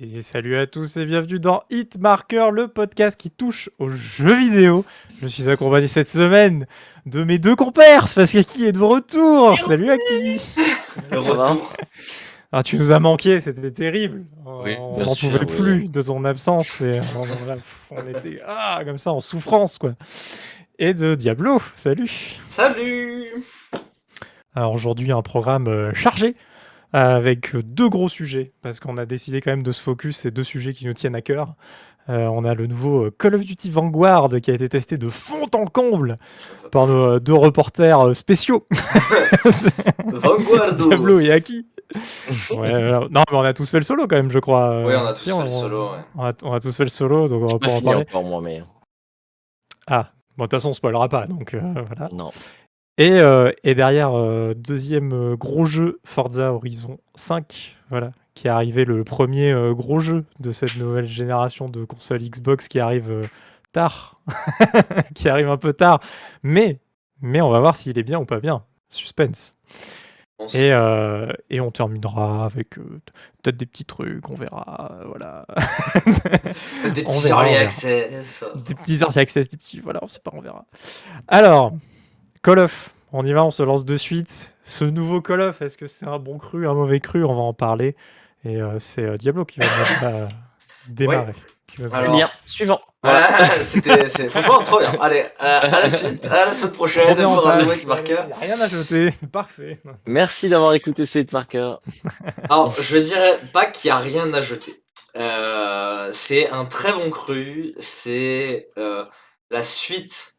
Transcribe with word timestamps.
Et 0.00 0.22
salut 0.22 0.56
à 0.56 0.66
tous 0.68 0.96
et 0.96 1.06
bienvenue 1.06 1.40
dans 1.40 1.62
Hitmarker, 1.70 2.50
le 2.52 2.68
podcast 2.68 3.18
qui 3.18 3.30
touche 3.30 3.68
aux 3.78 3.90
jeux 3.90 4.38
vidéo. 4.38 4.84
Je 5.20 5.26
suis 5.26 5.48
accompagné 5.48 5.88
cette 5.88 6.08
semaine 6.08 6.66
de 7.06 7.24
mes 7.24 7.38
deux 7.38 7.56
compères, 7.56 8.06
parce 8.14 8.30
qu'Aki 8.30 8.66
est 8.66 8.72
de 8.72 8.80
retour. 8.80 9.58
Salut 9.58 9.90
Aki. 9.90 10.40
Le 11.10 11.18
retour. 11.18 11.72
Ah, 12.52 12.62
tu 12.62 12.78
nous 12.78 12.92
as 12.92 13.00
manqué, 13.00 13.40
c'était 13.40 13.72
terrible. 13.72 14.24
Oui, 14.46 14.76
on 14.78 15.04
n'en 15.04 15.14
pouvait 15.16 15.40
oui. 15.40 15.56
plus 15.56 15.90
de 15.90 16.00
ton 16.00 16.24
absence. 16.24 16.80
Et 16.80 17.00
on, 17.16 17.22
on- 17.22 17.56
pff, 17.56 17.88
on 17.90 18.06
était 18.06 18.40
ah, 18.46 18.80
comme 18.84 18.98
ça 18.98 19.12
en 19.12 19.20
souffrance, 19.20 19.78
quoi. 19.78 19.94
Et 20.78 20.94
de 20.94 21.16
Diablo, 21.16 21.60
salut. 21.74 22.38
Salut 22.48 23.26
Alors 24.54 24.72
aujourd'hui, 24.72 25.10
un 25.10 25.22
programme 25.22 25.66
euh, 25.66 25.92
chargé 25.92 26.28
euh, 26.28 26.57
avec 26.92 27.54
deux 27.56 27.88
gros 27.88 28.08
sujets, 28.08 28.52
parce 28.62 28.80
qu'on 28.80 28.96
a 28.96 29.06
décidé 29.06 29.40
quand 29.40 29.50
même 29.50 29.62
de 29.62 29.72
se 29.72 29.82
focus 29.82 30.16
ces 30.18 30.30
deux 30.30 30.44
sujets 30.44 30.72
qui 30.72 30.86
nous 30.86 30.94
tiennent 30.94 31.14
à 31.16 31.20
cœur. 31.22 31.54
Euh, 32.08 32.26
on 32.28 32.44
a 32.44 32.54
le 32.54 32.66
nouveau 32.66 33.04
euh, 33.06 33.10
Call 33.18 33.34
of 33.34 33.42
Duty 33.42 33.68
Vanguard 33.70 34.30
qui 34.42 34.50
a 34.50 34.54
été 34.54 34.66
testé 34.70 34.96
de 34.96 35.10
fond 35.10 35.44
en 35.54 35.66
comble 35.66 36.16
par 36.72 36.86
nos 36.86 37.16
euh, 37.16 37.20
deux 37.20 37.34
reporters 37.34 38.16
spéciaux, 38.16 38.66
Vanguardo 40.06 40.88
Diablo 40.88 41.20
et 41.20 41.30
Aki. 41.32 41.66
Ouais, 42.52 42.72
non, 43.10 43.22
mais 43.30 43.36
on 43.36 43.40
a 43.42 43.52
tous 43.54 43.68
fait 43.70 43.78
le 43.78 43.82
solo 43.82 44.06
quand 44.06 44.16
même, 44.16 44.30
je 44.30 44.38
crois. 44.38 44.84
Oui, 44.86 44.94
on 44.96 45.06
a 45.06 45.12
tous 45.12 45.20
si, 45.20 45.30
fait 45.30 45.42
le 45.42 45.48
solo, 45.48 45.90
ouais. 45.92 45.98
On 46.16 46.24
a, 46.24 46.32
on 46.44 46.52
a 46.52 46.60
tous 46.60 46.76
fait 46.76 46.84
le 46.84 46.88
solo, 46.88 47.28
donc 47.28 47.42
on 47.42 47.46
va 47.46 47.58
Pas 47.58 47.72
en 47.72 47.82
parler. 47.82 48.00
encore 48.08 48.24
moi, 48.24 48.40
mais 48.42 48.62
Ah, 49.86 50.10
bon, 50.36 50.44
de 50.44 50.48
toute 50.48 50.52
façon, 50.52 50.70
on 50.70 50.74
spoilera 50.74 51.08
pas, 51.08 51.26
donc 51.26 51.54
euh, 51.54 51.60
voilà. 51.86 52.08
non. 52.14 52.30
Et, 52.98 53.12
euh, 53.12 53.52
et 53.62 53.76
derrière, 53.76 54.18
euh, 54.18 54.54
deuxième 54.54 55.12
euh, 55.12 55.36
gros 55.36 55.64
jeu, 55.64 56.00
Forza 56.04 56.52
Horizon 56.52 56.98
5, 57.14 57.76
voilà, 57.90 58.10
qui 58.34 58.48
est 58.48 58.50
arrivé 58.50 58.84
le 58.84 59.04
premier 59.04 59.54
gros 59.72 60.00
jeu 60.00 60.20
de 60.40 60.50
cette 60.50 60.76
nouvelle 60.76 61.06
génération 61.06 61.68
de 61.68 61.84
consoles 61.84 62.18
Xbox 62.18 62.66
qui 62.68 62.80
arrive 62.80 63.28
tard, 63.72 64.20
qui 65.14 65.28
arrive 65.28 65.48
un 65.48 65.56
peu 65.56 65.72
tard, 65.72 66.00
mais, 66.42 66.80
mais 67.22 67.40
on 67.40 67.50
va 67.50 67.60
voir 67.60 67.76
s'il 67.76 67.98
est 67.98 68.02
bien 68.02 68.18
ou 68.18 68.24
pas 68.24 68.40
bien. 68.40 68.64
Suspense. 68.90 69.52
Et, 70.54 70.72
euh, 70.72 71.32
et 71.50 71.60
on 71.60 71.72
terminera 71.72 72.44
avec 72.44 72.78
euh, 72.78 73.00
peut-être 73.42 73.56
des 73.56 73.66
petits 73.66 73.84
trucs, 73.84 74.30
on 74.30 74.36
verra, 74.36 75.00
voilà. 75.06 75.46
Des 76.94 77.02
petits 77.02 77.22
verra, 77.22 77.44
early 77.44 77.56
access. 77.56 78.44
des 78.54 78.74
petits 78.76 78.98
early 78.98 79.18
access, 79.18 79.48
des 79.48 79.56
petits. 79.56 79.80
Voilà, 79.80 79.98
on 80.02 80.06
sait 80.06 80.20
pas, 80.20 80.30
on 80.32 80.40
verra. 80.40 80.64
Alors, 81.26 81.72
Call 82.42 82.58
of, 82.60 82.90
on 83.12 83.24
y 83.26 83.32
va, 83.32 83.44
on 83.44 83.50
se 83.50 83.62
lance 83.62 83.84
de 83.84 83.96
suite. 83.96 84.54
Ce 84.64 84.84
nouveau 84.84 85.20
Call 85.20 85.40
of, 85.40 85.62
est-ce 85.62 85.78
que 85.78 85.86
c'est 85.86 86.06
un 86.06 86.18
bon 86.18 86.38
cru, 86.38 86.66
un 86.68 86.74
mauvais 86.74 87.00
cru? 87.00 87.24
On 87.24 87.34
va 87.34 87.42
en 87.42 87.52
parler. 87.54 87.96
Et 88.44 88.56
euh, 88.60 88.78
c'est 88.78 89.02
euh, 89.02 89.16
Diablo 89.16 89.44
qui 89.44 89.60
va 89.60 89.66
va 90.10 90.28
démarrer. 90.88 91.32
Qui 91.66 91.82
va- 91.82 91.96
Alors- 91.98 92.14
Bien, 92.16 92.30
suivant. 92.44 92.80
Ah, 93.02 93.48
C'était, 93.60 94.08
c'est 94.08 94.28
franchement 94.28 94.62
trop 94.62 94.78
bien. 94.80 94.92
Allez, 95.00 95.24
à, 95.38 95.58
à 95.58 95.80
la 95.82 95.88
suite, 95.90 96.24
à 96.26 96.46
la 96.46 96.54
semaine 96.54 96.72
prochaine 96.72 97.14
pour 97.16 97.48
un 97.48 97.62
nouveau 97.62 97.86
marqueur. 97.86 98.26
Rien 98.40 98.60
à 98.60 98.68
jeter, 98.68 99.12
parfait. 99.32 99.78
Merci 100.06 100.48
d'avoir 100.48 100.74
écouté 100.74 101.06
cette 101.06 101.32
marqueur. 101.32 101.80
Alors, 102.50 102.72
je 102.72 102.98
dirais 102.98 103.38
pas 103.52 103.66
qu'il 103.66 103.88
y 103.88 103.92
a 103.92 103.98
rien 103.98 104.32
à 104.34 104.40
jeter. 104.42 104.82
Euh, 105.16 106.10
c'est 106.12 106.50
un 106.50 106.64
très 106.64 106.92
bon 106.92 107.10
cru. 107.10 107.74
C'est 107.78 108.68
euh, 108.78 109.04
la 109.50 109.62
suite 109.62 110.34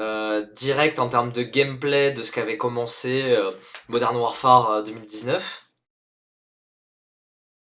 euh, 0.00 0.46
directe 0.54 0.98
en 0.98 1.08
termes 1.08 1.32
de 1.32 1.42
gameplay 1.42 2.10
de 2.12 2.22
ce 2.22 2.32
qu'avait 2.32 2.56
commencé 2.56 3.22
euh, 3.22 3.52
Modern 3.88 4.16
Warfare 4.16 4.70
euh, 4.70 4.82
2019. 4.82 5.66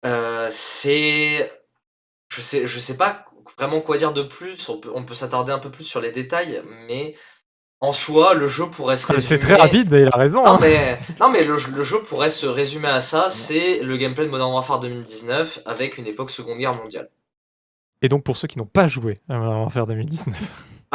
Euh, 0.05 0.47
c'est. 0.51 1.51
Je 2.29 2.41
sais, 2.41 2.67
je 2.67 2.79
sais 2.79 2.97
pas 2.97 3.25
vraiment 3.57 3.79
quoi 3.79 3.97
dire 3.97 4.13
de 4.13 4.23
plus. 4.23 4.69
On 4.69 4.77
peut, 4.77 4.91
on 4.93 5.03
peut 5.03 5.13
s'attarder 5.13 5.51
un 5.51 5.59
peu 5.59 5.69
plus 5.69 5.83
sur 5.83 6.01
les 6.01 6.11
détails, 6.11 6.61
mais 6.87 7.15
en 7.79 7.91
soi, 7.91 8.33
le 8.33 8.47
jeu 8.47 8.69
pourrait 8.69 8.97
se 8.97 9.07
résumer. 9.07 9.27
C'est 9.27 9.39
très 9.39 9.55
rapide, 9.55 9.91
il 9.91 10.07
a 10.07 10.17
raison. 10.17 10.43
Non 10.43 10.53
hein. 10.53 10.57
mais, 10.61 10.99
non, 11.19 11.29
mais 11.29 11.43
le, 11.43 11.55
le 11.55 11.83
jeu 11.83 12.01
pourrait 12.01 12.29
se 12.29 12.45
résumer 12.45 12.87
à 12.87 13.01
ça, 13.01 13.29
c'est 13.29 13.79
le 13.79 13.97
gameplay 13.97 14.25
de 14.25 14.31
Modern 14.31 14.51
Warfare 14.51 14.79
2019 14.79 15.61
avec 15.65 15.97
une 15.97 16.07
époque 16.07 16.31
Seconde 16.31 16.57
Guerre 16.57 16.75
mondiale. 16.75 17.09
Et 18.01 18.09
donc, 18.09 18.23
pour 18.23 18.37
ceux 18.37 18.47
qui 18.47 18.57
n'ont 18.57 18.65
pas 18.65 18.87
joué 18.87 19.19
à 19.29 19.37
Modern 19.37 19.59
Warfare 19.61 19.87
2019, 19.87 20.35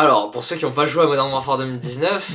Alors, 0.00 0.30
pour 0.30 0.44
ceux 0.44 0.56
qui 0.56 0.64
n'ont 0.64 0.70
pas 0.72 0.86
joué 0.86 1.04
à 1.04 1.06
Modern 1.06 1.30
Warfare 1.30 1.58
2019, 1.58 2.30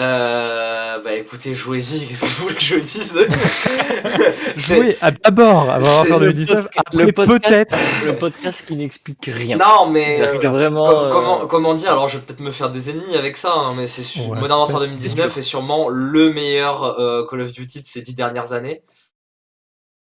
euh, 0.00 0.98
bah 1.04 1.12
écoutez, 1.12 1.54
jouez-y, 1.54 2.06
qu'est-ce 2.06 2.22
que 2.22 2.26
vous 2.26 2.42
voulez 2.44 2.54
que 2.56 2.62
je 2.62 2.76
dise 2.76 3.18
C'est- 4.56 4.76
jouez 4.76 4.96
d'abord 5.22 5.70
à 5.70 5.78
Modern 5.78 5.82
Warfare 5.96 6.18
le 6.18 6.32
2019, 6.32 6.64
podca- 6.66 6.70
après 6.76 7.04
le 7.04 7.12
podcast- 7.12 7.42
peut-être. 7.70 7.76
Le 8.04 8.16
podcast 8.16 8.64
qui 8.66 8.74
n'explique 8.76 9.24
rien. 9.26 9.56
Non 9.56 9.86
mais... 9.90 10.20
Euh, 10.20 10.48
vraiment. 10.48 10.86
Com- 10.88 10.96
euh, 10.96 11.10
comment, 11.10 11.46
comment 11.46 11.74
dire 11.74 11.92
Alors, 11.92 12.08
je 12.08 12.18
vais 12.18 12.24
peut-être 12.24 12.40
me 12.40 12.50
faire 12.50 12.70
des 12.70 12.90
ennemis 12.90 13.16
avec 13.16 13.36
ça, 13.36 13.52
hein, 13.52 13.68
mais 13.76 13.86
c'est 13.86 14.02
Ouais. 14.20 14.38
Modern 14.40 14.60
Warfare 14.60 14.80
C'est 14.80 14.86
2019 14.88 15.36
est 15.38 15.42
sûrement 15.42 15.88
le 15.88 16.32
meilleur 16.32 16.98
euh, 16.98 17.24
Call 17.26 17.42
of 17.42 17.52
Duty 17.52 17.80
de 17.80 17.86
ces 17.86 18.00
dix 18.02 18.14
dernières 18.14 18.52
années. 18.52 18.82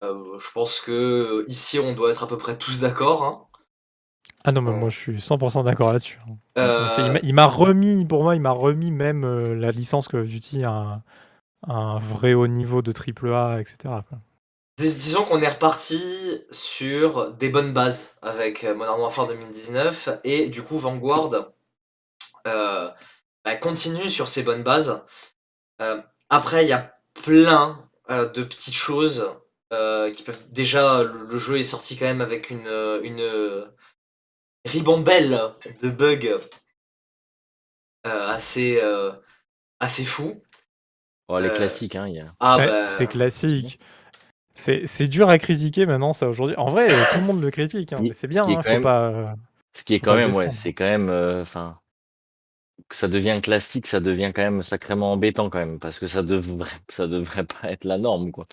Euh, 0.03 0.13
je 0.39 0.51
pense 0.53 0.79
que 0.79 1.43
ici, 1.47 1.79
on 1.79 1.93
doit 1.93 2.09
être 2.11 2.23
à 2.23 2.27
peu 2.27 2.37
près 2.37 2.55
tous 2.57 2.79
d'accord. 2.79 3.23
hein. 3.23 3.41
Ah 4.43 4.51
non, 4.51 4.61
mais 4.61 4.71
moi 4.71 4.89
je 4.89 4.97
suis 4.97 5.21
100% 5.21 5.63
d'accord 5.63 5.93
là-dessus. 5.93 6.17
hein. 6.27 6.35
Euh, 6.57 7.19
il 7.23 7.33
m'a- 7.33 7.45
remis, 7.45 8.05
pour 8.05 8.23
moi, 8.23 8.35
il 8.35 8.41
m'a 8.41 8.51
remis 8.51 8.91
même 8.91 9.23
euh, 9.23 9.55
la 9.55 9.71
licence 9.71 10.07
Call 10.07 10.21
of 10.21 10.27
Duty 10.27 10.63
à 10.63 10.71
un, 10.71 11.03
à 11.67 11.73
un 11.73 11.99
vrai 11.99 12.33
haut 12.33 12.47
niveau 12.47 12.81
de 12.81 12.91
AAA, 12.91 13.61
etc. 13.61 14.03
quoi. 14.09 14.19
Dis- 14.77 14.95
disons 14.95 15.23
qu'on 15.25 15.41
est 15.41 15.49
reparti 15.49 16.01
sur 16.51 17.31
des 17.33 17.49
bonnes 17.49 17.73
bases 17.73 18.15
avec 18.21 18.63
euh, 18.63 18.73
Modern 18.75 18.99
Warfare 18.99 19.27
2019 19.27 20.09
et 20.23 20.49
du 20.49 20.63
coup 20.63 20.77
Vanguard 20.79 21.29
euh, 22.47 22.89
bah, 23.45 23.55
continue 23.55 24.09
sur 24.09 24.29
ces 24.29 24.43
bonnes 24.43 24.63
bases. 24.63 25.01
Euh, 25.81 26.01
après, 26.29 26.65
il 26.65 26.69
y 26.69 26.73
a 26.73 26.95
plein 27.23 27.89
euh, 28.09 28.29
de 28.29 28.43
petites 28.43 28.75
choses 28.75 29.29
euh, 29.73 30.11
qui 30.11 30.23
peuvent. 30.23 30.39
Déjà, 30.51 31.03
le, 31.03 31.25
le 31.29 31.37
jeu 31.37 31.57
est 31.59 31.63
sorti 31.63 31.97
quand 31.97 32.05
même 32.05 32.21
avec 32.21 32.49
une, 32.49 32.67
euh, 32.67 33.01
une 33.03 33.19
euh, 33.21 33.65
ribambelle 34.65 35.39
de 35.81 35.89
bugs 35.89 36.39
euh, 38.07 38.27
assez, 38.29 38.79
euh, 38.81 39.11
assez 39.79 40.03
fou. 40.05 40.41
oh, 41.27 41.39
les 41.39 41.47
euh, 41.49 41.53
classiques, 41.53 41.95
hein. 41.95 42.07
il 42.07 42.15
y 42.15 42.19
a- 42.19 42.33
Ah, 42.39 42.55
c'est 42.57 42.65
bah, 42.67 42.85
c'est 42.85 43.07
classique. 43.07 43.79
C'est 44.53 44.85
c'est 44.85 45.07
dur 45.07 45.29
à 45.29 45.37
critiquer 45.37 45.85
maintenant, 45.85 46.11
ça 46.13 46.27
aujourd'hui. 46.27 46.55
En 46.57 46.65
vrai, 46.65 46.87
tout 47.13 47.19
le 47.19 47.25
monde 47.25 47.41
le 47.41 47.51
critique, 47.51 47.93
hein, 47.93 47.97
Ce 47.97 48.03
mais 48.03 48.11
c'est 48.11 48.21
ce 48.21 48.27
bien, 48.27 48.45
qui 48.45 48.51
est 48.51 48.55
hein, 48.57 48.63
faut 48.63 48.69
même- 48.69 48.81
pas. 48.81 49.35
Ce 49.73 49.83
qui 49.83 49.93
est 49.93 49.99
quand 50.01 50.15
même, 50.15 50.35
ouais, 50.35 50.49
c'est 50.49 50.73
quand 50.73 50.83
même. 50.83 51.09
euh, 51.09 51.41
Enfin. 51.41 51.77
que 52.89 52.95
ça 52.95 53.07
devient 53.07 53.39
classique, 53.41 53.87
ça 53.87 54.01
devient 54.01 54.31
quand 54.35 54.41
même 54.41 54.63
sacrément 54.63 55.13
embêtant 55.13 55.49
quand 55.49 55.59
même, 55.59 55.79
parce 55.79 55.97
que 55.99 56.07
ça 56.07 56.23
devrait, 56.23 56.69
ça 56.89 57.07
devrait 57.07 57.45
pas 57.45 57.71
être 57.71 57.85
la 57.85 57.97
norme, 57.97 58.31
quoi. 58.31 58.45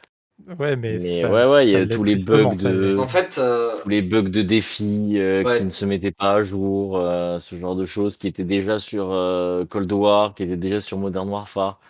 Ouais, 0.58 0.76
mais, 0.76 0.98
Mais 1.00 1.20
ça- 1.22 1.30
ouais, 1.30 1.46
ouais, 1.46 1.66
il 1.66 1.70
y 1.70 1.74
ça 1.74 1.80
a 1.80 1.86
tous 1.86 2.02
les 2.04 2.14
bugs 2.14 2.56
ça 2.56 2.70
de-. 2.72 2.96
En 2.98 3.06
fait, 3.06 3.38
euh, 3.38 3.72
tous 3.82 3.88
les 3.88 4.02
bugs 4.02 4.22
de 4.22 4.40
défis 4.42 5.14
euh, 5.18 5.42
Ouais. 5.44 5.58
qui 5.58 5.64
ne 5.64 5.68
se 5.70 5.84
mettaient 5.84 6.12
pas 6.12 6.34
à 6.34 6.42
jour, 6.42 6.96
euh, 6.96 7.38
ce 7.38 7.58
genre 7.58 7.74
de 7.76 7.84
choses 7.86 8.16
qui 8.16 8.28
étaient 8.28 8.44
déjà 8.44 8.78
sur 8.78 9.10
euh, 9.12 9.64
Cold 9.66 9.90
War, 9.92 10.34
qui 10.34 10.44
étaient 10.44 10.56
déjà 10.56 10.80
sur 10.80 10.96
Modern 10.96 11.28
Warfare. 11.28 11.80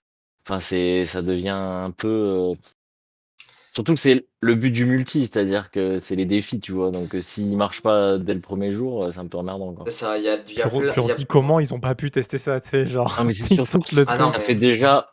Enfin, 0.47 0.60
c'est, 0.60 1.04
ça 1.06 1.20
devient 1.22 1.50
un 1.50 1.91
peu. 1.91 2.08
euh, 2.08 2.54
Surtout 3.75 3.94
que 3.94 4.00
c'est 4.00 4.26
le 4.41 4.54
but 4.56 4.70
du 4.72 4.87
multi, 4.87 5.26
c'est-à-dire 5.26 5.70
que 5.70 6.00
c'est 6.00 6.16
les 6.16 6.25
défis, 6.25 6.58
tu 6.58 6.72
vois. 6.72 6.91
Donc, 6.91 7.14
s'ils 7.20 7.56
marchent 7.56 7.82
pas 7.82 8.19
dès 8.19 8.34
le 8.34 8.40
premier 8.40 8.73
jour, 8.73 9.08
c'est 9.12 9.20
un 9.20 9.26
peu 9.26 9.38
emmerdant, 9.38 9.73
quoi. 9.73 9.88
ça, 9.90 10.19
il 10.19 10.25
y 10.25 10.28
a, 10.28 10.34
y 10.34 10.43
Puis 10.43 10.61
a 10.62 10.67
on, 10.67 10.81
plein- 10.81 10.90
puis 10.90 11.00
on 11.00 11.05
il 11.05 11.08
y 11.08 11.11
a- 11.12 11.14
se 11.14 11.20
dit 11.20 11.26
comment 11.26 11.61
ils 11.61 11.73
ont 11.75 11.78
pas 11.81 11.94
pu 11.94 12.11
tester 12.11 12.38
ça, 12.38 12.61
tu 12.61 12.69
sais, 12.70 12.87
genre. 12.88 13.14
Ah, 13.19 13.23
mais 13.25 13.31
c'est 13.32 13.55
surtout 13.55 13.78
que 13.81 13.94
le 13.94 14.05
Ah 14.08 14.17
non, 14.19 14.32
ça 14.32 14.38
mais- 14.38 14.44
fait 14.44 14.55
déjà 14.56 15.11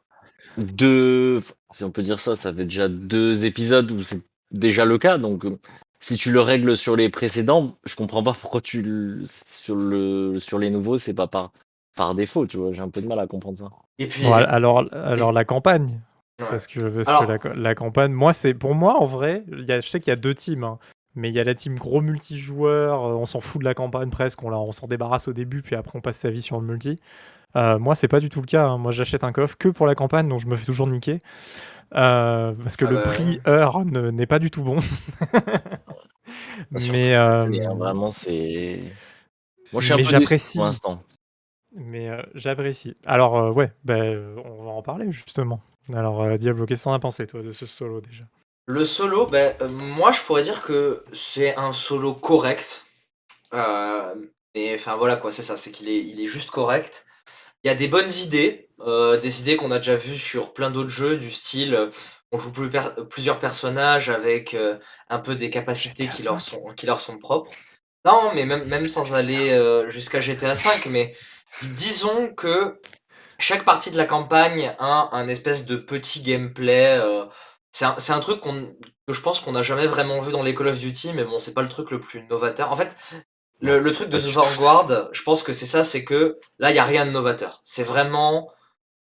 deux, 0.57 1.42
si 1.73 1.83
on 1.83 1.91
peut 1.91 2.01
dire 2.03 2.19
ça, 2.19 2.35
ça 2.35 2.53
fait 2.53 2.63
déjà 2.65 2.88
deux 2.89 3.45
épisodes 3.45 3.89
où 3.91 4.01
c'est 4.03 4.23
déjà 4.51 4.85
le 4.85 4.97
cas. 4.97 5.17
Donc, 5.17 5.45
euh, 5.45 5.57
si 6.00 6.15
tu 6.15 6.31
le 6.31 6.41
règles 6.41 6.75
sur 6.77 6.95
les 6.95 7.09
précédents, 7.09 7.75
je 7.85 7.95
comprends 7.95 8.23
pas 8.23 8.33
pourquoi 8.39 8.62
tu 8.62 8.81
le, 8.81 9.23
sur 9.51 9.75
le, 9.75 10.39
sur 10.39 10.59
les 10.59 10.69
nouveaux, 10.69 10.97
c'est 10.97 11.13
pas 11.13 11.27
par, 11.27 11.51
par 11.95 12.13
défaut, 12.15 12.45
tu 12.47 12.57
vois. 12.57 12.71
J'ai 12.73 12.81
un 12.81 12.89
peu 12.89 13.01
de 13.01 13.07
mal 13.07 13.19
à 13.19 13.27
comprendre 13.27 13.57
ça. 13.57 13.65
Et 14.00 14.07
puis, 14.07 14.23
Bon, 14.23 14.33
al- 14.33 14.45
alors, 14.45 14.85
alors 14.94 15.31
la 15.31 15.45
campagne. 15.45 16.00
Ouais. 16.41 16.47
Parce 16.50 16.67
que, 16.67 16.81
parce 16.81 17.07
Alors- 17.07 17.39
que 17.39 17.47
la, 17.47 17.75
campagne, 17.75 18.12
moi, 18.12 18.33
c'est 18.33 18.53
pour 18.53 18.75
moi, 18.75 19.00
en 19.00 19.06
vrai, 19.06 19.44
il 19.47 19.63
y 19.65 19.71
a, 19.71 19.79
je 19.79 19.88
sais 19.88 20.00
qu'il 20.01 20.12
y 20.12 20.13
a 20.13 20.17
deux 20.17 20.33
teams. 20.35 20.63
hein, 20.63 20.79
mais 21.17 21.29
il 21.29 21.33
y 21.33 21.39
a 21.39 21.45
la 21.45 21.56
team 21.56 21.75
gros 21.75 22.01
multijoueur, 22.01 23.06
euh, 23.06 23.13
on 23.13 23.25
s'en 23.25 23.39
fout 23.39 23.62
de 23.62 23.65
la 23.65 23.73
campagne 23.73 24.09
presque, 24.09 24.44
on, 24.44 24.50
la- 24.50 24.59
on 24.59 24.73
s'en 24.73 24.88
débarrasse 24.88 25.29
au 25.29 25.33
début, 25.33 25.62
puis 25.62 25.75
après 25.77 25.97
on 25.97 26.01
passe 26.01 26.17
sa 26.17 26.29
vie 26.29 26.41
sur 26.41 26.59
le 26.59 26.67
multi. 26.67 26.97
Euh, 27.56 27.80
moi, 27.80 27.96
c'est 27.96 28.07
pas 28.07 28.19
du 28.19 28.30
tout 28.30 28.42
le 28.42 28.48
cas. 28.48 28.66
hein. 28.66 28.78
Moi, 28.78 28.92
j'achète 28.92 29.24
un 29.24 29.31
coffre 29.31 29.57
que 29.57 29.69
pour 29.69 29.88
la 29.88 29.96
campagne, 29.96 30.28
donc 30.28 30.40
je 30.42 30.48
me 30.48 30.56
fais 30.56 30.66
toujours 30.66 30.88
niquer. 30.88 31.19
Euh, 31.96 32.54
parce 32.54 32.78
que 32.78 32.86
Ah 32.86 32.90
le 32.90 32.96
bah, 32.96 33.04
prix 33.04 33.40
heure 33.48 33.86
ne- 33.86 34.12
n'est 34.12 34.28
pas 34.28 34.40
du 34.40 34.52
tout 34.52 34.63
bon. 34.63 34.80
Mais, 36.72 37.16
euh, 37.16 37.46
Mais, 37.48 37.60
vraiment, 37.66 38.10
c'est. 38.10 38.81
Moi, 39.72 39.81
je 39.81 39.86
suis 39.86 39.94
un 39.94 39.98
mais 39.98 40.04
peu 40.04 40.04
déçu 40.04 40.12
j'apprécie. 40.12 40.57
pour 40.57 40.66
l'instant. 40.66 41.04
mais 41.75 42.10
euh, 42.10 42.22
j'apprécie. 42.34 42.96
Alors, 43.06 43.38
euh, 43.38 43.52
ouais, 43.52 43.72
bah, 43.84 43.96
on 44.46 44.63
va 44.66 44.72
en 44.72 44.81
parler 44.81 45.12
justement. 45.12 45.62
Alors, 45.94 46.24
euh, 46.24 46.38
Diablo, 46.38 46.66
qu'est-ce 46.66 46.84
que 46.84 46.90
t'en 46.90 46.94
as 46.94 47.00
pensé, 47.00 47.28
toi, 47.28 47.42
de 47.42 47.51
ce 47.51 47.66
solo 47.66 48.01
déjà? 48.01 48.24
Le 48.68 48.86
solo, 48.86 49.25
ben, 49.28 49.56
euh, 49.62 49.69
moi 49.69 50.12
je 50.12 50.22
pourrais 50.22 50.44
dire 50.44 50.62
que 50.62 51.04
c'est 51.13 51.56
un 51.58 51.74
solo 51.74 52.13
correct. 52.13 52.86
Euh, 53.54 54.16
et 54.56 54.75
enfin 54.75 54.96
voilà 54.98 55.18
quoi, 55.18 55.31
c'est 55.31 55.44
ça, 55.44 55.58
c'est 55.58 55.72
qu'il 55.72 55.90
est, 55.90 56.04
il 56.04 56.22
est 56.22 56.28
juste 56.28 56.51
correct. 56.51 57.05
Il 57.65 57.67
y 57.67 57.71
a 57.71 57.75
des 57.75 57.88
bonnes 57.88 58.12
idées, 58.23 58.69
euh, 58.81 59.17
des 59.17 59.41
idées 59.41 59.57
qu'on 59.57 59.71
a 59.71 59.79
déjà 59.79 59.95
vues 59.95 60.19
sur 60.19 60.53
plein 60.53 60.69
d'autres 60.69 60.89
jeux, 60.89 61.17
du 61.17 61.31
style 61.31 61.89
on 62.31 62.38
joue 62.38 62.51
plusieurs 63.09 63.39
personnages 63.39 64.09
avec 64.09 64.57
un 65.09 65.19
peu 65.19 65.35
des 65.35 65.50
capacités 65.50 66.07
qui 66.07 66.23
leur, 66.23 66.41
sont, 66.41 66.65
qui 66.75 66.85
leur 66.85 67.00
sont 67.00 67.17
propres. 67.17 67.50
Non, 68.03 68.31
mais 68.33 68.45
même, 68.45 68.65
même 68.65 68.89
sans 68.89 69.13
aller 69.13 69.57
jusqu'à 69.88 70.19
GTA 70.19 70.53
V, 70.53 70.69
mais 70.88 71.15
disons 71.75 72.33
que 72.33 72.81
chaque 73.39 73.63
partie 73.63 73.89
de 73.89 73.95
la 73.95 74.06
campagne 74.06 74.75
a 74.79 75.15
un 75.15 75.29
espèce 75.29 75.65
de 75.65 75.77
petit 75.77 76.23
gameplay. 76.23 77.00
c'est 77.71 77.85
un, 77.85 77.95
un, 78.09 78.19
truc 78.19 78.41
que 78.41 79.13
je 79.13 79.21
pense 79.21 79.39
qu'on 79.39 79.53
n'a 79.53 79.62
jamais 79.62 79.88
vraiment 79.88 80.19
vu 80.19 80.31
dans 80.31 80.44
les 80.44 80.56
Call 80.56 80.67
of 80.67 80.79
Duty, 80.79 81.13
mais 81.13 81.23
bon, 81.23 81.39
c'est 81.39 81.53
pas 81.53 81.62
le 81.62 81.69
truc 81.69 81.91
le 81.91 82.00
plus 82.00 82.23
novateur. 82.23 82.71
En 82.71 82.75
fait, 82.75 82.95
le, 83.62 83.80
le 83.80 83.92
truc 83.92 84.10
de 84.10 84.19
The 84.19 84.25
Vanguard, 84.25 85.10
je 85.12 85.24
pense 85.24 85.44
que 85.44 85.54
c'est 85.54 85.66
ça, 85.66 85.84
c'est 85.84 86.04
que 86.04 86.40
là, 86.60 86.72
il 86.72 86.74
n'y 86.74 86.80
a 86.80 86.86
rien 86.86 87.06
de 87.06 87.12
novateur. 87.12 87.62
C'est 87.63 87.84
vraiment. 87.84 88.52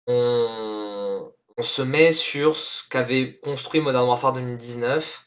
On, 0.07 1.31
on 1.59 1.63
se 1.63 1.83
met 1.83 2.13
sur 2.13 2.57
ce 2.57 2.83
qu'avait 2.89 3.39
construit 3.43 3.81
Modern 3.81 4.07
Warfare 4.07 4.33
2019 4.33 5.27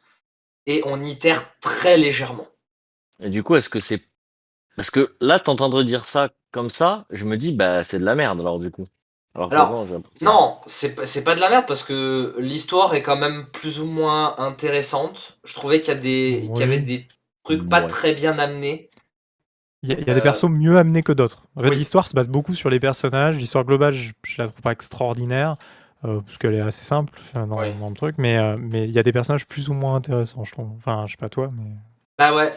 et 0.66 0.82
on 0.86 1.02
itère 1.04 1.46
très 1.60 1.98
légèrement. 1.98 2.48
Et 3.20 3.30
du 3.30 3.44
coup, 3.44 3.56
est-ce 3.56 3.70
que 3.70 3.80
c'est. 3.80 4.02
Parce 4.76 4.90
que 4.90 5.16
là, 5.20 5.40
t'entendre 5.40 5.84
dire 5.84 6.06
ça 6.06 6.30
comme 6.52 6.70
ça, 6.70 7.06
je 7.10 7.26
me 7.26 7.38
dis, 7.38 7.54
bah, 7.54 7.84
c'est 7.84 8.00
de 8.00 8.06
la 8.06 8.16
merde 8.16 8.40
alors, 8.40 8.60
du 8.60 8.72
coup. 8.72 8.88
Alors, 9.34 9.88
non, 10.22 10.60
c'est 10.68 11.24
pas 11.24 11.36
de 11.36 11.40
la 11.40 11.50
merde 11.50 11.66
parce 11.66 11.84
que 11.84 12.36
l'histoire 12.38 12.94
est 12.96 13.02
quand 13.02 13.16
même 13.16 13.46
plus 13.48 13.80
ou 13.80 13.86
moins 13.86 14.36
intéressante. 14.38 15.38
Je 15.46 15.54
trouvais 15.54 15.80
qu'il 15.80 15.94
y, 15.94 15.98
a 15.98 16.00
des, 16.00 16.50
y 16.54 16.64
avait 16.64 16.80
des 16.80 17.08
trucs 17.44 17.68
pas 17.68 17.82
très 17.82 18.14
bien 18.14 18.38
amenés. 18.40 18.91
Il 19.84 19.90
y, 19.90 19.94
a, 19.94 19.96
des 19.96 20.12
euh, 20.12 20.22
persos 20.22 20.50
mieux 20.50 20.78
amenés 20.78 21.02
que 21.02 21.12
d'autres. 21.12 21.44
L'histoire 21.58 22.08
se 22.08 22.14
base 22.14 22.30
beaucoup 22.30 22.54
sur 22.54 22.70
les 22.70 22.80
personnages. 22.80 23.38
L'histoire 23.38 23.66
globale, 23.66 23.94
je, 23.96 24.12
je, 24.24 24.36
la 24.40 24.48
trouve 24.48 24.62
pas 24.62 24.72
extraordinaire. 24.72 25.58
Euh, 26.04 26.20
parce 26.22 26.38
qu'elle 26.38 26.56
est 26.56 26.62
assez 26.62 26.84
simple 26.84 27.20
dans, 27.34 27.60
le 27.62 27.94
truc, 27.94 28.16
mais 28.18 28.36
euh, 28.36 28.58
mais 28.60 28.86
il 28.86 28.92
y 28.92 28.98
a 28.98 29.04
des 29.04 29.12
personnages 29.12 29.46
plus 29.46 29.70
ou 29.70 29.74
moins 29.74 29.96
intéressants, 29.96 30.44
je 30.44 30.52
trouve. 30.52 30.70
Enfin, 30.78 31.06
je 31.06 31.12
sais 31.12 31.18
pas 31.18 31.30
toi, 31.30 31.50
mais. 31.56 31.70
Bah 32.18 32.36
ouais, 32.36 32.54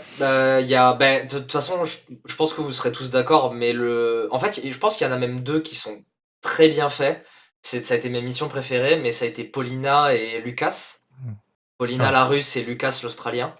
il 0.62 0.68
y 0.68 0.74
a, 0.74 0.92
bah, 0.94 1.20
de 1.20 1.38
toute 1.38 1.52
façon, 1.52 1.84
je, 1.84 2.36
pense 2.36 2.52
que 2.52 2.60
vous 2.60 2.72
serez 2.72 2.92
tous 2.92 3.10
d'accord, 3.10 3.54
mais 3.54 3.72
le, 3.72 4.28
en 4.30 4.38
fait, 4.38 4.60
je 4.62 4.78
pense 4.78 4.96
qu'il 4.96 5.06
y 5.06 5.10
en 5.10 5.12
a 5.12 5.18
même 5.18 5.40
deux 5.40 5.60
qui 5.60 5.74
sont 5.74 6.02
très 6.42 6.68
bien 6.68 6.88
faits. 6.88 7.24
Ça 7.62 7.78
a 7.94 7.96
été 7.96 8.10
mes 8.10 8.20
missions 8.20 8.48
préférées, 8.48 8.98
mais 8.98 9.10
ça 9.10 9.24
a 9.24 9.28
été 9.28 9.44
Paulina 9.44 10.14
et 10.14 10.40
Lucas. 10.42 10.98
Hmm. 11.22 11.32
Paulina 11.78 12.08
ah. 12.08 12.12
la 12.12 12.24
russe 12.24 12.56
et 12.56 12.62
Lucas 12.62 13.00
l'australien. 13.02 13.54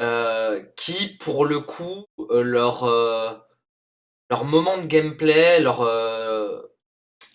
Euh, 0.00 0.62
qui, 0.76 1.16
pour 1.18 1.44
le 1.44 1.60
coup, 1.60 2.06
leur, 2.30 2.86
leur 4.30 4.44
moment 4.44 4.78
de 4.78 4.86
gameplay, 4.86 5.60
leur, 5.60 5.82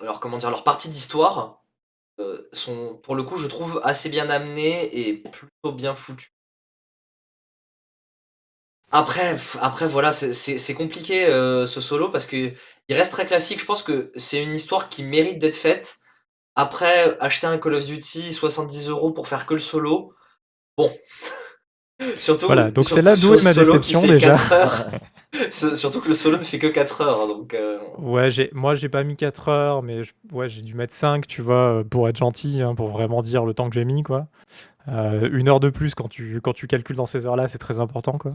alors 0.02 0.20
comment 0.20 0.38
dire, 0.38 0.50
leurs 0.50 0.64
parties 0.64 0.90
d'histoire 0.90 1.64
euh, 2.20 2.48
sont, 2.54 2.98
pour 3.04 3.16
le 3.16 3.24
coup, 3.24 3.38
je 3.38 3.48
trouve 3.48 3.82
assez 3.84 4.10
bien 4.10 4.30
amenées 4.30 5.08
et 5.08 5.18
plutôt 5.18 5.72
bien 5.74 5.96
foutues. 5.96 6.32
Après, 8.92 9.36
après 9.62 9.88
voilà, 9.88 10.14
c'est 10.14 10.74
compliqué 10.74 11.26
euh, 11.26 11.68
ce 11.68 11.82
solo 11.82 12.10
parce 12.10 12.26
que 12.28 12.54
il 12.88 12.96
reste 12.96 13.12
très 13.12 13.26
classique. 13.26 13.60
Je 13.60 13.66
pense 13.66 13.84
que 13.84 14.12
c'est 14.16 14.42
une 14.42 14.54
histoire 14.56 14.90
qui 14.90 15.04
mérite 15.04 15.40
d'être 15.40 15.56
faite. 15.56 15.98
Après, 16.56 17.18
acheter 17.20 17.48
un 17.48 17.58
Call 17.58 17.76
of 17.76 17.86
Duty 17.86 18.34
70 18.34 18.90
euros 18.90 19.12
pour 19.12 19.28
faire 19.28 19.46
que 19.46 19.56
le 19.56 19.60
solo, 19.60 20.14
bon. 20.78 20.92
surtout. 22.20 22.46
Voilà, 22.48 22.72
donc 22.72 22.86
c'est 22.86 23.02
là 23.02 23.16
d'où 23.16 23.32
ma 23.44 23.54
déception 23.54 24.06
déjà. 24.06 24.38
Surtout 25.52 26.00
que 26.00 26.08
le 26.08 26.16
solo 26.16 26.38
ne 26.38 26.44
fait 26.44 26.60
que 26.60 26.68
4 26.68 27.02
heures. 27.02 27.28
Donc, 27.28 27.54
euh, 27.54 27.78
Ouais, 27.98 28.32
j'ai, 28.32 28.50
moi 28.54 28.76
j'ai 28.76 28.90
pas 28.90 29.04
mis 29.04 29.16
4 29.16 29.50
heures, 29.50 29.84
mais 29.84 30.02
ouais, 30.32 30.48
j'ai 30.48 30.62
dû 30.62 30.74
mettre 30.76 30.94
5, 30.94 31.28
tu 31.28 31.42
vois, 31.42 31.84
pour 31.90 32.08
être 32.08 32.18
gentil, 32.18 32.62
hein, 32.62 32.74
pour 32.76 32.88
vraiment 32.88 33.22
dire 33.22 33.46
le 33.46 33.54
temps 33.54 33.70
que 33.70 33.76
j'ai 33.76 33.86
mis, 33.86 34.04
quoi. 34.04 34.28
Euh, 34.88 35.30
une 35.34 35.50
heure 35.50 35.60
de 35.60 35.70
plus 35.70 35.96
quand 35.96 36.08
tu, 36.08 36.40
quand 36.42 36.54
tu 36.54 36.68
calcules 36.68 36.96
dans 36.96 37.06
ces 37.06 37.26
heures-là, 37.26 37.48
c'est 37.48 37.58
très 37.58 37.80
important, 37.80 38.18
quoi. 38.18 38.32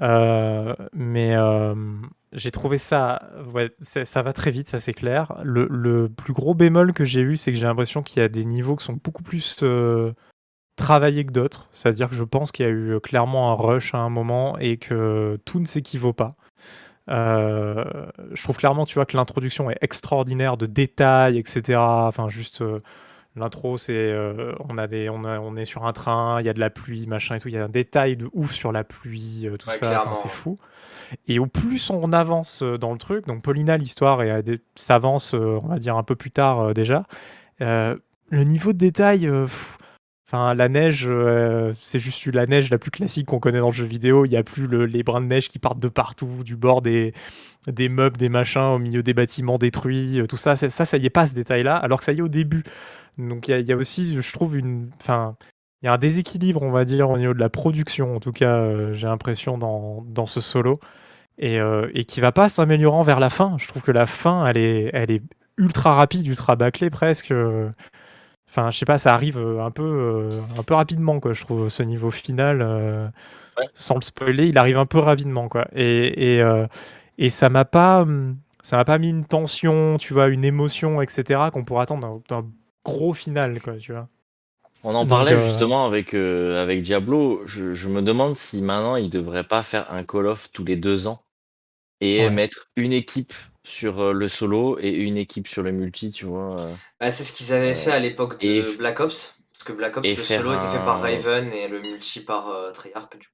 Euh, 0.00 0.74
mais 0.92 1.34
j'ai 2.32 2.50
trouvé 2.50 2.78
ça, 2.78 3.22
ouais, 3.52 3.70
ça 3.80 4.22
va 4.22 4.32
très 4.32 4.50
vite, 4.50 4.68
ça 4.68 4.80
c'est 4.80 4.94
clair. 4.94 5.34
Le, 5.42 5.66
le 5.68 6.08
plus 6.08 6.32
gros 6.32 6.54
bémol 6.54 6.92
que 6.92 7.04
j'ai 7.04 7.20
eu, 7.20 7.36
c'est 7.36 7.52
que 7.52 7.58
j'ai 7.58 7.66
l'impression 7.66 8.02
qu'il 8.02 8.22
y 8.22 8.24
a 8.24 8.28
des 8.28 8.44
niveaux 8.44 8.76
qui 8.76 8.84
sont 8.84 8.98
beaucoup 9.02 9.22
plus 9.22 9.62
travaillé 10.76 11.24
que 11.24 11.32
d'autres. 11.32 11.68
C'est-à-dire 11.72 12.08
que 12.08 12.14
je 12.14 12.24
pense 12.24 12.52
qu'il 12.52 12.66
y 12.66 12.68
a 12.68 12.72
eu 12.72 12.98
clairement 13.00 13.52
un 13.52 13.54
rush 13.54 13.94
à 13.94 13.98
un 13.98 14.08
moment 14.08 14.58
et 14.58 14.76
que 14.76 15.38
tout 15.44 15.60
ne 15.60 15.66
s'équivaut 15.66 16.12
pas. 16.12 16.34
Euh, 17.10 17.84
je 18.32 18.42
trouve 18.42 18.56
clairement, 18.56 18.86
tu 18.86 18.94
vois, 18.94 19.06
que 19.06 19.16
l'introduction 19.16 19.70
est 19.70 19.78
extraordinaire 19.80 20.56
de 20.56 20.66
détails, 20.66 21.38
etc. 21.38 21.78
Enfin, 21.78 22.28
juste 22.28 22.62
euh, 22.62 22.78
l'intro, 23.34 23.76
c'est 23.76 23.92
euh, 23.92 24.52
on 24.68 24.78
a 24.78 24.86
des, 24.86 25.08
on, 25.08 25.24
on, 25.24 25.56
est 25.56 25.64
sur 25.64 25.84
un 25.84 25.92
train, 25.92 26.40
il 26.40 26.46
y 26.46 26.48
a 26.48 26.54
de 26.54 26.60
la 26.60 26.70
pluie, 26.70 27.06
machin 27.06 27.36
et 27.36 27.40
tout. 27.40 27.48
Il 27.48 27.54
y 27.54 27.58
a 27.58 27.64
un 27.64 27.68
détail 27.68 28.16
de 28.16 28.30
ouf 28.32 28.52
sur 28.52 28.72
la 28.72 28.84
pluie, 28.84 29.48
tout 29.58 29.70
ça. 29.70 30.12
c'est 30.14 30.30
fou. 30.30 30.56
Et 31.26 31.38
au 31.38 31.46
plus 31.46 31.90
on 31.90 32.12
avance 32.12 32.62
dans 32.62 32.92
le 32.92 32.98
truc, 32.98 33.26
donc 33.26 33.42
Paulina, 33.42 33.76
l'histoire 33.76 34.20
s'avance, 34.76 35.34
on 35.34 35.66
va 35.66 35.78
dire 35.78 35.96
un 35.96 36.02
peu 36.02 36.14
plus 36.14 36.30
tard 36.30 36.72
déjà. 36.72 37.04
le 37.58 37.98
niveau 38.30 38.72
de 38.72 38.78
détail. 38.78 39.30
La 40.32 40.68
neige, 40.70 41.06
euh, 41.06 41.74
c'est 41.76 41.98
juste 41.98 42.24
la 42.26 42.46
neige 42.46 42.70
la 42.70 42.78
plus 42.78 42.90
classique 42.90 43.26
qu'on 43.26 43.38
connaît 43.38 43.58
dans 43.58 43.66
le 43.66 43.72
jeu 43.72 43.84
vidéo. 43.84 44.24
Il 44.24 44.30
n'y 44.30 44.36
a 44.36 44.42
plus 44.42 44.66
les 44.86 45.02
brins 45.02 45.20
de 45.20 45.26
neige 45.26 45.48
qui 45.48 45.58
partent 45.58 45.78
de 45.78 45.88
partout, 45.88 46.42
du 46.42 46.56
bord 46.56 46.80
des, 46.80 47.12
meubles, 47.78 48.16
des 48.16 48.30
machins, 48.30 48.62
au 48.62 48.78
milieu 48.78 49.02
des 49.02 49.12
bâtiments 49.12 49.58
détruits, 49.58 50.20
euh, 50.20 50.26
tout 50.26 50.38
ça. 50.38 50.56
Ça, 50.56 50.70
ça 50.70 50.96
y 50.96 51.04
est 51.04 51.10
pas 51.10 51.26
ce 51.26 51.34
détail-là, 51.34 51.76
alors 51.76 51.98
que 51.98 52.04
ça 52.06 52.12
y 52.12 52.18
est 52.18 52.22
au 52.22 52.28
début. 52.28 52.62
Donc 53.18 53.48
il 53.48 53.60
y, 53.60 53.72
a 53.72 53.76
aussi, 53.76 54.22
je 54.22 54.32
trouve, 54.32 54.56
une, 54.56 54.88
y 55.82 55.86
a 55.86 55.92
un 55.92 55.98
déséquilibre, 55.98 56.62
on 56.62 56.70
va 56.70 56.86
dire, 56.86 57.10
au 57.10 57.18
niveau 57.18 57.34
de 57.34 57.40
la 57.40 57.50
production. 57.50 58.16
En 58.16 58.20
tout 58.20 58.32
cas, 58.32 58.56
euh, 58.56 58.94
j'ai 58.94 59.06
l'impression 59.06 59.58
dans, 59.58 60.26
ce 60.26 60.40
solo 60.40 60.80
et, 61.38 61.58
et 61.94 62.04
qui 62.04 62.20
va 62.20 62.32
pas 62.32 62.48
s'améliorant 62.48 63.02
vers 63.02 63.20
la 63.20 63.28
fin. 63.28 63.56
Je 63.58 63.68
trouve 63.68 63.82
que 63.82 63.92
la 63.92 64.06
fin, 64.06 64.46
elle 64.46 64.56
est, 64.56 64.90
elle 64.94 65.10
est 65.10 65.22
ultra 65.58 65.94
rapide, 65.94 66.26
ultra 66.26 66.56
bâclée 66.56 66.88
presque. 66.88 67.34
Enfin, 68.54 68.68
je 68.68 68.76
sais 68.76 68.84
pas, 68.84 68.98
ça 68.98 69.14
arrive 69.14 69.38
euh, 69.38 69.62
un 69.62 69.70
peu, 69.70 69.82
euh, 69.82 70.28
un 70.58 70.62
peu 70.62 70.74
rapidement, 70.74 71.20
quoi, 71.20 71.32
je 71.32 71.40
trouve, 71.40 71.70
ce 71.70 71.82
niveau 71.82 72.10
final. 72.10 72.60
Euh, 72.60 73.08
sans 73.72 73.94
le 73.94 74.02
spoiler, 74.02 74.46
il 74.46 74.58
arrive 74.58 74.76
un 74.76 74.84
peu 74.84 74.98
rapidement, 74.98 75.48
quoi. 75.48 75.66
Et, 75.74 76.36
et, 76.36 76.44
et 77.16 77.30
ça 77.30 77.48
m'a 77.48 77.64
pas, 77.64 78.02
hum, 78.02 78.36
ça 78.62 78.76
m'a 78.76 78.84
pas 78.84 78.98
mis 78.98 79.08
une 79.08 79.24
tension, 79.24 79.96
tu 79.96 80.12
vois, 80.12 80.28
une 80.28 80.44
émotion, 80.44 81.00
etc., 81.00 81.44
qu'on 81.50 81.64
pourrait 81.64 81.84
attendre 81.84 82.20
d'un 82.28 82.44
gros 82.84 83.14
final, 83.14 83.58
quoi, 83.62 83.78
tu 83.78 83.92
vois. 83.92 84.08
On 84.84 84.92
en 84.92 85.06
parlait 85.06 85.36
justement 85.38 85.86
avec, 85.86 86.12
avec 86.12 86.82
Diablo. 86.82 87.40
Je, 87.46 87.72
je, 87.72 87.88
me 87.88 88.02
demande 88.02 88.36
si 88.36 88.60
maintenant 88.60 88.96
il 88.96 89.08
devrait 89.08 89.44
pas 89.44 89.62
faire 89.62 89.90
un 89.90 90.04
Call 90.04 90.26
of 90.26 90.52
tous 90.52 90.64
les 90.64 90.76
deux 90.76 91.06
ans 91.06 91.22
et 92.02 92.28
mettre 92.30 92.68
une 92.76 92.92
équipe 92.92 93.32
sur 93.64 94.12
le 94.12 94.28
solo 94.28 94.78
et 94.80 94.90
une 94.90 95.16
équipe 95.16 95.46
sur 95.46 95.62
le 95.62 95.70
multi, 95.72 96.10
tu 96.10 96.26
vois. 96.26 96.56
Bah, 97.00 97.10
c'est 97.10 97.24
ce 97.24 97.32
qu'ils 97.32 97.52
avaient 97.52 97.74
fait 97.74 97.92
à 97.92 97.98
l'époque 97.98 98.40
de 98.40 98.76
Black 98.76 99.00
Ops. 99.00 99.38
Parce 99.52 99.64
que 99.64 99.72
Black 99.72 99.96
Ops, 99.96 100.08
le 100.08 100.16
solo 100.16 100.54
était 100.54 100.66
fait 100.66 100.84
par 100.84 101.00
Raven 101.00 101.52
et 101.52 101.68
le 101.68 101.80
multi 101.80 102.20
par 102.20 102.72
Treyarch. 102.72 103.18
Du 103.18 103.26
coup. 103.26 103.32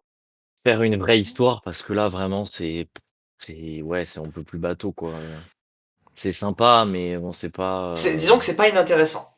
Faire 0.66 0.82
une 0.82 0.96
vraie 0.96 1.18
histoire, 1.18 1.62
parce 1.62 1.82
que 1.82 1.92
là, 1.92 2.08
vraiment, 2.08 2.44
c'est. 2.44 2.88
c'est 3.38 3.80
ouais, 3.80 4.04
c'est 4.04 4.20
un 4.20 4.28
peu 4.28 4.42
plus 4.42 4.58
bateau, 4.58 4.92
quoi. 4.92 5.12
C'est 6.14 6.32
sympa, 6.32 6.84
mais 6.84 7.16
on 7.16 7.32
sait 7.32 7.50
pas. 7.50 7.94
Disons 7.94 8.38
que 8.38 8.44
c'est 8.44 8.56
pas 8.56 8.68
inintéressant. 8.68 9.34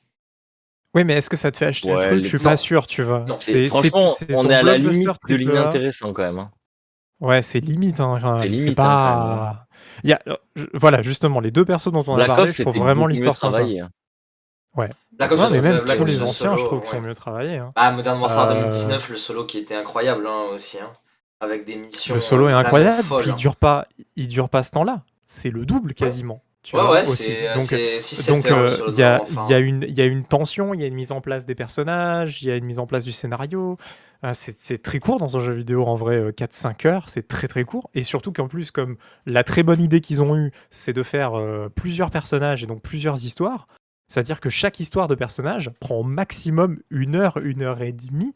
Oui, 0.94 1.04
mais 1.04 1.14
est-ce 1.14 1.30
que 1.30 1.37
ça 1.37 1.52
te 1.52 1.56
fait 1.56 1.66
acheter 1.66 1.92
le 1.92 2.00
truc? 2.00 2.25
Je 2.25 2.28
suis 2.28 2.38
pas 2.38 2.56
sûr, 2.56 2.87
tu 2.87 3.02
vois. 3.02 3.25
franchement, 3.68 4.06
on 4.30 4.50
est 4.50 4.54
à 4.54 4.62
la 4.62 4.76
limite 4.76 5.06
de 5.28 5.34
l'inintéressant 5.37 6.12
quand 6.12 6.22
même. 6.22 6.38
Hein. 6.40 6.50
Ouais, 7.20 7.42
c'est 7.42 7.60
limite. 7.60 8.00
Hein, 8.00 8.18
c'est 8.42 8.70
hein, 8.70 8.74
pas. 8.74 9.66
Il 10.02 10.10
y 10.10 10.12
a, 10.12 10.20
voilà, 10.72 11.02
justement, 11.02 11.40
les 11.40 11.50
deux 11.50 11.64
persos 11.64 11.92
dont 11.92 12.04
on 12.06 12.18
a 12.18 12.26
parlé, 12.26 12.50
je 12.50 12.62
trouve 12.62 12.78
vraiment 12.78 13.06
l'histoire 13.06 13.36
sympa. 13.36 13.60
Hein. 13.60 13.90
Ouais. 14.76 14.88
Black 15.12 15.32
Ops, 15.32 15.50
mais 15.50 15.60
même 15.60 15.84
tous 15.84 16.04
les 16.04 16.22
anciens, 16.22 16.56
je 16.56 16.64
trouve 16.64 16.80
qu'ils 16.80 16.90
sont 16.90 17.00
mieux 17.00 17.14
travaillés. 17.14 17.58
Hein. 17.58 17.70
Ah, 17.74 17.90
Modern 17.90 18.20
Warfare 18.20 18.54
2019, 18.54 19.10
euh, 19.10 19.12
le 19.12 19.18
solo 19.18 19.44
qui 19.44 19.58
était 19.58 19.74
incroyable 19.74 20.26
hein, 20.26 20.44
aussi, 20.54 20.78
hein, 20.78 20.90
avec 21.40 21.64
des 21.64 21.76
missions. 21.76 22.14
Le 22.14 22.20
solo 22.20 22.48
est 22.48 22.52
incroyable, 22.52 23.04
puis 23.18 23.30
il 23.30 23.34
dure 23.34 23.56
pas, 23.56 23.86
il 24.16 24.28
dure 24.28 24.48
pas 24.48 24.62
ce 24.62 24.70
temps-là. 24.72 25.02
C'est 25.26 25.50
le 25.50 25.66
double 25.66 25.94
quasiment. 25.94 26.42
Tu 26.62 26.76
ouais, 26.76 26.82
vois, 26.82 26.92
ouais, 26.92 27.04
c'est 27.04 27.54
donc, 27.54 27.70
donc 28.28 28.44
il 28.88 28.98
y, 28.98 29.02
a, 29.02 29.22
y, 29.48 29.62
une, 29.62 29.86
y 29.88 30.00
a 30.02 30.04
une 30.04 30.24
tension, 30.24 30.74
il 30.74 30.80
y 30.80 30.84
a 30.84 30.86
une 30.86 30.94
mise 30.94 31.10
en 31.10 31.22
place 31.22 31.46
des 31.46 31.54
personnages, 31.54 32.42
il 32.42 32.48
y 32.48 32.50
a 32.50 32.56
une 32.56 32.66
mise 32.66 32.78
en 32.78 32.86
place 32.86 33.04
du 33.04 33.12
scénario. 33.12 33.76
Ah, 34.22 34.34
c'est 34.34 34.82
très 34.82 34.98
court 34.98 35.18
dans 35.18 35.38
un 35.38 35.40
jeu 35.40 35.54
vidéo, 35.54 35.86
en 35.86 35.94
vrai, 35.94 36.32
4-5 36.32 36.86
euh, 36.86 36.90
heures, 36.90 37.08
c'est 37.08 37.26
très 37.26 37.48
très 37.48 37.64
court. 37.64 37.88
Et 37.94 38.02
surtout 38.02 38.32
qu'en 38.32 38.48
plus, 38.48 38.70
comme 38.70 38.98
la 39.24 39.44
très 39.44 39.62
bonne 39.62 39.80
idée 39.80 40.02
qu'ils 40.02 40.22
ont 40.22 40.36
eue, 40.36 40.52
c'est 40.68 40.92
de 40.92 41.02
faire 41.02 41.38
euh, 41.38 41.70
plusieurs 41.74 42.10
personnages 42.10 42.62
et 42.62 42.66
donc 42.66 42.82
plusieurs 42.82 43.24
histoires, 43.24 43.64
C'est-à-dire 44.08 44.40
que 44.40 44.50
chaque 44.50 44.78
histoire 44.78 45.08
de 45.08 45.14
personnage 45.14 45.70
prend 45.80 45.96
au 45.96 46.02
maximum 46.02 46.80
une 46.90 47.14
heure, 47.14 47.38
une 47.38 47.62
heure 47.62 47.80
et 47.80 47.92
demie 47.92 48.34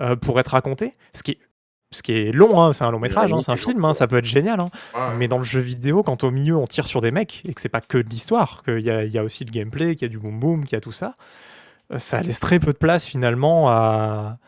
euh, 0.00 0.16
pour 0.16 0.40
être 0.40 0.48
racontée, 0.48 0.92
ce 1.14 1.22
qui 1.22 1.32
est, 1.32 1.38
ce 1.90 2.02
qui 2.02 2.12
est 2.12 2.32
long, 2.32 2.60
hein, 2.62 2.72
c'est 2.74 2.84
un 2.84 2.90
long 2.90 2.98
métrage, 2.98 3.32
hein, 3.32 3.40
c'est 3.40 3.50
un 3.52 3.56
film, 3.56 3.84
hein, 3.84 3.92
ça 3.94 4.06
peut 4.06 4.18
être 4.18 4.24
génial. 4.26 4.60
Ouais, 4.60 4.68
Mais 5.16 5.26
dans 5.28 5.38
le 5.38 5.44
jeu 5.44 5.60
vidéo, 5.60 6.02
quand 6.02 6.22
au 6.24 6.30
milieu 6.30 6.56
on 6.56 6.66
tire 6.66 6.86
sur 6.86 7.00
des 7.00 7.10
mecs 7.10 7.42
et 7.46 7.54
que 7.54 7.60
c'est 7.60 7.68
pas 7.70 7.80
que 7.80 7.98
de 7.98 8.08
l'histoire, 8.10 8.62
qu'il 8.62 8.80
y 8.80 8.90
a, 8.90 9.04
il 9.04 9.10
y 9.10 9.18
a 9.18 9.24
aussi 9.24 9.44
le 9.44 9.50
gameplay, 9.50 9.94
qu'il 9.94 10.02
y 10.02 10.10
a 10.10 10.12
du 10.12 10.18
boom 10.18 10.38
boom, 10.38 10.64
qu'il 10.64 10.74
y 10.74 10.76
a 10.76 10.80
tout 10.80 10.92
ça, 10.92 11.14
euh, 11.92 11.98
ça 11.98 12.20
laisse 12.20 12.40
très 12.40 12.58
peu 12.60 12.72
de 12.74 12.78
place 12.78 13.06
finalement 13.06 13.70
à, 13.70 14.38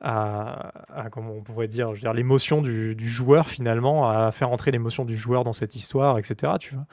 à, 0.00 0.72
à- 0.94 1.10
comment 1.10 1.32
on 1.32 1.42
pourrait 1.42 1.68
dire, 1.68 1.88
je 1.90 1.96
veux 1.96 2.00
dire 2.00 2.12
l'émotion 2.14 2.62
du, 2.62 2.94
du 2.94 3.08
joueur 3.08 3.48
finalement, 3.48 4.08
à 4.10 4.32
faire 4.32 4.50
entrer 4.50 4.70
l'émotion 4.70 5.04
du 5.04 5.16
joueur 5.16 5.44
dans 5.44 5.52
cette 5.52 5.76
histoire, 5.76 6.18
etc. 6.18 6.54
Tu 6.60 6.74
vois. 6.74 6.84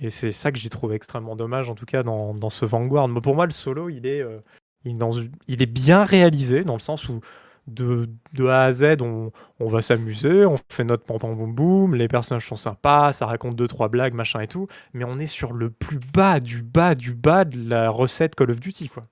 Et 0.00 0.10
c'est 0.10 0.32
ça 0.32 0.50
que 0.50 0.58
j'ai 0.58 0.70
trouvé 0.70 0.96
extrêmement 0.96 1.36
dommage, 1.36 1.68
en 1.68 1.74
tout 1.74 1.84
cas 1.86 2.02
dans, 2.02 2.34
dans 2.34 2.50
ce 2.50 2.64
Vanguard. 2.64 3.08
Mais 3.08 3.20
pour 3.20 3.34
moi, 3.34 3.44
le 3.46 3.52
solo, 3.52 3.88
il 3.90 4.06
est, 4.06 4.20
euh, 4.22 4.38
dans 4.86 5.10
il 5.46 5.62
est 5.62 5.66
bien 5.66 6.04
réalisé 6.04 6.62
dans 6.62 6.72
le 6.74 6.78
sens 6.78 7.08
où 7.08 7.20
de, 7.66 8.08
de 8.32 8.46
A 8.46 8.64
à 8.64 8.72
Z, 8.72 8.96
on, 9.00 9.32
on 9.58 9.68
va 9.68 9.82
s'amuser, 9.82 10.44
on 10.44 10.56
fait 10.68 10.84
notre 10.84 11.04
pam 11.04 11.18
pam 11.18 11.34
boum 11.34 11.54
boum, 11.54 11.94
les 11.94 12.08
personnages 12.08 12.46
sont 12.46 12.56
sympas, 12.56 13.12
ça 13.12 13.26
raconte 13.26 13.56
deux 13.56 13.68
trois 13.68 13.88
blagues, 13.88 14.14
machin 14.14 14.40
et 14.40 14.48
tout, 14.48 14.66
mais 14.92 15.04
on 15.04 15.18
est 15.18 15.26
sur 15.26 15.52
le 15.52 15.70
plus 15.70 16.00
bas 16.14 16.40
du 16.40 16.62
bas 16.62 16.94
du 16.94 17.14
bas 17.14 17.44
de 17.44 17.68
la 17.68 17.90
recette 17.90 18.34
Call 18.34 18.50
of 18.50 18.60
Duty, 18.60 18.88
quoi. 18.88 19.04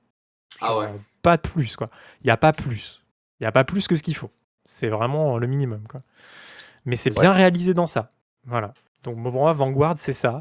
Ah 0.61 0.77
ouais. 0.77 0.89
Pas 1.23 1.37
de 1.37 1.43
plus, 1.43 1.77
quoi. 1.77 1.89
Il 2.23 2.27
n'y 2.27 2.31
a 2.31 2.37
pas 2.37 2.53
plus. 2.53 3.03
Il 3.41 3.45
n'y 3.45 3.47
a 3.47 3.53
pas 3.53 3.65
plus 3.65 3.87
que 3.87 3.97
ce 3.97 4.03
qu'il 4.03 4.17
faut. 4.17 4.31
C'est 4.65 4.89
vraiment 4.89 5.39
le 5.39 5.47
minimum, 5.47 5.83
quoi. 5.89 6.01
Mais 6.85 6.97
c'est 6.97 7.11
bien 7.11 7.33
réalisé 7.33 7.75
dans 7.75 7.87
ça. 7.87 8.09
Voilà. 8.47 8.73
Donc 9.05 9.23
pour 9.23 9.33
moi, 9.33 9.53
Vanguard, 9.53 9.99
c'est 9.99 10.13
ça. 10.13 10.41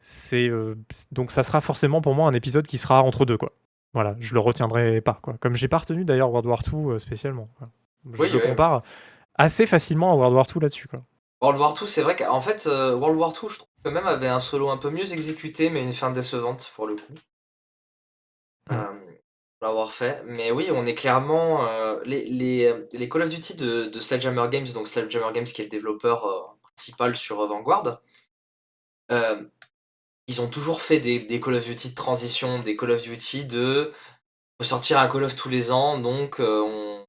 C'est 0.00 0.48
euh, 0.48 0.76
donc 1.12 1.30
ça 1.30 1.42
sera 1.42 1.60
forcément 1.60 2.00
pour 2.00 2.14
moi 2.14 2.28
un 2.28 2.32
épisode 2.32 2.66
qui 2.66 2.78
sera 2.78 3.02
entre 3.02 3.24
deux, 3.24 3.36
quoi. 3.36 3.52
Voilà, 3.96 4.14
je 4.20 4.34
le 4.34 4.40
retiendrai 4.40 5.00
pas, 5.00 5.18
quoi. 5.22 5.36
Comme 5.40 5.56
j'ai 5.56 5.68
pas 5.68 5.78
retenu 5.78 6.04
d'ailleurs 6.04 6.30
World 6.30 6.46
War 6.46 6.62
2 6.62 6.76
euh, 6.94 6.98
spécialement. 6.98 7.48
quoi. 7.58 7.66
Je 8.12 8.22
Oui, 8.22 8.28
le 8.30 8.38
ouais. 8.38 8.50
compare 8.50 8.82
assez 9.36 9.66
facilement 9.66 10.12
à 10.12 10.16
World 10.16 10.34
War 10.36 10.46
2 10.46 10.60
là-dessus, 10.60 10.88
quoi. 10.88 11.00
World 11.42 11.58
War 11.60 11.74
2, 11.74 11.86
c'est 11.86 12.02
vrai 12.02 12.14
qu'en 12.16 12.40
fait, 12.42 12.66
euh, 12.66 12.94
World 12.94 13.18
War 13.18 13.32
2, 13.32 13.48
je 13.48 13.56
trouve 13.56 13.68
que 13.84 13.90
même 13.90 14.06
avait 14.06 14.28
un 14.28 14.40
solo 14.40 14.70
un 14.70 14.76
peu 14.78 14.90
mieux 14.90 15.12
exécuté, 15.12 15.70
mais 15.70 15.82
une 15.82 15.92
fin 15.92 16.10
décevante 16.10 16.70
pour 16.76 16.86
le 16.86 16.96
coup. 16.96 17.14
Mm. 18.70 18.74
Euh, 18.74 18.92
pour 19.58 19.68
l'avoir 19.68 19.92
fait. 19.92 20.22
Mais 20.26 20.50
oui, 20.50 20.68
on 20.72 20.86
est 20.86 20.94
clairement. 20.94 21.66
euh, 21.68 22.00
les, 22.04 22.24
les, 22.26 22.74
les 22.92 23.08
Call 23.08 23.22
of 23.22 23.28
Duty 23.30 23.56
de, 23.56 23.86
de 23.86 24.00
Sledgehammer 24.00 24.48
Games, 24.50 24.66
donc 24.74 24.88
Sledgehammer 24.88 25.32
Games 25.32 25.44
qui 25.44 25.60
est 25.62 25.64
le 25.64 25.70
développeur 25.70 26.26
euh, 26.26 26.42
principal 26.62 27.16
sur 27.16 27.46
Vanguard, 27.46 28.00
ils 30.28 30.40
ont 30.40 30.48
toujours 30.48 30.80
fait 30.80 30.98
des, 30.98 31.18
des 31.20 31.40
Call 31.40 31.54
of 31.54 31.64
Duty 31.66 31.90
de 31.90 31.94
transition, 31.94 32.58
des 32.60 32.76
Call 32.76 32.90
of 32.90 33.02
Duty 33.02 33.44
de. 33.44 33.92
On 33.94 34.62
peut 34.62 34.64
sortir 34.64 34.98
un 34.98 35.08
Call 35.08 35.24
of 35.24 35.34
tous 35.36 35.48
les 35.48 35.70
ans, 35.70 35.98
donc 35.98 36.40
euh, 36.40 36.62
on. 36.62 37.04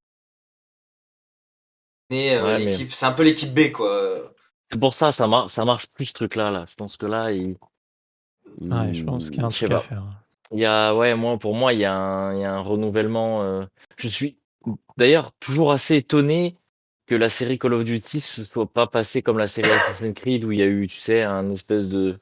est 2.09 2.35
euh, 2.35 2.43
Ouais, 2.43 2.57
mais- 2.59 2.65
l'équipe. 2.71 2.91
C'est 2.91 3.05
un 3.05 3.11
peu 3.13 3.23
l'équipe 3.23 3.53
B, 3.53 3.71
quoi. 3.71 4.33
C'est 4.71 4.79
pour 4.79 4.93
ça, 4.93 5.11
ça, 5.11 5.27
mar- 5.27 5.49
ça 5.49 5.63
marche 5.65 5.87
plus 5.87 6.05
ce 6.07 6.13
truc-là. 6.13 6.51
Là. 6.51 6.65
Je 6.69 6.75
pense 6.75 6.97
que 6.97 7.05
là, 7.05 7.31
il. 7.31 7.55
Ouais, 8.61 8.93
je 8.93 9.03
pense 9.03 9.29
qu'il 9.29 9.39
y 9.39 9.43
a 9.43 9.47
un 9.47 9.49
truc 9.49 9.71
à 9.71 9.79
faire. 9.79 10.03
Il 10.51 10.59
y 10.59 10.65
a, 10.65 10.95
ouais, 10.95 11.13
moi, 11.15 11.37
pour 11.37 11.53
moi, 11.55 11.73
il 11.73 11.79
y 11.79 11.85
a 11.85 11.93
un, 11.93 12.35
il 12.35 12.41
y 12.41 12.45
a 12.45 12.53
un 12.53 12.59
renouvellement. 12.61 13.43
euh, 13.43 13.65
Je 13.97 14.07
suis 14.09 14.37
d'ailleurs 14.97 15.31
toujours 15.39 15.71
assez 15.71 15.97
étonné 15.97 16.55
que 17.05 17.15
la 17.15 17.29
série 17.29 17.57
Call 17.59 17.73
of 17.73 17.83
Duty 17.85 18.19
se 18.19 18.43
soit 18.43 18.65
pas 18.65 18.87
passée 18.87 19.21
comme 19.21 19.37
la 19.37 19.47
série 19.47 19.69
Assassin's 19.71 20.13
Creed 20.13 20.43
où 20.43 20.51
il 20.51 20.59
y 20.59 20.63
a 20.63 20.65
eu, 20.65 20.87
tu 20.87 20.97
sais, 20.97 21.23
un 21.23 21.49
espèce 21.51 21.87
de. 21.87 22.19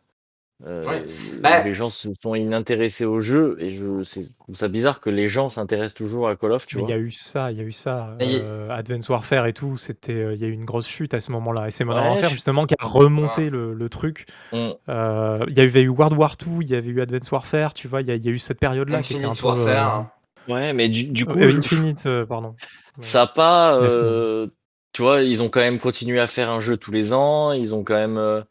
Euh, 0.66 0.86
Ouais. 0.88 1.06
Bah- 1.42 1.64
les 1.64 1.74
gens 1.74 1.90
se 1.90 2.10
sont 2.24 2.34
inintéressés 2.36 3.04
au 3.06 3.20
jeu 3.20 3.58
et 3.60 3.76
je 3.76 4.04
c'est 4.04 4.28
ça 4.54 4.68
bizarre 4.70 5.02
que 5.02 5.10
les 5.10 5.28
gens 5.28 5.50
s'intéressent 5.50 5.96
toujours 5.96 6.30
à 6.30 6.36
Call 6.38 6.54
of, 6.54 6.66
tu 6.66 6.78
Mais 6.78 6.84
il 6.84 6.90
y 6.90 6.94
a 6.94 6.98
eu 6.98 7.12
ça, 7.12 7.52
il 7.52 7.58
y 7.58 7.62
a 7.62 7.64
eu 7.64 7.72
ça. 7.74 8.16
A- 8.20 8.24
euh, 8.24 8.70
Advance 8.70 9.10
Warfare 9.10 9.48
et 9.48 9.54
tout, 9.54 9.76
c'était, 9.78 10.14
euh, 10.14 10.34
il 10.34 10.40
y 10.40 10.46
a 10.46 10.48
eu 10.48 10.52
une 10.54 10.64
grosse 10.66 10.88
chute 10.88 11.14
à 11.14 11.20
ce 11.20 11.32
moment-là. 11.34 11.68
Et 11.68 11.72
c'est 11.72 11.84
Modern 11.84 12.06
Ouais, 12.06 12.12
Warfare 12.12 12.30
je- 12.30 12.36
justement 12.36 12.66
qui 12.66 12.76
a 12.80 12.86
remonté 12.86 13.50
le, 13.50 13.74
le 13.74 13.90
truc. 13.90 14.26
On- 14.54 14.78
Euh, 14.88 15.44
Il 15.50 15.58
y 15.58 15.62
avait 15.62 15.82
eu 15.82 15.90
World 15.90 16.18
War 16.18 16.36
2, 16.38 16.62
il 16.62 16.68
y 16.68 16.76
avait 16.76 16.90
eu 16.90 17.02
Advance 17.02 17.30
Warfare, 17.32 17.74
tu 17.74 17.88
vois, 17.90 18.02
il 18.02 18.08
y, 18.08 18.12
a- 18.12 18.16
il 18.16 18.24
y 18.24 18.30
a 18.30 18.32
eu 18.32 18.40
cette 18.40 18.60
période-là 18.60 19.00
qui 19.02 19.14
était 19.16 19.26
un 19.26 19.32
Infinite 19.32 19.42
peu. 19.54 19.60
euh, 19.60 19.66
Warfare. 19.66 20.08
Ouais, 20.48 20.74
mais 20.74 20.88
du, 20.90 21.06
du 21.06 21.26
coup, 21.26 21.38
euh, 21.38 21.50
je- 21.50 21.58
Infinite, 21.58 22.04
euh, 22.06 22.26
pardon. 22.26 22.56
ça 23.02 23.24
a 23.24 23.28
pas. 23.28 23.76
Euh, 23.82 24.48
tu 24.94 25.02
vois, 25.02 25.22
ils 25.22 25.42
ont 25.44 25.50
quand 25.50 25.60
même 25.60 25.80
continué 25.80 26.20
à 26.20 26.28
faire 26.28 26.50
un 26.50 26.60
jeu 26.62 26.78
tous 26.78 26.92
les 26.92 27.12
ans. 27.14 27.52
Ils 27.52 27.74
ont 27.76 27.84
quand 27.84 27.96
même. 27.96 28.44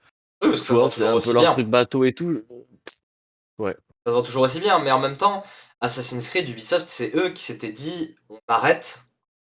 Euh, 0.44 0.50
Oui, 0.50 0.50
parce 0.50 0.60
que 0.60 0.66
ça 0.66 0.74
se 0.74 0.78
vend 0.78 0.90
c'est 0.90 0.94
toujours 0.96 1.08
un 1.10 1.14
aussi 1.14 1.28
peu 1.28 1.34
leur 1.34 1.42
bien. 1.42 1.52
truc 1.52 1.68
bateau 1.68 2.04
et 2.04 2.12
tout. 2.14 2.42
Ça 3.58 3.74
se 4.06 4.10
vend 4.12 4.22
toujours 4.22 4.42
aussi 4.42 4.60
bien, 4.60 4.78
mais 4.80 4.90
en 4.90 5.00
même 5.00 5.16
temps, 5.16 5.42
Assassin's 5.80 6.28
Creed, 6.28 6.48
Ubisoft, 6.48 6.88
c'est 6.90 7.14
eux 7.16 7.30
qui 7.30 7.42
s'étaient 7.42 7.72
dit 7.72 8.16
on 8.28 8.38
arrête. 8.48 9.02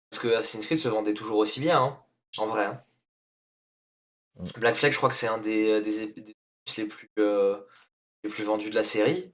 Parce 0.09 0.21
que 0.21 0.29
Assassin's 0.29 0.65
Creed 0.65 0.79
se 0.79 0.87
vendait 0.87 1.13
toujours 1.13 1.37
aussi 1.39 1.59
bien, 1.59 1.81
hein, 1.81 1.99
en 2.37 2.47
vrai. 2.47 2.65
hein. 2.65 2.81
Mm. 4.39 4.59
Black 4.59 4.75
Flag, 4.75 4.91
je 4.91 4.97
crois 4.97 5.09
que 5.09 5.15
c'est 5.15 5.27
un 5.27 5.37
des, 5.37 5.81
des, 5.81 6.05
ép- 6.07 6.13
des 6.23 6.35
opus 6.65 6.77
les 6.77 6.85
plus, 6.85 7.09
euh, 7.19 7.57
les 8.23 8.29
plus 8.29 8.43
vendus 8.43 8.69
de 8.69 8.75
la 8.75 8.83
série. 8.83 9.33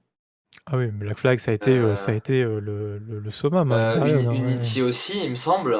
Ah 0.65 0.77
oui, 0.77 0.87
Black 0.87 1.17
Flag, 1.17 1.39
ça 1.39 1.51
a 1.51 1.53
été, 1.53 1.71
euh, 1.71 1.91
Euh, 1.91 1.95
ça 1.95 2.11
a 2.11 2.15
été 2.15 2.41
euh, 2.43 2.59
le, 2.59 2.97
le, 2.99 3.19
le 3.19 3.29
summum. 3.31 3.71
Euh, 3.71 3.95
une 3.97 4.15
hein, 4.19 4.29
ouais. 4.29 4.35
Unity 4.37 4.81
aussi, 4.81 5.23
il 5.23 5.29
me 5.31 5.35
semble. 5.35 5.77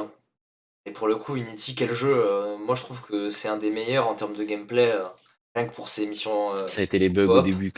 Et 0.85 0.91
pour 0.91 1.07
le 1.07 1.15
coup, 1.15 1.35
Unity, 1.37 1.75
quel 1.75 1.93
jeu 1.93 2.13
euh, 2.13 2.57
Moi, 2.57 2.75
je 2.75 2.81
trouve 2.81 3.01
que 3.01 3.29
c'est 3.29 3.47
un 3.47 3.57
des 3.57 3.69
meilleurs 3.71 4.07
en 4.07 4.15
termes 4.15 4.33
de 4.35 4.43
gameplay, 4.43 4.91
euh, 4.91 5.05
rien 5.55 5.67
que 5.67 5.73
pour 5.73 5.87
ses 5.89 6.07
missions. 6.07 6.53
euh, 6.55 6.67
Ça 6.67 6.81
a 6.81 6.83
été 6.83 6.99
les 6.99 7.09
bugs 7.09 7.27
au 7.27 7.41
début. 7.41 7.71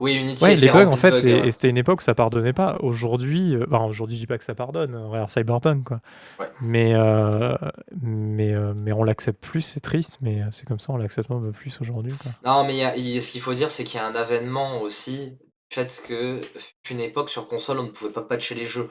Oui, 0.00 0.14
Unity 0.14 0.42
Ouais, 0.44 0.54
était 0.54 0.66
les 0.66 0.72
bugs, 0.72 0.86
en 0.86 0.96
fait, 0.96 1.10
bugs, 1.10 1.26
et, 1.28 1.40
hein. 1.40 1.44
et 1.44 1.50
c'était 1.50 1.68
une 1.70 1.76
époque 1.76 2.00
où 2.00 2.02
ça 2.04 2.14
pardonnait 2.14 2.52
pas. 2.52 2.76
Aujourd'hui, 2.80 3.54
euh, 3.54 3.66
enfin, 3.70 3.84
aujourd'hui, 3.84 4.16
je 4.16 4.20
dis 4.20 4.26
pas 4.26 4.38
que 4.38 4.44
ça 4.44 4.54
pardonne, 4.54 4.94
regarde 4.96 5.28
Cyberpunk, 5.28 5.84
quoi. 5.84 6.00
Ouais. 6.38 6.46
Mais, 6.60 6.94
euh, 6.94 7.56
mais, 8.00 8.52
euh, 8.54 8.72
mais 8.74 8.92
on 8.92 9.04
l'accepte 9.04 9.42
plus, 9.42 9.60
c'est 9.62 9.80
triste, 9.80 10.18
mais 10.22 10.42
euh, 10.42 10.46
c'est 10.50 10.66
comme 10.66 10.80
ça, 10.80 10.92
on 10.92 10.96
l'accepte 10.96 11.30
un 11.30 11.40
peu 11.40 11.52
plus 11.52 11.80
aujourd'hui. 11.80 12.12
Non, 12.44 12.64
mais 12.64 12.76
y 12.76 12.82
a- 12.84 13.20
ce 13.20 13.30
qu'il 13.30 13.40
faut 13.40 13.54
dire, 13.54 13.70
c'est 13.70 13.84
qu'il 13.84 13.98
y 14.00 14.02
a 14.02 14.06
un 14.06 14.14
avènement 14.14 14.80
aussi, 14.80 15.30
du 15.30 15.74
fait 15.74 16.02
que 16.06 16.40
une 16.90 17.00
époque 17.00 17.30
sur 17.30 17.48
console, 17.48 17.78
on 17.80 17.84
ne 17.84 17.88
pouvait 17.90 18.12
pas 18.12 18.22
patcher 18.22 18.54
les 18.54 18.64
jeux. 18.64 18.88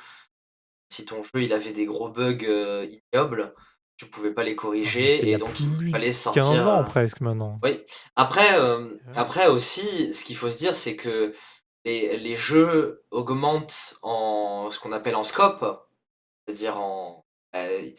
Si 0.90 1.06
ton 1.06 1.22
jeu 1.24 1.44
il 1.44 1.54
avait 1.54 1.74
des 1.74 1.86
gros 1.86 2.10
bugs 2.10 2.38
euh, 2.44 2.86
ignobles, 3.14 3.54
tu 3.98 4.06
pouvais 4.08 4.32
pas 4.32 4.44
les 4.44 4.56
corriger 4.56 5.30
et 5.30 5.38
donc 5.38 5.60
il 5.60 5.92
fallait 5.92 6.12
sortir. 6.14 6.44
15 6.44 6.68
ans 6.68 6.80
euh, 6.80 6.84
presque 6.84 7.22
maintenant. 7.22 7.60
Oui. 7.64 7.82
Après, 8.16 8.58
euh, 8.60 8.86
Ouais. 8.86 9.00
après 9.16 9.48
aussi, 9.48 10.14
ce 10.14 10.24
qu'il 10.24 10.36
faut 10.38 10.50
se 10.52 10.58
dire, 10.58 10.76
c'est 10.76 10.96
que 10.96 11.34
les, 11.86 12.18
les 12.18 12.36
jeux 12.36 13.04
augmentent 13.12 13.96
en 14.04 14.70
ce 14.70 14.80
qu'on 14.80 14.92
appelle 14.92 15.16
en 15.16 15.24
scope, 15.24 15.66
c'est-à-dire 16.46 16.78
en. 16.80 17.26
euh, 17.56 17.90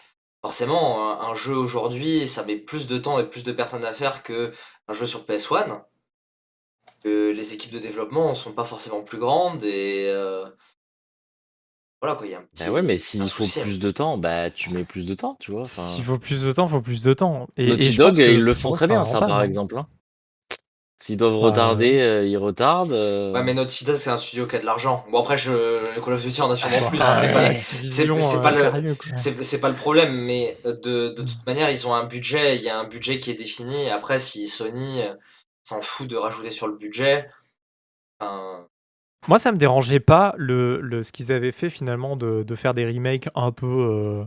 forcément, 0.40 1.20
un, 1.20 1.30
un 1.30 1.34
jeu 1.34 1.54
aujourd'hui, 1.56 2.28
ça 2.28 2.44
met 2.44 2.56
plus 2.56 2.86
de 2.86 2.96
temps 2.98 3.18
et 3.18 3.28
plus 3.28 3.42
de 3.42 3.50
personnes 3.52 3.84
à 3.84 3.92
faire 3.92 4.22
que 4.22 4.52
un 4.86 4.94
jeu 4.94 5.04
sur 5.06 5.24
PS1. 5.24 5.82
Que 7.02 7.30
les 7.30 7.54
équipes 7.54 7.70
de 7.72 7.78
développement 7.78 8.34
sont 8.34 8.52
pas 8.52 8.64
forcément 8.64 9.02
plus 9.02 9.18
grandes 9.18 9.62
et 9.64 10.06
euh, 10.08 10.46
voilà 12.00 12.14
quoi, 12.14 12.26
il 12.26 12.30
y 12.30 12.34
a 12.34 12.38
un 12.38 12.42
petit. 12.42 12.64
Bah 12.64 12.70
ouais, 12.70 12.82
mais 12.82 12.96
s'il 12.96 13.22
faut 13.28 13.44
souci, 13.44 13.60
hein. 13.60 13.64
plus 13.64 13.78
de 13.78 13.90
temps, 13.90 14.18
bah 14.18 14.50
tu 14.50 14.70
mets 14.70 14.84
plus 14.84 15.04
de 15.04 15.14
temps, 15.14 15.36
tu 15.40 15.50
vois. 15.50 15.62
enfin. 15.62 15.82
S'il 15.82 16.04
faut 16.04 16.18
plus 16.18 16.44
de 16.44 16.52
temps, 16.52 16.66
il 16.66 16.70
faut 16.70 16.80
plus 16.80 17.02
de 17.02 17.12
temps. 17.12 17.48
Et, 17.56 17.64
et 17.64 17.68
Naughty 17.70 17.92
je 17.92 18.02
pense 18.02 18.16
Dog, 18.16 18.26
que 18.26 18.30
ils 18.30 18.40
le 18.42 18.54
font 18.54 18.72
très 18.72 18.86
bien, 18.86 19.04
ça, 19.04 19.18
par 19.18 19.42
exemple. 19.42 19.76
hein. 19.78 19.86
S'ils 21.00 21.16
doivent 21.16 21.34
Bah, 21.34 21.46
retarder, 21.46 22.00
euh, 22.00 22.26
ils 22.26 22.36
retardent. 22.36 22.92
euh, 22.92 23.32
Ouais, 23.32 23.44
mais 23.44 23.54
Naughty 23.54 23.84
Dog, 23.84 23.94
c'est 23.96 24.10
un 24.10 24.16
studio 24.16 24.48
qui 24.48 24.56
a 24.56 24.58
de 24.58 24.64
l'argent. 24.64 25.04
Bon, 25.12 25.20
après, 25.20 25.36
je... 25.36 25.98
Call 26.00 26.14
of 26.14 26.22
Duty 26.22 26.42
en 26.42 26.50
a 26.50 26.56
sûrement 26.56 26.88
plus. 26.88 26.98
C'est 26.98 27.32
pas, 27.32 27.44
euh, 27.44 27.52
pas 28.42 28.50
le- 28.50 29.60
pas 29.60 29.68
le 29.68 29.74
problème, 29.76 30.12
mais 30.12 30.58
de, 30.64 31.08
de 31.08 31.22
toute 31.22 31.46
manière, 31.46 31.70
ils 31.70 31.86
ont 31.86 31.94
un 31.94 32.04
budget. 32.04 32.56
Il 32.56 32.62
y 32.62 32.68
a 32.68 32.76
un 32.78 32.84
budget 32.88 33.20
qui 33.20 33.30
est 33.30 33.34
défini. 33.34 33.82
Et 33.84 33.90
après, 33.90 34.18
si 34.18 34.48
Sony 34.48 35.02
s'en 35.62 35.80
fout 35.80 36.08
de 36.08 36.16
rajouter 36.16 36.50
sur 36.50 36.66
le 36.66 36.74
budget, 36.76 37.28
enfin, 38.18 38.66
Moi, 39.26 39.38
ça 39.38 39.52
me 39.52 39.58
dérangeait 39.58 40.00
pas 40.00 40.34
le, 40.38 40.80
le, 40.80 41.02
ce 41.02 41.12
qu'ils 41.12 41.32
avaient 41.32 41.52
fait 41.52 41.70
finalement 41.70 42.16
de, 42.16 42.44
de 42.44 42.54
faire 42.54 42.72
des 42.72 42.86
remakes 42.86 43.28
un 43.34 43.52
peu, 43.52 43.66
euh, 43.66 44.24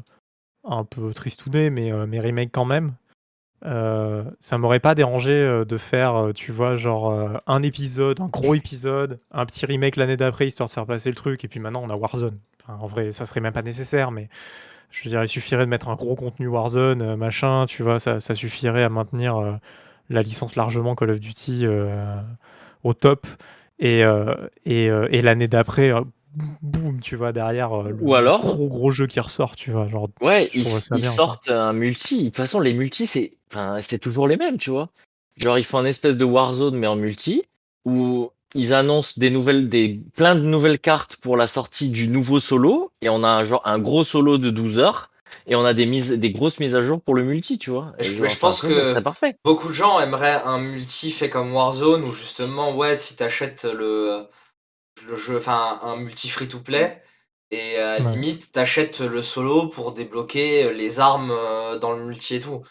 un 0.63 0.83
peu 0.83 1.13
tristounés, 1.13 1.69
mais, 1.69 1.91
euh, 1.91 2.05
mais 2.07 2.19
remakes 2.19 2.51
quand 2.51 2.65
même. 2.65 2.93
Euh, 3.63 4.23
ça 4.39 4.57
m'aurait 4.57 4.79
pas 4.79 4.95
dérangé 4.95 5.31
euh, 5.31 5.65
de 5.65 5.77
faire, 5.77 6.15
euh, 6.15 6.33
tu 6.33 6.51
vois, 6.51 6.75
genre 6.75 7.39
un 7.45 7.61
épisode, 7.61 8.19
un 8.19 8.27
gros 8.27 8.55
épisode, 8.55 9.19
un 9.31 9.45
petit 9.45 9.65
remake 9.65 9.97
l'année 9.97 10.17
d'après, 10.17 10.47
histoire 10.47 10.67
de 10.67 10.73
faire 10.73 10.87
passer 10.87 11.09
le 11.09 11.15
truc, 11.15 11.43
et 11.45 11.47
puis 11.47 11.59
maintenant 11.59 11.83
on 11.83 11.89
a 11.89 11.95
Warzone. 11.95 12.37
En 12.67 12.87
vrai, 12.87 13.11
ça 13.11 13.25
serait 13.25 13.39
même 13.41 13.53
pas 13.53 13.61
nécessaire, 13.61 14.11
mais 14.11 14.29
je 14.89 15.03
veux 15.03 15.09
dire, 15.11 15.23
il 15.23 15.27
suffirait 15.27 15.65
de 15.65 15.69
mettre 15.69 15.89
un 15.89 15.95
gros 15.95 16.15
contenu 16.15 16.47
Warzone, 16.47 17.15
machin, 17.15 17.65
tu 17.67 17.83
vois, 17.83 17.99
ça, 17.99 18.19
ça 18.19 18.33
suffirait 18.33 18.83
à 18.83 18.89
maintenir 18.89 19.59
la 20.09 20.21
licence 20.21 20.55
largement 20.55 20.95
Call 20.95 21.11
of 21.11 21.19
Duty 21.19 21.65
au 22.83 22.93
top. 22.93 23.27
Et, 23.81 24.03
euh, 24.03 24.33
et, 24.65 24.89
euh, 24.89 25.07
et 25.11 25.21
l'année 25.21 25.47
d'après, 25.47 25.91
euh, 25.93 26.01
boum, 26.61 26.99
tu 27.01 27.15
vois, 27.15 27.31
derrière 27.33 27.73
euh, 27.73 27.89
le, 27.89 27.97
Ou 27.99 28.13
alors- 28.15 28.41
gros 28.41 28.67
gros 28.67 28.91
jeu 28.91 29.07
qui 29.07 29.19
ressort, 29.19 29.55
tu 29.55 29.71
vois, 29.71 29.87
genre 29.87 30.07
Ouais, 30.21 30.49
ils, 30.53 30.63
trouve 30.63 30.79
ça 30.79 30.95
ils 30.95 31.01
bien, 31.01 31.09
quoi. 31.09 31.15
sortent 31.15 31.49
un 31.51 31.73
multi. 31.73 32.19
De 32.19 32.23
toute 32.29 32.37
façon, 32.37 32.59
les 32.59 32.73
multis, 32.73 33.07
c'est 33.07 33.33
c'est 33.81 33.99
toujours 33.99 34.27
les 34.29 34.37
mêmes, 34.37 34.57
tu 34.57 34.69
vois. 34.69 34.87
Genre, 35.35 35.57
ils 35.57 35.63
font 35.65 35.77
un 35.79 35.85
espèce 35.85 36.15
de 36.15 36.23
Warzone, 36.23 36.77
mais 36.77 36.87
en 36.87 36.95
multi, 36.95 37.43
où 37.83 38.29
ils 38.55 38.73
annoncent 38.73 39.15
des 39.17 39.29
nouvelles, 39.29 39.67
des, 39.67 39.99
plein 40.15 40.35
de 40.35 40.41
nouvelles 40.41 40.79
cartes 40.79 41.17
pour 41.17 41.35
la 41.35 41.47
sortie 41.47 41.89
du 41.89 42.07
nouveau 42.07 42.39
solo, 42.39 42.91
et 43.01 43.09
on 43.09 43.23
a 43.23 43.27
un, 43.27 43.43
genre, 43.43 43.61
un 43.65 43.79
gros 43.79 44.03
solo 44.05 44.37
de 44.37 44.49
12 44.51 44.77
heures, 44.79 45.09
et 45.47 45.55
on 45.55 45.63
a 45.65 45.73
des, 45.73 45.85
mises, 45.85 46.11
des 46.11 46.31
grosses 46.31 46.59
mises 46.59 46.75
à 46.75 46.81
jour 46.81 47.01
pour 47.01 47.15
le 47.15 47.23
multi, 47.23 47.57
tu 47.57 47.69
vois. 47.69 47.93
Mais 47.97 48.03
je, 48.03 48.11
Genre, 48.13 48.21
mais 48.21 48.27
je 48.29 48.33
enfin, 48.33 48.39
pense 48.47 48.61
que 48.61 48.99
parfait. 48.99 49.35
beaucoup 49.43 49.67
de 49.69 49.73
gens 49.73 49.99
aimeraient 49.99 50.41
un 50.45 50.59
multi 50.59 51.11
fait 51.11 51.29
comme 51.29 51.53
Warzone 51.53 52.03
où 52.03 52.11
justement, 52.13 52.75
ouais, 52.75 52.95
si 52.95 53.15
t'achètes 53.15 53.63
le, 53.65 54.27
le 55.07 55.15
jeu, 55.15 55.37
enfin 55.37 55.79
un 55.83 55.95
multi 55.97 56.29
free 56.29 56.47
to 56.47 56.59
play, 56.59 57.01
et 57.51 57.77
à 57.77 57.99
la 57.99 58.05
Ouais. 58.05 58.11
limite, 58.11 58.51
t'achètes 58.51 58.99
le 59.01 59.21
solo 59.21 59.67
pour 59.67 59.91
débloquer 59.91 60.73
les 60.73 60.99
armes 60.99 61.31
euh, 61.31 61.77
dans 61.77 61.91
le 61.91 62.03
multi 62.05 62.35
et 62.35 62.39
tout. 62.39 62.61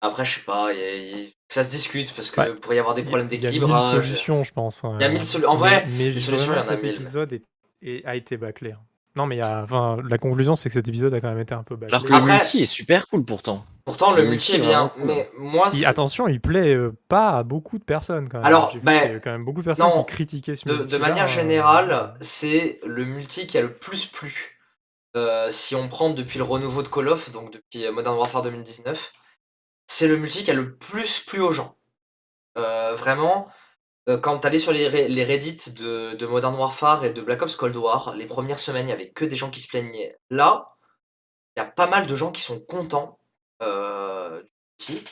Après, 0.00 0.24
je 0.24 0.36
sais 0.36 0.44
pas, 0.44 0.72
y 0.72 0.80
a- 0.80 0.96
y- 0.96 1.34
ça 1.48 1.64
se 1.64 1.70
discute 1.70 2.14
parce 2.14 2.30
que 2.30 2.40
Ouais. 2.40 2.54
pourrait 2.54 2.76
y 2.76 2.78
avoir 2.78 2.94
des 2.94 3.02
problèmes 3.02 3.28
Il 3.32 3.42
y 3.42 3.46
a 3.46 3.50
mille 3.50 3.62
solutions, 3.82 4.42
je 4.44 4.52
pense. 4.52 4.82
Il 4.84 5.02
y 5.02 5.04
a 5.04 5.08
mille 5.08 5.24
solu- 5.26 5.44
en 5.46 5.54
Mais- 5.54 5.58
vrai, 5.58 5.86
mais, 5.90 6.10
les 6.10 6.20
solutions, 6.20 6.52
vraiment, 6.52 6.62
il 6.62 6.66
y 6.66 6.68
en 6.68 6.72
a 6.72 6.74
cet 6.76 6.82
mille. 6.84 6.92
épisode 6.94 7.32
est- 7.32 7.42
est- 7.82 8.04
a 8.06 8.14
été 8.14 8.36
bâclé. 8.36 8.74
Non, 9.18 9.26
mais 9.26 9.34
il 9.36 9.38
y 9.40 9.42
a, 9.42 9.62
enfin, 9.64 9.98
la 10.08 10.16
conclusion, 10.16 10.54
c'est 10.54 10.68
que 10.70 10.72
cet 10.74 10.86
épisode 10.88 11.12
a 11.12 11.20
quand 11.20 11.28
même 11.28 11.40
été 11.40 11.52
un 11.54 11.62
peu 11.64 11.74
bâclé. 11.76 11.94
Alors 11.94 12.06
que 12.06 12.12
Après- 12.14 12.26
le 12.32 12.38
multi 12.38 12.62
est 12.62 12.66
super 12.66 13.06
cool 13.08 13.24
pourtant. 13.24 13.66
Pourtant, 13.84 14.12
le 14.12 14.22
Le 14.22 14.28
multi 14.28 14.52
multi 14.52 14.64
est 14.64 14.70
bien, 14.70 14.88
cool. 14.94 15.02
mais 15.06 15.30
moi, 15.38 15.68
Il- 15.72 15.80
c'est- 15.80 15.86
attention, 15.86 16.28
il 16.28 16.40
plaît 16.40 16.74
euh, 16.74 16.92
pas 17.08 17.30
à 17.38 17.42
beaucoup 17.42 17.78
de 17.78 17.84
personnes 17.84 18.28
quand 18.28 18.38
même. 18.38 18.46
Alors, 18.46 18.72
ben, 18.82 19.00
qu'il 19.02 19.12
y 19.12 19.14
a 19.16 19.20
quand 19.20 19.32
même 19.32 19.44
beaucoup 19.44 19.60
de 19.60 19.64
personnes 19.66 19.86
non, 19.88 20.04
qui 20.04 20.12
critiquaient 20.14 20.56
ce 20.56 20.66
de, 20.66 20.74
multi 20.74 20.92
de 20.92 20.98
manière 20.98 21.26
générale, 21.26 22.12
c'est 22.20 22.80
le 22.86 23.04
multi 23.04 23.46
qui 23.46 23.58
a 23.58 23.62
le 23.62 23.72
plus 23.74 24.06
plu. 24.06 24.58
Euh, 25.16 25.50
si 25.50 25.74
on 25.74 25.88
prend 25.88 26.10
depuis 26.10 26.38
le 26.38 26.44
renouveau 26.44 26.82
de 26.82 26.88
Call 26.88 27.08
of, 27.08 27.32
donc 27.32 27.52
depuis 27.52 27.86
euh, 27.86 27.92
Modern 27.92 28.16
Warfare 28.16 28.42
2019, 28.42 29.12
c'est 29.88 30.06
le 30.06 30.16
multi 30.16 30.44
qui 30.44 30.50
a 30.50 30.54
le 30.54 30.76
plus 30.76 31.20
plu 31.20 31.40
aux 31.40 31.50
gens. 31.50 31.74
Euh, 32.56 32.94
vraiment, 32.94 33.48
euh, 34.08 34.18
quand 34.18 34.38
t'allais 34.38 34.58
sur 34.58 34.72
les, 34.72 34.88
re- 34.88 35.08
les 35.08 35.24
Reddit 35.24 35.72
de, 35.72 36.14
de 36.14 36.26
Modern 36.26 36.54
Warfare 36.54 37.04
et 37.04 37.10
de 37.10 37.20
Black 37.20 37.42
Ops 37.42 37.56
Cold 37.56 37.76
War, 37.76 38.14
les 38.14 38.26
premières 38.26 38.58
semaines, 38.58 38.88
il 38.88 38.90
y 38.90 38.94
avait 38.94 39.10
que 39.10 39.24
des 39.24 39.36
gens 39.36 39.50
qui 39.50 39.60
se 39.60 39.68
plaignaient. 39.68 40.16
Là, 40.30 40.74
il 41.56 41.60
y 41.60 41.62
a 41.62 41.66
pas 41.66 41.86
mal 41.86 42.06
de 42.06 42.16
gens 42.16 42.32
qui 42.32 42.40
sont 42.40 42.60
contents 42.60 43.18
euh, 43.62 44.42
du. 44.86 45.02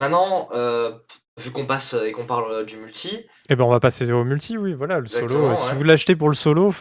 Maintenant, 0.00 0.48
euh, 0.52 0.98
vu 1.40 1.50
qu'on 1.50 1.64
passe 1.66 1.94
et 2.06 2.12
qu'on 2.12 2.26
parle 2.26 2.44
euh, 2.50 2.64
du 2.64 2.76
multi, 2.76 3.26
Eh 3.48 3.56
ben, 3.56 3.64
on 3.64 3.70
va 3.70 3.80
passer 3.80 4.10
au 4.12 4.22
multi, 4.24 4.56
oui, 4.58 4.74
voilà, 4.74 5.00
le 5.00 5.06
solo. 5.06 5.24
Exactement, 5.24 5.50
euh, 5.50 5.54
Si 5.56 5.68
ouais. 5.68 5.74
vous 5.74 5.82
l'achetez 5.82 6.14
pour 6.16 6.28
le 6.28 6.34
solo, 6.34 6.72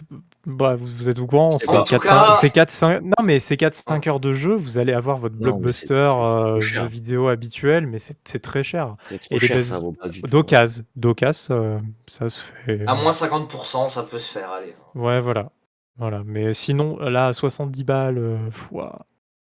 bah, 0.46 0.76
vous, 0.76 0.86
vous 0.86 1.10
êtes 1.10 1.18
au 1.20 1.26
courant, 1.26 1.58
c'est 1.58 1.70
En 1.70 1.84
tout 1.84 1.92
4, 1.98 2.04
cas- 2.04 2.32
5, 2.34 2.52
4, 2.54 2.72
5, 2.72 3.02
non, 3.02 3.24
mais 3.24 3.40
c'est 3.40 3.56
4-5 3.58 4.08
heures 4.08 4.20
de 4.20 4.34
jeu, 4.34 4.56
vous 4.56 4.78
allez 4.78 4.94
avoir 4.94 5.18
votre 5.18 5.36
blockbuster 5.36 5.88
c'est- 5.88 5.94
c'est 5.94 6.00
euh, 6.02 6.60
jeu 6.60 6.86
vidéo 6.86 7.28
habituel, 7.30 7.88
mais 7.88 7.98
c'est 8.00 8.18
c'est 8.24 8.40
très 8.42 8.62
cher. 8.64 8.94
C'est 9.10 9.20
Et 9.32 9.40
cher, 9.40 9.64
ça. 9.64 9.80
D'occasion, 10.28 10.84
d'occasion, 10.96 11.56
euh, 11.56 11.80
se 12.08 12.42
fait. 12.66 12.84
à 12.88 12.96
moins 12.96 13.12
50%, 13.12 13.88
ça 13.88 14.04
peut 14.04 14.20
se 14.20 14.32
faire, 14.32 14.52
allez. 14.52 14.76
Ouais, 14.96 15.22
voilà. 15.22 15.50
Voilà. 15.98 16.22
Mais 16.26 16.54
sinon, 16.54 16.98
là, 17.00 17.28
à 17.28 17.34
70 17.34 17.84
balles, 17.84 18.18
euh, 18.18 18.38
C'est 18.52 18.80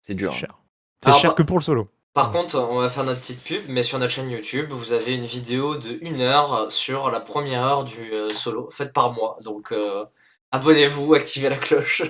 c'est 0.01 0.13
dur. 0.15 0.31
hein. 0.31 0.35
cher. 0.35 0.59
C'est 1.03 1.09
Alors, 1.09 1.19
cher 1.19 1.29
bah- 1.31 1.35
que 1.35 1.43
pour 1.43 1.57
le 1.57 1.63
solo. 1.63 1.87
Par 2.17 2.31
Ouais. 2.33 2.41
contre, 2.41 2.57
on 2.59 2.79
va 2.79 2.89
faire 2.89 3.03
notre 3.03 3.19
petite 3.21 3.43
pub, 3.43 3.61
mais 3.69 3.83
sur 3.83 3.99
notre 3.99 4.11
chaîne 4.11 4.31
YouTube, 4.31 4.71
vous 4.71 4.91
avez 4.91 5.13
une 5.13 5.25
vidéo 5.27 5.77
de 5.77 5.99
1 6.03 6.19
heure 6.21 6.71
sur 6.71 7.11
la 7.11 7.19
première 7.19 7.61
heure 7.63 7.83
du 7.83 8.11
euh, 8.11 8.27
solo, 8.29 8.71
faite 8.71 8.91
par 8.91 9.13
moi. 9.13 9.37
Donc, 9.43 9.71
euh, 9.71 10.03
abonnez-vous, 10.51 11.13
activez 11.13 11.47
la 11.47 11.57
cloche. 11.57 12.01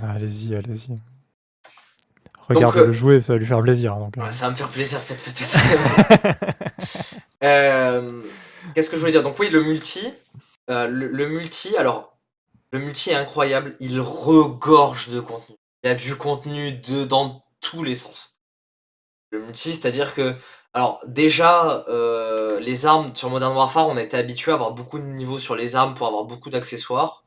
Ah, 0.00 0.12
allez-y, 0.12 0.54
allez-y. 0.54 0.94
Regardez 2.48 2.78
euh, 2.78 2.86
le 2.86 2.92
jouer, 2.92 3.20
ça 3.20 3.32
va 3.32 3.40
lui 3.40 3.46
faire 3.46 3.60
plaisir. 3.60 3.96
Donc, 3.96 4.14
ça 4.30 4.44
va 4.46 4.50
me 4.52 4.56
faire 4.56 4.68
plaisir, 4.68 5.00
faites, 5.00 5.20
faites, 5.20 5.38
faites. 5.38 6.36
Qu'est-ce 8.74 8.88
que 8.88 8.94
je 8.96 9.00
voulais 9.00 9.10
dire? 9.10 9.24
Donc 9.24 9.40
oui, 9.40 9.50
le 9.50 9.62
multi, 9.64 10.06
le, 10.68 10.86
le 10.86 11.28
multi, 11.28 11.76
alors 11.76 12.16
le 12.70 12.78
multi 12.78 13.10
est 13.10 13.16
incroyable, 13.16 13.74
il 13.80 14.00
regorge 14.00 15.08
de 15.08 15.18
contenu. 15.18 15.56
Il 15.82 15.88
y 15.88 15.90
a 15.90 15.96
du 15.96 16.14
contenu 16.14 16.72
de, 16.72 17.04
dans 17.04 17.44
tous 17.60 17.82
les 17.82 17.96
sens. 17.96 18.31
Le 19.32 19.40
multi, 19.40 19.74
c'est-à-dire 19.74 20.14
que, 20.14 20.36
alors 20.74 21.00
déjà, 21.06 21.84
euh, 21.88 22.60
les 22.60 22.86
armes 22.86 23.14
sur 23.16 23.30
Modern 23.30 23.54
Warfare, 23.56 23.88
on 23.88 23.96
été 23.96 24.16
habitué 24.16 24.52
à 24.52 24.54
avoir 24.56 24.72
beaucoup 24.72 24.98
de 25.00 25.04
niveaux 25.04 25.40
sur 25.40 25.56
les 25.56 25.76
armes 25.76 25.94
pour 25.94 26.06
avoir 26.06 26.24
beaucoup 26.24 26.50
d'accessoires. 26.50 27.24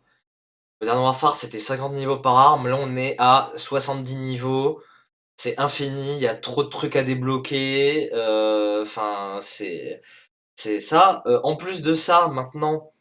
Modern 0.82 1.00
Warfare, 1.02 1.36
c'était 1.38 1.60
50 1.60 1.94
niveaux 1.94 2.18
par 2.20 2.38
arme, 2.38 2.68
là 2.70 2.78
on 2.80 2.96
est 2.98 3.16
à 3.20 3.52
70 3.58 4.18
niveaux. 4.18 4.82
C'est 5.38 5.60
infini, 5.60 6.14
il 6.16 6.20
y 6.22 6.28
a 6.28 6.36
trop 6.36 6.64
de 6.64 6.70
trucs 6.70 6.96
à 6.98 7.04
débloquer. 7.04 8.12
euh, 8.14 8.84
Enfin, 8.84 9.40
c'est 9.42 10.02
ça. 10.80 11.24
Euh, 11.28 11.40
en 11.44 11.56
plus 11.56 11.82
de 11.82 11.94
ça, 11.96 12.28
maintenant, 12.30 12.92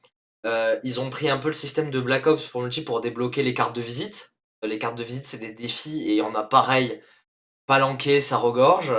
ils 0.85 1.01
ont 1.01 1.11
pris 1.11 1.29
un 1.31 1.39
peu 1.39 1.49
le 1.49 1.55
système 1.55 1.91
de 1.91 2.01
Black 2.01 2.27
Ops 2.27 2.49
pour 2.49 2.63
multi 2.63 2.83
pour 2.83 3.01
débloquer 3.01 3.43
les 3.43 3.55
cartes 3.55 3.75
de 3.77 3.81
visite. 3.83 4.35
Les 4.63 4.79
cartes 4.79 4.97
de 4.99 5.05
visite, 5.05 5.27
c'est 5.27 5.39
des 5.39 5.53
défis 5.53 6.11
et 6.11 6.23
en 6.23 6.35
a 6.35 6.43
pareil, 6.43 7.03
palanqué, 7.67 8.21
ça 8.21 8.37
regorge. 8.37 8.95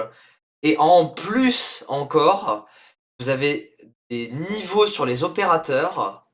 Et 0.63 0.77
en 0.77 1.07
plus 1.07 1.85
encore, 1.87 2.65
vous 3.19 3.29
avez 3.29 3.71
des 4.09 4.29
niveaux 4.31 4.87
sur 4.87 5.05
les 5.05 5.23
opérateurs. 5.23 6.27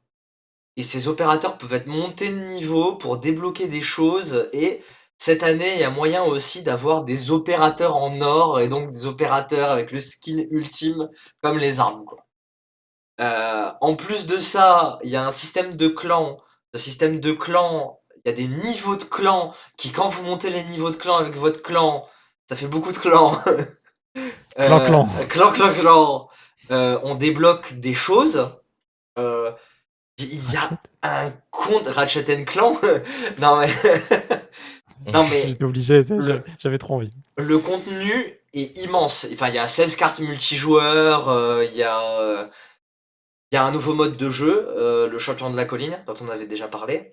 Et 0.77 0.83
ces 0.83 1.07
opérateurs 1.07 1.57
peuvent 1.57 1.73
être 1.73 1.87
montés 1.87 2.29
de 2.29 2.39
niveau 2.39 2.95
pour 2.95 3.17
débloquer 3.17 3.67
des 3.67 3.81
choses. 3.81 4.49
Et 4.53 4.81
cette 5.17 5.43
année, 5.43 5.73
il 5.75 5.79
y 5.81 5.83
a 5.83 5.89
moyen 5.89 6.23
aussi 6.23 6.63
d'avoir 6.63 7.03
des 7.03 7.31
opérateurs 7.31 7.97
en 7.97 8.21
or 8.21 8.59
et 8.59 8.67
donc 8.67 8.91
des 8.91 9.05
opérateurs 9.05 9.69
avec 9.69 9.91
le 9.91 9.99
skin 9.99 10.45
ultime 10.49 11.09
comme 11.41 11.57
les 11.57 11.79
armes. 11.79 12.05
Quoi. 12.05 12.25
Euh, 13.19 13.71
en 13.81 13.95
plus 13.95 14.25
de 14.25 14.39
ça, 14.39 14.97
il 15.03 15.09
y 15.09 15.15
a 15.15 15.25
un 15.25 15.31
système 15.31 15.75
de 15.75 15.87
clans. 15.87 16.37
Le 16.73 16.79
système 16.79 17.19
de 17.19 17.33
clans, 17.33 17.99
il 18.15 18.29
y 18.29 18.31
a 18.31 18.35
des 18.35 18.47
niveaux 18.47 18.95
de 18.95 19.03
clans 19.03 19.53
qui, 19.77 19.91
quand 19.91 20.09
vous 20.09 20.23
montez 20.23 20.49
les 20.49 20.63
niveaux 20.63 20.89
de 20.89 20.95
clans 20.95 21.17
avec 21.17 21.35
votre 21.35 21.61
clan, 21.61 22.07
ça 22.51 22.57
fait 22.57 22.67
beaucoup 22.67 22.91
de 22.91 22.97
clans. 22.97 23.41
Euh, 24.59 24.67
Clan, 24.67 24.85
clan. 24.85 25.09
Clan, 25.29 25.51
clan, 25.53 25.71
clan. 25.73 26.29
Euh, 26.71 26.99
on 27.03 27.15
débloque 27.15 27.71
des 27.79 27.93
choses. 27.93 28.51
Euh, 29.17 29.53
Il 30.17 30.51
y 30.51 30.57
a 30.57 30.69
un 31.01 31.31
compte 31.51 31.87
Ratchet 31.87 32.43
Clan. 32.43 32.73
non 33.39 33.55
mais. 33.55 33.69
non 35.13 35.25
mais 35.29 35.47
J'étais 35.47 35.63
obligé, 35.63 36.01
j'avais 36.59 36.77
trop 36.77 36.95
envie. 36.95 37.13
le 37.37 37.57
contenu 37.59 38.37
est 38.53 38.77
immense. 38.83 39.25
Enfin, 39.31 39.47
il 39.47 39.55
y 39.55 39.59
a 39.59 39.69
16 39.69 39.95
cartes 39.95 40.19
multijoueurs, 40.19 41.29
euh, 41.29 41.63
il 41.63 41.77
y 41.77 41.83
a 41.83 42.49
il 43.53 43.55
y 43.55 43.57
a 43.57 43.63
un 43.63 43.71
nouveau 43.71 43.93
mode 43.93 44.17
de 44.17 44.29
jeu, 44.29 44.67
euh, 44.75 45.07
le 45.07 45.17
champion 45.19 45.49
de 45.49 45.55
la 45.55 45.63
colline, 45.63 45.97
dont 46.05 46.15
on 46.19 46.27
avait 46.27 46.47
déjà 46.47 46.67
parlé. 46.67 47.11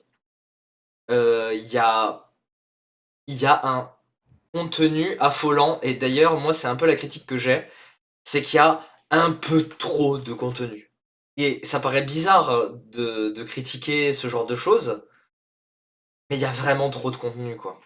Euh, 1.12 1.52
Il 1.54 1.68
y 1.72 1.78
a 1.78 2.28
il 3.28 3.36
y 3.40 3.46
a 3.46 3.60
un 3.64 3.92
contenu 4.58 5.16
affolant 5.20 5.78
et 5.82 5.94
d'ailleurs 5.94 6.38
moi 6.40 6.52
c'est 6.52 6.68
un 6.68 6.76
peu 6.76 6.86
la 6.86 6.96
critique 6.96 7.26
que 7.26 7.38
j'ai, 7.38 7.66
c'est 8.24 8.42
qu'il 8.42 8.56
y 8.56 8.60
a 8.60 8.80
un 9.10 9.32
peu 9.32 9.68
trop 9.68 10.18
de 10.18 10.32
contenu. 10.32 10.92
Et 11.36 11.60
ça 11.64 11.80
paraît 11.80 12.02
bizarre 12.02 12.50
euh, 12.50 12.70
de, 12.86 13.44
critiquer 13.44 14.12
ce 14.12 14.28
genre 14.28 14.46
de 14.46 14.56
choses, 14.56 15.02
mais 16.28 16.36
il 16.36 16.42
y 16.42 16.44
a 16.44 16.52
vraiment 16.52 16.90
trop 16.90 17.10
de 17.10 17.16
contenu 17.16 17.56
quoi. 17.56 17.80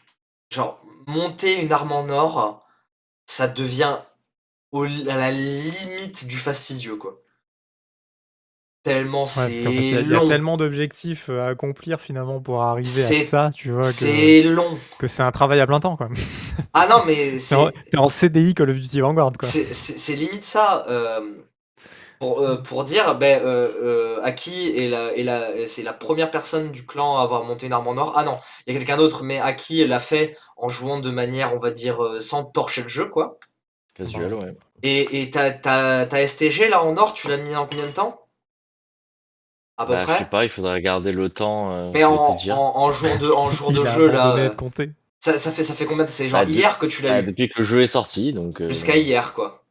Genre 0.50 0.82
monter 1.06 1.61
une 1.61 1.72
arme 1.72 1.92
en 1.92 2.08
or, 2.08 2.66
ça 3.26 3.48
devient 3.48 3.98
à 4.72 5.16
la 5.16 5.30
limite 5.30 6.26
du 6.26 6.38
fastidieux 6.38 6.96
quoi. 6.96 7.21
Tellement 8.82 9.26
Ouais, 9.34 9.48
parce 9.48 9.60
c'est 9.60 9.62
qu'en 9.62 9.72
fait, 9.72 9.90
il 9.90 9.94
y 9.94 9.98
a- 9.98 10.02
il 10.02 10.08
y, 10.10 10.14
a 10.14 10.20
long. 10.20 10.26
tellement 10.26 10.56
d'objectifs 10.58 11.30
euh, 11.30 11.42
à 11.42 11.48
accomplir 11.48 12.00
finalement 12.02 12.40
pour 12.40 12.62
arriver 12.62 13.04
à 13.04 13.14
ça, 13.14 13.50
tu 13.54 13.70
vois, 13.70 13.94
que, 13.94 14.36
C'est 14.36 14.42
long. 14.42 14.78
que 14.98 15.06
c'est 15.06 15.22
un 15.22 15.32
travail 15.32 15.60
à 15.60 15.66
plein 15.66 15.80
temps, 15.80 15.96
quoi. 15.96 16.08
Ah 16.74 16.86
non 16.88 17.04
mais 17.06 17.38
T'es 17.48 17.54
c'est 17.54 17.56
en, 17.56 17.70
t'es 17.90 17.98
en 17.98 18.08
CDI 18.08 18.54
Call 18.54 18.70
of 18.70 18.76
Duty 18.80 19.00
Vanguard, 19.00 19.32
quoi. 19.38 19.54
C'est- 19.74 20.14
limite 20.16 20.44
ça. 20.44 20.84
euh, 20.88 21.34
pour, 22.20 22.40
euh, 22.40 22.56
pour 22.62 22.84
dire, 22.84 23.16
ben, 23.16 23.40
euh, 23.44 24.18
euh, 24.18 24.22
Aki 24.24 24.76
est 24.78 24.88
la, 24.88 25.14
est 25.16 25.24
la, 25.24 25.66
c'est 25.68 25.82
la 25.84 25.92
première 25.94 26.30
personne 26.30 26.72
du 26.72 26.86
clan 26.86 27.18
à 27.18 27.22
avoir 27.22 27.44
monté 27.44 27.66
une 27.66 27.72
arme 27.74 27.88
en 27.88 27.96
or. 27.98 28.14
Ah 28.16 28.24
non, 28.24 28.38
il 28.66 28.72
y 28.74 28.76
a 28.76 28.80
quelqu'un 28.80 28.96
d'autre, 28.98 29.24
mais 29.24 29.40
Aki 29.40 29.86
l'a 29.86 30.00
fait 30.00 30.36
en 30.56 30.68
jouant 30.70 31.00
de 31.00 31.10
manière, 31.10 31.54
on 31.54 31.58
va 31.58 31.70
dire, 31.72 31.98
sans 32.22 32.44
torcher 32.44 32.82
le 32.82 32.88
jeu, 32.88 33.08
quoi. 33.08 33.38
Casual, 33.94 34.34
ouais. 34.34 34.54
Et 34.84 35.22
et 35.22 35.30
ta, 35.30 35.50
ta, 35.50 36.06
ta 36.06 36.20
STG, 36.20 36.68
là, 36.68 36.82
en 36.84 36.96
or, 36.96 37.14
tu 37.14 37.28
l'as 37.28 37.36
mis 37.36 37.54
en 37.56 37.66
combien 37.66 37.86
de 37.88 37.92
temps? 37.92 38.21
À 39.78 39.87
peu 39.87 39.92
Bah, 39.92 40.04
je 40.08 40.12
sais 40.18 40.24
pas, 40.26 40.44
il 40.44 40.48
faudrait 40.48 40.74
regarder 40.74 41.12
le 41.12 41.28
temps. 41.30 41.72
euh, 41.72 41.90
Mais 41.92 42.04
en, 42.04 42.35
te 42.35 42.42
dire. 42.42 42.58
en, 42.58 42.76
en 42.76 42.92
jour 42.92 43.18
de, 43.18 43.30
en 43.30 43.50
jour 43.50 43.68
Il 43.72 43.76
de 43.76 43.80
a 43.87 43.94
jeu, 43.94 44.11
là, 44.11 44.37
euh, 44.37 44.50
ça, 45.18 45.38
ça, 45.38 45.50
fait, 45.52 45.62
ça 45.62 45.74
fait 45.74 45.85
combien 45.87 46.04
de... 46.04 46.11
C'est 46.11 46.28
genre 46.28 46.40
Bah, 46.44 46.50
hier 46.50 46.78
que 46.78 46.87
tu 46.87 47.02
l'as 47.02 47.14
Ah, 47.14 47.20
eu? 47.20 47.24
depuis 47.26 47.48
que 47.48 47.58
le 47.58 47.64
jeu 47.64 47.82
est 47.82 47.87
sorti, 47.87 48.32
donc. 48.32 48.61
euh, 48.61 48.68
Jusqu'à 48.68 48.96
hier, 48.96 49.35
quoi. 49.35 49.64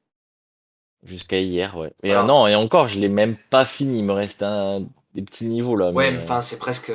Jusqu'à 1.03 1.39
hier, 1.39 1.75
ouais. 1.77 1.91
Et 2.03 2.07
Voilà. 2.09 2.23
non, 2.23 2.47
et 2.47 2.55
encore, 2.55 2.87
je 2.87 2.99
l'ai 2.99 3.09
même 3.09 3.35
pas 3.49 3.65
fini. 3.65 3.99
Il 3.99 4.05
me 4.05 4.13
reste 4.13 4.43
un... 4.43 4.81
des 5.15 5.21
petits 5.23 5.45
niveaux 5.45 5.75
là. 5.75 5.91
Ouais, 5.91 6.11
mais, 6.11 6.17
mais 6.17 6.23
enfin, 6.23 6.41
c'est 6.41 6.57
presque... 6.59 6.91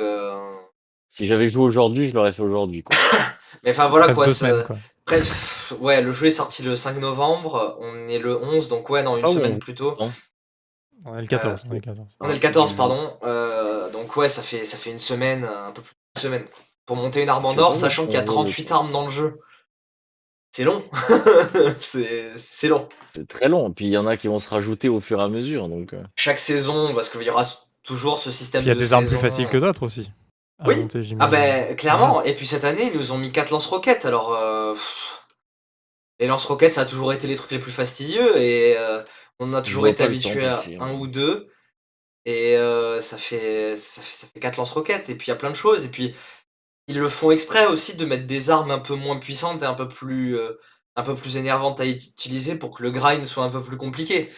Si 1.15 1.27
j'avais 1.27 1.49
joué 1.49 1.63
aujourd'hui, 1.63 2.09
je 2.09 2.15
l'aurais 2.15 2.31
fait 2.31 2.43
aujourd'hui. 2.43 2.83
quoi. 2.83 2.95
Mais 3.63 3.71
enfin, 3.71 3.87
voilà, 3.87 4.13
quoi. 4.13 4.29
semaines. 4.29 4.63
Presque, 5.03 5.33
ouais, 5.79 6.01
le 6.01 6.11
jeu 6.11 6.27
est 6.27 6.31
sorti 6.31 6.63
le 6.63 6.75
5 6.75 6.97
novembre, 6.99 7.77
on 7.79 8.07
est 8.07 8.19
le 8.19 8.37
11, 8.41 8.69
donc 8.69 8.89
ouais, 8.89 9.03
dans 9.03 9.17
une 9.17 9.25
Ah, 9.25 9.29
semaine 9.29 9.57
plus 9.57 9.73
tôt. 9.73 9.95
Non. 9.99 10.11
On 11.05 11.17
est 11.17 11.21
le 11.21 11.27
14. 11.27 11.65
on 11.69 11.71
est 11.71 11.75
le 11.75 11.81
14. 11.81 12.07
On 12.19 12.29
est 12.29 12.33
le 12.33 12.39
14, 12.39 12.73
pardon. 12.73 13.13
Euh, 13.23 13.89
donc 13.91 14.15
ouais, 14.15 14.29
ça 14.29 14.41
fait, 14.41 14.65
ça 14.65 14.77
fait 14.77 14.91
une 14.91 14.99
semaine, 14.99 15.43
un 15.43 15.71
peu 15.71 15.81
plus 15.81 15.93
d'une 16.15 16.21
semaine. 16.21 16.45
Pour 16.85 16.95
monter 16.95 17.21
une 17.21 17.29
arme 17.29 17.45
en 17.45 17.57
or, 17.57 17.75
sachant 17.75 18.05
qu'il 18.05 18.15
y 18.15 18.17
a 18.17 18.21
on 18.21 18.25
va 18.25 18.33
38 18.33 18.71
armes 18.71 18.91
dans 18.91 19.03
le 19.03 19.09
jeu. 19.09 19.39
C'est 20.51 20.63
long. 20.63 20.83
c'est 21.77 22.31
c'est 22.35 22.67
long. 22.67 22.87
C'est 23.13 23.27
très 23.27 23.49
long. 23.49 23.71
Puis 23.71 23.85
il 23.85 23.91
y 23.91 23.97
en 23.97 24.07
a 24.07 24.17
qui 24.17 24.27
vont 24.27 24.39
se 24.39 24.49
rajouter 24.49 24.89
au 24.89 24.99
fur 24.99 25.19
et 25.19 25.23
à 25.23 25.27
mesure. 25.27 25.67
Donc, 25.67 25.93
euh, 25.93 26.01
Chaque 26.15 26.39
saison, 26.39 26.93
parce 26.95 27.09
qu'il 27.09 27.21
y 27.21 27.29
aura 27.29 27.45
toujours 27.83 28.19
ce 28.19 28.31
système 28.31 28.61
Puis 28.61 28.67
il 28.67 28.69
y 28.69 28.71
a 28.71 28.75
de 28.75 28.79
des 28.79 28.93
armes 28.93 29.05
plus 29.05 29.17
faciles 29.17 29.47
que 29.49 29.57
d'autres 29.57 29.83
aussi. 29.83 30.09
Oui. 30.65 30.79
monter, 30.79 31.01
Ah 31.19 31.27
ben 31.27 31.75
clairement, 31.75 32.23
et 32.23 32.33
puis 32.33 32.47
cette 32.47 32.63
année 32.63 32.89
ils 32.91 32.97
nous 32.97 33.11
ont 33.11 33.17
mis 33.17 33.31
4 33.31 33.51
lance-roquettes, 33.51 34.05
alors 34.05 34.33
euh, 34.33 34.73
les 36.19 36.25
lance-roquettes 36.25 36.73
ça 36.73 36.81
a 36.81 36.85
toujours 36.85 37.13
été 37.13 37.27
les 37.27 37.35
trucs 37.35 37.51
les 37.51 37.59
plus 37.59 37.71
fastidieux 37.71 38.35
et 38.37 38.75
euh, 38.75 39.03
on 39.39 39.53
a 39.53 39.61
toujours 39.61 39.87
été 39.87 40.03
habitué 40.03 40.45
à 40.45 40.57
passer, 40.57 40.75
hein. 40.75 40.85
un 40.85 40.93
ou 40.93 41.07
deux 41.07 41.47
et 42.25 42.57
euh, 42.57 42.99
ça, 42.99 43.17
fait, 43.17 43.75
ça 43.75 44.01
fait 44.01 44.13
ça 44.13 44.27
fait 44.27 44.39
4 44.39 44.57
lance-roquettes 44.57 45.09
et 45.09 45.15
puis 45.15 45.27
il 45.27 45.29
y 45.29 45.33
a 45.33 45.37
plein 45.37 45.51
de 45.51 45.55
choses 45.55 45.85
et 45.85 45.89
puis 45.89 46.13
ils 46.87 46.99
le 46.99 47.09
font 47.09 47.31
exprès 47.31 47.65
aussi 47.67 47.95
de 47.95 48.05
mettre 48.05 48.27
des 48.27 48.49
armes 48.49 48.71
un 48.71 48.79
peu 48.79 48.95
moins 48.95 49.17
puissantes 49.17 49.63
et 49.63 49.65
un 49.65 49.73
peu 49.73 49.87
plus 49.87 50.37
euh, 50.37 50.53
un 50.95 51.03
peu 51.03 51.15
plus 51.15 51.37
énervantes 51.37 51.79
à 51.79 51.85
utiliser 51.85 52.55
pour 52.55 52.75
que 52.75 52.83
le 52.83 52.91
grind 52.91 53.25
soit 53.25 53.43
un 53.43 53.49
peu 53.49 53.61
plus 53.61 53.77
compliqué. 53.77 54.29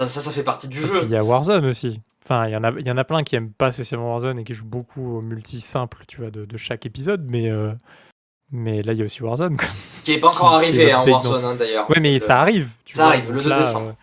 Ça 0.00 0.08
ça, 0.08 0.20
ça 0.20 0.30
fait 0.30 0.42
partie 0.42 0.68
du 0.68 0.80
jeu. 0.80 1.00
il 1.04 1.10
y 1.10 1.16
a 1.16 1.24
Warzone 1.24 1.64
aussi. 1.64 2.00
Enfin, 2.24 2.46
il 2.46 2.52
y, 2.52 2.56
en 2.56 2.62
a, 2.62 2.72
il 2.78 2.86
y 2.86 2.90
en 2.90 2.98
a 2.98 3.04
plein 3.04 3.22
qui 3.22 3.36
aiment 3.36 3.52
pas 3.52 3.72
spécialement 3.72 4.10
Warzone 4.10 4.38
et 4.38 4.44
qui 4.44 4.52
jouent 4.52 4.66
beaucoup 4.66 5.16
au 5.16 5.22
multi 5.22 5.60
simple, 5.60 6.04
tu 6.06 6.20
vois, 6.20 6.30
de, 6.30 6.44
de 6.44 6.56
chaque 6.58 6.84
épisode. 6.84 7.26
Mais, 7.30 7.48
euh, 7.48 7.72
mais 8.52 8.82
là, 8.82 8.92
il 8.92 8.98
y 8.98 9.02
a 9.02 9.06
aussi 9.06 9.22
Warzone. 9.22 9.56
quoi. 9.56 9.68
Qui 10.04 10.12
est 10.12 10.20
pas 10.20 10.28
encore 10.28 10.50
qui 10.60 10.68
arrivé 10.68 10.92
hein, 10.92 11.00
update 11.00 11.14
Warzone 11.14 11.44
hein, 11.44 11.54
d'ailleurs. 11.54 11.88
Ouais, 11.88 12.00
mais 12.00 12.18
ça 12.18 12.40
arrive. 12.40 12.68
tu 12.84 12.94
ça 12.94 13.04
vois, 13.04 13.12
arrive, 13.12 13.30
le 13.30 13.36
donc 13.36 13.44
2 13.44 13.48
là, 13.50 13.60
décembre. 13.60 13.94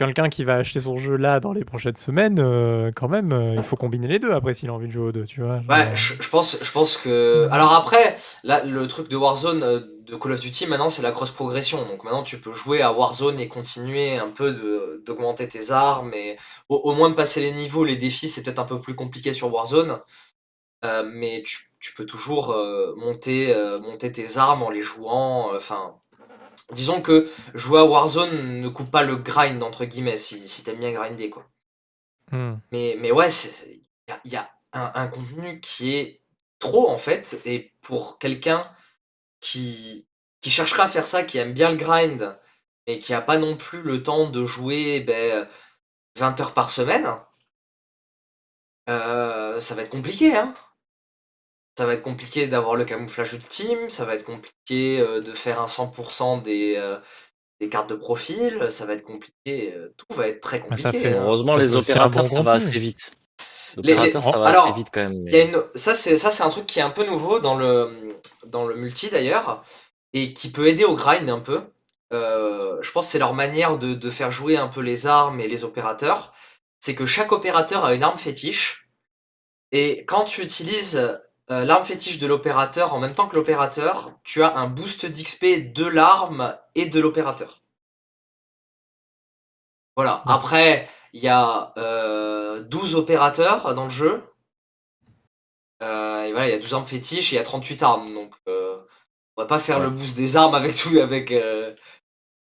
Euh, 0.00 0.06
Quelqu'un 0.06 0.28
qui 0.28 0.44
va 0.44 0.56
acheter 0.56 0.80
son 0.80 0.96
jeu 0.96 1.16
là 1.16 1.40
dans 1.40 1.52
les 1.52 1.64
prochaines 1.64 1.96
semaines, 1.96 2.38
euh, 2.40 2.92
quand 2.94 3.08
même, 3.08 3.32
euh, 3.32 3.54
il 3.56 3.62
faut 3.64 3.76
combiner 3.76 4.08
les 4.08 4.18
deux 4.18 4.32
après 4.32 4.54
s'il 4.54 4.70
a 4.70 4.74
envie 4.74 4.86
de 4.86 4.92
jouer 4.92 5.08
aux 5.08 5.12
deux, 5.12 5.24
tu 5.24 5.42
vois. 5.42 5.60
genre, 5.62 5.62
Ouais, 5.68 5.94
je, 5.94 6.14
je 6.20 6.28
pense, 6.28 6.58
je 6.62 6.72
pense 6.72 6.96
que. 6.96 7.48
Alors 7.52 7.72
après, 7.74 8.16
là, 8.42 8.64
le 8.64 8.88
truc 8.88 9.08
de 9.08 9.16
Warzone 9.16 9.62
euh, 9.62 9.80
de 10.06 10.16
Call 10.16 10.32
of 10.32 10.40
Duty, 10.40 10.66
maintenant, 10.66 10.88
c'est 10.90 11.02
la 11.02 11.12
cross 11.12 11.30
progression. 11.30 11.86
Donc 11.86 12.04
maintenant, 12.04 12.22
tu 12.24 12.40
peux 12.40 12.52
jouer 12.52 12.82
à 12.82 12.92
Warzone 12.92 13.38
et 13.38 13.48
continuer 13.48 14.16
un 14.18 14.30
peu 14.30 15.00
d'augmenter 15.06 15.46
tes 15.48 15.70
armes 15.70 16.12
et 16.14 16.36
au, 16.68 16.76
au 16.76 16.94
moins 16.94 17.10
de 17.10 17.14
passer 17.14 17.40
les 17.40 17.52
niveaux, 17.52 17.84
les 17.84 17.96
défis, 17.96 18.28
c'est 18.28 18.42
peut-être 18.42 18.58
un 18.58 18.64
peu 18.64 18.80
plus 18.80 18.94
compliqué 18.96 19.32
sur 19.32 19.52
Warzone. 19.52 20.00
Euh, 20.84 21.04
mais 21.14 21.42
tu, 21.46 21.70
tu 21.80 21.94
peux 21.94 22.06
toujours 22.06 22.50
euh, 22.52 22.94
monter, 22.96 23.54
euh, 23.54 23.78
monter 23.80 24.10
tes 24.12 24.36
armes 24.38 24.62
en 24.64 24.70
les 24.70 24.82
jouant. 24.82 25.52
euh, 25.54 25.56
Enfin, 25.58 25.96
disons 26.72 27.02
que 27.02 27.30
jouer 27.54 27.80
à 27.80 27.84
Warzone 27.84 28.60
ne 28.60 28.68
coupe 28.68 28.90
pas 28.90 29.02
le 29.02 29.16
grind, 29.16 29.62
entre 29.62 29.84
guillemets, 29.84 30.16
si, 30.16 30.48
si 30.48 30.64
t'aimes 30.64 30.80
bien 30.80 30.92
grinder, 30.92 31.30
quoi. 31.30 31.46
hmm. 32.32 32.54
Mais, 32.72 32.96
mais 33.00 33.12
ouais, 33.12 33.28
il 33.28 33.80
y 34.08 34.12
a, 34.12 34.20
y 34.24 34.36
a 34.36 34.50
un, 34.72 34.92
un 34.94 35.08
contenu 35.08 35.60
qui 35.60 35.94
est 35.96 36.22
trop 36.58 36.88
en 36.88 36.98
fait, 36.98 37.40
et 37.44 37.72
pour 37.82 38.18
quelqu'un 38.18 38.70
qui, 39.40 40.06
qui 40.40 40.50
chercherait 40.50 40.82
à 40.84 40.88
faire 40.88 41.06
ça, 41.06 41.24
qui 41.24 41.38
aime 41.38 41.52
bien 41.54 41.70
le 41.70 41.76
grind, 41.76 42.38
et 42.86 42.98
qui 43.00 43.14
a 43.14 43.20
pas 43.20 43.38
non 43.38 43.56
plus 43.56 43.82
le 43.82 44.02
temps 44.02 44.28
de 44.30 44.44
jouer 44.44 45.00
ben, 45.00 45.48
20 46.18 46.40
heures 46.40 46.54
par 46.54 46.70
semaine, 46.70 47.06
euh, 48.88 49.60
ça 49.60 49.74
va 49.74 49.82
être 49.82 49.90
compliqué, 49.90 50.36
hein. 50.36 50.54
Ça 51.78 51.86
va 51.86 51.94
être 51.94 52.02
compliqué 52.02 52.46
d'avoir 52.46 52.76
le 52.76 52.84
camouflage 52.84 53.32
ultime, 53.32 53.88
ça 53.88 54.04
va 54.04 54.14
être 54.14 54.24
compliqué 54.24 55.00
euh, 55.00 55.20
de 55.20 55.32
faire 55.32 55.60
un 55.60 55.66
100% 55.66 56.42
des, 56.42 56.74
euh, 56.76 56.98
des 57.60 57.68
cartes 57.70 57.88
de 57.88 57.94
profil, 57.94 58.66
ça 58.70 58.84
va 58.84 58.92
être 58.92 59.02
compliqué, 59.04 59.74
euh, 59.74 59.94
tout 59.96 60.14
va 60.14 60.28
être 60.28 60.40
très 60.42 60.58
Ah, 60.70 60.76
ça 60.76 60.90
compliqué. 60.90 61.08
fait- 61.10 61.16
hein. 61.16 61.22
heureusement, 61.24 61.52
ça 61.54 61.58
les 61.60 61.74
opérateurs, 61.74 62.24
bon 62.24 62.26
ça 62.26 62.42
va 62.42 62.52
assez 62.52 62.78
vite. 62.78 63.10
Les- 63.78 63.94
les- 63.96 64.12
ça 64.12 64.20
va 64.20 64.48
alors, 64.48 64.64
assez 64.66 64.74
vite 64.74 64.88
quand 64.92 65.00
même. 65.02 65.14
Il 65.26 65.32
y 65.34 65.40
a 65.40 65.46
mais- 65.46 65.50
une... 65.52 65.62
Ça, 65.74 65.94
c'est 65.94 66.18
ça, 66.18 66.30
c'est 66.30 66.42
un 66.42 66.50
truc 66.50 66.66
qui 66.66 66.78
est 66.78 66.82
un 66.82 66.90
peu 66.90 67.04
nouveau 67.06 67.38
dans 67.38 67.54
le, 67.56 68.18
dans 68.44 68.66
le 68.66 68.74
multi 68.76 69.08
d'ailleurs, 69.08 69.62
et 70.12 70.34
qui 70.34 70.50
peut 70.50 70.66
aider 70.66 70.84
au 70.84 70.94
grind 70.94 71.30
un 71.30 71.40
peu. 71.40 71.62
Euh, 72.12 72.76
je 72.82 72.92
pense 72.92 73.06
que 73.06 73.12
c'est 73.12 73.18
leur 73.18 73.32
manière 73.32 73.78
de, 73.78 73.94
de 73.94 74.10
faire 74.10 74.30
jouer 74.30 74.58
un 74.58 74.68
peu 74.68 74.82
les 74.82 75.06
armes 75.06 75.40
et 75.40 75.48
les 75.48 75.64
opérateurs. 75.64 76.34
C'est 76.80 76.94
que 76.94 77.06
chaque 77.06 77.32
opérateur 77.32 77.86
a 77.86 77.94
une 77.94 78.02
arme 78.02 78.18
fétiche, 78.18 78.90
et 79.70 80.04
quand 80.04 80.24
tu 80.24 80.42
utilises 80.42 81.18
euh, 81.50 81.64
l'arme 81.64 81.84
fétiche 81.84 82.18
de 82.18 82.26
l'opérateur 82.26 82.94
en 82.94 82.98
même 83.00 83.14
temps 83.14 83.28
que 83.28 83.36
l'opérateur, 83.36 84.12
tu 84.24 84.42
as 84.42 84.56
un 84.56 84.66
boost 84.68 85.06
d'XP 85.06 85.72
de 85.74 85.86
l'arme 85.86 86.56
et 86.74 86.86
de 86.86 87.00
l'opérateur. 87.00 87.62
Voilà. 89.96 90.22
Après, 90.26 90.88
il 91.12 91.22
y 91.22 91.28
a 91.28 91.72
euh, 91.76 92.60
12 92.62 92.94
opérateurs 92.94 93.74
dans 93.74 93.84
le 93.84 93.90
jeu. 93.90 94.22
Euh, 95.82 96.24
et 96.24 96.32
voilà, 96.32 96.48
il 96.48 96.52
y 96.52 96.54
a 96.54 96.58
12 96.58 96.74
armes 96.74 96.86
fétiches 96.86 97.32
et 97.32 97.36
il 97.36 97.38
y 97.38 97.40
a 97.40 97.44
38 97.44 97.82
armes. 97.82 98.14
Donc, 98.14 98.34
euh, 98.48 98.78
on 99.36 99.42
va 99.42 99.46
pas 99.46 99.58
faire 99.58 99.78
Ouais. 99.78 99.84
le 99.84 99.90
boost 99.90 100.16
des 100.16 100.36
armes 100.36 100.54
avec 100.54 100.76
tout, 100.76 100.98
avec, 100.98 101.30
euh, 101.32 101.74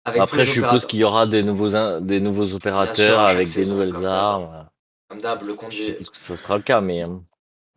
avec 0.05 0.19
tous 0.19 0.23
Après, 0.23 0.37
les 0.39 0.43
je 0.43 0.51
suppose 0.51 0.85
qu'il 0.85 0.99
y 0.99 1.03
aura 1.03 1.25
des 1.25 1.41
nouveaux, 1.41 1.99
des 2.01 2.19
nouveaux 2.19 2.53
opérateurs 2.53 3.19
avec 3.21 3.45
des 3.47 3.51
saison, 3.51 3.75
nouvelles 3.75 3.93
comme 3.93 4.05
armes. 4.05 4.69
Comme 5.09 5.21
d'hab, 5.21 5.41
le 5.41 5.53
Je 5.53 5.57
conduit. 5.57 5.95
que 5.97 6.17
ça 6.17 6.37
sera 6.37 6.57
le 6.57 6.63
cas, 6.63 6.81
mais 6.81 7.03
euh, 7.03 7.17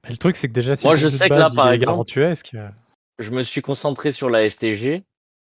Mais 0.04 0.10
le 0.10 0.18
truc, 0.18 0.36
c'est 0.36 0.48
que 0.48 0.52
déjà, 0.52 0.74
si 0.74 0.86
Moi, 0.86 0.96
je 0.96 1.08
sais 1.08 1.28
de 1.28 1.34
que 1.34 1.38
là, 1.38 1.48
par 1.54 1.70
exemple- 1.70 2.08
je 3.18 3.30
me 3.30 3.42
suis 3.42 3.62
concentré 3.62 4.10
sur 4.12 4.30
la 4.30 4.44
STG. 4.48 5.04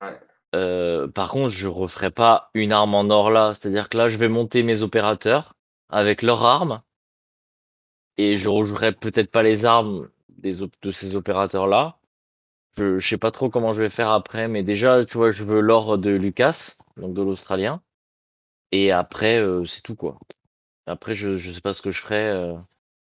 Ouais. 0.02 0.18
Euh, 0.54 1.08
par 1.08 1.30
contre, 1.30 1.48
je 1.50 1.66
referai 1.66 2.10
pas 2.10 2.50
une 2.54 2.72
arme 2.72 2.94
en 2.94 3.08
or 3.10 3.30
là. 3.30 3.52
C'est-à-dire 3.54 3.88
que 3.88 3.96
là, 3.96 4.08
je 4.08 4.18
vais 4.18 4.28
monter 4.28 4.62
mes 4.62 4.82
opérateurs 4.82 5.54
avec 5.88 6.22
leurs 6.22 6.42
armes 6.44 6.82
et 8.18 8.36
je 8.36 8.48
rejouerai 8.48 8.92
peut-être 8.92 9.30
pas 9.30 9.42
les 9.42 9.64
armes 9.64 10.08
des 10.28 10.56
de 10.82 10.90
ces 10.90 11.16
opérateurs 11.16 11.66
là. 11.66 11.96
Je, 12.76 12.98
je 12.98 13.08
sais 13.08 13.18
pas 13.18 13.30
trop 13.30 13.50
comment 13.50 13.72
je 13.72 13.80
vais 13.80 13.88
faire 13.88 14.10
après, 14.10 14.46
mais 14.48 14.62
déjà, 14.62 15.04
tu 15.04 15.16
vois, 15.16 15.30
je 15.30 15.44
veux 15.44 15.60
l'or 15.60 15.96
de 15.96 16.10
Lucas, 16.10 16.74
donc 16.96 17.14
de 17.14 17.22
l'Australien. 17.22 17.80
Et 18.72 18.90
après, 18.92 19.38
euh, 19.38 19.64
c'est 19.64 19.80
tout 19.82 19.94
quoi. 19.94 20.18
Après, 20.86 21.14
je, 21.14 21.36
je 21.36 21.52
sais 21.52 21.60
pas 21.60 21.72
ce 21.72 21.82
que 21.82 21.92
je 21.92 22.00
ferai. 22.00 22.28
Euh, 22.30 22.54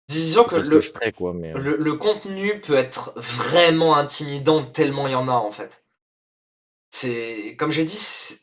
Disons 0.09 0.45
que 0.45 0.57
le, 0.57 0.81
quoi, 1.13 1.33
mais. 1.35 1.53
euh, 1.53 1.59
le, 1.59 1.77
le 1.77 1.95
contenu 1.95 2.61
peut 2.61 2.75
être 2.75 3.13
vraiment 3.17 3.97
intimidant 3.97 4.65
tellement 4.65 5.07
il 5.07 5.13
y 5.13 5.17
en 5.17 5.29
a 5.29 5.33
en 5.33 5.51
fait. 5.51 5.85
C'est 6.91 7.57
comme 7.59 7.73
j'ai 7.73 7.85
dit, 7.85 7.97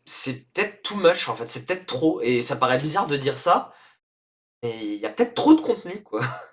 c'est 0.06 0.52
peut-être 0.52 0.82
too 0.84 0.96
much 0.98 1.30
en 1.30 1.36
fait, 1.36 1.50
c'est 1.50 1.66
peut-être 1.66 1.86
trop 1.86 2.22
et 2.22 2.42
ça 2.42 2.56
paraît 2.58 2.80
bizarre 2.80 3.08
de 3.08 3.16
dire 3.16 3.38
ça, 3.38 3.72
mais 4.64 4.78
il 4.96 5.02
y 5.02 5.06
a 5.08 5.12
peut-être 5.12 5.36
trop 5.36 5.54
de 5.56 5.62
contenu 5.62 6.04
quoi. 6.04 6.22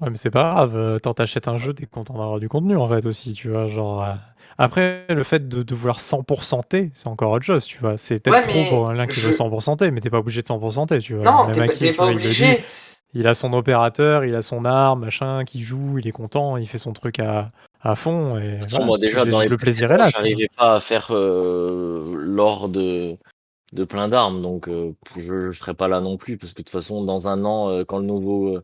Ouais, 0.00 0.10
mais 0.10 0.16
c'est 0.16 0.30
pas 0.30 0.52
grave, 0.54 0.76
euh, 0.76 0.98
tant 0.98 1.14
t'achètes 1.14 1.46
un 1.46 1.56
jeu, 1.56 1.72
t'es 1.72 1.86
content 1.86 2.14
d'avoir 2.14 2.40
du 2.40 2.48
contenu 2.48 2.76
en 2.76 2.88
fait 2.88 3.06
aussi, 3.06 3.32
tu 3.32 3.48
vois. 3.48 3.68
Genre, 3.68 4.02
euh, 4.02 4.14
Après, 4.58 5.06
le 5.08 5.22
fait 5.22 5.48
de, 5.48 5.62
de 5.62 5.74
vouloir 5.74 6.00
100%, 6.00 6.60
c'est 6.94 7.06
encore 7.08 7.30
autre 7.32 7.44
chose, 7.44 7.64
tu 7.64 7.78
vois. 7.78 7.96
C'est 7.96 8.18
peut-être 8.20 8.34
Ouais, 8.34 8.42
trop 8.42 8.64
pour 8.64 8.92
l'un 8.92 9.06
qui 9.06 9.20
je- 9.20 9.26
veut 9.26 9.32
100%, 9.32 9.76
mais 9.92 10.00
t'es 10.00 10.10
pas 10.10 10.18
obligé 10.18 10.42
de 10.42 10.46
100%, 10.48 10.86
tu 10.86 11.14
vois. 11.14 11.24
Non, 11.24 11.50
t'es 11.52 11.62
pas- 11.62 11.62
Aki, 11.64 11.78
t'es 11.78 11.92
tu 11.92 11.96
pas 11.96 12.02
vois, 12.02 12.12
il 12.12 12.22
le 12.22 12.34
dit, 12.34 12.56
obligé. 12.56 12.64
Il 13.14 13.26
a 13.28 13.34
son 13.34 13.52
opérateur, 13.52 14.24
il 14.24 14.34
a 14.34 14.42
son 14.42 14.64
arme, 14.64 15.00
machin, 15.00 15.44
qui 15.44 15.60
joue, 15.60 15.98
il 15.98 16.06
est 16.08 16.12
content, 16.12 16.56
il 16.56 16.66
fait 16.66 16.78
son 16.78 16.92
truc 16.92 17.20
à, 17.20 17.48
à 17.80 17.94
fond. 17.94 18.36
Et 18.38 18.42
De 18.42 18.50
toute 18.50 18.60
façon, 18.62 18.76
voilà, 18.76 18.86
moi, 18.86 18.98
déjà, 18.98 19.24
c'est- 19.24 19.30
dans 19.30 19.40
les 19.40 19.48
le 19.48 19.56
plaisir 19.56 19.92
est 19.92 19.98
là. 19.98 20.08
j'arrivais 20.08 20.48
pas 20.56 20.74
à 20.74 20.80
faire 20.80 21.08
euh, 21.10 22.14
l'or 22.16 22.68
de, 22.68 23.16
de 23.72 23.84
plein 23.84 24.08
d'armes, 24.08 24.42
donc 24.42 24.68
euh, 24.68 24.92
je 25.16 25.34
ne 25.46 25.52
ferai 25.52 25.74
pas 25.74 25.86
là 25.88 26.00
non 26.00 26.16
plus, 26.16 26.36
parce 26.38 26.52
que 26.52 26.58
de 26.58 26.64
toute 26.64 26.72
façon, 26.72 27.04
dans 27.04 27.28
un 27.28 27.44
an, 27.44 27.70
euh, 27.70 27.84
quand 27.84 27.98
le 27.98 28.06
nouveau, 28.06 28.58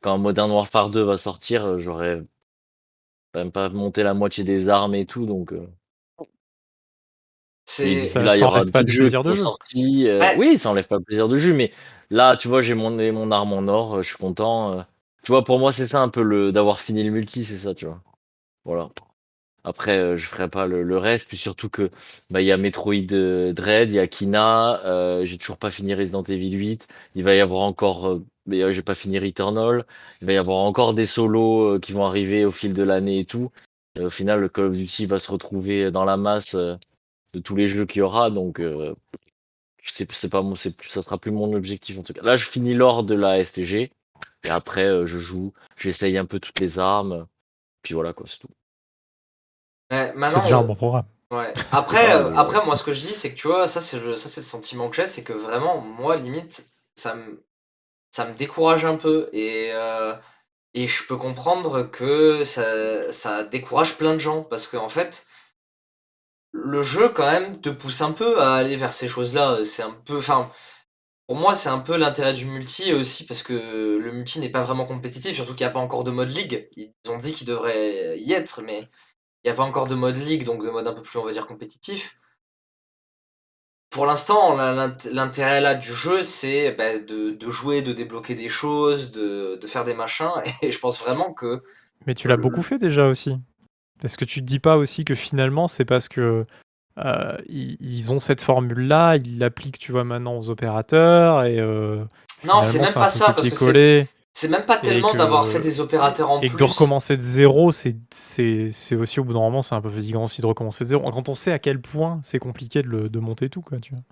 quand 0.00 0.16
Modern 0.18 0.50
Warfare 0.50 0.90
2 0.90 1.02
va 1.02 1.16
sortir, 1.16 1.80
j'aurais 1.80 2.22
même 3.34 3.50
pas 3.52 3.68
monté 3.68 4.02
la 4.02 4.14
moitié 4.14 4.44
des 4.44 4.68
armes 4.68 4.94
et 4.94 5.06
tout, 5.06 5.26
donc. 5.26 5.52
C'est 7.72 8.00
Ça- 8.02 8.20
là, 8.20 8.34
il 8.34 8.38
y 8.38 8.40
ça 8.40 8.46
aura 8.46 8.58
enlève 8.58 8.70
pas 8.72 8.84
jeux 8.86 9.02
plaisir 9.02 9.22
de 9.24 9.32
jeu. 9.32 9.42
euh, 10.08 10.20
Ouais. 10.20 10.36
Oui, 10.38 10.58
ça 10.58 10.70
enlève 10.70 10.86
pas 10.88 10.96
le 10.96 11.02
plaisir 11.04 11.28
de 11.28 11.36
jeu, 11.36 11.54
mais 11.54 11.72
là, 12.10 12.36
tu 12.36 12.48
vois, 12.48 12.62
j'ai 12.62 12.74
mon, 12.74 12.90
mon 13.12 13.30
arme 13.30 13.52
en 13.52 13.68
or, 13.68 13.96
euh, 13.96 14.02
je 14.02 14.08
suis 14.08 14.16
content. 14.18 14.78
euh. 14.78 14.82
Tu 15.22 15.32
vois, 15.32 15.44
pour 15.44 15.58
moi, 15.58 15.72
c'est 15.72 15.86
ça 15.88 16.00
un 16.00 16.08
peu 16.08 16.22
le 16.22 16.52
d'avoir 16.52 16.80
fini 16.80 17.02
le 17.04 17.10
multi, 17.10 17.44
c'est 17.44 17.58
ça, 17.58 17.74
tu 17.74 17.86
vois. 17.86 18.00
Voilà. 18.64 18.90
Après, 19.64 19.98
euh, 19.98 20.16
je 20.16 20.26
ferai 20.26 20.48
pas 20.48 20.66
le, 20.66 20.82
le 20.82 20.98
reste, 20.98 21.28
puis 21.28 21.36
surtout 21.36 21.68
que 21.68 21.90
bah 22.30 22.40
il 22.40 22.46
y 22.46 22.52
a 22.52 22.56
Metroid 22.56 23.12
euh, 23.12 23.52
Dread, 23.52 23.90
il 23.92 23.96
y 23.96 23.98
a 23.98 24.06
Kina, 24.08 24.80
euh, 24.86 25.24
j'ai 25.26 25.38
toujours 25.38 25.58
pas 25.58 25.70
fini 25.70 25.94
Resident 25.94 26.22
Evil 26.24 26.52
8, 26.52 26.88
il 27.14 27.24
va 27.24 27.34
y 27.34 27.40
avoir 27.40 27.62
encore, 27.62 28.06
euh, 28.08 28.24
mais 28.46 28.62
euh, 28.62 28.72
j'ai 28.72 28.82
pas 28.82 28.94
fini 28.94 29.18
Returnal, 29.18 29.84
il 30.22 30.26
va 30.26 30.32
y 30.32 30.36
avoir 30.38 30.58
encore 30.58 30.94
des 30.94 31.06
solos 31.06 31.76
euh, 31.76 31.78
qui 31.78 31.92
vont 31.92 32.06
arriver 32.06 32.44
au 32.46 32.50
fil 32.50 32.72
de 32.72 32.82
l'année 32.82 33.20
et 33.20 33.24
tout. 33.26 33.50
Et 33.98 34.02
au 34.04 34.10
final, 34.10 34.40
le 34.40 34.48
Call 34.48 34.66
of 34.66 34.76
Duty 34.76 35.06
va 35.06 35.18
se 35.18 35.30
retrouver 35.30 35.90
dans 35.90 36.04
la 36.04 36.16
masse 36.16 36.54
euh, 36.54 36.76
de 37.32 37.40
tous 37.40 37.56
les 37.56 37.68
jeux 37.68 37.86
qu'il 37.86 38.00
y 38.00 38.02
aura, 38.02 38.30
donc 38.30 38.60
euh, 38.60 38.94
c'est 39.86 40.10
c'est 40.12 40.28
pas 40.28 40.42
mon, 40.42 40.54
c'est 40.54 40.76
plus, 40.76 40.88
ça 40.88 41.02
sera 41.02 41.18
plus 41.18 41.30
mon 41.30 41.52
objectif 41.54 41.98
en 41.98 42.02
tout 42.02 42.12
cas. 42.12 42.22
Là, 42.22 42.36
je 42.36 42.46
finis 42.46 42.74
l'or 42.74 43.04
de 43.04 43.14
la 43.14 43.42
STG 43.42 43.92
et 44.44 44.48
après 44.48 44.84
euh, 44.84 45.06
je 45.06 45.18
joue, 45.18 45.52
j'essaye 45.76 46.16
un 46.18 46.26
peu 46.26 46.40
toutes 46.40 46.60
les 46.60 46.78
armes, 46.78 47.26
puis 47.82 47.94
voilà 47.94 48.12
quoi, 48.12 48.26
c'est 48.28 48.38
tout. 48.38 48.48
Ouais, 49.90 50.12
C'est 50.14 50.42
déjà 50.42 50.58
un 50.58 50.62
euh, 50.62 50.66
bon 50.66 50.74
programme. 50.76 51.06
Ouais. 51.32 51.52
Après, 51.72 52.12
euh, 52.12 52.34
après, 52.34 52.64
moi, 52.64 52.74
ce 52.74 52.82
que 52.82 52.92
je 52.92 53.00
dis, 53.02 53.14
c'est 53.14 53.32
que 53.32 53.36
tu 53.36 53.46
vois, 53.46 53.68
ça, 53.68 53.80
c'est 53.80 54.00
le, 54.00 54.16
ça, 54.16 54.28
c'est 54.28 54.40
le 54.40 54.46
sentiment 54.46 54.88
que 54.88 54.96
j'ai, 54.96 55.06
c'est 55.06 55.22
que 55.22 55.32
vraiment, 55.32 55.80
moi, 55.80 56.16
limite, 56.16 56.66
ça 56.96 57.14
me 57.14 57.44
ça 58.10 58.26
me 58.26 58.34
décourage 58.34 58.84
un 58.84 58.96
peu 58.96 59.28
et 59.32 59.70
et 60.74 60.86
je 60.86 61.04
peux 61.06 61.16
comprendre 61.16 61.82
que 61.82 62.44
ça 62.44 63.12
ça 63.12 63.44
décourage 63.44 63.96
plein 63.96 64.14
de 64.14 64.18
gens 64.18 64.42
parce 64.42 64.66
qu'en 64.66 64.88
fait 64.88 65.26
le 66.52 66.82
jeu 66.82 67.08
quand 67.10 67.30
même 67.30 67.60
te 67.60 67.70
pousse 67.70 68.00
un 68.02 68.12
peu 68.12 68.40
à 68.40 68.54
aller 68.54 68.76
vers 68.76 68.92
ces 68.92 69.08
choses-là, 69.08 69.64
c'est 69.64 69.82
un 69.82 69.92
peu 70.04 70.18
enfin, 70.18 70.50
pour 71.26 71.36
moi, 71.36 71.54
c'est 71.54 71.68
un 71.68 71.78
peu 71.78 71.96
l'intérêt 71.96 72.34
du 72.34 72.46
multi 72.46 72.92
aussi 72.92 73.24
parce 73.26 73.42
que 73.44 73.52
le 73.98 74.12
multi 74.12 74.40
n'est 74.40 74.48
pas 74.50 74.62
vraiment 74.64 74.84
compétitif, 74.84 75.34
surtout 75.36 75.54
qu'il 75.54 75.62
y 75.62 75.68
a 75.68 75.70
pas 75.70 75.78
encore 75.80 76.04
de 76.04 76.10
mode 76.10 76.30
ligue. 76.30 76.68
Ils 76.76 76.92
ont 77.08 77.18
dit 77.18 77.32
qu'il 77.32 77.46
devrait 77.46 78.18
y 78.18 78.32
être, 78.32 78.62
mais 78.62 78.88
il 79.44 79.48
y 79.48 79.50
a 79.50 79.54
pas 79.54 79.62
encore 79.62 79.88
de 79.88 79.94
mode 79.94 80.16
ligue, 80.16 80.44
donc 80.44 80.64
de 80.64 80.70
mode 80.70 80.88
un 80.88 80.92
peu 80.92 81.02
plus, 81.02 81.18
on 81.18 81.24
va 81.24 81.32
dire, 81.32 81.46
compétitif. 81.46 82.18
Pour 83.90 84.06
l'instant, 84.06 84.56
l'in 84.56 84.96
l'intérêt 85.10 85.60
là 85.60 85.74
du 85.74 85.92
jeu, 85.92 86.22
c'est, 86.22 86.72
bah, 86.72 86.98
de 86.98 87.30
de 87.30 87.50
jouer, 87.50 87.82
de 87.82 87.92
débloquer 87.92 88.34
des 88.34 88.48
choses, 88.48 89.10
de 89.10 89.56
de 89.60 89.66
faire 89.66 89.84
des 89.84 89.94
machins 89.94 90.32
et 90.62 90.70
je 90.70 90.78
pense 90.78 91.00
vraiment 91.00 91.32
que 91.32 91.62
Mais 92.06 92.14
tu 92.14 92.28
l'as 92.28 92.36
beaucoup 92.36 92.62
fait 92.62 92.78
déjà 92.78 93.06
aussi. 93.08 93.36
Est-ce 94.04 94.16
que 94.16 94.24
tu 94.24 94.40
te 94.40 94.46
dis 94.46 94.58
pas 94.58 94.76
aussi 94.76 95.04
que 95.04 95.14
finalement, 95.14 95.68
c'est 95.68 95.84
parce 95.84 96.08
que, 96.08 96.44
heu, 96.98 97.36
ils 97.48 97.76
ils 97.80 98.12
ont 98.12 98.18
cette 98.18 98.40
formule-là, 98.40 99.16
ils 99.16 99.38
l'appliquent, 99.38 99.78
tu 99.78 99.92
vois, 99.92 100.04
maintenant 100.04 100.36
aux 100.38 100.50
opérateurs 100.50 101.44
et 101.44 101.58
heu, 101.58 102.06
Non, 102.44 102.62
c'est 102.62 102.78
même 102.78 102.94
pas 102.94 103.08
ça 103.08 103.32
parce 103.32 103.48
que 103.48 104.04
c'est 104.32 104.48
même 104.48 104.64
pas 104.64 104.78
et 104.78 104.86
tellement 104.86 105.12
d'avoir 105.14 105.46
fait 105.46 105.60
des 105.60 105.80
opérateurs 105.80 106.30
en 106.30 106.40
et 106.40 106.48
que 106.48 106.52
de 106.56 106.64
plus. 106.64 106.72
recommencer 106.72 107.16
de 107.16 107.22
0, 107.22 107.72
c'est 107.72 107.94
aussi 108.94 109.20
au 109.20 109.24
bout 109.24 109.32
d'un 109.34 109.40
moment, 109.40 109.62
c'est 109.62 109.74
un 109.74 109.80
peu 109.82 109.90
fatigant 109.90 110.24
aussi 110.24 110.40
de 110.40 110.46
recommencer 110.46 110.84
de 110.84 110.88
0. 110.90 111.10
Quand 111.10 111.28
on 111.28 111.34
sait 111.34 111.52
à 111.52 111.58
quel 111.58 111.80
point 111.80 112.20
c'est 112.22 112.38
compliqué 112.38 112.82
de 112.82 112.88
le 112.88 113.08
de 113.08 113.18
monter 113.20 113.50
tout, 113.50 113.60
quoi, 113.60 113.78
tu 113.78 113.92
vois? 113.92 114.02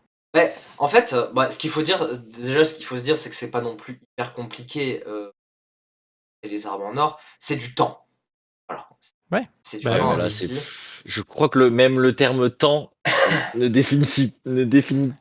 En 0.78 0.86
fait, 0.86 1.14
bah, 1.34 1.50
ce 1.50 1.58
qu'il 1.58 1.70
faut 1.70 1.82
dire, 1.82 2.06
déjà, 2.18 2.64
ce 2.64 2.74
qu'il 2.74 2.84
faut 2.84 2.98
se 2.98 3.02
dire, 3.02 3.18
c'est 3.18 3.30
que 3.30 3.36
c'est 3.36 3.50
pas 3.50 3.60
non 3.60 3.76
plus 3.76 4.00
hyper 4.12 4.32
compliqué, 4.34 5.02
heu 5.06 5.32
et 6.42 6.48
les 6.48 6.66
armes 6.66 6.82
en 6.82 6.96
or, 6.96 7.20
c'est 7.40 7.56
du 7.56 7.74
temps. 7.74 8.06
Voilà. 8.68 8.88
Ouais, 9.32 9.42
C'est 9.62 9.78
du 9.78 9.84
bah, 9.84 9.98
temps 9.98 10.10
investi. 10.12 10.54
je 11.04 11.22
crois 11.22 11.48
que 11.48 11.58
le 11.58 11.70
même 11.70 12.00
le 12.00 12.14
terme 12.14 12.50
temps 12.50 12.90
ne 13.54 13.68
définit 13.68 14.32
ne 14.46 14.64
définit 14.64 15.12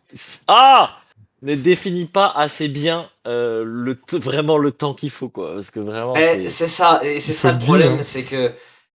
ah! 0.48 0.98
Ne 1.44 1.54
définit 1.54 2.06
pas 2.06 2.32
assez 2.36 2.68
bien, 2.68 3.12
heu, 3.28 3.64
le 3.64 3.94
t 3.94 4.18
vraiment 4.18 4.58
le 4.58 4.72
temps 4.72 4.96
qu'il 4.96 5.12
faut, 5.12 5.30
quoi. 5.30 5.54
Parce 5.54 5.70
que 5.70 5.80
vraiment, 5.80 6.16
Eh, 6.16 6.46
c'est 6.46 6.50
c'est 6.50 6.68
ça 6.68 7.00
et 7.04 7.20
c'est 7.20 7.34
ça 7.36 7.52
le 7.52 7.60
problème, 7.60 7.94
hein. 8.00 8.04
c'est 8.04 8.24
que 8.24 8.54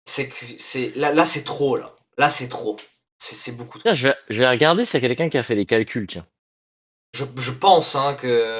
c'est 0.06 0.28
que 0.28 0.34
c'est 0.56 0.92
là 0.96 1.12
là, 1.12 1.26
c'est 1.26 1.42
trop, 1.44 1.76
là. 1.76 1.94
Là, 2.16 2.30
c'est 2.30 2.48
trop. 2.48 2.78
C'est 3.18 3.34
c'est 3.34 3.52
beaucoup 3.52 3.78
trop. 3.78 3.82
Tiens, 3.82 3.94
je 3.94 4.08
vais 4.08 4.14
je 4.30 4.38
vais 4.38 4.48
regarder 4.48 4.86
s'il 4.86 5.02
y 5.02 5.04
a 5.04 5.08
quelqu'un 5.08 5.28
qui 5.28 5.36
a 5.36 5.42
fait 5.42 5.54
les 5.54 5.66
calculs, 5.66 6.06
tiens. 6.06 6.24
Je 7.12 7.24
je 7.36 7.50
pense, 7.50 7.96
hein, 7.96 8.14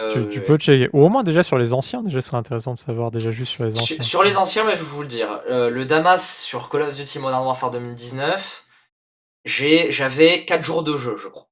Tu 0.08 0.26
tu 0.28 0.40
que 0.40 0.42
peux 0.42 0.58
checker 0.58 0.90
ou 0.92 1.04
au 1.04 1.08
moins 1.08 1.22
déjà 1.22 1.42
sur 1.42 1.56
les 1.56 1.72
anciens, 1.72 2.02
déjà, 2.02 2.20
ce 2.20 2.26
serait 2.28 2.36
intéressant 2.36 2.74
de 2.74 2.78
savoir 2.78 3.10
déjà 3.10 3.30
juste 3.30 3.52
sur 3.52 3.64
les 3.64 3.76
anciens. 3.78 4.04
sur 4.04 4.22
les 4.22 4.36
anciens, 4.36 4.64
bah, 4.64 4.72
je 4.72 4.78
vais 4.82 4.82
vous 4.84 5.02
le 5.02 5.08
dire, 5.08 5.40
heu, 5.48 5.70
le 5.70 5.84
Damas 5.84 6.42
sur 6.42 6.68
Call 6.68 6.82
of 6.82 6.96
Duty 6.96 7.18
Modern 7.18 7.44
Warfare 7.44 7.70
2019, 7.70 8.64
j'ai 9.44 9.90
j'avais 9.90 10.44
4 10.44 10.64
jours 10.64 10.82
de 10.82 10.96
jeu, 10.96 11.16
je 11.16 11.28
crois. 11.28 11.48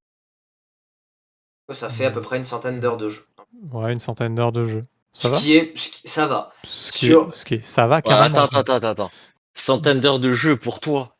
Ça 1.73 1.89
fait 1.89 2.03
à 2.03 2.11
peu 2.11 2.19
Mmh, 2.19 2.25
près 2.25 2.35
une 2.35 2.43
centaine 2.43 2.81
d'heures 2.81 2.97
de 2.97 3.07
jeu. 3.07 3.25
Ouais, 3.71 3.93
une 3.93 3.99
centaine 3.99 4.35
d'heures 4.35 4.51
de 4.51 4.65
jeu. 4.65 4.81
Ça 5.13 5.27
Ce 5.27 5.29
va? 5.29 5.39
qui 5.39 5.55
est 5.55 5.77
ce 5.77 5.89
qui 5.89 6.07
ça 6.07 6.25
va. 6.27 6.51
Ce 6.63 6.91
qui 6.91 7.07
Sur 7.07 7.31
est 7.31 7.31
ce 7.33 7.45
qui 7.45 7.55
est 7.55 7.61
ça 7.63 7.87
va 7.87 8.01
Ouais, 8.03 8.13
carrément, 8.13 8.43
attends, 8.43 8.45
attends, 8.45 8.73
attends, 8.75 8.87
attends. 8.89 9.11
Centaines 9.53 9.99
d'heures 9.99 10.19
de 10.19 10.31
jeu 10.31 10.57
pour 10.57 10.79
toi. 10.79 11.17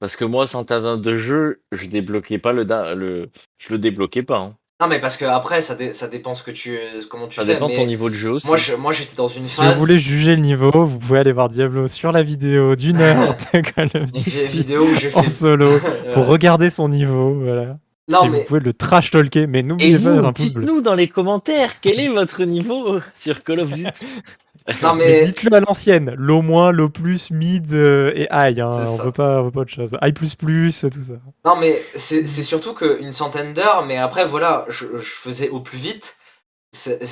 Parce 0.00 0.16
que 0.16 0.24
moi, 0.24 0.46
centaines 0.46 0.82
d'heures 0.82 0.98
de 0.98 1.14
jeu, 1.14 1.62
je 1.72 1.86
débloquais 1.86 2.38
pas 2.38 2.52
le 2.52 2.64
da 2.64 2.94
le 2.94 3.30
je 3.58 3.70
le 3.72 3.78
débloquais 3.78 4.22
pas, 4.22 4.38
hein. 4.38 4.56
Non, 4.80 4.86
mais 4.86 5.00
parce 5.00 5.16
qu'après 5.16 5.60
ça 5.60 5.74
dé 5.74 5.92
ça 5.92 6.06
dépend 6.06 6.34
ce 6.34 6.42
que 6.44 6.52
tu 6.52 6.78
comment 7.10 7.26
tu 7.26 7.34
Ça 7.40 7.44
fais, 7.44 7.54
dépend 7.54 7.66
de 7.66 7.72
ton 7.74 7.78
mais 7.80 7.86
niveau 7.86 8.08
de 8.08 8.14
jeu 8.14 8.30
aussi. 8.30 8.46
moi 8.46 8.56
je 8.56 8.74
moi 8.74 8.92
j'étais 8.92 9.16
dans 9.16 9.26
une 9.26 9.42
Si 9.42 9.56
vous 9.56 9.62
phase 9.66 9.76
voulez 9.78 9.98
juger 9.98 10.36
le 10.36 10.42
niveau, 10.42 10.70
vous 10.86 10.98
pouvez 10.98 11.18
aller 11.18 11.32
voir 11.32 11.48
Diablo 11.48 11.88
sur 11.88 12.12
la 12.12 12.22
vidéo 12.22 12.76
d'1 12.76 13.00
heure 13.00 13.36
de 13.54 13.60
Call 13.60 13.86
of 13.86 13.92
j'ai 13.94 13.98
une 13.98 14.46
Duty 14.46 14.56
vidéo 14.58 14.84
où 14.84 14.94
j'ai 14.94 15.12
en 15.14 15.22
fait 15.24 15.28
solo 15.28 15.80
pour 16.12 16.26
regarder 16.26 16.70
son 16.70 16.88
niveau, 16.88 17.34
voilà. 17.42 17.78
Non, 18.10 18.22
Et 18.24 18.28
vous 18.28 18.32
mais 18.36 18.44
pouvez 18.44 18.60
le 18.60 18.72
trash 18.72 19.10
talker, 19.10 19.46
mais 19.48 19.58
Et 19.58 19.62
n'oubliez 19.64 19.98
pas 19.98 20.10
un 20.10 20.32
pouce 20.32 20.52
bleu. 20.54 20.62
dites-nous 20.64 20.80
dans 20.80 20.94
les 20.94 21.08
commentaires 21.08 21.80
quel 21.82 21.98
est 22.00 22.08
votre 22.08 22.44
niveau 22.44 23.00
sur 23.14 23.42
Call 23.42 23.60
of 23.60 23.70
Duty. 23.70 23.86
non, 24.82 24.94
Mais 24.94 25.06
mais 25.20 25.24
dites-le 25.26 25.54
à 25.54 25.60
l'ancienne, 25.60 26.14
low 26.16 26.42
moins, 26.42 26.72
low 26.72 26.88
plus, 26.88 27.30
mid 27.30 27.72
euh, 27.72 28.12
et 28.14 28.28
high, 28.30 28.60
hein. 28.60 28.68
On 28.70 29.04
veut 29.04 29.12
pas 29.12 29.40
on 29.40 29.44
veut 29.44 29.50
pas 29.50 29.60
autre 29.60 29.72
chose. 29.72 29.96
High 30.02 30.14
plus 30.14 30.34
plus, 30.34 30.80
tout 30.92 31.02
ça. 31.02 31.14
non, 31.44 31.56
mais 31.56 31.80
c'est 31.96 32.26
surtout 32.26 32.74
qu'une 32.74 33.12
centaine 33.12 33.54
d'heures, 33.54 33.84
mais 33.86 33.96
après 33.96 34.24
voilà, 34.24 34.64
je 34.68 34.86
je 34.98 35.10
faisais 35.10 35.48
au 35.48 35.60
plus 35.60 35.78
vite. 35.78 36.16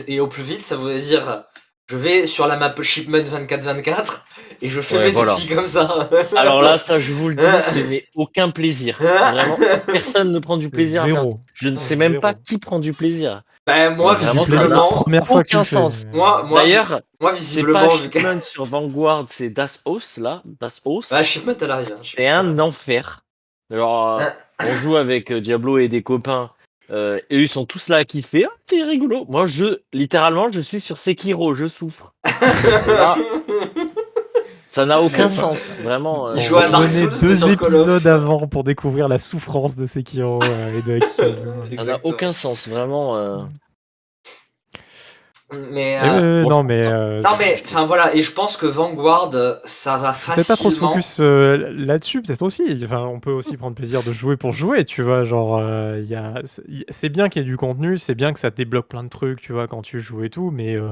Et 0.07 0.21
au 0.21 0.27
plus 0.27 0.42
vite, 0.42 0.64
ça 0.66 0.77
voulait 0.77 1.01
dire 1.01 1.45
je 1.88 1.97
vais 1.97 2.27
sur 2.27 2.47
la 2.47 2.57
map 2.57 2.75
Shipment 2.83 3.19
24-24 3.19 4.23
et 4.61 4.66
je 4.66 4.81
fais 4.81 4.97
Ouais, 4.97 5.05
mes 5.05 5.11
voilà. 5.12 5.35
défis 5.35 5.49
comme 5.49 5.66
ça. 5.66 6.09
Alors 6.37 6.61
là, 6.61 6.79
ça, 6.79 6.99
je 6.99 7.12
vous 7.12 7.29
le 7.29 7.37
dis, 7.37 7.45
ce 7.45 7.79
n'est 7.79 8.05
aucun 8.16 8.51
plaisir. 8.51 8.99
Vraiment, 9.01 9.57
personne 9.87 10.33
ne 10.33 10.38
prend 10.40 10.57
du 10.57 10.69
plaisir 10.69 11.03
à 11.03 11.07
faire. 11.07 11.14
Zéro. 11.14 11.40
Je 11.55 11.69
ne 11.69 11.79
sais 11.79 11.95
même 11.97 12.12
Zéro. 12.12 12.21
pas 12.23 12.35
qui 12.35 12.59
prend 12.59 12.81
du 12.81 12.92
plaisir. 12.92 13.42
Bah, 13.66 13.90
moi 13.90 14.14
C'est 14.14 14.26
plaisir 14.44 14.48
la 14.48 14.59
visiblement 14.59 14.88
première 14.90 15.26
fois 15.26 15.40
aucun 15.40 15.64
sens. 15.64 16.05
moi 16.12 16.44
moi 16.44 16.61
D'ailleurs, 16.62 17.00
moi 17.20 17.33
c'est 17.33 17.38
visiblement 17.40 17.81
pas 17.88 17.88
que 18.09 18.18
Shipment 18.18 18.40
sur 18.40 18.64
Vanguard, 18.64 19.26
c'est 19.31 19.50
Das 19.50 19.81
Haus, 19.85 20.18
là. 20.18 20.42
Das 20.61 20.81
Haus. 20.85 21.00
bah, 21.11 21.22
Shipment 21.24 21.55
elle 21.61 21.70
arrive. 21.72 21.92
hein, 21.92 22.00
C'est 22.05 22.29
un 22.29 22.59
enfer. 22.61 23.24
Alors, 23.72 24.20
euh, 24.20 24.24
on 24.61 24.72
joue 24.83 24.96
avec 24.96 25.33
euh, 25.33 25.40
Diablo 25.40 25.79
et 25.79 25.88
des 25.88 26.05
copains. 26.05 26.50
euh, 26.90 27.18
et 27.31 27.38
ils 27.40 27.48
sont 27.48 27.66
tous 27.66 27.88
là 27.88 27.96
à 27.96 28.05
kiffer. 28.05 28.44
Ah, 28.48 28.52
c'est 28.70 28.85
rigolo. 28.85 29.24
Moi, 29.29 29.48
je, 29.48 29.81
littéralement, 29.92 30.46
je 30.52 30.61
suis 30.61 30.79
sur 30.79 30.96
Sekiro, 30.96 31.52
je 31.55 31.66
souffre. 31.66 32.12
Là, 32.87 33.16
ça 34.77 34.85
n'a 34.85 35.01
aucun 35.01 35.31
sens, 35.31 35.73
vraiment. 35.83 36.29
euh, 36.29 36.33
Il 36.37 36.43
joue 36.43 36.59
à 36.59 36.69
Dark 36.69 36.91
Souls, 36.91 37.09
deux 37.19 37.33
sur 37.35 37.47
Call 37.57 37.75
of. 37.75 37.81
épisodes 37.81 38.07
avant 38.07 38.47
pour 38.47 38.62
découvrir 38.62 39.09
la 39.09 39.17
souffrance 39.17 39.75
de 39.77 39.87
Sekiro 39.87 40.39
euh, 40.43 40.79
et 40.79 40.83
de 40.83 40.97
Akikazu. 40.97 41.47
ça 41.79 41.85
n'a 41.85 42.01
aucun 42.05 42.31
sens, 42.33 42.69
vraiment. 42.69 43.17
euh. 43.17 43.39
Mais 45.53 45.99
euh, 46.03 46.43
bon, 46.43 46.51
non 46.51 46.62
mais 46.65 46.83
euh, 46.89 47.23
non 47.23 47.31
mais 47.39 47.62
enfin 47.65 47.87
voilà 47.87 48.12
et 48.17 48.21
je 48.21 48.33
pense 48.33 48.57
que 48.57 48.67
Vanguard 48.67 49.31
ça 49.65 49.97
va 49.97 50.11
Peut-être 50.12 50.49
pas 50.49 50.57
trop 50.57 50.71
se 50.71 50.75
facilement. 50.81 50.89
focus 50.89 51.19
euh, 51.21 51.73
là-dessus, 51.73 52.21
peut-être 52.21 52.43
aussi. 52.43 52.65
Enfin, 52.85 53.05
on 53.05 53.21
peut 53.21 53.31
aussi 53.31 53.57
prendre 53.57 53.77
plaisir 53.77 54.03
de 54.03 54.11
jouer 54.12 54.37
pour 54.37 54.51
jouer, 54.51 54.85
tu 54.85 55.03
vois. 55.03 55.23
Genre, 55.23 55.57
euh, 55.59 56.01
il 56.03 56.09
y 56.11 56.17
a, 56.17 56.35
c'est- 56.45 57.09
bien 57.09 57.29
qu'il 57.29 57.43
y 57.43 57.45
ait 57.45 57.49
du 57.49 57.57
contenu, 57.57 57.97
c'est 57.97 58.17
bien 58.17 58.33
que 58.33 58.41
ça 58.41 58.51
te 58.51 58.57
débloque 58.57 58.89
plein 58.89 59.05
de 59.05 59.09
trucs, 59.09 59.41
tu 59.41 59.53
vois, 59.53 59.69
quand 59.69 59.83
tu 59.83 60.01
joues 60.01 60.25
et 60.25 60.31
tout, 60.31 60.51
mais, 60.53 60.75
euh, 60.75 60.89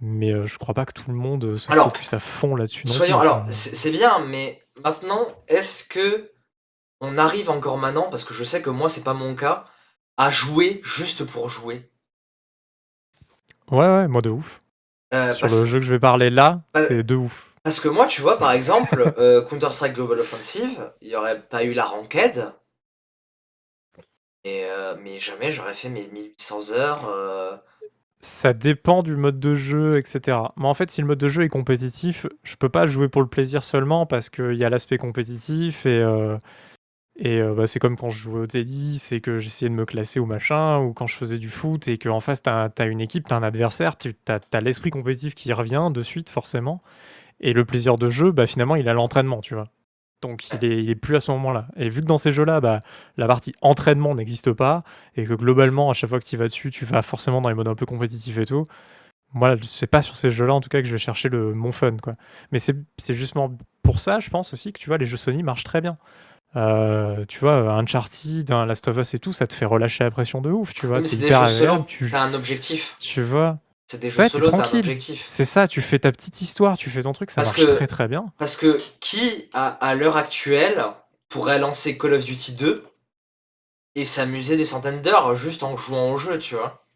mais 0.00 0.32
euh, 0.32 0.46
je 0.46 0.58
crois 0.58 0.74
pas 0.74 0.84
que 0.86 0.92
tout 0.92 1.10
le 1.10 1.16
monde 1.16 1.56
se 1.56 1.70
Alors, 1.70 1.86
focus 1.92 2.12
à 2.12 2.20
fond 2.20 2.54
là-dessus. 2.56 2.86
Soyons 2.86 3.20
alors 3.20 3.42
quoi. 3.42 3.52
c'est 3.52 3.90
bien 3.90 4.18
mais 4.20 4.62
maintenant 4.84 5.26
est-ce 5.48 5.84
que 5.84 6.32
on 7.00 7.16
arrive 7.18 7.50
encore 7.50 7.78
maintenant 7.78 8.08
parce 8.10 8.24
que 8.24 8.34
je 8.34 8.44
sais 8.44 8.62
que 8.62 8.70
moi 8.70 8.88
c'est 8.88 9.04
pas 9.04 9.14
mon 9.14 9.34
cas 9.34 9.64
à 10.16 10.30
jouer 10.30 10.80
juste 10.84 11.24
pour 11.24 11.48
jouer? 11.48 11.90
Ouais, 13.70 13.86
ouais, 13.86 14.08
moi 14.08 14.22
de 14.22 14.30
ouf. 14.30 14.60
Euh, 15.14 15.32
Sur 15.32 15.42
parce, 15.46 15.60
le 15.60 15.66
jeu 15.66 15.78
que 15.78 15.84
je 15.84 15.92
vais 15.92 15.98
parler 16.00 16.28
là, 16.30 16.62
c'est 16.74 17.02
de 17.02 17.14
ouf. 17.14 17.54
parce 17.62 17.80
que 17.80 17.88
moi 17.88 18.06
tu 18.06 18.20
vois 18.20 18.38
par 18.38 18.52
exemple 18.52 19.12
euh, 19.18 19.42
Counter 19.42 19.70
Strike 19.72 19.94
Global 19.94 20.18
Offensive 20.20 20.92
il 21.00 21.08
y 21.08 21.16
aurait 21.16 21.40
pas 21.40 21.64
eu 21.64 21.72
la 21.72 21.84
ranked. 21.84 22.52
Et 24.44 24.64
mais 25.02 25.18
jamais 25.18 25.52
j'aurais 25.52 25.74
fait 25.74 25.88
mes 25.90 26.06
1800 26.06 26.72
heures. 26.72 27.60
Ça 28.20 28.52
dépend 28.52 29.02
du 29.04 29.16
mode 29.16 29.38
de 29.38 29.54
jeu, 29.54 29.96
etc. 29.96 30.38
Mais 30.56 30.66
en 30.66 30.74
fait, 30.74 30.90
si 30.90 31.00
le 31.00 31.06
mode 31.06 31.18
de 31.18 31.28
jeu 31.28 31.44
est 31.44 31.48
compétitif, 31.48 32.26
je 32.42 32.56
peux 32.56 32.68
pas 32.68 32.84
jouer 32.86 33.08
pour 33.08 33.22
le 33.22 33.28
plaisir 33.28 33.62
seulement 33.62 34.06
parce 34.06 34.28
qu'il 34.28 34.54
y 34.54 34.64
a 34.64 34.70
l'aspect 34.70 34.98
compétitif 34.98 35.86
et, 35.86 36.00
euh, 36.00 36.36
et 37.18 37.40
euh, 37.40 37.54
bah, 37.54 37.66
c'est 37.66 37.80
comme 37.80 37.96
quand 37.96 38.10
je 38.10 38.18
jouais 38.18 38.40
au 38.40 38.46
tennis 38.46 39.12
et 39.12 39.20
que 39.20 39.38
j'essayais 39.38 39.68
de 39.68 39.74
me 39.74 39.84
classer 39.84 40.20
ou 40.20 40.26
machin, 40.26 40.78
ou 40.78 40.92
quand 40.92 41.06
je 41.06 41.16
faisais 41.16 41.38
du 41.38 41.48
foot 41.48 41.88
et 41.88 41.98
qu'en 41.98 42.20
face, 42.20 42.42
tu 42.42 42.50
as, 42.50 42.86
une 42.86 43.00
équipe, 43.00 43.26
tu 43.28 43.34
as 43.34 43.36
un 43.36 43.42
adversaire, 43.42 43.98
tu 43.98 44.14
as, 44.28 44.60
l'esprit 44.60 44.90
compétitif 44.90 45.34
qui 45.34 45.52
revient 45.52 45.90
de 45.92 46.02
suite, 46.02 46.30
forcément. 46.30 46.82
Et 47.40 47.52
le 47.52 47.64
plaisir 47.64 47.98
de 47.98 48.08
jeu, 48.08 48.32
bah, 48.32 48.46
finalement, 48.46 48.76
il 48.76 48.88
a 48.88 48.94
l'entraînement, 48.94 49.40
tu 49.40 49.54
vois. 49.54 49.68
Donc 50.22 50.48
il 50.50 50.64
est, 50.64 50.82
il 50.82 50.90
est 50.90 50.94
plus 50.94 51.16
à 51.16 51.20
ce 51.20 51.30
moment-là. 51.32 51.68
Et 51.76 51.88
vu 51.88 52.00
que 52.00 52.06
dans 52.06 52.18
ces 52.18 52.32
jeux-là, 52.32 52.60
bah, 52.60 52.80
la 53.16 53.26
partie 53.26 53.54
entraînement 53.62 54.14
n'existe 54.14 54.52
pas, 54.52 54.80
et 55.16 55.24
que 55.24 55.34
globalement, 55.34 55.90
à 55.90 55.94
chaque 55.94 56.10
fois 56.10 56.18
que 56.18 56.24
tu 56.24 56.36
vas 56.36 56.46
dessus, 56.46 56.70
tu 56.70 56.84
vas 56.84 57.02
forcément 57.02 57.40
dans 57.40 57.48
les 57.48 57.54
modes 57.54 57.68
un 57.68 57.74
peu 57.74 57.86
compétitifs 57.86 58.38
et 58.38 58.46
tout, 58.46 58.64
moi, 59.34 59.56
c'est 59.62 59.86
pas 59.86 60.02
sur 60.02 60.16
ces 60.16 60.30
jeux-là, 60.30 60.54
en 60.54 60.60
tout 60.60 60.70
cas, 60.70 60.80
que 60.80 60.86
je 60.88 60.92
vais 60.92 60.98
chercher 60.98 61.28
le, 61.28 61.52
mon 61.52 61.70
fun, 61.72 61.96
quoi. 62.02 62.14
Mais 62.50 62.58
c'est 62.58 62.76
c'est 62.96 63.14
justement 63.14 63.56
pour 63.82 64.00
ça, 64.00 64.20
je 64.20 64.30
pense 64.30 64.52
aussi, 64.52 64.72
que 64.72 64.78
tu 64.78 64.88
vois, 64.88 64.98
les 64.98 65.06
jeux 65.06 65.16
Sony 65.18 65.42
marchent 65.42 65.64
très 65.64 65.80
bien. 65.80 65.98
Euh, 66.56 67.26
tu 67.26 67.40
vois, 67.40 67.54
un 67.54 67.78
Uncharted, 67.80 68.50
un 68.50 68.64
Last 68.64 68.88
of 68.88 68.96
Us 68.96 69.14
et 69.14 69.18
tout, 69.18 69.32
ça 69.32 69.46
te 69.46 69.52
fait 69.52 69.66
relâcher 69.66 70.04
la 70.04 70.10
pression 70.10 70.40
de 70.40 70.50
ouf, 70.50 70.72
tu 70.72 70.86
vois. 70.86 71.02
C'est 71.02 71.16
hyper 71.16 71.46
jeux 71.48 71.66
solo. 71.66 71.84
Tu, 71.86 72.10
T'as 72.10 72.22
un 72.22 72.32
objectif. 72.34 72.96
tu 72.98 73.22
vois? 73.22 73.56
C'est 73.90 73.98
des 73.98 74.10
jeux 74.10 74.20
Ouais, 74.20 74.28
solo, 74.28 74.50
t'as 74.50 74.58
un 74.58 74.78
objectif. 74.78 75.22
C'est 75.24 75.46
ça, 75.46 75.66
tu 75.66 75.80
fais 75.80 75.98
ta 75.98 76.12
petite 76.12 76.42
histoire, 76.42 76.76
tu 76.76 76.90
fais 76.90 77.02
ton 77.02 77.12
truc, 77.14 77.30
ça 77.30 77.36
Parce 77.42 77.56
marche 77.56 77.66
que- 77.70 77.74
très 77.74 77.86
très 77.86 78.06
bien. 78.06 78.32
Parce 78.38 78.54
que 78.56 78.76
qui, 79.00 79.48
à, 79.54 79.68
à 79.68 79.94
l'heure 79.94 80.18
actuelle, 80.18 80.84
pourrait 81.30 81.58
lancer 81.58 81.96
Call 81.96 82.12
of 82.12 82.24
Duty 82.24 82.52
2 82.54 82.86
et 83.94 84.04
s'amuser 84.04 84.56
des 84.58 84.66
centaines 84.66 85.00
d'heures 85.00 85.34
juste 85.34 85.62
en 85.62 85.76
jouant 85.76 86.12
au 86.12 86.18
jeu, 86.18 86.38
tu 86.38 86.54
vois? 86.54 86.86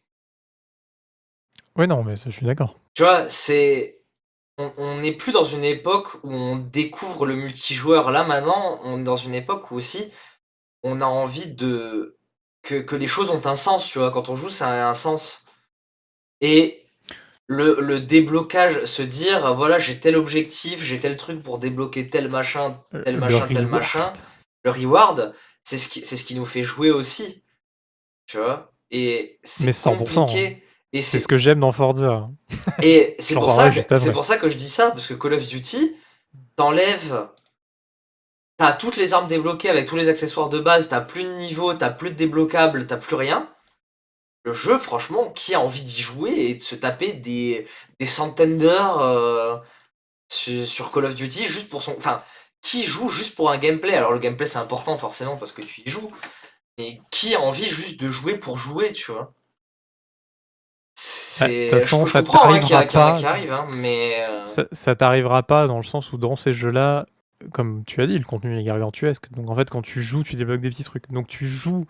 Ouais, 1.76 1.86
non, 1.86 2.04
mais 2.04 2.16
ça, 2.16 2.28
je 2.28 2.36
suis 2.36 2.46
d'accord. 2.46 2.78
Tu 2.94 3.02
vois, 3.02 3.26
c'est. 3.28 3.98
On 4.58 4.70
on 4.76 4.98
n'est 4.98 5.12
plus 5.16 5.32
dans 5.32 5.44
une 5.44 5.64
époque 5.64 6.14
où 6.22 6.30
on 6.30 6.56
découvre 6.56 7.24
le 7.24 7.34
multijoueur. 7.36 8.10
Là, 8.10 8.22
maintenant, 8.24 8.80
on 8.84 9.00
est 9.00 9.04
dans 9.04 9.16
une 9.16 9.34
époque 9.34 9.70
où 9.70 9.76
aussi 9.76 10.12
on 10.82 11.00
a 11.00 11.06
envie 11.06 11.46
de. 11.50 12.18
Que, 12.60 12.74
que 12.76 12.94
les 12.96 13.06
choses 13.08 13.30
ont 13.30 13.44
un 13.46 13.56
sens, 13.56 13.88
tu 13.88 13.98
vois. 13.98 14.10
Quand 14.10 14.28
on 14.28 14.36
joue, 14.36 14.50
ça 14.50 14.68
a 14.68 14.88
un 14.90 14.94
sens. 14.94 15.46
Et 16.42 16.81
le, 17.52 17.78
le 17.80 18.00
déblocage, 18.00 18.84
se 18.84 19.02
dire, 19.02 19.54
voilà, 19.54 19.78
j'ai 19.78 20.00
tel 20.00 20.16
objectif, 20.16 20.82
j'ai 20.82 20.98
tel 21.00 21.16
truc 21.16 21.42
pour 21.42 21.58
débloquer 21.58 22.08
tel 22.10 22.28
machin, 22.28 22.80
tel 23.04 23.14
le 23.14 23.20
machin, 23.20 23.46
tel 23.46 23.56
reward. 23.58 23.70
machin. 23.70 24.12
Le 24.64 24.70
reward, 24.70 25.34
c'est 25.62 25.78
ce 25.78 25.88
qui, 25.88 26.04
c'est 26.04 26.16
ce 26.16 26.24
qui 26.24 26.34
nous 26.34 26.46
fait 26.46 26.62
jouer 26.62 26.90
aussi. 26.90 27.42
Tu 28.26 28.36
vois? 28.38 28.72
Et 28.90 29.38
c'est 29.42 29.64
Mais 29.64 29.72
100%, 29.72 29.96
compliqué. 29.98 30.62
Et 30.94 31.00
C'est 31.00 31.18
ce 31.18 31.26
que 31.26 31.36
j'aime 31.38 31.60
dans 31.60 31.72
Forza. 31.72 32.28
et 32.82 33.16
c'est 33.18 33.34
pour, 33.34 33.50
ça 33.52 33.70
que- 33.70 33.80
c'est 33.80 34.12
pour 34.12 34.24
ça 34.24 34.36
que 34.36 34.48
je 34.50 34.56
dis 34.56 34.68
ça, 34.68 34.90
parce 34.90 35.06
que 35.06 35.14
Call 35.14 35.32
of 35.34 35.46
Duty, 35.46 35.96
t'enlèves. 36.56 37.26
T'as 38.58 38.72
toutes 38.72 38.96
les 38.96 39.14
armes 39.14 39.26
débloquées 39.26 39.70
avec 39.70 39.86
tous 39.86 39.96
les 39.96 40.08
accessoires 40.08 40.48
de 40.50 40.60
base, 40.60 40.88
t'as 40.88 41.00
plus 41.00 41.24
de 41.24 41.32
niveau, 41.32 41.72
t'as 41.74 41.90
plus 41.90 42.10
de 42.10 42.14
débloquables, 42.14 42.86
t'as 42.86 42.98
plus 42.98 43.16
rien. 43.16 43.48
Le 44.44 44.52
jeu, 44.52 44.78
franchement, 44.78 45.30
qui 45.30 45.54
a 45.54 45.60
envie 45.60 45.82
d'y 45.82 46.02
jouer 46.02 46.32
et 46.32 46.54
de 46.54 46.62
se 46.62 46.74
taper 46.74 47.12
des, 47.12 47.66
des 48.00 48.06
centaines 48.06 48.58
d'heures 48.58 49.00
euh, 49.00 49.56
sur, 50.28 50.66
sur 50.66 50.92
Call 50.92 51.04
of 51.06 51.14
Duty 51.14 51.46
juste 51.46 51.68
pour 51.68 51.82
son. 51.82 51.94
Enfin, 51.98 52.22
qui 52.62 52.84
joue 52.84 53.08
juste 53.08 53.34
pour 53.36 53.50
un 53.50 53.58
gameplay? 53.58 53.94
Alors, 53.94 54.12
le 54.12 54.18
gameplay, 54.18 54.46
c'est 54.46 54.58
important 54.58 54.96
forcément 54.96 55.36
parce 55.36 55.52
que 55.52 55.62
tu 55.62 55.82
y 55.86 55.90
joues. 55.90 56.10
Mais 56.78 57.00
qui 57.10 57.34
a 57.34 57.40
envie 57.40 57.70
juste 57.70 58.00
de 58.00 58.08
jouer 58.08 58.38
pour 58.38 58.58
jouer, 58.58 58.92
tu 58.92 59.12
vois? 59.12 59.32
Bah, 61.40 61.48
de 61.48 61.52
toute 61.70 61.80
façon, 61.80 62.06
je 62.06 62.12
ça 62.12 62.18
hein, 62.18 62.22
t'arrivera 62.22 62.84
pas. 62.86 63.18
qui 63.18 63.26
hein, 63.26 63.66
mais. 63.74 64.24
euh, 64.28 64.46
Ça, 64.46 64.64
ça 64.72 64.94
t'arrivera 64.94 65.42
pas 65.42 65.66
dans 65.66 65.78
le 65.78 65.82
sens 65.82 66.12
où 66.12 66.18
dans 66.18 66.36
ces 66.36 66.52
jeux-là, 66.54 67.06
comme 67.52 67.84
tu 67.84 68.00
as 68.02 68.06
dit, 68.06 68.18
le 68.18 68.24
contenu 68.24 68.58
est 68.58 68.62
gargantuesque. 68.62 69.30
Donc 69.32 69.50
en 69.50 69.56
fait, 69.56 69.70
quand 69.70 69.82
tu 69.82 70.02
joues, 70.02 70.22
tu 70.22 70.36
débloques 70.36 70.60
des 70.60 70.70
petits 70.70 70.84
trucs. 70.84 71.10
Donc 71.10 71.26
tu 71.28 71.48
joues, 71.48 71.86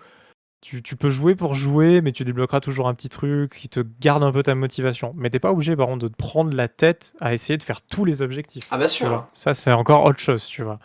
tu, 0.62 0.82
tu 0.82 0.96
peux 0.96 1.10
jouer 1.10 1.34
pour 1.34 1.52
jouer, 1.54 2.00
mais 2.00 2.12
tu 2.12 2.24
débloqueras 2.24 2.60
toujours 2.60 2.88
un 2.88 2.94
petit 2.94 3.08
truc, 3.08 3.52
ce 3.52 3.58
qui 3.58 3.68
te 3.68 3.80
garde 4.00 4.22
un 4.22 4.32
peu 4.32 4.42
ta 4.42 4.54
motivation. 4.54 5.12
Mais 5.16 5.28
t'es 5.28 5.40
pas 5.40 5.50
obligé, 5.50 5.76
par 5.76 5.88
contre, 5.88 6.04
de 6.04 6.08
te 6.08 6.16
prendre 6.16 6.56
la 6.56 6.68
tête 6.68 7.14
à 7.20 7.34
essayer 7.34 7.56
de 7.58 7.62
faire 7.62 7.82
tous 7.82 8.04
les 8.04 8.22
objectifs. 8.22 8.64
Ah, 8.70 8.78
bien 8.78 8.86
sûr. 8.86 9.26
Ça, 9.34 9.52
c'est 9.54 9.72
encore 9.72 10.04
autre 10.04 10.20
chose, 10.20 10.46
tu 10.46 10.62
vois. 10.62 10.78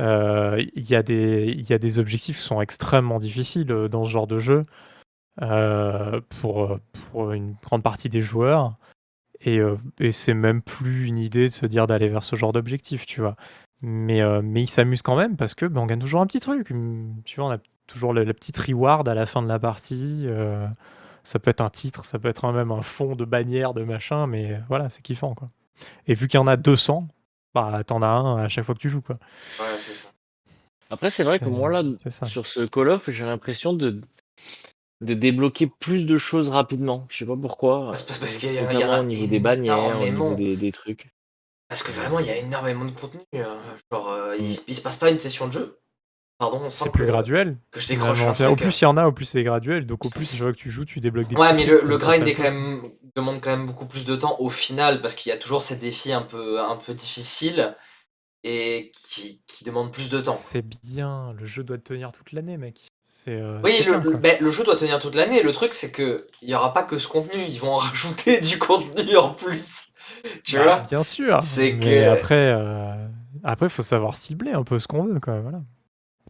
Euh, 0.00 0.64
Il 0.74 0.88
y, 0.88 0.94
a 0.94 1.02
des- 1.02 1.52
y 1.68 1.72
a 1.74 1.78
des 1.78 1.98
objectifs 1.98 2.38
qui 2.38 2.42
sont 2.44 2.62
extrêmement 2.62 3.18
difficiles 3.18 3.70
euh, 3.72 3.88
dans 3.88 4.04
ce 4.04 4.10
genre 4.10 4.26
de 4.28 4.38
jeu 4.38 4.62
euh, 5.42 6.20
pour, 6.40 6.78
pour 7.10 7.32
une 7.32 7.56
grande 7.62 7.82
partie 7.82 8.08
des 8.08 8.20
joueurs. 8.20 8.76
Et, 9.40 9.58
euh, 9.58 9.76
et 9.98 10.12
c'est 10.12 10.34
même 10.34 10.62
plus 10.62 11.06
une 11.08 11.18
idée 11.18 11.48
de 11.48 11.52
se 11.52 11.66
dire 11.66 11.88
d'aller 11.88 12.08
vers 12.08 12.22
ce 12.22 12.36
genre 12.36 12.52
d'objectif, 12.52 13.04
tu 13.04 13.20
vois. 13.20 13.34
Mais, 13.80 14.22
mais 14.42 14.62
ils 14.62 14.68
s'amusent 14.68 15.02
quand 15.02 15.16
même 15.16 15.36
parce 15.36 15.56
que 15.56 15.66
ben, 15.66 15.80
on 15.80 15.86
gagne 15.86 15.98
toujours 15.98 16.20
un 16.20 16.26
petit 16.26 16.38
truc. 16.38 16.72
Tu 17.24 17.40
vois, 17.40 17.48
on 17.48 17.52
a 17.52 17.58
toujours 17.92 18.12
le, 18.12 18.24
le 18.24 18.32
petit 18.32 18.52
reward 18.60 19.08
à 19.08 19.14
la 19.14 19.26
fin 19.26 19.42
de 19.42 19.48
la 19.48 19.58
partie. 19.58 20.22
euh, 20.26 20.66
ça 21.24 21.38
peut 21.38 21.50
être 21.50 21.60
un 21.60 21.68
titre, 21.70 22.04
ça 22.04 22.18
peut 22.18 22.28
être 22.28 22.44
un- 22.44 22.52
même 22.52 22.72
un 22.72 22.82
fond 22.82 23.14
de 23.14 23.24
bannière, 23.24 23.74
de 23.74 23.84
machin, 23.84 24.26
mais 24.26 24.60
voilà, 24.68 24.90
c'est 24.90 25.02
kiffant, 25.02 25.34
quoi. 25.34 25.46
Et 26.08 26.14
vu 26.14 26.26
qu'il 26.28 26.38
y 26.38 26.40
en 26.42 26.46
a 26.48 26.56
200, 26.56 27.06
bah 27.54 27.82
t'en 27.86 28.02
as 28.02 28.08
un 28.08 28.38
à 28.44 28.48
chaque 28.48 28.64
fois 28.64 28.74
que 28.74 28.80
tu 28.80 28.88
joues, 28.88 29.02
quoi. 29.02 29.16
Ouais, 29.60 29.66
c'est 29.78 29.92
ça. 29.92 30.08
Après, 30.90 31.10
c'est 31.10 31.22
vrai 31.24 31.38
que 31.38 31.44
moi, 31.58 31.70
là, 31.70 31.82
sur 32.26 32.46
ce 32.46 32.66
Call 32.66 32.88
of, 32.88 33.08
j'ai 33.10 33.24
l'impression 33.24 33.72
de, 33.72 34.00
de 35.00 35.14
débloquer 35.14 35.66
plus 35.80 36.04
de 36.06 36.18
choses 36.18 36.48
rapidement. 36.48 37.06
Je 37.08 37.18
sais 37.18 37.24
pas 37.26 37.36
pourquoi. 37.36 37.86
Parce- 37.86 38.02
parce- 38.02 38.18
parce 38.18 38.36
euh, 38.36 38.38
qu'il 38.40 38.52
y 38.54 38.58
a- 38.58 38.62
il 38.62 38.64
y 38.64 38.66
en 38.66 38.72
notamment 38.74 38.92
a 38.94 39.00
au 39.00 39.04
niveau 39.04 39.26
des 39.26 39.38
bannières, 39.40 39.74
au 40.00 40.04
niveau 40.04 40.34
des, 40.34 40.56
des 40.56 40.72
trucs. 40.72 41.08
Parce 41.68 41.82
que 41.82 41.92
vraiment, 41.92 42.18
il 42.18 42.26
y 42.26 42.30
a 42.30 42.36
énormément 42.36 42.84
de 42.84 42.90
contenu. 42.90 43.20
euh, 43.36 43.56
Genre, 43.90 44.08
euh, 44.10 44.36
il, 44.38 44.50
il 44.50 44.74
se 44.74 44.82
passe 44.82 44.96
pas 44.96 45.10
une 45.10 45.18
session 45.18 45.46
de 45.46 45.52
jeu. 45.52 45.78
Pardon, 46.50 46.68
C'est 46.70 46.90
plus 46.90 47.06
graduel. 47.06 47.56
que 47.70 47.78
je 47.78 47.86
décroche 47.86 48.18
Finalement. 48.18 48.40
un 48.40 48.48
Au 48.48 48.56
plus 48.56 48.80
il 48.80 48.84
y 48.84 48.86
en 48.86 48.96
a, 48.96 49.06
au 49.06 49.12
plus 49.12 49.24
c'est 49.26 49.44
graduel. 49.44 49.86
Donc 49.86 50.04
au 50.04 50.10
plus, 50.10 50.28
chaque 50.28 50.40
fois 50.40 50.52
que 50.52 50.56
tu 50.58 50.70
joues, 50.70 50.84
tu 50.84 50.98
débloques 50.98 51.28
des 51.28 51.36
Ouais, 51.36 51.52
mais 51.52 51.64
le, 51.64 51.96
grind 51.96 52.26
est 52.26 52.34
quand 52.34 52.42
même, 52.42 52.82
demande 53.14 53.40
quand 53.40 53.50
même 53.50 53.66
beaucoup 53.66 53.86
plus 53.86 54.04
de 54.04 54.16
temps 54.16 54.34
au 54.40 54.48
final 54.48 55.00
parce 55.00 55.14
qu'il 55.14 55.30
y 55.30 55.32
a 55.32 55.38
toujours 55.38 55.62
ces 55.62 55.76
défis 55.76 56.12
un 56.12 56.22
peu, 56.22 56.60
un 56.60 56.74
peu 56.76 56.94
difficiles 56.94 57.76
et 58.42 58.90
qui, 59.08 59.40
qui 59.46 59.62
demandent 59.64 59.92
plus 59.92 60.10
de 60.10 60.20
temps. 60.20 60.32
C'est 60.32 60.62
bien. 60.62 61.32
Le 61.38 61.46
jeu 61.46 61.62
doit 61.62 61.78
tenir 61.78 62.10
toute 62.10 62.32
l'année, 62.32 62.56
mec. 62.58 62.88
Euh, 63.28 63.60
Oui, 63.62 63.84
le, 63.86 63.98
bien, 64.00 64.10
ben, 64.18 64.36
le 64.40 64.50
jeu 64.50 64.64
doit 64.64 64.74
tenir 64.74 64.98
toute 64.98 65.14
l'année. 65.14 65.42
Le 65.44 65.52
truc, 65.52 65.74
c'est 65.74 65.92
que 65.92 66.26
il 66.40 66.48
y 66.50 66.54
aura 66.56 66.72
pas 66.72 66.82
que 66.82 66.98
ce 66.98 67.06
contenu. 67.06 67.44
Ils 67.46 67.60
vont 67.60 67.74
en 67.74 67.76
rajouter 67.88 68.40
du 68.40 68.58
contenu 68.58 69.16
en 69.16 69.32
plus. 69.32 69.84
Tu 70.42 70.56
Bah, 70.56 70.64
vois? 70.64 70.78
Bien 70.80 71.04
sûr. 71.04 71.40
C'est 71.40 71.72
mais 71.74 71.78
que- 72.04 72.08
après, 72.08 72.52
euh, 72.52 73.06
après, 73.44 73.68
faut 73.68 73.82
savoir 73.82 74.16
cibler 74.16 74.52
un 74.52 74.64
peu 74.64 74.80
ce 74.80 74.88
qu'on 74.88 75.04
veut, 75.04 75.20
quoi. 75.20 75.38
Voilà. 75.40 75.60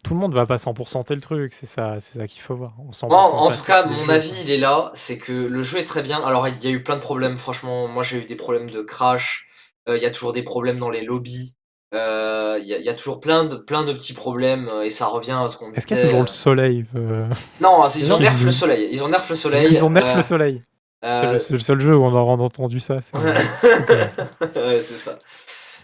Tout 0.04 0.14
le 0.14 0.20
monde 0.20 0.34
va 0.34 0.46
pas 0.46 0.56
100% 0.56 1.14
le 1.14 1.20
truc. 1.20 1.52
C'est 1.52 1.66
ça, 1.66 1.96
c'est 2.00 2.18
ça 2.18 2.26
qu'il 2.26 2.42
faut 2.42 2.56
voir. 2.56 2.72
On 2.80 2.90
100% 2.90 3.08
Moi, 3.08 3.20
en 3.22 3.50
tout 3.52 3.62
cas, 3.62 3.84
mon 3.86 4.08
avis, 4.08 4.34
il 4.42 4.50
est 4.50 4.58
là. 4.58 4.90
C'est 4.94 5.16
que 5.16 5.32
le 5.32 5.62
jeu 5.62 5.78
est 5.78 5.84
très 5.84 6.02
bien. 6.02 6.20
Alors, 6.24 6.48
il 6.48 6.62
y 6.62 6.66
a 6.66 6.70
eu 6.70 6.82
plein 6.82 6.96
de 6.96 7.00
problèmes. 7.00 7.36
Franchement, 7.36 7.86
moi, 7.88 8.02
j'ai 8.02 8.18
eu 8.18 8.24
des 8.24 8.34
problèmes 8.34 8.68
de 8.70 8.82
crash. 8.82 9.46
Euh, 9.88 9.96
Il 9.96 10.02
y 10.02 10.06
a 10.06 10.10
toujours 10.10 10.32
des 10.32 10.42
problèmes 10.42 10.78
dans 10.78 10.90
les 10.90 11.02
lobbies. 11.02 11.54
Euh, 11.94 12.58
Il 12.60 12.66
y, 12.66 12.74
a- 12.74 12.78
il 12.78 12.84
y 12.84 12.88
a 12.88 12.94
toujours 12.94 13.20
plein 13.20 13.44
de, 13.44 13.56
plein 13.56 13.84
de 13.84 13.92
petits 13.92 14.12
problèmes. 14.12 14.68
euh, 14.68 14.82
Et 14.82 14.90
ça 14.90 15.06
revient 15.06 15.36
à 15.40 15.48
ce 15.48 15.56
qu'on 15.56 15.66
disait. 15.68 15.78
Est-ce 15.78 15.86
qu'il 15.86 15.96
y 15.96 16.00
a 16.00 16.04
toujours 16.04 16.20
le 16.22 16.26
soleil 16.26 16.84
euh, 16.96 17.22
Non, 17.60 17.86
ils 17.96 18.12
ont 18.12 18.18
nerf 18.18 18.42
le 18.44 18.52
soleil. 18.52 18.88
Ils 18.92 19.02
ont 19.04 19.08
nerf 19.08 19.24
le 19.28 19.36
soleil. 19.36 19.68
Ils 19.70 19.84
ont 19.84 19.90
nerf 19.90 20.16
le 20.16 20.22
soleil. 20.22 20.62
C'est 21.02 21.52
le, 21.52 21.58
seul 21.58 21.80
jeu 21.80 21.96
où 21.96 22.04
on 22.04 22.14
a 22.16 22.20
entendu 22.20 22.80
ça. 22.80 23.00
c'est- 23.00 23.16
ouais, 23.18 24.80
c'est 24.80 24.96
ça. 24.96 25.18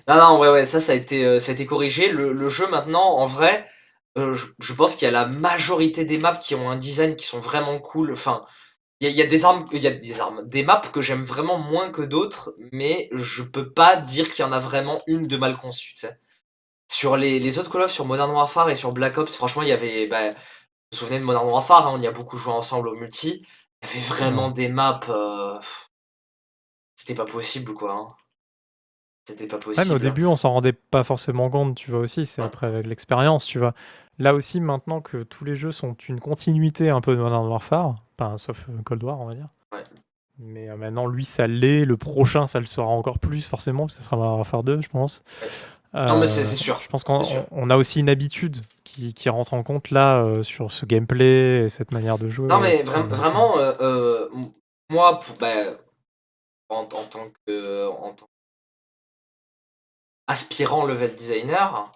Non, 0.09 0.15
non, 0.17 0.39
ouais, 0.41 0.49
ouais, 0.49 0.65
ça, 0.65 0.81
ça 0.81 0.93
a 0.93 0.95
été, 0.95 1.39
ça 1.41 1.51
a 1.51 1.55
été 1.55 1.67
corrigé. 1.67 2.09
Le, 2.11 2.33
le 2.33 2.49
jeu, 2.49 2.67
maintenant, 2.69 3.17
en 3.19 3.27
vrai, 3.27 3.67
euh, 4.19 4.35
je, 4.35 4.47
je 4.61 4.73
pense 4.75 4.97
qu'il 4.97 5.07
y 5.07 5.09
a 5.09 5.13
la 5.13 5.27
majorité 5.27 6.05
des 6.05 6.19
maps 6.19 6.37
qui 6.37 6.55
ont 6.55 6.71
un 6.71 6.77
design 6.77 7.17
qui 7.17 7.27
sont 7.27 7.41
vraiment 7.41 7.79
cool. 7.81 8.13
Enfin, 8.13 8.43
il 9.01 9.07
y 9.09 9.11
a, 9.11 9.13
il 9.13 9.19
y 9.19 9.23
a 9.23 9.27
des 9.27 9.45
armes, 9.47 9.67
il 9.73 9.83
y 9.83 9.89
a 9.89 9.93
des 9.93 10.21
armes, 10.21 10.49
des 10.49 10.63
maps 10.65 10.81
que 10.93 11.03
j'aime 11.03 11.23
vraiment 11.25 11.59
moins 11.59 11.91
que 11.91 12.03
d'autres, 12.03 12.55
mais 12.73 13.09
je 13.15 13.43
peux 13.45 13.73
pas 13.73 13.97
dire 13.97 14.33
qu'il 14.33 14.45
y 14.45 14.49
en 14.49 14.53
a 14.53 14.61
vraiment 14.61 14.99
une 15.09 15.27
de 15.29 15.37
mal 15.39 15.57
conçue. 15.57 15.95
Sur 16.91 17.17
les, 17.17 17.39
les 17.39 17.59
autres 17.59 17.71
Call 17.71 17.83
of, 17.83 17.93
sur 17.93 18.05
Modern 18.07 18.31
Warfare 18.31 18.71
et 18.71 18.75
sur 18.75 18.93
Black 18.93 19.19
Ops, 19.19 19.35
franchement, 19.35 19.63
il 19.63 19.69
y 19.69 19.73
avait. 19.73 20.07
Bah, 20.07 20.31
vous 20.31 20.37
vous 20.93 20.99
souvenez 20.99 21.19
de 21.21 21.25
Modern 21.25 21.47
Warfare, 21.49 21.87
hein, 21.89 21.93
on 21.95 22.03
y 22.03 22.07
a 22.07 22.11
beaucoup 22.13 22.37
joué 22.39 22.53
ensemble 22.53 22.89
au 22.89 22.95
multi. 22.97 23.45
Il 23.83 23.89
y 23.89 23.93
avait 23.93 24.01
vraiment 24.01 24.51
des 24.51 24.69
maps. 24.69 25.01
euh, 25.11 25.59
C'était 26.95 27.15
pas 27.15 27.25
possible, 27.25 27.73
quoi. 27.73 27.93
hein. 27.95 28.15
C'était 29.27 29.47
pas 29.47 29.59
Ouais, 29.59 29.61
possible. 29.65 29.87
mais 29.87 29.95
au 29.95 29.99
début, 29.99 30.25
on 30.27 30.37
s'en 30.37 30.53
rendait 30.55 30.73
pas 30.73 31.05
forcément 31.05 31.51
compte, 31.51 31.77
tu 31.77 31.91
vois 31.91 32.01
aussi. 32.01 32.27
C'est 32.27 32.43
Ouais. 32.43 32.47
après 32.47 32.67
avec 32.67 32.87
l'expérience, 32.87 33.47
tu 33.47 33.59
vois. 33.59 33.75
Là 34.19 34.35
aussi, 34.35 34.61
maintenant 34.61 35.01
que 35.01 35.23
tous 35.23 35.45
les 35.45 35.55
jeux 35.55 35.71
sont 35.73 35.95
une 36.09 36.19
continuité 36.21 36.91
un 36.91 37.01
peu 37.01 37.15
de 37.17 37.21
Modern 37.21 37.47
Warfare, 37.47 37.95
enfin, 38.19 38.37
sauf 38.37 38.67
euh, 38.69 38.83
Cold 38.85 39.03
War, 39.05 39.21
on 39.21 39.27
va 39.27 39.35
dire. 39.35 39.49
Ouais. 39.73 39.85
Mais 40.39 40.69
euh, 40.69 40.77
maintenant, 40.77 41.07
lui, 41.07 41.25
ça 41.25 41.47
l'est. 41.47 41.85
Le 41.85 41.97
prochain, 41.97 42.47
ça 42.47 42.59
le 42.61 42.67
sera 42.67 42.87
encore 42.89 43.19
plus, 43.19 43.47
forcément, 43.47 43.85
parce 43.87 43.97
que 43.97 44.03
ce 44.03 44.07
sera 44.09 44.17
Modern 44.17 44.37
Warfare 44.37 44.63
2, 44.65 44.81
je 44.81 44.89
pense. 44.89 45.23
Non, 45.95 46.19
mais 46.19 46.27
c'est- 46.27 46.41
Euh, 46.41 46.45
c'est 46.45 46.57
sûr, 46.57 46.81
Je 46.83 46.89
pense 46.89 47.03
qu'on 47.05 47.23
on- 47.51 47.71
a 47.71 47.77
aussi 47.77 48.01
une 48.01 48.11
habitude 48.11 48.59
qui, 48.85 49.15
qui 49.15 49.29
rentre 49.31 49.55
en 49.55 49.63
compte 49.63 49.91
là 49.91 50.43
sur 50.43 50.71
ce 50.71 50.85
gameplay 50.85 51.65
et 51.65 51.69
cette 51.71 51.93
manière 51.93 52.19
de 52.19 52.29
jouer. 52.29 52.47
Non, 52.49 52.61
mais 52.61 52.83
vra- 52.83 53.07
vraiment, 53.07 53.55
moi, 54.91 55.19
pour, 55.19 55.37
bah, 55.39 55.49
en, 56.69 56.81
en 56.81 56.85
tant 56.87 57.31
que. 57.47 57.89
En 57.89 58.13
tant 58.13 58.27
aspirant 60.27 60.85
level 60.85 61.15
designer, 61.15 61.91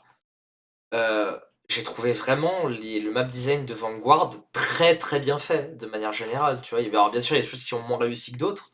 euh, 0.95 1.39
j'ai 1.73 1.83
trouvé 1.83 2.13
vraiment 2.13 2.67
le 2.67 3.11
map 3.11 3.25
design 3.25 3.65
de 3.65 3.75
Vanguard 3.75 4.35
très 4.53 4.99
très 4.99 5.21
bien 5.21 5.39
fait 5.39 5.77
de 5.79 5.87
manière 5.87 6.13
générale. 6.13 6.61
Tu 6.63 6.75
vois, 6.75 6.85
alors 6.85 7.11
bien 7.11 7.21
sûr, 7.21 7.35
il 7.35 7.39
y 7.39 7.43
a 7.43 7.45
des 7.45 7.51
choses 7.51 7.65
qui 7.65 7.75
ont 7.75 7.83
moins 7.83 7.99
réussi 7.99 8.33
que 8.33 8.37
d'autres, 8.37 8.73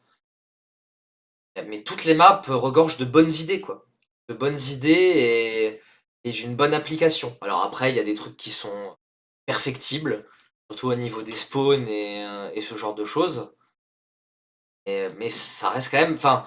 mais 1.66 1.82
toutes 1.82 2.04
les 2.04 2.14
maps 2.14 2.42
regorgent 2.46 2.98
de 2.98 3.04
bonnes 3.04 3.30
idées, 3.30 3.60
quoi. 3.60 3.86
De 4.28 4.34
bonnes 4.34 4.58
idées 4.58 5.80
et, 6.24 6.30
d'une 6.30 6.56
bonne 6.56 6.74
application. 6.74 7.34
Alors 7.40 7.62
après, 7.62 7.90
il 7.90 7.96
y 7.96 8.00
a 8.00 8.04
des 8.04 8.14
trucs 8.14 8.36
qui 8.36 8.50
sont 8.50 8.96
perfectibles, 9.46 10.28
surtout 10.70 10.88
au 10.88 10.94
niveau 10.94 11.22
des 11.22 11.32
spawns 11.32 11.88
et, 11.88 12.24
euh, 12.24 12.60
ce 12.60 12.74
genre 12.74 12.94
de 12.94 13.04
choses. 13.04 13.52
Mais 14.86 15.28
ça 15.30 15.70
reste 15.70 15.90
quand 15.90 15.98
même, 15.98 16.14
enfin, 16.14 16.46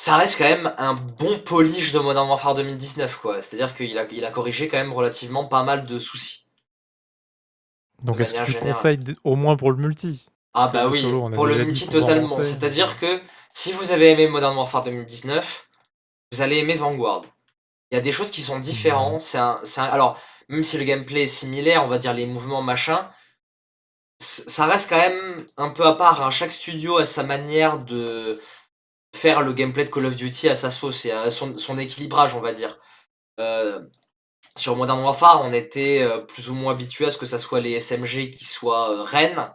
ça 0.00 0.16
reste 0.16 0.38
quand 0.38 0.48
même 0.48 0.72
un 0.78 0.94
bon 0.94 1.38
polish 1.40 1.92
de 1.92 1.98
Modern 1.98 2.26
Warfare 2.26 2.54
2019, 2.54 3.18
quoi. 3.18 3.42
C'est-à-dire 3.42 3.74
qu'il 3.74 3.98
a, 3.98 4.06
il 4.10 4.24
a 4.24 4.30
corrigé 4.30 4.66
quand 4.66 4.78
même 4.78 4.94
relativement 4.94 5.44
pas 5.44 5.62
mal 5.62 5.84
de 5.84 5.98
soucis. 5.98 6.46
Donc, 8.02 8.18
est-ce 8.18 8.32
que 8.32 8.38
tu 8.38 8.52
générale. 8.52 8.72
conseilles 8.72 8.98
au 9.24 9.36
moins 9.36 9.56
pour 9.56 9.70
le 9.70 9.76
multi? 9.76 10.26
Ah 10.54 10.68
bah 10.68 10.88
oui, 10.88 11.02
solo, 11.02 11.28
pour 11.28 11.44
le 11.44 11.54
multi 11.56 11.86
totalement. 11.86 12.28
C'est-à-dire 12.42 12.98
que 12.98 13.20
si 13.50 13.72
vous 13.72 13.92
avez 13.92 14.12
aimé 14.12 14.26
Modern 14.26 14.56
Warfare 14.56 14.84
2019, 14.84 15.68
vous 16.32 16.40
allez 16.40 16.56
aimer 16.56 16.76
Vanguard. 16.76 17.20
Il 17.90 17.96
y 17.96 17.98
a 17.98 18.00
des 18.00 18.10
choses 18.12 18.30
qui 18.30 18.40
sont 18.40 18.58
différentes. 18.58 19.20
C'est 19.20 19.36
un, 19.36 19.60
c'est 19.64 19.82
un- 19.82 19.84
alors, 19.84 20.18
même 20.48 20.64
si 20.64 20.78
le 20.78 20.84
gameplay 20.84 21.24
est 21.24 21.26
similaire, 21.26 21.84
on 21.84 21.88
va 21.88 21.98
dire 21.98 22.14
les 22.14 22.24
mouvements, 22.24 22.62
machin, 22.62 23.10
ça 24.18 24.64
reste 24.64 24.88
quand 24.88 24.96
même 24.98 25.46
un 25.58 25.68
peu 25.68 25.84
à 25.86 25.92
part, 25.92 26.22
hein. 26.22 26.30
Chaque 26.30 26.52
studio 26.52 26.96
a 26.96 27.04
sa 27.04 27.22
manière 27.22 27.78
de 27.78 28.40
faire 29.14 29.42
le 29.42 29.52
gameplay 29.52 29.84
de 29.84 29.90
Call 29.90 30.06
of 30.06 30.16
Duty 30.16 30.48
à 30.48 30.56
sa 30.56 30.70
sauce 30.70 31.04
et 31.04 31.12
à 31.12 31.30
son 31.30 31.78
équilibrage, 31.78 32.34
on 32.34 32.40
va 32.40 32.52
dire. 32.52 32.78
sur 34.56 34.76
Modern 34.76 35.00
Warfare, 35.00 35.42
on 35.44 35.52
était, 35.52 36.06
plus 36.28 36.50
ou 36.50 36.54
moins 36.54 36.72
habitué 36.72 37.06
à 37.06 37.10
ce 37.10 37.16
que 37.18 37.26
ça 37.26 37.38
soit 37.38 37.60
les 37.60 37.78
SMG 37.80 38.30
qui 38.30 38.44
soient, 38.44 39.04
reines. 39.04 39.52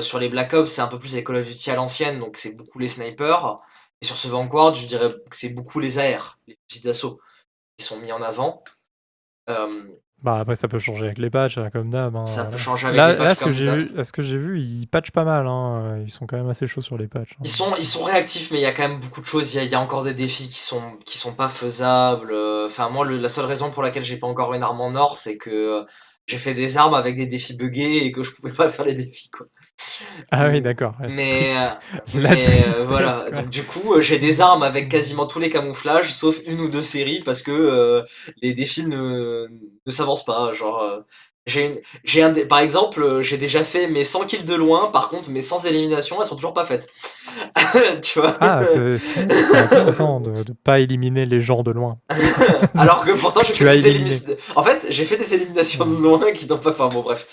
sur 0.00 0.18
les 0.18 0.28
Black 0.28 0.52
Ops, 0.54 0.70
c'est 0.70 0.82
un 0.82 0.88
peu 0.88 0.98
plus 0.98 1.14
les 1.14 1.24
Call 1.24 1.36
of 1.36 1.46
Duty 1.46 1.70
à 1.70 1.76
l'ancienne, 1.76 2.18
donc 2.18 2.36
c'est 2.36 2.54
beaucoup 2.54 2.78
les 2.78 2.88
snipers. 2.88 3.58
Et 4.00 4.06
sur 4.06 4.16
ce 4.16 4.28
Vanguard, 4.28 4.74
je 4.74 4.86
dirais 4.86 5.14
que 5.30 5.36
c'est 5.36 5.50
beaucoup 5.50 5.80
les 5.80 5.98
AR, 5.98 6.38
les 6.46 6.58
fusils 6.68 6.84
d'assaut, 6.84 7.20
qui 7.78 7.84
sont 7.84 7.98
mis 7.98 8.12
en 8.12 8.22
avant. 8.22 8.62
Bah, 10.24 10.38
après, 10.40 10.54
ça 10.54 10.68
peut 10.68 10.78
changer 10.78 11.04
avec 11.04 11.18
les 11.18 11.28
patchs, 11.28 11.58
hein, 11.58 11.68
comme 11.70 11.90
d'hab. 11.90 12.16
Hein, 12.16 12.24
ça 12.24 12.44
peut 12.44 12.56
changer 12.56 12.86
avec 12.86 12.98
les 12.98 13.16
patchs. 13.18 13.28
Là, 13.28 13.34
ce, 13.34 13.44
que 13.44 13.50
j'ai 13.50 13.76
vu, 13.76 13.90
ce 14.02 14.10
que 14.10 14.22
j'ai 14.22 14.38
vu, 14.38 14.58
ils 14.58 14.86
patchent 14.86 15.10
pas 15.10 15.24
mal. 15.24 15.46
Hein. 15.46 15.98
Ils 16.02 16.10
sont 16.10 16.26
quand 16.26 16.38
même 16.38 16.48
assez 16.48 16.66
chauds 16.66 16.80
sur 16.80 16.96
les 16.96 17.08
patchs. 17.08 17.32
Hein. 17.32 17.42
Ils, 17.44 17.50
sont, 17.50 17.74
ils 17.76 17.84
sont 17.84 18.02
réactifs, 18.02 18.50
mais 18.50 18.58
il 18.58 18.62
y 18.62 18.66
a 18.66 18.72
quand 18.72 18.88
même 18.88 19.00
beaucoup 19.00 19.20
de 19.20 19.26
choses. 19.26 19.54
Il 19.54 19.62
y, 19.62 19.74
a, 19.74 19.80
encore 19.80 20.02
des 20.02 20.14
défis 20.14 20.48
qui 20.48 20.60
sont, 20.60 20.96
qui 21.04 21.18
sont 21.18 21.34
pas 21.34 21.50
faisables. 21.50 22.34
Enfin, 22.64 22.88
moi, 22.88 23.06
la 23.06 23.28
seule 23.28 23.44
raison 23.44 23.70
pour 23.70 23.82
laquelle 23.82 24.02
j'ai 24.02 24.16
pas 24.16 24.26
encore 24.26 24.54
une 24.54 24.62
arme 24.62 24.80
en 24.80 24.94
or, 24.94 25.18
c'est 25.18 25.36
que 25.36 25.84
j'ai 26.26 26.38
fait 26.38 26.54
des 26.54 26.78
armes 26.78 26.94
avec 26.94 27.16
des 27.16 27.26
défis 27.26 27.54
buggés 27.54 28.06
et 28.06 28.10
que 28.10 28.22
je 28.22 28.30
pouvais 28.32 28.52
pas 28.52 28.68
faire 28.70 28.86
les 28.86 28.94
défis. 28.94 29.28
Quoi. 29.30 29.46
Ah 30.30 30.48
oui, 30.48 30.60
d'accord. 30.60 30.94
Mais, 31.08 31.56
euh, 31.56 31.68
euh, 32.16 32.84
voilà, 32.86 33.24
donc 33.30 33.48
du 33.48 33.62
coup, 33.62 33.94
euh, 33.94 34.00
j'ai 34.00 34.18
des 34.18 34.40
armes 34.40 34.62
avec 34.62 34.88
quasiment 34.88 35.26
tous 35.26 35.38
les 35.38 35.50
camouflages, 35.50 36.12
sauf 36.12 36.40
une 36.46 36.60
ou 36.60 36.68
deux 36.68 36.82
séries, 36.82 37.20
parce 37.24 37.42
que 37.42 38.04
les 38.42 38.54
défis 38.54 38.86
ne, 38.86 39.46
ne 39.86 39.90
s'avancent 39.90 40.24
pas. 40.24 40.52
Genre, 40.52 41.04
j'ai 41.46 42.22
un, 42.22 42.32
par 42.46 42.60
exemple, 42.60 43.20
j'ai 43.20 43.36
déjà 43.36 43.64
fait 43.64 43.86
mes 43.86 44.04
100 44.04 44.24
kills 44.26 44.44
de 44.44 44.54
loin, 44.54 44.90
par 44.90 45.10
contre, 45.10 45.28
mes 45.28 45.42
100 45.42 45.66
éliminations, 45.66 46.16
elles 46.20 46.26
sont 46.26 46.36
toujours 46.36 46.54
pas 46.54 46.64
faites. 46.64 46.88
tu 48.02 48.18
vois? 48.18 48.38
Ah, 48.40 48.62
c'est 48.64 49.58
intéressant 49.58 50.20
de 50.20 50.30
ne 50.30 50.42
pas 50.62 50.80
éliminer 50.80 51.26
les 51.26 51.42
gens 51.42 51.62
de 51.62 51.70
loin. 51.70 51.98
Alors 52.74 53.04
que 53.04 53.12
pourtant, 53.12 53.42
j'ai 53.44 53.52
fait 53.52 53.72
des 53.72 53.88
éliminations. 53.88 54.36
En 54.56 54.62
fait, 54.62 54.86
j'ai 54.88 55.04
fait 55.04 55.18
des 55.18 55.34
éliminations 55.34 55.84
de 55.84 56.02
loin 56.02 56.32
qui 56.32 56.46
n'ont 56.46 56.56
pas. 56.56 56.70
Enfin, 56.70 56.88
bon, 56.88 57.02
bref. 57.02 57.26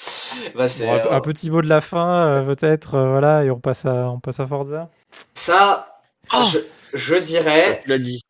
un, 0.57 0.62
euh, 0.62 1.20
petit 1.22 1.49
mot 1.49 1.62
de 1.62 1.70
la 1.70 1.80
fin, 1.80 2.26
euh, 2.26 2.53
peut-être, 2.53 2.95
euh, 2.95 3.12
voilà, 3.12 3.45
et 3.45 3.51
on 3.51 3.59
passe 3.59 3.86
à, 3.86 4.09
on 4.09 4.20
passe 4.20 4.41
à 4.41 4.47
Forza. 4.47 4.89
Ça, 5.34 6.01
oh 6.34 6.43
je, 6.51 6.59
je, 6.97 7.16
dirais. 7.16 7.80
Tu 7.84 7.89
l'as 7.89 7.97
dit. 7.97 8.26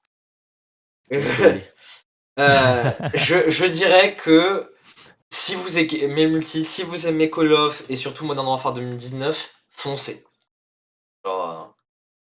je, 1.12 1.60
je 3.50 3.66
dirais 3.66 4.16
que 4.16 4.71
si 5.32 5.56
vous 5.56 5.78
aimez 5.80 6.28
multi, 6.28 6.64
si 6.66 6.84
vous 6.84 7.08
aimez 7.08 7.32
Call 7.32 7.54
of 7.54 7.84
et 7.90 7.96
surtout 7.96 8.26
Modern 8.26 8.48
Warfare 8.48 8.74
2019, 8.74 9.54
foncez. 9.70 10.24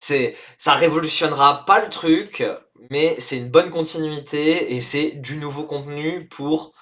c'est, 0.00 0.36
ça 0.59 0.74
révolutionnera 0.74 1.64
pas 1.64 1.80
le 1.84 1.90
truc, 1.90 2.44
mais 2.90 3.18
c'est 3.20 3.38
une 3.38 3.50
bonne 3.50 3.70
continuité 3.70 4.74
et 4.74 4.80
c'est 4.80 5.12
du 5.12 5.36
nouveau 5.36 5.64
contenu 5.64 6.28
pour 6.28 6.72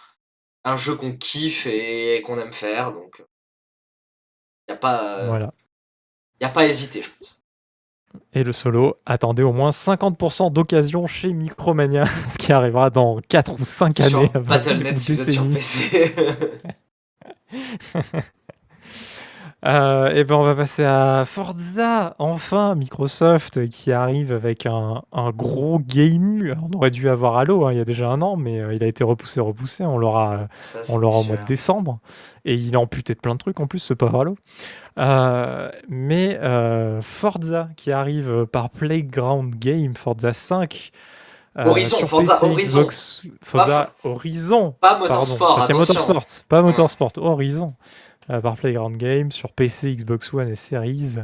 un 0.65 0.77
jeu 0.77 0.95
qu'on 0.97 1.17
kiffe 1.17 1.67
et 1.67 2.23
qu'on 2.23 2.39
aime 2.39 2.53
faire. 2.53 2.93
Donc, 2.93 3.23
il 4.69 4.73
y 4.73 4.75
a 4.75 4.77
pas, 4.77 5.27
voilà. 5.27 5.53
y 6.41 6.45
a 6.45 6.51
pas 6.51 6.63
à 6.63 6.67
hésiter, 6.67 7.03
je 7.03 7.11
pense. 7.11 7.40
Et 8.33 8.45
le 8.45 8.53
solo, 8.53 8.95
attendez 9.07 9.43
au 9.43 9.53
moins 9.53 9.71
50% 9.71 10.53
d'occasion 10.53 11.07
chez 11.07 11.33
Micromania, 11.33 12.05
ce 12.29 12.39
qui 12.39 12.53
arrivera 12.53 12.91
dans 12.91 13.21
4 13.29 13.61
ou 13.61 13.65
5 13.65 14.01
années. 14.01 14.11
Sur 14.11 14.41
Battle.net 14.41 14.99
si 14.99 15.15
vous 15.15 15.21
êtes 15.23 15.31
sur 15.31 15.49
PC. 15.49 16.15
Euh, 19.67 20.09
et 20.15 20.25
ben 20.25 20.37
on 20.37 20.43
va 20.45 20.55
passer 20.55 20.85
à 20.85 21.25
Forza, 21.27 22.15
enfin 22.19 22.75
Microsoft 22.75 23.69
qui 23.69 23.93
arrive 23.93 24.33
avec 24.33 24.65
un, 24.65 25.03
gros 25.33 25.79
game. 25.79 26.55
on 26.63 26.77
aurait 26.77 26.91
dû 26.91 27.11
avoir 27.11 27.37
Halo 27.37 27.67
hein, 27.67 27.73
il 27.73 27.79
y 27.79 27.81
a 27.81 27.85
déjà 27.85 28.09
un 28.09 28.23
an, 28.23 28.37
mais 28.37 28.59
euh, 28.59 28.75
il 28.75 28.83
a 28.83 28.87
été 28.87 29.05
repoussé, 29.05 29.39
repoussé. 29.41 29.85
On 29.85 29.99
l'aura, 29.99 30.49
on 30.89 30.97
l'aura 30.97 31.19
au 31.19 31.25
mois 31.25 31.37
de 31.37 31.45
décembre. 31.45 31.99
Et 32.47 32.55
il 32.55 32.73
est 32.73 32.77
amputé 32.77 33.15
de 33.15 33.21
plein 33.21 33.35
de 33.35 33.39
trucs 33.39 33.61
en 33.61 33.67
plus, 33.67 33.81
ce 33.81 33.93
pauvre 33.93 34.23
Halo. 34.23 34.37
Euh, 34.99 35.71
mais 35.89 36.41
Forza 37.03 37.69
qui 37.77 37.93
arrive 37.93 38.47
par 38.47 38.71
Playground 38.71 39.55
Game, 39.57 39.95
Forza 39.95 40.33
5. 40.33 40.91
Horizon, 41.57 42.07
Forza 42.07 42.45
Horizon. 42.47 42.87
Forza 43.43 43.93
Horizon. 44.05 44.75
Pas 44.81 44.99
Motorsport. 44.99 45.65
C'est 45.67 45.75
Motorsport, 45.75 46.25
pas 46.49 46.63
Motorsport, 46.63 47.13
Horizon. 47.19 47.73
Euh, 48.31 48.41
par 48.41 48.57
Playground 48.57 48.97
Games 48.97 49.33
sur 49.33 49.53
PC, 49.53 49.97
Xbox 49.97 50.33
One 50.33 50.49
et 50.49 50.55
Series. 50.55 51.17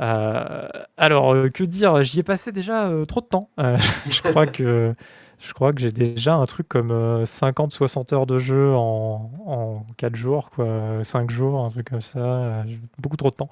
Euh, 0.00 0.68
alors, 0.96 1.34
euh, 1.34 1.48
que 1.48 1.64
dire 1.64 2.02
J'y 2.04 2.20
ai 2.20 2.22
passé 2.22 2.52
déjà 2.52 2.90
trop 3.08 3.20
de 3.20 3.26
temps. 3.26 3.50
je 3.58 4.22
crois 4.22 4.46
que 4.46 4.94
je 5.40 5.52
crois 5.54 5.72
que 5.72 5.80
j'ai 5.80 5.90
déjà 5.90 6.34
un 6.34 6.46
truc 6.46 6.68
comme 6.68 6.92
50-60 7.24 8.14
heures 8.14 8.26
de 8.26 8.38
jeu 8.38 8.74
en, 8.74 9.30
en 9.46 9.86
4 9.96 10.14
jours, 10.14 10.50
quoi, 10.50 11.02
5 11.02 11.30
jours, 11.30 11.64
un 11.64 11.70
truc 11.70 11.88
comme 11.90 12.02
ça. 12.02 12.64
beaucoup 12.98 13.16
trop 13.16 13.30
de 13.30 13.36
temps. 13.36 13.48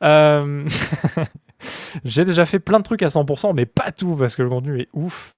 j'ai 2.04 2.24
déjà 2.24 2.46
fait 2.46 2.60
plein 2.60 2.78
de 2.78 2.84
trucs 2.84 3.02
à 3.02 3.08
100%, 3.08 3.54
mais 3.54 3.66
pas 3.66 3.90
tout 3.90 4.14
parce 4.16 4.36
que 4.36 4.42
le 4.42 4.48
contenu 4.48 4.80
est 4.80 4.88
ouf. 4.94 5.34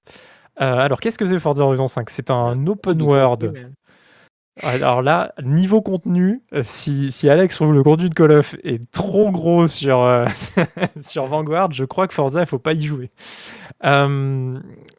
alors, 0.57 1.01
qu'est-ce 1.01 1.19
que 1.19 1.27
c'est 1.27 1.41
Forza 1.41 1.65
Horizon 1.65 1.87
5 1.87 2.11
C'est 2.11 2.31
un 2.31 2.67
open 2.67 3.03
world 3.03 3.75
alors 4.63 5.03
là, 5.03 5.35
niveau 5.43 5.83
contenu, 5.83 6.43
euh, 6.53 6.63
si, 6.63 7.11
si 7.11 7.29
Alex 7.29 7.57
trouve 7.57 7.73
le 7.73 7.83
contenu 7.83 8.09
de 8.09 8.15
Call 8.15 8.33
of 8.33 8.55
est 8.63 8.89
trop 8.93 9.31
gros 9.31 9.67
sur, 9.67 10.01
euh, 10.03 10.27
sur 11.01 11.27
Vanguard, 11.27 11.73
je 11.73 11.85
crois 11.85 12.07
que 12.07 12.15
Forza, 12.15 12.41
il 12.41 12.47
faut 12.47 12.61
pas 12.61 12.73
y 12.73 12.83
jouer. 12.83 13.11
Euh, 13.85 14.59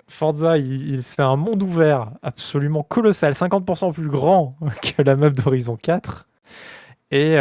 Forza, 0.10 0.56
c'est 1.00 1.22
un 1.22 1.38
monde 1.38 1.64
ouvert 1.64 2.12
absolument 2.22 2.84
colossal, 2.84 3.32
50% 3.32 3.94
plus 3.94 4.10
grand 4.10 4.58
que 4.82 5.02
la 5.02 5.16
map 5.16 5.30
d'Horizon 5.30 5.78
4. 5.78 6.28
Et, 7.12 7.38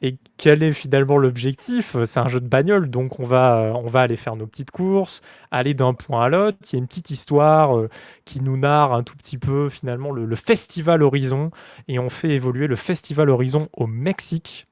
et 0.00 0.18
quel 0.36 0.62
est 0.62 0.72
finalement 0.72 1.16
l'objectif? 1.16 1.96
C'est 2.04 2.20
un 2.20 2.28
jeu 2.28 2.40
de 2.40 2.46
bagnole, 2.46 2.90
donc 2.90 3.18
on 3.20 3.24
va, 3.24 3.72
on 3.74 3.86
va 3.86 4.02
aller 4.02 4.16
faire 4.16 4.36
nos 4.36 4.46
petites 4.46 4.70
courses, 4.70 5.22
aller 5.50 5.74
d'un 5.74 5.94
point 5.94 6.24
à 6.24 6.28
l'autre. 6.28 6.58
Il 6.70 6.72
y 6.74 6.76
a 6.76 6.78
une 6.78 6.86
petite 6.86 7.10
histoire 7.10 7.88
qui 8.24 8.40
nous 8.42 8.56
narre 8.56 8.92
un 8.92 9.02
tout 9.02 9.16
petit 9.16 9.38
peu 9.38 9.68
finalement 9.68 10.12
le, 10.12 10.36
Festival 10.36 11.02
Horizon, 11.02 11.50
et 11.88 11.98
on 11.98 12.10
fait 12.10 12.30
évoluer 12.30 12.66
le 12.66 12.76
Festival 12.76 13.30
Horizon 13.30 13.68
au 13.72 13.86
Mexique, 13.86 14.66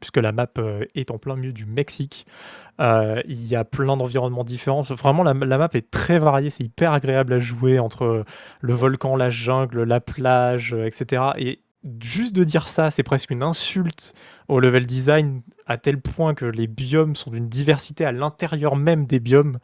puisque 0.00 0.16
la 0.16 0.32
map 0.32 0.48
est 0.94 1.10
en 1.10 1.18
plein 1.18 1.36
milieu 1.36 1.52
du 1.52 1.66
Mexique. 1.66 2.26
il 2.80 3.46
y 3.46 3.54
a 3.54 3.64
plein 3.64 3.98
d'environnements 3.98 4.44
différents. 4.44 4.80
Vraiment, 4.80 5.22
la, 5.22 5.34
la, 5.34 5.58
map 5.58 5.68
est 5.74 5.90
très 5.90 6.18
variée. 6.18 6.48
C'est 6.48 6.64
hyper 6.64 6.92
agréable 6.92 7.34
à 7.34 7.38
jouer 7.38 7.78
entre 7.78 8.24
le 8.60 8.72
volcan, 8.72 9.14
la 9.14 9.28
jungle, 9.28 9.82
la 9.82 10.00
plage, 10.00 10.72
etc. 10.72 11.22
Et 11.36 11.60
juste 12.00 12.34
de 12.34 12.44
dire 12.44 12.68
ça, 12.68 12.90
c'est 12.90 13.02
presque 13.02 13.30
une 13.30 13.42
insulte 13.42 14.14
au 14.48 14.60
level 14.60 14.86
design 14.86 15.42
à 15.66 15.76
tel 15.76 16.00
point 16.00 16.34
que 16.34 16.44
les 16.44 16.66
biomes 16.66 17.16
sont 17.16 17.30
d'une 17.30 17.48
diversité 17.48 18.04
à 18.04 18.12
l'intérieur 18.12 18.76
même 18.76 19.06
des 19.06 19.20
biomes. 19.20 19.58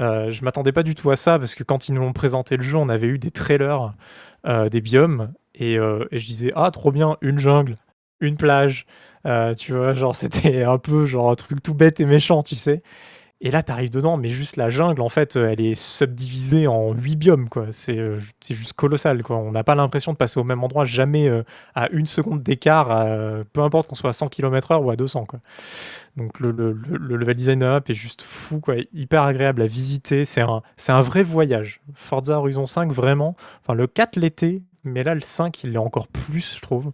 Euh, 0.00 0.30
je 0.30 0.44
m'attendais 0.44 0.72
pas 0.72 0.82
du 0.82 0.94
tout 0.94 1.10
à 1.10 1.16
ça 1.16 1.38
parce 1.38 1.54
que 1.54 1.64
quand 1.64 1.88
ils 1.88 1.94
nous 1.94 2.02
ont 2.02 2.12
présenté 2.12 2.56
le 2.56 2.62
jeu, 2.62 2.76
on 2.76 2.88
avait 2.88 3.06
eu 3.06 3.18
des 3.18 3.30
trailers 3.30 3.94
euh, 4.46 4.68
des 4.68 4.80
biomes 4.80 5.32
euh, 5.60 6.06
et, 6.10 6.18
je 6.18 6.26
disais 6.26 6.50
ah 6.54 6.70
trop 6.70 6.92
bien 6.92 7.16
une 7.20 7.38
jungle, 7.38 7.76
une 8.20 8.36
plage, 8.36 8.86
tu 9.56 9.72
vois 9.72 9.94
genre 9.94 10.14
c'était 10.16 10.64
un 10.64 10.78
peu 10.78 11.06
genre 11.06 11.30
un 11.30 11.34
truc 11.34 11.62
tout 11.62 11.74
bête 11.74 12.00
et 12.00 12.06
méchant, 12.06 12.42
tu 12.42 12.56
sais. 12.56 12.82
Et 13.46 13.50
là, 13.50 13.62
tu 13.62 13.70
arrives 13.72 13.90
dedans, 13.90 14.16
mais 14.16 14.30
juste 14.30 14.56
la 14.56 14.70
jungle, 14.70 15.02
en 15.02 15.10
fait, 15.10 15.36
elle 15.36 15.60
est 15.60 15.74
subdivisée 15.74 16.66
en 16.66 16.94
8 16.94 17.16
biomes, 17.16 17.48
quoi. 17.50 17.66
C'est 17.72 17.98
euh, 17.98 18.18
juste 18.48 18.72
colossal, 18.72 19.22
quoi. 19.22 19.36
On 19.36 19.52
n'a 19.52 19.62
pas 19.62 19.74
l'impression 19.74 20.12
de 20.12 20.16
passer 20.16 20.40
au 20.40 20.44
même 20.44 20.64
endroit 20.64 20.86
jamais 20.86 21.28
euh, 21.28 21.42
à 21.74 21.90
une 21.90 22.06
seconde 22.06 22.42
d'écart, 22.42 22.86
peu 23.52 23.60
importe 23.60 23.88
qu'on 23.90 23.94
soit 23.94 24.10
à 24.10 24.14
100 24.14 24.28
km/h 24.28 24.82
ou 24.82 24.90
à 24.90 24.96
200, 24.96 25.26
quoi. 25.26 25.40
Donc 26.16 26.40
le, 26.40 26.52
level 26.52 27.34
design 27.34 27.58
de 27.58 27.66
la 27.66 27.72
map 27.72 27.80
est 27.86 27.92
juste 27.92 28.22
fou, 28.22 28.60
quoi. 28.60 28.76
Hyper 28.94 29.22
agréable 29.22 29.60
à 29.60 29.66
visiter. 29.66 30.24
C'est 30.24 30.40
un, 30.40 30.62
un 30.88 31.00
vrai 31.02 31.22
voyage. 31.22 31.82
Forza 31.92 32.38
Horizon 32.38 32.64
5, 32.64 32.92
vraiment. 32.92 33.36
Enfin, 33.60 33.74
le 33.74 33.86
4 33.86 34.16
l'était, 34.16 34.62
mais 34.84 35.04
là, 35.04 35.14
le 35.14 35.20
5, 35.20 35.64
il 35.64 35.72
l'est 35.72 35.78
encore 35.78 36.08
plus, 36.08 36.56
je 36.56 36.62
trouve. 36.62 36.92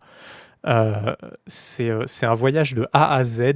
Euh, 0.66 1.14
c'est 1.46 2.26
un 2.26 2.34
voyage 2.34 2.74
de 2.74 2.88
A 2.92 3.14
à 3.14 3.22
Z. 3.22 3.52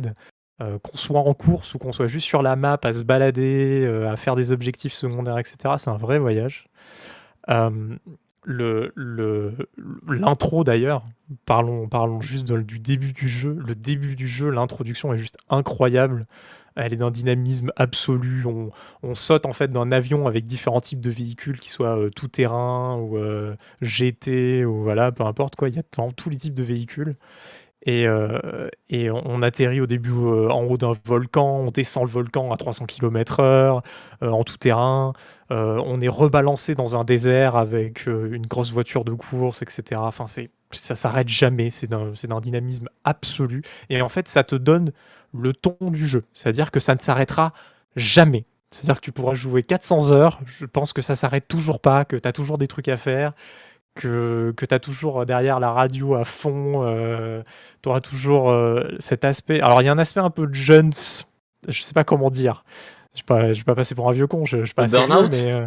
Euh, 0.63 0.79
qu'on 0.79 0.97
soit 0.97 1.19
en 1.19 1.35
course 1.35 1.75
ou 1.75 1.79
qu'on 1.79 1.91
soit 1.91 2.07
juste 2.07 2.27
sur 2.29 2.41
la 2.41 2.55
map 2.55 2.79
à 2.85 2.93
se 2.93 3.03
balader, 3.03 3.83
euh, 3.85 4.09
à 4.09 4.15
faire 4.15 4.37
des 4.37 4.53
objectifs 4.53 4.93
secondaires, 4.93 5.37
etc. 5.37 5.75
C'est 5.79 5.91
un 5.91 5.97
vrai 5.97 6.21
voyage. 6.21 6.69
le, 8.45 8.93
l'intro 10.07 10.63
d'ailleurs, 10.63 11.07
parlons, 11.45 11.89
parlons 11.89 12.21
juste 12.21 12.53
du 12.53 12.79
début 12.79 13.13
du 13.13 13.27
jeu. 13.27 13.59
Le 13.67 13.75
début 13.75 14.15
du 14.15 14.29
jeu, 14.29 14.49
l'introduction 14.49 15.13
est 15.13 15.19
juste 15.19 15.39
incroyable. 15.51 16.25
Elle 16.77 16.93
est 16.93 16.99
d'un 16.99 17.11
dynamisme 17.11 17.73
absolu. 17.75 18.45
On, 18.47 19.15
saute 19.15 19.47
en 19.47 19.53
fait 19.53 19.73
d'un 19.73 19.91
avion 19.91 20.29
avec 20.29 20.47
différents 20.47 20.81
types 20.81 21.01
de 21.01 21.11
véhicules, 21.11 21.59
qui 21.59 21.71
soient 21.71 21.99
euh, 21.99 22.11
tout 22.11 22.29
terrain 22.29 22.97
ou 22.97 23.19
GT 23.81 24.65
ou 24.65 24.85
voilà, 24.85 25.11
peu 25.11 25.25
importe 25.25 25.57
quoi. 25.57 25.69
Il 25.69 25.75
y 25.75 25.81
a 25.81 25.85
tous 26.15 26.31
les 26.31 26.37
types 26.37 26.55
de 26.55 26.63
véhicules. 26.63 27.17
Et, 27.85 28.07
euh, 28.07 28.69
on, 28.91 29.43
atterrit 29.43 29.81
au 29.81 29.87
début 29.87 30.11
euh, 30.11 30.49
en 30.49 30.63
haut 30.65 30.79
d'un 30.79 30.93
volcan, 31.05 31.59
on 31.59 31.71
descend 31.71 32.05
le 32.05 32.11
volcan 32.11 32.51
à 32.51 32.57
300 32.57 32.87
km/h 32.87 33.83
euh, 34.23 34.31
en 34.31 34.43
tout 34.43 34.57
terrain. 34.57 35.13
on 35.51 36.01
est 36.01 36.09
rebalancé 36.09 36.75
dans 36.75 36.99
un 36.99 37.05
désert 37.05 37.57
avec 37.57 38.07
une 38.07 38.47
grosse 38.47 38.73
voiture 38.73 39.05
de 39.05 39.13
course, 39.13 39.61
etc. 39.61 40.01
Enfin, 40.03 40.27
c'est, 40.27 40.51
ça 40.71 40.95
s'arrête 40.95 41.29
jamais. 41.29 41.69
C'est 41.69 41.87
d'un, 41.87 42.13
c'est 42.15 42.29
d'un 42.29 42.41
dynamisme 42.41 42.89
absolu. 43.05 43.63
Et 43.91 44.01
en 44.01 44.09
fait, 44.09 44.29
ça 44.29 44.45
te 44.45 44.57
donne 44.57 44.93
le 45.35 45.53
ton 45.53 45.77
du 45.83 46.07
jeu. 46.07 46.25
C'est-à-dire 46.33 46.71
que 46.71 46.81
ça 46.81 46.95
ne 46.95 47.01
s'arrêtera 47.01 47.53
jamais. 47.97 48.47
C'est-à-dire 48.71 48.97
que 48.97 49.05
tu 49.05 49.13
pourras 49.13 49.35
jouer 49.35 49.63
400 49.63 50.11
heures. 50.11 50.41
Je 50.47 50.67
pense 50.67 50.93
que 50.93 51.03
ça 51.03 51.15
s'arrête 51.15 51.47
toujours 51.47 51.81
pas, 51.81 52.05
que 52.05 52.17
tu 52.17 52.27
as 52.27 52.33
toujours 52.33 52.59
des 52.59 52.67
trucs 52.67 52.89
à 52.89 52.97
faire, 52.97 53.33
que, 53.95 54.53
que 54.57 54.67
tu 54.67 54.75
as 54.75 54.79
toujours 54.79 55.25
derrière 55.27 55.61
la 55.61 55.71
radio 55.73 56.15
à 56.15 56.25
fond. 56.25 56.83
euh, 56.85 57.43
tu 57.83 57.89
auras 57.89 58.01
toujours 58.01 58.51
euh, 58.51 58.83
cet 58.99 59.25
aspect. 59.25 59.61
Alors, 59.61 59.83
il 59.83 59.85
y 59.85 59.89
a 59.89 59.93
un 59.93 59.99
aspect 59.99 60.21
un 60.21 60.31
peu 60.31 60.49
Jones. 60.53 60.93
Je 61.69 61.83
sais 61.83 61.93
pas 61.95 62.05
comment 62.05 62.31
dire. 62.31 62.65
Je 63.15 63.23
ne 63.33 63.53
vais, 63.53 63.63
pas 63.63 63.75
passer 63.75 63.95
pour 63.95 64.09
un 64.09 64.13
vieux 64.13 64.27
con. 64.27 64.45
Je, 64.45 64.61
je 64.61 64.65
suis 64.67 64.75
pas 64.75 64.85
assez 64.85 64.97
vieux, 64.99 65.07
Burnout 65.07 65.31
mais. 65.31 65.53
euh, 65.53 65.67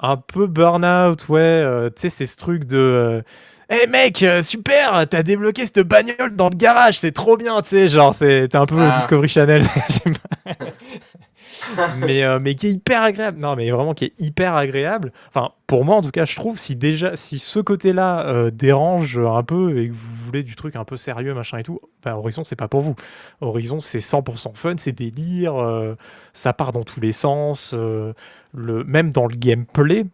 un 0.00 0.16
peu 0.16 0.46
burn-out, 0.46 1.28
ouais. 1.28 1.38
euh, 1.40 1.90
tu 1.90 2.02
sais, 2.02 2.08
c'est 2.08 2.26
ce 2.26 2.36
truc 2.36 2.64
de. 2.64 3.22
Hey 3.70 3.86
mec, 3.86 4.24
super, 4.42 5.06
t'as 5.10 5.22
débloqué 5.22 5.66
cette 5.66 5.80
bagnole 5.80 6.34
dans 6.34 6.48
le 6.48 6.56
garage, 6.56 6.98
c'est 7.00 7.12
trop 7.12 7.36
bien, 7.36 7.60
tu 7.60 7.68
sais, 7.68 7.88
genre, 7.90 8.16
t'es 8.16 8.56
un 8.56 8.64
peu 8.64 8.80
Ah. 8.80 8.92
Discovery 8.92 9.28
Channel. 9.28 9.62
mais, 11.98 12.22
euh, 12.24 12.38
mais 12.40 12.54
qui 12.54 12.68
est 12.68 12.72
hyper 12.72 13.02
agréable. 13.02 13.38
Non, 13.38 13.56
mais 13.56 13.70
vraiment 13.70 13.94
qui 13.94 14.06
est 14.06 14.20
hyper 14.20 14.54
agréable. 14.54 15.12
Enfin, 15.28 15.52
pour 15.66 15.84
moi, 15.84 15.96
en 15.96 16.02
tout 16.02 16.10
cas, 16.10 16.24
je 16.24 16.36
trouve, 16.36 16.58
si 16.58 16.76
déjà, 16.76 17.16
si 17.16 17.38
ce 17.38 17.60
côté-là 17.60 18.26
euh, 18.26 18.50
dérange 18.50 19.18
un 19.18 19.42
peu 19.42 19.78
et 19.78 19.88
que 19.88 19.92
vous 19.92 20.24
voulez 20.24 20.42
du 20.42 20.56
truc 20.56 20.76
un 20.76 20.84
peu 20.84 20.96
sérieux, 20.96 21.34
machin 21.34 21.58
et 21.58 21.62
tout, 21.62 21.80
bah, 22.02 22.16
Horizon, 22.16 22.44
c'est 22.44 22.56
pas 22.56 22.68
pour 22.68 22.80
vous. 22.80 22.94
Horizon, 23.40 23.80
c'est 23.80 23.98
100% 23.98 24.54
fun, 24.54 24.74
c'est 24.78 24.92
délire, 24.92 25.56
euh, 25.56 25.94
ça 26.32 26.52
part 26.52 26.72
dans 26.72 26.84
tous 26.84 27.00
les 27.00 27.12
sens. 27.12 27.74
le, 27.74 28.84
même 28.84 29.10
dans 29.10 29.26
le 29.26 29.36
gameplay, 29.36 30.04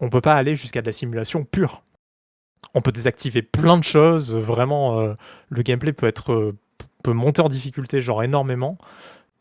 on 0.00 0.10
peut 0.10 0.20
pas 0.20 0.34
aller 0.34 0.54
jusqu'à 0.54 0.80
de 0.80 0.86
la 0.86 0.92
simulation 0.92 1.44
pure. 1.44 1.82
On 2.74 2.80
peut 2.80 2.92
désactiver 2.92 3.42
plein 3.42 3.76
de 3.76 3.84
choses. 3.84 4.34
Vraiment, 4.36 5.14
le 5.48 5.62
gameplay 5.62 5.92
peut 5.92 6.06
être 6.06 6.54
peut 7.02 7.12
monter 7.12 7.42
en 7.42 7.48
difficulté 7.48 8.00
genre 8.00 8.22
énormément. 8.22 8.78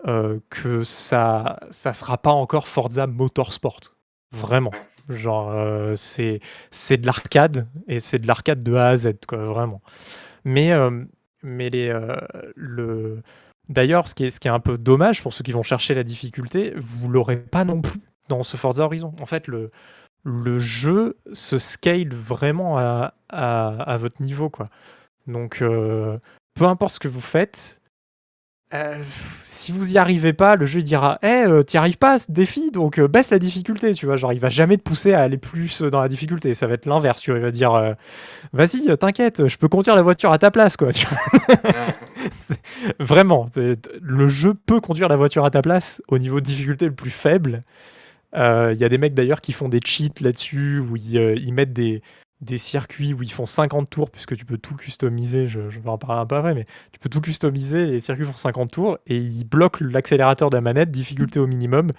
Euh, 0.08 0.40
que 0.50 0.84
ça 0.84 1.60
ça 1.70 1.94
sera 1.94 2.18
pas 2.18 2.32
encore 2.32 2.68
Forza 2.68 3.08
Motorsport. 3.08 3.82
Vraiment. 4.32 4.72
Genre 5.10 5.52
euh, 5.52 5.94
c'est 5.96 6.98
de 6.98 7.06
l'arcade 7.06 7.68
et 7.88 8.00
c'est 8.00 8.20
de 8.20 8.28
l'arcade 8.28 8.64
de 8.64 8.76
A 8.76 8.90
à 8.90 8.96
Z 8.96 9.14
quoi, 9.28 9.40
vraiment. 9.46 9.82
Mais 10.46 10.72
euh, 10.72 11.04
mais 11.44 11.70
les 11.70 11.90
euh, 11.90 12.16
le 12.56 13.22
D'ailleurs, 13.70 14.10
ce 14.10 14.16
qui, 14.16 14.26
est, 14.26 14.30
ce 14.30 14.42
qui 14.42 14.50
est 14.50 14.52
un 14.52 14.60
peu 14.60 14.78
dommage 14.78 15.24
pour 15.24 15.34
ceux 15.34 15.44
qui 15.46 15.54
vont 15.54 15.64
chercher 15.64 15.94
la 15.94 16.04
difficulté, 16.04 16.74
vous 16.76 17.08
l'aurez 17.08 17.38
pas 17.38 17.64
non 17.64 17.82
plus 17.82 18.02
dans 18.28 18.44
ce 18.44 18.58
Forza 18.58 18.84
Horizon. 18.84 19.14
En 19.22 19.26
fait, 19.26 19.48
le, 19.48 19.72
le 20.26 20.60
jeu 20.60 21.16
se 21.32 21.58
scale 21.58 22.14
vraiment 22.14 22.78
à, 22.78 23.14
à, 23.30 23.98
votre 23.98 24.22
niveau. 24.22 24.50
Quoi. 24.50 24.66
Donc, 25.26 25.60
peu 25.60 26.66
importe 26.66 26.96
ce 26.96 27.00
que 27.00 27.08
vous 27.08 27.22
faites, 27.22 27.81
euh, 28.74 28.96
si 29.46 29.72
vous 29.72 29.94
y 29.94 29.98
arrivez 29.98 30.32
pas, 30.34 30.56
le 30.56 30.66
jeu 30.66 30.80
il 30.80 30.84
dira 30.84 31.20
Eh, 31.24 31.44
euh, 31.46 31.64
t'y 31.64 31.78
arrives 31.78 31.98
pas 31.98 32.14
à 32.14 32.18
ce 32.18 32.32
défi, 32.32 32.72
donc 32.72 33.00
euh, 33.00 33.08
baisse 33.08 33.30
la 33.30 33.40
difficulté. 33.40 33.94
Tu 33.94 34.06
vois, 34.06 34.16
genre, 34.16 34.32
il 34.34 34.40
va 34.40 34.50
jamais 34.50 34.78
te 34.78 34.84
pousser 34.84 35.14
à 35.14 35.22
aller 35.22 35.38
plus 35.38 35.82
dans 35.82 36.02
la 36.02 36.08
difficulté. 36.08 36.54
Ça 36.54 36.68
va 36.68 36.76
être 36.76 36.86
l'inverse. 36.86 37.22
Tu 37.22 37.32
vois, 37.32 37.40
il 37.40 37.44
va 37.44 37.52
dire 37.52 37.74
euh, 37.74 37.94
Vas-y, 38.54 38.90
euh, 38.90 38.96
t'inquiète, 38.96 39.48
je 39.48 39.58
peux 39.58 39.68
conduire 39.68 39.96
la 39.96 40.02
voiture 40.02 40.32
à 40.32 40.38
ta 40.38 40.52
place. 40.52 40.78
quoi. 40.78 40.92
Tu 40.94 41.06
vois. 41.06 41.88
Vraiment, 43.00 43.46
le 44.02 44.30
jeu 44.30 44.54
peut 44.54 44.80
conduire 44.80 45.10
la 45.10 45.18
voiture 45.18 45.44
à 45.44 45.52
ta 45.52 45.62
place 45.62 46.02
au 46.08 46.18
niveau 46.18 46.40
de 46.40 46.46
difficulté 46.46 46.86
le 46.86 46.96
plus 46.96 47.12
faible. 47.12 47.64
Il 48.34 48.78
y 48.78 48.86
a 48.86 48.90
des 48.90 48.98
mecs 48.98 49.14
d'ailleurs 49.14 49.42
qui 49.42 49.52
font 49.52 49.68
des 49.68 49.82
cheats 49.84 50.22
là-dessus, 50.22 50.80
où 50.80 50.96
ils, 50.96 51.18
euh, 51.18 51.36
ils 51.36 51.54
mettent 51.54 51.74
des, 51.74 52.02
des 52.42 52.58
circuits 52.58 53.14
où 53.14 53.22
ils 53.22 53.32
font 53.32 53.46
50 53.46 53.90
tours, 53.90 54.10
puisque 54.10 54.36
tu 54.36 54.46
peux 54.46 54.58
tout 54.58 54.76
customiser, 54.76 55.48
je, 55.48 55.70
je 55.70 55.80
vais 55.80 55.90
en 55.90 55.98
parler 55.98 56.20
un 56.20 56.26
peu 56.26 56.36
après, 56.36 56.56
mais 56.56 56.66
tu 56.92 57.00
peux 57.00 57.10
tout 57.10 57.22
customiser, 57.22 57.86
les 57.86 58.00
circuits 58.00 58.26
font 58.26 58.36
50 58.36 58.72
tours, 58.72 58.98
et 59.08 59.18
ils 59.18 59.44
bloquent 59.44 59.86
l'accélérateur 59.86 60.50
de 60.50 60.58
la 60.58 60.62
manette, 60.62 60.92
difficulté 60.92 61.40
au 61.40 61.48
minimum, 61.48 61.92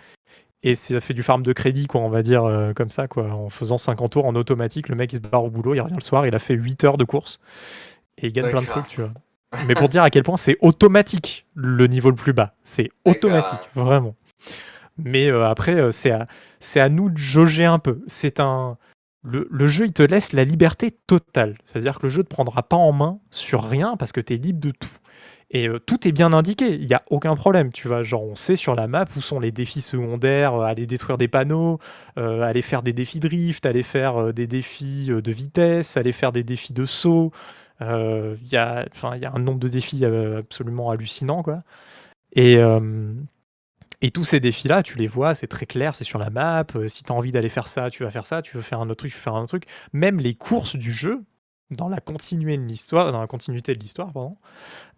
et 0.64 0.74
ça 0.74 1.00
fait 1.00 1.14
du 1.14 1.22
farm 1.22 1.42
de 1.42 1.52
crédit, 1.52 1.86
quoi, 1.86 2.00
on 2.00 2.08
va 2.08 2.22
dire, 2.22 2.44
euh, 2.44 2.72
comme 2.72 2.90
ça, 2.90 3.08
quoi. 3.08 3.30
En 3.32 3.50
faisant 3.50 3.78
50 3.78 4.12
tours 4.12 4.26
en 4.26 4.34
automatique, 4.34 4.88
le 4.88 4.96
mec 4.96 5.12
il 5.12 5.16
se 5.16 5.20
barre 5.20 5.44
au 5.44 5.50
boulot, 5.50 5.74
il 5.74 5.80
revient 5.80 5.94
le 5.94 6.00
soir, 6.00 6.26
il 6.26 6.34
a 6.34 6.38
fait 6.38 6.54
8 6.54 6.84
heures 6.84 6.96
de 6.98 7.04
course, 7.04 7.38
et 8.18 8.26
il 8.26 8.32
gagne 8.32 8.50
plein 8.50 8.62
de 8.62 8.66
trucs, 8.66 8.86
tu 8.88 9.00
vois. 9.00 9.10
Mais 9.66 9.74
pour 9.74 9.88
dire 9.88 10.02
à 10.02 10.10
quel 10.10 10.22
point 10.22 10.36
c'est 10.36 10.56
automatique 10.60 11.46
le 11.54 11.86
niveau 11.86 12.10
le 12.10 12.16
plus 12.16 12.32
bas. 12.32 12.54
C'est 12.64 12.90
automatique, 13.04 13.60
vraiment. 13.74 14.14
Mais 14.96 15.28
euh, 15.28 15.46
après, 15.46 15.74
euh, 15.74 15.90
c'est 15.90 16.10
à, 16.10 16.26
c'est 16.60 16.80
à 16.80 16.88
nous 16.88 17.10
de 17.10 17.18
jauger 17.18 17.64
un 17.64 17.78
peu. 17.78 18.00
C'est 18.06 18.40
un. 18.40 18.78
Le, 19.24 19.66
jeu, 19.68 19.86
il 19.86 19.92
te 19.92 20.02
laisse 20.02 20.32
la 20.32 20.42
liberté 20.42 20.90
totale. 20.90 21.56
C'est-à-dire 21.64 21.98
que 21.98 22.06
le 22.06 22.10
jeu 22.10 22.18
ne 22.18 22.24
te 22.24 22.28
prendra 22.28 22.62
pas 22.64 22.76
en 22.76 22.92
main 22.92 23.20
sur 23.30 23.62
rien 23.62 23.96
parce 23.96 24.10
que 24.10 24.20
tu 24.20 24.34
es 24.34 24.36
libre 24.36 24.60
de 24.60 24.72
tout. 24.72 24.88
Et 25.52 25.68
euh, 25.68 25.78
tout 25.78 26.08
est 26.08 26.12
bien 26.12 26.32
indiqué, 26.32 26.74
il 26.74 26.86
n'y 26.86 26.94
a 26.94 27.02
aucun 27.10 27.36
problème, 27.36 27.72
tu 27.72 27.86
vois. 27.86 28.02
Genre, 28.02 28.24
on 28.24 28.34
sait 28.34 28.56
sur 28.56 28.74
la 28.74 28.86
map 28.86 29.04
où 29.16 29.20
sont 29.20 29.38
les 29.38 29.52
défis 29.52 29.82
secondaires, 29.82 30.54
euh, 30.54 30.64
aller 30.64 30.86
détruire 30.86 31.18
des 31.18 31.28
panneaux, 31.28 31.78
euh, 32.18 32.40
aller 32.40 32.62
faire 32.62 32.82
des 32.82 32.94
défis 32.94 33.20
drift, 33.20 33.66
aller 33.66 33.82
faire 33.82 34.32
des 34.32 34.46
défis 34.46 35.10
de 35.10 35.32
vitesse, 35.32 35.98
aller 35.98 36.12
faire 36.12 36.32
des 36.32 36.42
défis 36.42 36.72
de 36.72 36.86
saut. 36.86 37.32
Il 37.80 38.48
y, 38.50 38.56
a, 38.56 38.86
un 39.02 39.38
nombre 39.38 39.58
de 39.58 39.68
défis 39.68 40.04
absolument 40.04 40.90
hallucinant. 40.90 41.42
Et, 42.34 42.56
et 44.02 44.10
tous 44.10 44.24
ces 44.24 44.40
défis-là, 44.40 44.82
tu 44.82 44.98
les 44.98 45.06
vois, 45.06 45.34
c'est 45.34 45.46
très 45.46 45.64
clair, 45.64 45.94
c'est 45.94 46.04
sur 46.04 46.18
la 46.18 46.28
map. 46.28 46.64
euh, 46.74 46.88
si 46.88 47.04
tu 47.04 47.12
as 47.12 47.14
envie 47.14 47.30
d'aller 47.30 47.48
faire 47.48 47.68
ça, 47.68 47.88
tu 47.88 48.02
vas 48.02 48.10
faire 48.10 48.26
ça. 48.26 48.42
Tu 48.42 48.56
veux 48.56 48.62
faire 48.62 48.80
un 48.80 48.90
autre 48.90 48.96
truc, 48.96 49.12
tu 49.12 49.16
vas 49.18 49.22
faire 49.22 49.34
un 49.36 49.42
autre 49.42 49.58
truc. 49.58 49.66
Même 49.92 50.18
les 50.18 50.34
courses 50.34 50.74
du 50.74 50.92
jeu, 50.92 51.24
dans 51.70 51.88
la 51.88 52.00
continuité 52.00 52.58
de 52.58 52.68
l'histoire, 52.68 53.12
dans 53.12 53.20
la 53.20 53.28
continuité 53.28 53.74
de 53.74 53.78
l'histoire, 53.78 54.12
pardon, 54.12 54.36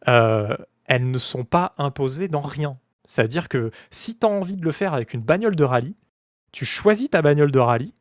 euh, 0.09 0.57
elles 0.87 1.11
ne 1.11 1.19
sont 1.19 1.45
pas 1.45 1.75
imposées 1.77 2.29
dans 2.29 2.41
rien. 2.41 2.79
C'est-à-dire 3.05 3.51
que 3.51 3.71
si 3.91 4.19
tu 4.19 4.27
as 4.27 4.31
envie 4.31 4.57
de 4.57 4.65
le 4.65 4.73
faire 4.73 4.95
avec 4.95 5.13
une 5.13 5.21
bagnole 5.21 5.55
de 5.55 5.65
rallye, 5.65 5.97
tu 6.51 6.65
choisis 6.65 7.11
ta 7.11 7.21
bagnole 7.21 7.51
de 7.51 7.59
rallye. 7.59 7.93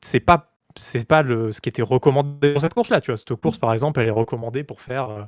C'est 0.00 0.20
pas 0.20 0.55
c'est 0.78 1.06
pas 1.06 1.22
le, 1.22 1.52
ce 1.52 1.60
qui 1.60 1.68
était 1.68 1.82
recommandé 1.82 2.52
pour 2.52 2.60
cette 2.60 2.74
course-là. 2.74 3.00
Tu 3.00 3.10
vois, 3.10 3.16
cette 3.16 3.34
course, 3.34 3.58
par 3.58 3.72
exemple, 3.72 4.00
elle 4.00 4.08
est 4.08 4.10
recommandée 4.10 4.64
pour 4.64 4.80
faire, 4.80 5.10
euh, 5.10 5.22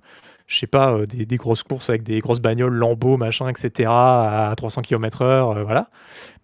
je 0.47 0.59
sais 0.59 0.67
pas, 0.67 0.93
euh, 0.93 1.07
des, 1.07 1.37
grosses 1.37 1.63
courses 1.63 1.91
avec 1.91 2.03
des 2.03 2.21
grosses 2.21 2.41
bagnoles, 2.41 2.75
Lambeau, 2.75 3.17
machin, 3.17 3.49
etc., 3.49 3.89
à 3.91 4.53
300 4.57 4.83
km/h, 4.83 5.25
euh, 5.59 5.65
voilà. 5.65 5.89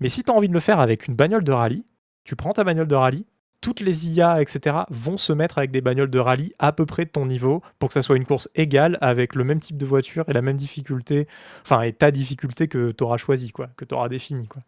Mais 0.01 0.09
si 0.09 0.23
tu 0.23 0.31
as 0.31 0.35
envie 0.35 0.49
de 0.49 0.55
le 0.55 0.61
faire 0.61 0.81
avec 0.81 1.07
une 1.07 1.15
bagnole 1.15 1.45
de 1.45 1.53
rallye, 1.53 1.85
tu 2.25 2.37
prends 2.37 2.53
ta 2.53 2.65
bagnole 2.65 2.89
de 2.89 2.95
rallye, 2.95 3.27
toutes 3.65 3.81
les 3.81 4.11
IA, 4.11 4.43
etc., 4.43 4.77
vont 4.91 5.17
se 5.17 5.33
mettre 5.33 5.57
avec 5.57 5.71
des 5.71 5.81
bagnoles 5.81 6.11
de 6.11 6.19
rallye 6.19 6.53
à 6.59 6.71
peu 6.71 6.85
près 6.85 7.07
de 7.07 7.11
ton 7.11 7.25
niveau 7.25 7.63
pour 7.79 7.89
que 7.89 7.95
ça 7.95 8.03
soit 8.03 8.19
une 8.19 8.27
course 8.27 8.47
égale 8.55 8.99
avec 9.01 9.35
le 9.35 9.43
même 9.43 9.59
type 9.59 9.79
de 9.79 9.87
voiture 9.87 10.23
et 10.29 10.35
la 10.35 10.43
même 10.43 10.59
difficulté, 10.59 11.27
enfin, 11.63 11.81
et 11.81 11.95
ta 11.95 12.11
difficulté 12.11 12.69
que 12.69 12.93
tu 12.93 13.03
auras 13.03 13.17
choisi, 13.17 13.53
quoi, 13.53 13.71
que 13.79 13.87
tu 13.87 13.95
auras 13.95 14.11
défini, 14.11 14.47
quoi. 14.49 14.61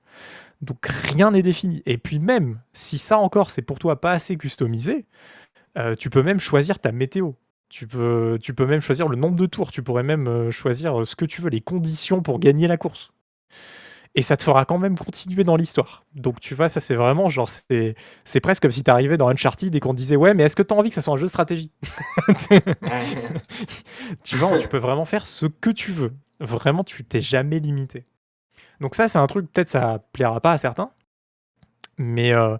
Donc 0.62 0.86
rien 0.86 1.30
n'est 1.30 1.42
défini. 1.42 1.82
Et 1.84 1.98
puis 1.98 2.18
même, 2.18 2.58
si 2.72 2.96
ça 2.96 3.18
encore, 3.18 3.50
c'est 3.50 3.60
pour 3.60 3.78
toi 3.78 4.00
pas 4.00 4.12
assez 4.12 4.38
customisé, 4.38 5.04
euh, 5.76 5.94
tu 5.94 6.08
peux 6.08 6.22
même 6.22 6.40
choisir 6.40 6.78
ta 6.78 6.90
météo. 6.90 7.32
Tu 7.68 7.86
peux, 7.86 8.38
même 8.60 8.80
choisir 8.80 9.08
le 9.08 9.16
nombre 9.16 9.36
de 9.36 9.44
tours. 9.44 9.70
Tu 9.72 9.82
pourrais 9.82 10.04
même 10.04 10.26
euh, 10.26 10.50
choisir 10.50 11.02
euh, 11.02 11.04
ce 11.04 11.16
que 11.16 11.26
tu 11.26 11.42
veux, 11.42 11.50
les 11.50 11.60
conditions 11.60 12.22
pour 12.22 12.38
gagner 12.38 12.66
la 12.66 12.78
course. 12.78 13.12
Et 14.18 14.22
ça 14.22 14.36
te 14.36 14.42
fera 14.42 14.64
quand 14.64 14.78
même 14.78 14.98
continuer 14.98 15.44
dans 15.44 15.56
l'histoire. 15.56 16.04
Donc 16.14 16.40
tu 16.40 16.54
vois, 16.54 16.70
ça 16.70 16.80
c'est 16.80 16.94
vraiment 16.94 17.28
genre, 17.28 17.48
c'est, 17.48 17.94
c'est 18.24 18.40
presque 18.40 18.62
comme 18.62 18.70
si 18.70 18.82
t'arrivais 18.82 19.18
dans 19.18 19.28
Uncharted 19.28 19.74
et 19.74 19.80
qu'on 19.80 19.92
te 19.92 19.98
disait 19.98 20.16
ouais, 20.16 20.32
mais 20.32 20.44
est-ce 20.44 20.56
que 20.56 20.62
t'as 20.62 20.74
envie 20.74 20.88
que 20.88 20.94
ça 20.94 21.02
soit 21.02 21.12
un 21.12 21.18
jeu 21.18 21.26
de 21.26 21.30
stratégie 21.30 21.70
Tu 24.24 24.36
vois, 24.36 24.58
tu 24.58 24.68
peux 24.68 24.78
vraiment 24.78 25.04
faire 25.04 25.26
ce 25.26 25.44
que 25.44 25.68
tu 25.68 25.92
veux. 25.92 26.14
Vraiment, 26.40 26.82
tu 26.82 27.04
t'es 27.04 27.20
jamais 27.20 27.60
limité. 27.60 28.04
Donc 28.80 28.94
ça, 28.94 29.06
c'est 29.06 29.18
un 29.18 29.26
truc, 29.26 29.52
peut-être 29.52 29.68
ça 29.68 30.00
plaira 30.12 30.40
pas 30.40 30.52
à 30.52 30.58
certains, 30.58 30.90
mais, 31.98 32.32
euh, 32.32 32.56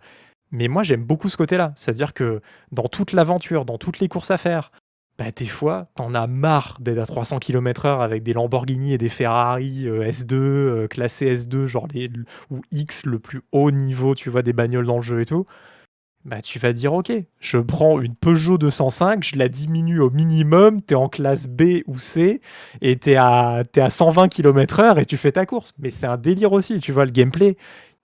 mais 0.51 0.69
moi 0.69 0.83
j'aime 0.83 1.05
beaucoup 1.05 1.31
ce 1.31 1.39
côté-là. 1.39 1.73
C'est-à-dire 1.77 2.13
que 2.15 2.41
dans 2.71 2.87
toute 2.89 3.13
l'aventure, 3.13 3.65
dans 3.65 3.79
toutes 3.79 3.99
les 4.01 4.09
courses 4.09 4.31
à 4.31 4.39
faire, 4.39 4.73
bah, 5.19 5.31
des 5.35 5.47
fois, 5.47 5.89
t'en 5.95 6.13
as 6.13 6.27
marre 6.27 6.77
d'être 6.81 6.99
à 6.99 7.07
300 7.07 7.39
km/h 7.39 8.03
avec 8.03 8.23
des 8.23 8.35
Lamborghini 8.35 8.93
et 8.93 8.99
des 8.99 9.09
Ferrari 9.09 9.89
euh, 9.89 10.11
S2, 10.11 10.35
euh, 10.35 10.87
classés 10.89 11.35
S2, 11.35 11.65
genre 11.65 11.89
les, 11.93 12.11
ou 12.51 12.61
X, 12.71 13.07
le 13.07 13.19
plus 13.19 13.41
haut 13.53 13.71
niveau, 13.71 14.15
tu 14.15 14.29
vois, 14.29 14.43
des 14.43 14.53
bagnoles 14.53 14.87
dans 14.87 14.97
le 14.97 15.03
jeu 15.03 15.23
et 15.23 15.25
tout. 15.25 15.47
Bah, 16.27 16.43
tu 16.43 16.59
vas 16.59 16.73
dire, 16.73 16.93
ok, 16.93 17.13
je 17.39 17.59
prends 17.59 18.01
une 18.01 18.15
Peugeot 18.15 18.59
205, 18.59 19.23
je 19.25 19.39
la 19.39 19.49
diminue 19.49 20.01
au 20.01 20.11
minimum, 20.11 20.83
t'es 20.83 20.97
en 20.97 21.09
classe 21.09 21.47
B 21.47 21.83
ou 21.87 21.99
C, 21.99 22.41
et 22.83 22.97
t'es 22.97 23.15
à, 23.15 23.63
à 23.77 23.91
120 23.91 24.29
km/h 24.29 25.01
et 25.01 25.07
tu 25.07 25.17
fais 25.17 25.33
ta 25.33 25.47
course. 25.47 25.73
Mais 25.79 25.91
c'est 25.91 26.07
un 26.07 26.17
délire 26.17 26.53
aussi, 26.53 26.81
tu 26.81 26.93
vois, 26.93 27.05
le 27.07 27.13
gameplay, 27.13 27.57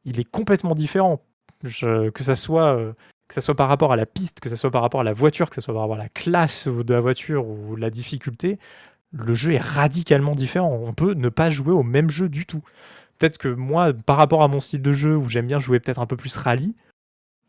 il 0.04 0.20
est 0.20 0.30
complètement 0.30 0.74
différent. 0.74 1.20
Que 1.62 2.24
ça 2.24 2.34
soit 2.34 2.76
euh, 2.76 2.92
que 3.28 3.34
ce 3.34 3.40
soit 3.40 3.54
par 3.54 3.68
rapport 3.68 3.92
à 3.92 3.96
la 3.96 4.06
piste, 4.06 4.40
que 4.40 4.48
ce 4.48 4.56
soit 4.56 4.70
par 4.70 4.82
rapport 4.82 5.00
à 5.00 5.04
la 5.04 5.12
voiture, 5.12 5.48
que 5.48 5.54
ce 5.54 5.60
soit 5.60 5.74
par 5.74 5.82
rapport 5.82 5.96
à 5.96 6.02
la 6.02 6.08
classe 6.08 6.68
de 6.68 6.94
la 6.94 7.00
voiture 7.00 7.46
ou 7.46 7.76
la 7.76 7.90
difficulté, 7.90 8.58
le 9.12 9.34
jeu 9.34 9.52
est 9.52 9.62
radicalement 9.62 10.34
différent. 10.34 10.80
On 10.84 10.92
peut 10.92 11.14
ne 11.14 11.28
pas 11.28 11.50
jouer 11.50 11.72
au 11.72 11.82
même 11.82 12.10
jeu 12.10 12.28
du 12.28 12.46
tout. 12.46 12.62
Peut-être 13.18 13.38
que 13.38 13.48
moi, 13.48 13.92
par 13.92 14.16
rapport 14.16 14.42
à 14.42 14.48
mon 14.48 14.60
style 14.60 14.82
de 14.82 14.92
jeu, 14.92 15.16
où 15.16 15.28
j'aime 15.28 15.46
bien 15.46 15.58
jouer 15.58 15.80
peut-être 15.80 16.00
un 16.00 16.06
peu 16.06 16.16
plus 16.16 16.36
rallye, 16.36 16.74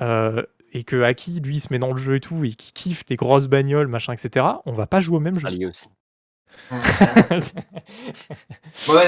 euh, 0.02 0.44
et 0.74 0.84
que 0.84 1.02
Aki, 1.02 1.40
lui, 1.42 1.60
se 1.60 1.72
met 1.72 1.80
dans 1.80 1.94
le 1.94 2.02
jeu 2.02 2.16
et 2.16 2.20
tout, 2.20 2.44
et 2.44 2.52
qui 2.52 2.74
kiffe 2.74 3.06
des 3.06 3.16
grosses 3.16 3.48
bagnoles, 3.48 3.88
machin, 3.88 4.14
etc., 4.14 4.46
on 4.66 4.74
va 4.74 4.88
pas 4.88 5.02
jouer 5.02 5.18
au 5.18 5.22
même 5.22 5.40
jeu. 5.40 5.46
Rallye 5.46 5.66
aussi. 5.66 5.90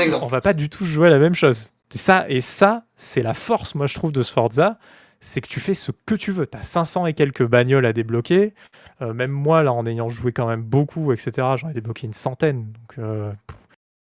Exemple. 0.02 0.24
On 0.24 0.28
va 0.28 0.42
pas 0.42 0.54
du 0.54 0.70
tout 0.70 0.86
jouer 0.86 1.08
à 1.08 1.12
la 1.12 1.20
même 1.20 1.36
chose. 1.36 1.72
Et 1.94 1.98
ça, 1.98 2.26
et 2.30 2.42
ça 2.42 2.86
c'est 2.96 3.22
la 3.22 3.34
force, 3.34 3.76
moi, 3.76 3.88
je 3.88 3.94
trouve, 3.96 4.12
de 4.12 4.24
Sforza, 4.24 4.80
c'est 5.26 5.42
que 5.42 5.48
tu 5.48 5.60
fais 5.60 5.74
ce 5.74 5.92
que 6.06 6.14
tu 6.14 6.32
veux. 6.32 6.46
Tu 6.46 6.58
as 6.58 6.62
500 6.62 7.08
et 7.08 7.14
quelques 7.14 7.46
bagnoles 7.46 7.86
à 7.88 7.94
débloquer. 7.94 8.54
Euh, 9.02 9.14
même 9.14 9.32
moi, 9.32 9.64
là, 9.64 9.74
en 9.74 9.86
ayant 9.86 10.08
joué 10.08 10.32
quand 10.32 10.48
même 10.48 10.62
beaucoup, 10.62 11.12
etc., 11.12 11.32
j'en 11.58 11.70
ai 11.70 11.74
débloqué 11.74 12.06
une 12.06 12.14
centaine. 12.14 12.72
Donc, 12.72 13.00
euh, 13.00 13.34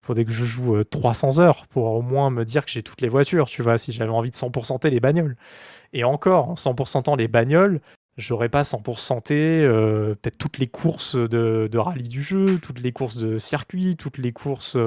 faudrait 0.05 0.23
que 0.23 0.31
je 0.31 0.45
joue 0.45 0.83
300 0.83 1.39
euh, 1.39 1.41
heures 1.41 1.65
pour 1.67 1.85
au 1.85 2.03
moins 2.03 2.29
me 2.29 2.45
dire 2.45 2.63
que 2.63 2.71
j'ai 2.71 2.83
toutes 2.83 3.01
les 3.01 3.09
voitures, 3.09 3.47
tu 3.47 3.63
vois, 3.63 3.79
si 3.79 3.91
j'avais 3.91 4.11
envie 4.11 4.29
de 4.29 4.35
100%er 4.35 4.91
les 4.91 4.99
bagnoles. 4.99 5.35
Et 5.93 6.03
encore, 6.03 6.49
en 6.49 6.55
100%ant 6.55 7.15
les 7.15 7.27
bagnoles, 7.27 7.81
j'aurais 8.17 8.49
pas 8.49 8.61
100%té 8.61 9.63
euh, 9.63 10.13
peut-être 10.21 10.37
toutes 10.37 10.59
les 10.59 10.67
courses 10.67 11.15
de, 11.15 11.77
rallye 11.77 12.07
du 12.07 12.21
jeu, 12.21 12.59
toutes 12.61 12.79
les 12.79 12.91
courses 12.91 13.17
de 13.17 13.39
circuit, 13.39 13.95
toutes 13.95 14.19
les 14.19 14.31
courses, 14.31 14.77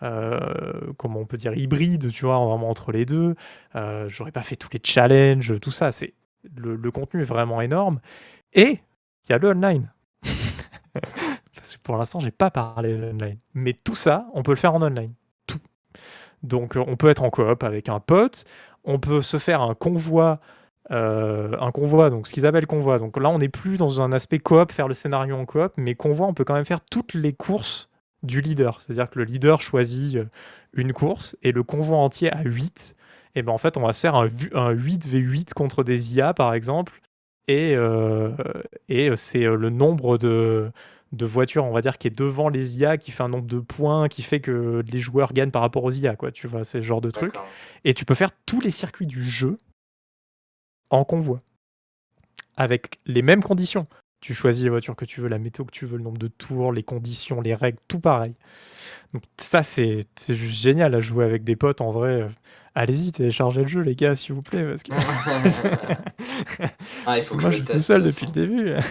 comment 0.00 1.20
on 1.20 1.26
peut 1.26 1.36
dire, 1.36 1.54
hybrides, 1.54 2.10
tu 2.10 2.24
vois, 2.24 2.38
vraiment 2.44 2.70
entre 2.70 2.92
les 2.92 3.06
deux. 3.06 3.34
j'aurais 4.06 4.32
pas 4.32 4.42
fait 4.42 4.56
tous 4.56 4.70
les 4.72 4.80
challenges, 4.82 5.58
tout 5.60 5.70
ça. 5.70 5.92
C'est 5.92 6.14
le, 6.56 6.90
contenu 6.90 7.22
est 7.22 7.24
vraiment 7.24 7.60
énorme. 7.60 8.00
Et 8.52 8.80
il 9.24 9.30
y 9.30 9.32
a 9.32 9.38
le 9.38 9.50
online. 9.50 9.92
Parce 11.54 11.76
que 11.76 11.82
pour 11.82 11.96
l'instant, 11.96 12.20
j'ai 12.20 12.30
pas 12.30 12.50
parlé 12.50 12.96
de 12.96 13.04
online. 13.04 13.38
Mais 13.54 13.72
tout 13.72 13.94
ça, 13.94 14.26
on 14.34 14.42
peut 14.42 14.52
le 14.52 14.56
faire 14.56 14.74
en 14.74 14.82
online. 14.82 15.12
Tout. 15.46 15.60
Donc, 16.42 16.76
on 16.76 16.96
peut 16.96 17.08
être 17.08 17.22
en 17.22 17.30
coop 17.30 17.62
avec 17.62 17.88
un 17.88 18.00
pote. 18.00 18.44
On 18.84 18.98
peut 18.98 19.22
se 19.22 19.38
faire 19.38 19.62
un 19.62 19.74
convoi. 19.74 20.38
Euh, 20.90 21.54
un 21.60 21.70
convoi, 21.70 22.08
donc 22.08 22.26
ce 22.26 22.32
qu'ils 22.32 22.46
appellent 22.46 22.66
convoi. 22.66 22.98
Donc 22.98 23.18
là, 23.18 23.28
on 23.28 23.38
n'est 23.38 23.50
plus 23.50 23.76
dans 23.76 24.00
un 24.00 24.10
aspect 24.12 24.38
coop, 24.38 24.72
faire 24.72 24.88
le 24.88 24.94
scénario 24.94 25.36
en 25.36 25.44
coop, 25.44 25.74
mais 25.76 25.94
convoi, 25.94 26.26
on 26.26 26.32
peut 26.32 26.44
quand 26.44 26.54
même 26.54 26.64
faire 26.64 26.80
toutes 26.80 27.12
les 27.12 27.34
courses 27.34 27.87
du 28.22 28.40
leader. 28.40 28.80
C'est-à-dire 28.80 29.10
que 29.10 29.18
le 29.18 29.24
leader 29.24 29.60
choisit 29.60 30.16
euh, 30.16 30.24
une 30.72 30.92
course 30.92 31.36
et 31.42 31.52
le 31.52 31.62
convoi 31.62 31.96
entier 31.98 32.32
à 32.32 32.42
8. 32.42 32.96
Et 33.34 33.42
ben 33.42 33.52
en 33.52 33.58
fait, 33.58 33.76
on 33.76 33.82
va 33.82 33.92
se 33.92 34.00
faire 34.00 34.14
un, 34.14 34.28
un 34.54 34.74
8v8 34.74 35.52
contre 35.54 35.84
des 35.84 36.16
IA, 36.16 36.34
par 36.34 36.54
exemple, 36.54 37.00
et, 37.48 37.74
euh, 37.74 38.30
et 38.88 39.14
c'est 39.16 39.44
euh, 39.44 39.56
le 39.56 39.70
nombre 39.70 40.18
de, 40.18 40.70
de 41.12 41.24
voitures, 41.26 41.64
on 41.64 41.72
va 41.72 41.80
dire, 41.80 41.96
qui 41.96 42.06
est 42.06 42.16
devant 42.16 42.50
les 42.50 42.78
IA, 42.78 42.98
qui 42.98 43.10
fait 43.10 43.22
un 43.22 43.28
nombre 43.28 43.46
de 43.46 43.58
points, 43.58 44.08
qui 44.08 44.22
fait 44.22 44.40
que 44.40 44.82
les 44.86 44.98
joueurs 44.98 45.32
gagnent 45.32 45.50
par 45.50 45.62
rapport 45.62 45.84
aux 45.84 45.90
IA, 45.90 46.14
quoi. 46.14 46.30
Tu 46.30 46.46
vois, 46.46 46.62
c'est 46.64 46.80
ce 46.80 46.86
genre 46.86 47.00
de 47.00 47.10
truc. 47.10 47.34
Et 47.84 47.94
tu 47.94 48.04
peux 48.04 48.14
faire 48.14 48.30
tous 48.46 48.60
les 48.60 48.70
circuits 48.70 49.06
du 49.06 49.22
jeu 49.22 49.56
en 50.90 51.04
convoi, 51.04 51.38
avec 52.56 52.98
les 53.06 53.22
mêmes 53.22 53.42
conditions. 53.42 53.84
Tu 54.20 54.34
choisis 54.34 54.64
les 54.64 54.70
voitures 54.70 54.96
que 54.96 55.04
tu 55.04 55.20
veux, 55.20 55.28
la 55.28 55.38
météo 55.38 55.64
que 55.64 55.70
tu 55.70 55.86
veux, 55.86 55.96
le 55.96 56.02
nombre 56.02 56.18
de 56.18 56.28
tours, 56.28 56.72
les 56.72 56.82
conditions, 56.82 57.40
les 57.40 57.54
règles, 57.54 57.78
tout 57.86 58.00
pareil. 58.00 58.34
Donc 59.14 59.22
ça, 59.36 59.62
c'est 59.62 60.06
juste 60.28 60.60
génial 60.60 60.94
à 60.94 61.00
jouer 61.00 61.24
avec 61.24 61.44
des 61.44 61.56
potes 61.56 61.80
en 61.80 61.92
vrai. 61.92 62.28
Allez-y, 62.74 63.12
téléchargez 63.12 63.62
le 63.62 63.68
jeu, 63.68 63.80
les 63.80 63.94
gars, 63.94 64.14
s'il 64.14 64.34
vous 64.34 64.42
plaît. 64.42 64.64
Parce 64.64 64.82
que... 64.82 64.92
ah, 67.06 67.18
il 67.18 67.24
faut 67.24 67.34
que 67.36 67.42
moi, 67.42 67.50
je, 67.50 67.56
suis 67.56 67.64
tout 67.64 67.78
seul 67.78 68.04
depuis 68.04 68.26
le 68.26 68.32
début. 68.32 68.72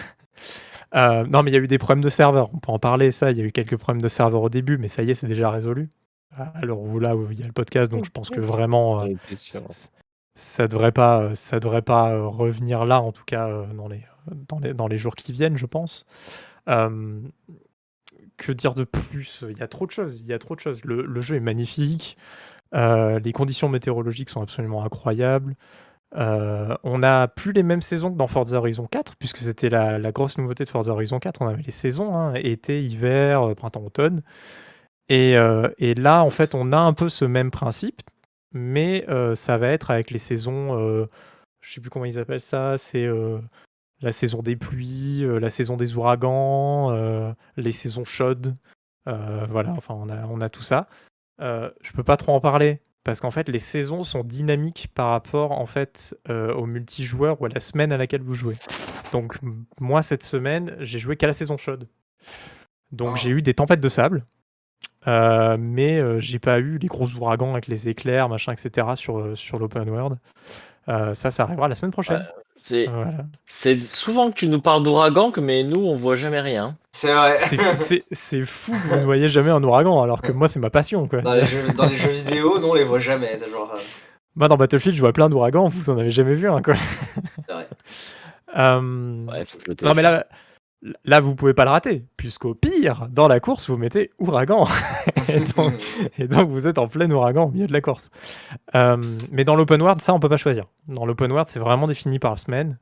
Euh, 0.94 1.26
non, 1.26 1.42
mais 1.42 1.50
il 1.50 1.54
y 1.54 1.56
a 1.58 1.60
eu 1.60 1.66
des 1.66 1.76
problèmes 1.76 2.02
de 2.02 2.08
serveur. 2.08 2.48
On 2.54 2.58
peut 2.60 2.72
en 2.72 2.78
parler, 2.78 3.12
ça. 3.12 3.30
Il 3.30 3.36
y 3.36 3.42
a 3.42 3.44
eu 3.44 3.52
quelques 3.52 3.76
problèmes 3.76 4.00
de 4.00 4.08
serveur 4.08 4.40
au 4.40 4.48
début, 4.48 4.78
mais 4.78 4.88
ça 4.88 5.02
y 5.02 5.10
est, 5.10 5.14
c'est 5.14 5.26
déjà 5.26 5.50
résolu. 5.50 5.90
Alors 6.54 6.98
là 6.98 7.14
où 7.14 7.30
il 7.30 7.38
y 7.38 7.42
a 7.42 7.46
le 7.46 7.52
podcast, 7.52 7.90
donc 7.90 8.04
je 8.04 8.10
pense 8.10 8.30
que 8.30 8.40
vraiment, 8.40 9.02
euh, 9.02 9.08
ça 10.34 10.66
devrait 10.66 10.92
pas, 10.92 11.34
ça 11.34 11.60
devrait 11.60 11.82
pas 11.82 12.12
euh, 12.12 12.26
revenir 12.26 12.86
là, 12.86 13.02
en 13.02 13.12
tout 13.12 13.24
cas 13.26 13.50
dans 13.74 13.88
les, 13.88 14.00
dans 14.48 14.58
les, 14.58 14.74
dans 14.74 14.88
les 14.88 14.98
jours 14.98 15.14
qui 15.14 15.32
viennent, 15.32 15.56
je 15.56 15.66
pense. 15.66 16.06
que 16.66 18.52
dire 18.52 18.74
de 18.74 18.84
plus? 18.84 19.44
Il 19.48 19.58
y 19.58 19.62
a 19.62 19.68
trop 19.68 19.86
de 19.86 19.90
choses. 19.90 20.20
Il 20.20 20.26
y 20.26 20.32
a 20.32 20.38
trop 20.38 20.54
de 20.54 20.60
choses. 20.60 20.84
Le, 20.84 21.04
le 21.04 21.20
jeu 21.20 21.36
est 21.36 21.40
magnifique. 21.40 22.16
Euh, 22.74 23.18
les 23.20 23.32
conditions 23.32 23.68
météorologiques 23.68 24.28
sont 24.28 24.42
absolument 24.42 24.84
incroyables. 24.84 25.54
Euh, 26.16 26.74
on 26.84 26.98
n'a 26.98 27.28
plus 27.28 27.52
les 27.52 27.62
mêmes 27.62 27.82
saisons 27.82 28.10
que 28.10 28.16
dans 28.16 28.26
Forza 28.26 28.56
Horizon 28.56 28.86
4, 28.86 29.16
puisque 29.16 29.38
c'était 29.38 29.68
la, 29.68 30.12
grosse 30.12 30.38
nouveauté 30.38 30.64
de 30.64 30.70
Forza 30.70 30.92
Horizon 30.92 31.18
4. 31.18 31.42
On 31.42 31.48
avait 31.48 31.62
les 31.62 31.70
saisons, 31.70 32.14
hein, 32.16 32.34
été, 32.34 32.82
hiver, 32.82 33.42
euh, 33.42 33.54
printemps, 33.54 33.84
automne. 33.84 34.22
Et, 35.08 35.34
là, 35.96 36.22
en 36.22 36.30
fait, 36.30 36.54
on 36.54 36.72
a 36.72 36.78
un 36.78 36.92
peu 36.92 37.08
ce 37.08 37.24
même 37.24 37.50
principe, 37.50 38.02
mais 38.52 39.06
ça 39.34 39.56
va 39.56 39.68
être 39.68 39.90
avec 39.90 40.10
les 40.10 40.18
saisons, 40.18 41.06
je 41.62 41.72
sais 41.72 41.80
plus 41.80 41.88
comment 41.88 42.04
ils 42.04 42.18
appellent 42.18 42.42
ça, 42.42 42.76
c'est 42.76 43.08
la 44.00 44.12
saison 44.12 44.42
des 44.42 44.56
pluies, 44.56 45.24
la 45.40 45.50
saison 45.50 45.76
des 45.76 45.96
ouragans, 45.96 47.34
les 47.56 47.72
saisons 47.72 48.04
chaudes. 48.04 48.54
voilà, 49.06 49.70
enfin, 49.76 49.94
on 49.94 50.08
a, 50.08 50.26
on 50.26 50.40
a 50.40 50.48
tout 50.48 50.62
ça. 50.62 50.86
Euh, 51.40 51.70
je 51.82 51.92
peux 51.92 52.02
pas 52.02 52.16
trop 52.16 52.32
en 52.32 52.40
parler 52.40 52.80
parce 53.04 53.20
qu'en 53.20 53.30
fait 53.30 53.48
les 53.48 53.60
saisons 53.60 54.02
sont 54.02 54.24
dynamiques 54.24 54.88
par 54.94 55.10
rapport 55.10 55.52
en 55.52 55.66
fait 55.66 56.18
euh, 56.28 56.52
au 56.54 56.66
multijoueur 56.66 57.40
ou 57.40 57.46
à 57.46 57.48
la 57.48 57.60
semaine 57.60 57.92
à 57.92 57.96
laquelle 57.96 58.22
vous 58.22 58.34
jouez. 58.34 58.56
Donc 59.12 59.38
moi 59.80 60.02
cette 60.02 60.24
semaine 60.24 60.76
j'ai 60.80 60.98
joué 60.98 61.16
qu'à 61.16 61.28
la 61.28 61.32
saison 61.32 61.56
chaude. 61.56 61.88
Donc 62.90 63.16
j'ai 63.16 63.30
eu 63.30 63.40
des 63.40 63.54
tempêtes 63.54 63.80
de 63.80 63.88
sable, 63.88 64.24
euh, 65.06 65.56
mais 65.60 66.20
j'ai 66.20 66.38
pas 66.38 66.58
eu 66.58 66.78
les 66.78 66.88
gros 66.88 67.08
ouragans 67.12 67.52
avec 67.52 67.68
les 67.68 67.88
éclairs 67.88 68.28
machin 68.28 68.52
etc 68.52 68.88
sur 68.96 69.36
sur 69.36 69.58
l'open 69.58 69.88
world. 69.88 70.18
ça 70.86 71.30
ça 71.30 71.42
arrivera 71.44 71.68
la 71.68 71.76
semaine 71.76 71.92
prochaine. 71.92 72.26
C'est 72.58 73.76
souvent 73.92 74.30
que 74.30 74.36
tu 74.36 74.48
nous 74.48 74.60
parles 74.60 74.82
d'ouragan, 74.82 75.32
mais 75.38 75.64
nous, 75.64 75.80
on 75.80 75.94
voit 75.94 76.16
jamais 76.16 76.40
rien. 76.40 76.76
C'est 76.92 77.14
vrai. 77.14 77.38
C'est 78.12 78.44
fou 78.44 78.72
que 78.72 78.88
vous 78.88 78.96
ne 78.96 79.04
voyez 79.04 79.28
jamais 79.28 79.50
un 79.50 79.62
ouragan, 79.62 80.02
alors 80.02 80.20
que 80.20 80.32
moi, 80.32 80.48
c'est 80.48 80.58
ma 80.58 80.70
passion. 80.70 81.06
Quoi. 81.06 81.20
Dans, 81.22 81.34
les 81.34 81.44
jeux, 81.44 82.10
vidéo, 82.10 82.58
non, 82.58 82.70
on 82.70 82.74
les 82.74 82.84
voit 82.84 82.98
jamais. 82.98 83.38
Genre. 83.50 83.74
Moi, 84.34 84.48
dans 84.48 84.56
Battlefield, 84.56 84.96
je 84.96 85.00
vois 85.00 85.12
plein 85.12 85.28
d'ouragans, 85.28 85.68
vous 85.68 85.90
en 85.90 85.98
avez 85.98 86.10
jamais 86.10 86.34
vu 86.34 86.48
un. 86.48 86.60
Quoi. 86.62 86.74
C'est 87.46 87.52
vrai. 87.52 87.68
Euh, 88.56 88.80
non, 88.80 89.94
mais 89.94 90.00
là, 90.00 90.26
Là, 91.04 91.18
vous 91.18 91.34
pouvez 91.34 91.54
pas 91.54 91.64
le 91.64 91.70
rater, 91.70 92.04
puisqu'au 92.16 92.54
pire, 92.54 93.08
dans 93.10 93.26
la 93.26 93.40
course, 93.40 93.68
vous 93.68 93.76
mettez 93.76 94.10
ouragan. 94.18 94.64
et, 96.18 96.28
donc, 96.28 96.48
vous 96.48 96.68
êtes 96.68 96.78
en 96.78 96.86
plein 96.86 97.10
ouragan 97.10 97.46
au 97.46 97.50
milieu 97.50 97.66
de 97.66 97.72
la 97.72 97.80
course. 97.80 98.10
Euh, 98.76 98.96
mais 99.32 99.44
dans 99.44 99.56
l'open 99.56 99.82
world, 99.82 100.00
ça, 100.00 100.14
on 100.14 100.20
peut 100.20 100.28
pas 100.28 100.36
choisir. 100.36 100.66
Dans 100.86 101.04
l'open 101.04 101.32
world, 101.32 101.48
c'est 101.48 101.58
vraiment 101.58 101.88
défini 101.88 102.20
par 102.20 102.38
semaine. 102.38 102.78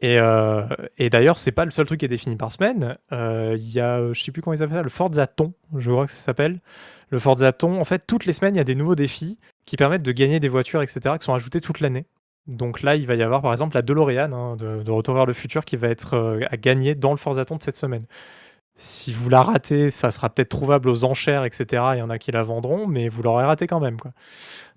Et, 0.00 0.18
euh, 0.18 0.66
et 0.98 1.08
d'ailleurs, 1.08 1.38
c'est 1.38 1.52
pas 1.52 1.64
le 1.64 1.70
seul 1.70 1.86
truc 1.86 2.00
qui 2.00 2.06
est 2.06 2.08
défini 2.08 2.34
par 2.34 2.50
semaine. 2.50 2.96
Euh, 3.12 3.54
il 3.56 3.70
y 3.70 3.80
a, 3.80 4.12
je 4.12 4.20
sais 4.20 4.32
plus 4.32 4.42
comment 4.42 4.54
ils 4.54 4.62
appellent 4.62 4.78
ça, 4.78 4.82
le 4.82 4.88
Forza 4.88 5.26
Ton, 5.26 5.52
je 5.76 5.90
crois 5.90 6.06
que 6.06 6.12
ça 6.12 6.18
s'appelle. 6.18 6.58
Le 7.10 7.18
Forza 7.20 7.52
Ton, 7.52 7.80
en 7.80 7.84
fait, 7.84 8.06
toutes 8.06 8.24
les 8.24 8.32
semaines, 8.32 8.56
il 8.56 8.58
y 8.58 8.62
a 8.62 8.64
des 8.64 8.74
nouveaux 8.74 8.94
défis 8.94 9.38
qui 9.66 9.76
permettent 9.76 10.02
de 10.02 10.12
gagner 10.12 10.40
des 10.40 10.48
voitures, 10.48 10.82
etc., 10.82 11.14
qui 11.18 11.26
sont 11.26 11.34
ajoutés 11.34 11.60
toute 11.60 11.80
l'année. 11.80 12.06
Donc 12.46 12.82
là, 12.82 12.96
il 12.96 13.06
va 13.06 13.14
y 13.14 13.22
avoir 13.22 13.42
par 13.42 13.52
exemple 13.52 13.76
la 13.76 13.82
DeLorean 13.82 14.32
hein, 14.32 14.56
de, 14.56 14.90
Retour 14.90 15.14
vers 15.14 15.26
le 15.26 15.32
futur 15.32 15.64
qui 15.64 15.76
va 15.76 15.88
être 15.88 16.14
euh, 16.14 16.40
à 16.50 16.56
gagner 16.56 16.94
dans 16.94 17.10
le 17.10 17.16
Forzaton 17.16 17.56
de 17.56 17.62
cette 17.62 17.76
semaine. 17.76 18.06
Si 18.76 19.12
vous 19.12 19.28
la 19.28 19.42
ratez, 19.42 19.90
ça 19.90 20.10
sera 20.10 20.30
peut-être 20.30 20.48
trouvable 20.48 20.88
aux 20.88 21.04
enchères, 21.04 21.44
etc. 21.44 21.82
Il 21.94 21.98
y 21.98 22.02
en 22.02 22.08
a 22.10 22.18
qui 22.18 22.32
la 22.32 22.42
vendront, 22.42 22.86
mais 22.86 23.08
vous 23.08 23.22
l'aurez 23.22 23.44
raté 23.44 23.66
quand 23.66 23.80
même. 23.80 23.98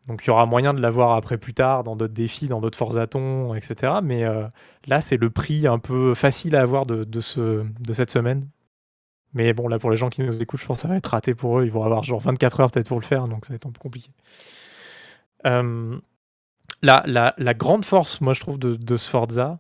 Donc 0.08 0.26
il 0.26 0.28
y 0.28 0.30
aura 0.30 0.46
moyen 0.46 0.74
de 0.74 0.82
l'avoir 0.82 1.16
après 1.16 1.38
plus 1.38 1.54
tard 1.54 1.84
dans 1.84 1.96
d'autres 1.96 2.14
défis, 2.14 2.48
dans 2.50 2.60
d'autres 2.60 2.78
Forzatons, 2.78 3.54
etc. 3.56 3.94
Mais 4.04 4.26
euh, 4.26 4.46
là, 4.88 5.00
c'est 5.00 5.18
le 5.18 5.30
prix 5.30 5.68
un 5.68 5.80
peu 5.80 6.14
facile 6.16 6.56
à 6.56 6.62
avoir 6.62 6.86
de, 6.86 7.22
ce, 7.22 7.64
de 7.80 7.94
cette 7.94 8.12
semaine. 8.12 8.48
Mais 9.34 9.54
bon, 9.54 9.68
là, 9.68 9.80
pour 9.80 9.90
les 9.90 9.98
gens 9.98 10.10
qui 10.10 10.22
nous 10.22 10.42
écoutent, 10.42 10.60
je 10.60 10.66
pense 10.66 10.78
que 10.78 10.82
ça 10.82 10.88
va 10.88 10.98
être 10.98 11.08
raté 11.08 11.34
pour 11.34 11.60
eux. 11.60 11.66
Ils 11.66 11.72
vont 11.72 11.84
avoir 11.84 12.04
genre 12.04 12.20
24 12.20 12.60
heures 12.60 12.72
peut-être 12.72 12.90
pour 12.90 13.00
le 13.00 13.06
faire, 13.06 13.28
donc 13.28 13.46
ça 13.46 13.54
va 13.54 13.56
être 13.56 13.66
un 13.66 13.72
peu 13.72 13.80
compliqué. 13.80 14.12
Euh, 15.46 15.98
la, 16.84 17.54
grande 17.54 17.86
force, 17.86 18.22
moi, 18.22 18.34
je 18.34 18.42
trouve, 18.42 18.60
de, 18.60 18.76
de 18.76 18.98
Sforza, 18.98 19.60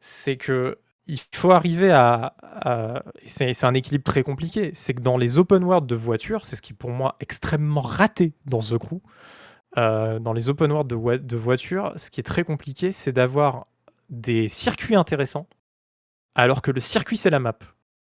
c'est 0.00 0.36
que 0.36 0.78
il 1.06 1.20
faut 1.32 1.50
arriver 1.50 1.92
à. 1.92 2.34
c'est 3.26 3.64
un 3.64 3.74
équilibre 3.74 4.04
très 4.04 4.22
compliqué. 4.22 4.70
C'est 4.72 4.94
que 4.94 5.02
dans 5.02 5.16
les 5.16 5.38
open 5.38 5.62
world 5.62 5.86
de 5.86 5.94
voitures, 5.94 6.44
c'est 6.44 6.56
ce 6.56 6.62
qui 6.62 6.72
est 6.72 6.76
pour 6.76 6.90
moi 6.90 7.16
extrêmement 7.20 7.82
raté 7.82 8.32
dans 8.46 8.60
The 8.60 8.78
Crew. 8.78 9.00
Euh, 9.76 10.18
dans 10.18 10.32
les 10.32 10.48
open 10.48 10.70
world 10.70 10.88
de, 10.88 11.16
de 11.16 11.36
voitures, 11.36 11.92
ce 11.96 12.10
qui 12.10 12.20
est 12.20 12.24
très 12.24 12.44
compliqué, 12.44 12.92
c'est 12.92 13.12
d'avoir 13.12 13.66
des 14.08 14.48
circuits 14.48 14.94
intéressants, 14.94 15.48
alors 16.34 16.62
que 16.62 16.70
le 16.70 16.80
circuit, 16.80 17.16
c'est 17.16 17.30
la 17.30 17.40
map. 17.40 17.58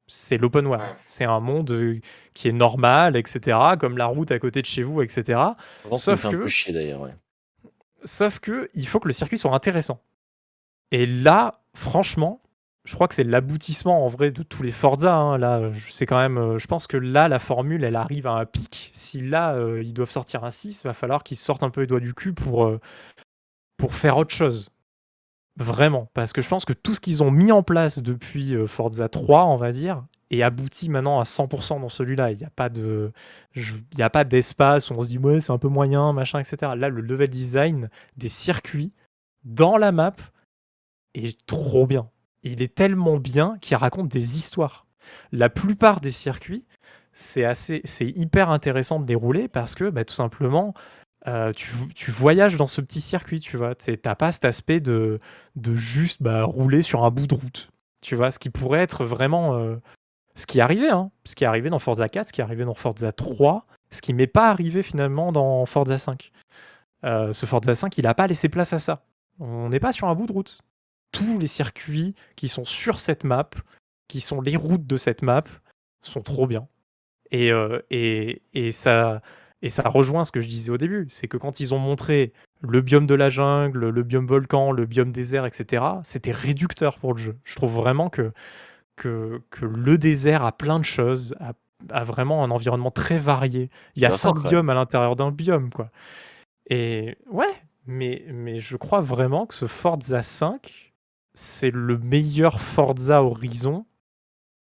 C'est 0.07 0.37
l'open 0.37 0.66
world. 0.66 0.84
C'est 1.05 1.24
un 1.24 1.41
monde 1.41 1.70
euh, 1.72 1.99
qui 2.34 2.47
est 2.47 2.53
normal, 2.53 3.16
etc. 3.16 3.59
Comme 3.80 3.99
la 3.99 4.07
route 4.07 4.30
à 4.30 4.39
côté 4.39 4.61
de 4.61 4.66
chez 4.66 4.84
vous, 4.84 5.03
etc. 5.03 5.41
Sauf 5.95 6.22
que. 6.22 6.28
Un 6.28 6.30
peu 6.30 6.49
chier 6.49 6.72
d'ailleurs, 6.72 7.01
ouais. 7.01 7.14
Sauf 8.07 8.38
que 8.40 8.68
il 8.74 8.86
faut 8.88 9.00
que 9.00 9.09
le 9.09 9.12
circuit 9.12 9.36
soit 9.36 9.54
intéressant. 9.54 10.00
Et 10.92 11.04
là, 11.07 11.61
franchement, 11.74 12.40
je 12.84 12.94
crois 12.94 13.09
que 13.09 13.14
c'est 13.14 13.24
l'aboutissement 13.24 14.04
en 14.04 14.09
vrai 14.09 14.30
de 14.30 14.42
tous 14.44 14.62
les 14.62 14.72
Forza. 14.72 15.16
hein. 15.16 15.38
Là, 15.38 15.61
c'est 15.90 16.07
quand 16.07 16.18
même. 16.18 16.38
euh, 16.38 16.59
Je 16.59 16.66
pense 16.68 16.86
que 16.86 16.96
là, 16.96 17.28
la 17.28 17.38
formule, 17.40 17.84
elle 17.84 17.96
arrive 17.96 18.26
à 18.28 18.32
un 18.34 18.46
pic. 18.46 18.92
Si 18.94 19.20
là, 19.20 19.54
euh, 19.57 19.82
ils 19.82 19.92
doivent 19.92 20.11
sortir 20.11 20.44
un 20.44 20.52
6, 20.52 20.84
va 20.84 20.92
falloir 20.94 21.24
qu'ils 21.24 21.36
sortent 21.36 21.64
un 21.64 21.70
peu 21.70 21.82
les 21.82 21.86
doigts 21.88 22.00
du 22.00 22.14
cul 22.14 22.32
pour, 22.32 22.64
euh, 22.66 22.80
pour 23.76 23.94
faire 23.94 24.16
autre 24.16 24.34
chose. 24.34 24.70
Vraiment. 25.59 26.09
Parce 26.14 26.32
que 26.32 26.42
je 26.42 26.48
pense 26.48 26.64
que 26.64 26.72
tout 26.74 26.94
ce 26.94 27.00
qu'ils 27.00 27.22
ont 27.22 27.30
mis 27.32 27.50
en 27.50 27.62
place 27.62 28.02
depuis 28.02 28.54
Forza 28.68 29.09
3, 29.09 29.46
on 29.46 29.57
va 29.57 29.72
dire, 29.72 30.04
est 30.31 30.43
abouti 30.43 30.89
maintenant 30.89 31.20
à 31.20 31.24
100% 31.24 31.81
dans 31.81 31.89
celui-là. 31.89 32.33
Il 32.33 32.39
n'y 32.39 32.45
a 32.45 32.51
pas 32.51 32.68
de, 32.68 33.12
d'espace 34.24 34.91
où 34.91 34.95
on 34.95 35.01
se 35.01 35.09
dit 35.09 35.18
ouais 35.18 35.41
c'est 35.41 35.53
un 35.53 35.59
peu 35.59 35.68
moyen, 35.68 36.12
machin, 36.12 36.39
etc. 36.39 36.72
Là, 36.77 36.89
le 36.89 37.01
level 37.01 37.29
design 37.29 37.89
des 38.16 38.29
circuits 38.29 38.93
dans 39.45 39.77
la 39.77 39.93
map 39.93 40.16
est 41.14 41.47
trop 41.47 41.87
bien. 41.87 42.11
Il 42.43 42.62
est 42.62 42.74
tellement 42.74 43.18
bien 43.18 43.57
qu'il 43.61 43.77
raconte 43.77 44.09
des 44.09 44.37
histoires. 44.37 44.87
La 45.33 45.49
plupart 45.49 46.01
des 46.01 46.11
circuits, 46.11 46.64
c'est 47.12 47.45
assez, 47.45 47.81
c'est 47.85 48.09
hyper 48.09 48.51
intéressant 48.51 49.01
de 49.01 49.07
les 49.07 49.14
rouler 49.14 49.49
parce 49.49 49.74
que 49.74 49.89
bah, 49.89 50.05
tout 50.05 50.14
simplement, 50.14 50.74
euh, 51.27 51.53
tu, 51.53 51.70
tu 51.95 52.11
voyages 52.11 52.57
dans 52.57 52.66
ce 52.66 52.81
petit 52.81 53.01
circuit, 53.01 53.41
tu 53.41 53.57
vois. 53.57 53.74
Tu 53.74 53.97
n'as 54.05 54.14
pas 54.14 54.33
cet 54.33 54.45
aspect 54.45 54.81
de, 54.81 55.18
de 55.57 55.74
juste 55.74 56.22
bah, 56.22 56.45
rouler 56.45 56.83
sur 56.83 57.05
un 57.05 57.11
bout 57.11 57.27
de 57.27 57.35
route. 57.35 57.70
Tu 58.01 58.14
vois, 58.14 58.31
ce 58.31 58.39
qui 58.39 58.51
pourrait 58.51 58.81
être 58.83 59.05
vraiment 59.05 59.57
euh, 59.57 59.77
ce 60.37 60.47
qui 60.47 60.59
est 60.59 60.62
arrivé, 60.62 60.91
hein. 60.91 61.11
ce 61.24 61.34
qui 61.34 61.45
est 61.45 61.47
arrivé 61.47 61.70
dans 61.70 61.78
Forza 61.78 62.09
4, 62.09 62.28
ce 62.28 62.32
qui 62.32 62.41
est 62.41 62.45
arrivé 62.45 62.64
dans 62.64 62.74
Forza 62.74 63.11
3, 63.11 63.66
ce 63.91 64.03
qui 64.03 64.14
m'est 64.14 64.26
pas 64.26 64.51
arrivé 64.51 64.82
finalement 64.82 65.32
dans 65.32 65.64
Forza 65.66 65.99
5. 65.99 66.30
Euh, 67.05 67.32
ce 67.32 67.47
Forza 67.47 67.74
5, 67.74 67.97
il 67.99 68.05
n'a 68.05 68.14
pas 68.14 68.26
laissé 68.26 68.49
place 68.49 68.72
à 68.72 68.78
ça. 68.78 69.05
On 69.41 69.68
n'est 69.70 69.80
pas 69.80 69.93
sur 69.93 70.09
un 70.09 70.14
bout 70.14 70.26
de 70.26 70.32
route. 70.32 70.61
Tous 71.12 71.39
les 71.39 71.47
circuits 71.47 72.14
qui 72.37 72.49
sont 72.49 72.64
sur 72.64 72.99
cette 72.99 73.24
map, 73.24 73.49
qui 74.09 74.20
sont 74.20 74.41
les 74.41 74.57
routes 74.57 74.87
de 74.87 74.97
cette 74.97 75.22
map, 75.22 75.45
sont 76.03 76.22
trop 76.22 76.47
bien. 76.47 76.68
Et, 77.30 77.51
euh, 77.51 77.80
et, 77.91 78.43
et 78.53 78.70
ça, 78.70 79.22
et 79.62 79.70
ça 79.70 79.89
rejoint 79.89 80.24
ce 80.24 80.32
que 80.32 80.41
je 80.41 80.49
disais 80.49 80.70
au 80.70 80.76
début, 80.76 81.07
c'est 81.09 81.28
que 81.28 81.37
quand 81.37 81.61
ils 81.61 81.74
ont 81.74 81.78
montré 81.78 82.32
le 82.61 82.82
biome 82.82 83.07
de 83.07 83.14
la 83.14 83.30
jungle, 83.30 83.89
le 83.89 84.03
biome 84.03 84.26
volcan, 84.26 84.70
le 84.70 84.87
biome 84.87 85.12
désert, 85.12 85.47
etc., 85.47 85.82
c'était 86.03 86.32
réducteur 86.32 86.99
pour 86.99 87.14
le 87.14 87.18
jeu. 87.18 87.37
Je 87.45 87.55
trouve 87.57 87.74
vraiment 87.74 88.11
que, 88.11 88.32
que, 88.97 89.42
que 89.51 89.64
le 89.64 89.99
désert 89.99 90.44
a 90.44 90.53
plein 90.53 90.78
de 90.78 90.84
choses, 90.84 91.34
a, 91.40 91.53
a 91.90 92.05
vraiment 92.05 92.42
un 92.44 92.51
environnement 92.51 92.90
très 92.90 93.18
varié. 93.18 93.70
Il 93.94 94.03
y 94.03 94.07
a 94.07 94.11
cinq 94.11 94.34
biomes 94.49 94.70
à 94.70 94.74
l'intérieur 94.74 95.16
d'un 95.16 95.30
biome, 95.30 95.70
quoi. 95.70 95.90
Et 96.68 97.16
ouais, 97.30 97.44
mais, 97.86 98.24
mais 98.32 98.59
je 98.59 98.76
crois 98.76 99.01
vraiment 99.01 99.47
que 99.47 99.55
ce 99.55 99.66
Forza 99.66 100.22
5, 100.22 100.92
c'est 101.34 101.70
le 101.70 101.99
meilleur 101.99 102.61
Forza 102.61 103.22
Horizon. 103.22 103.86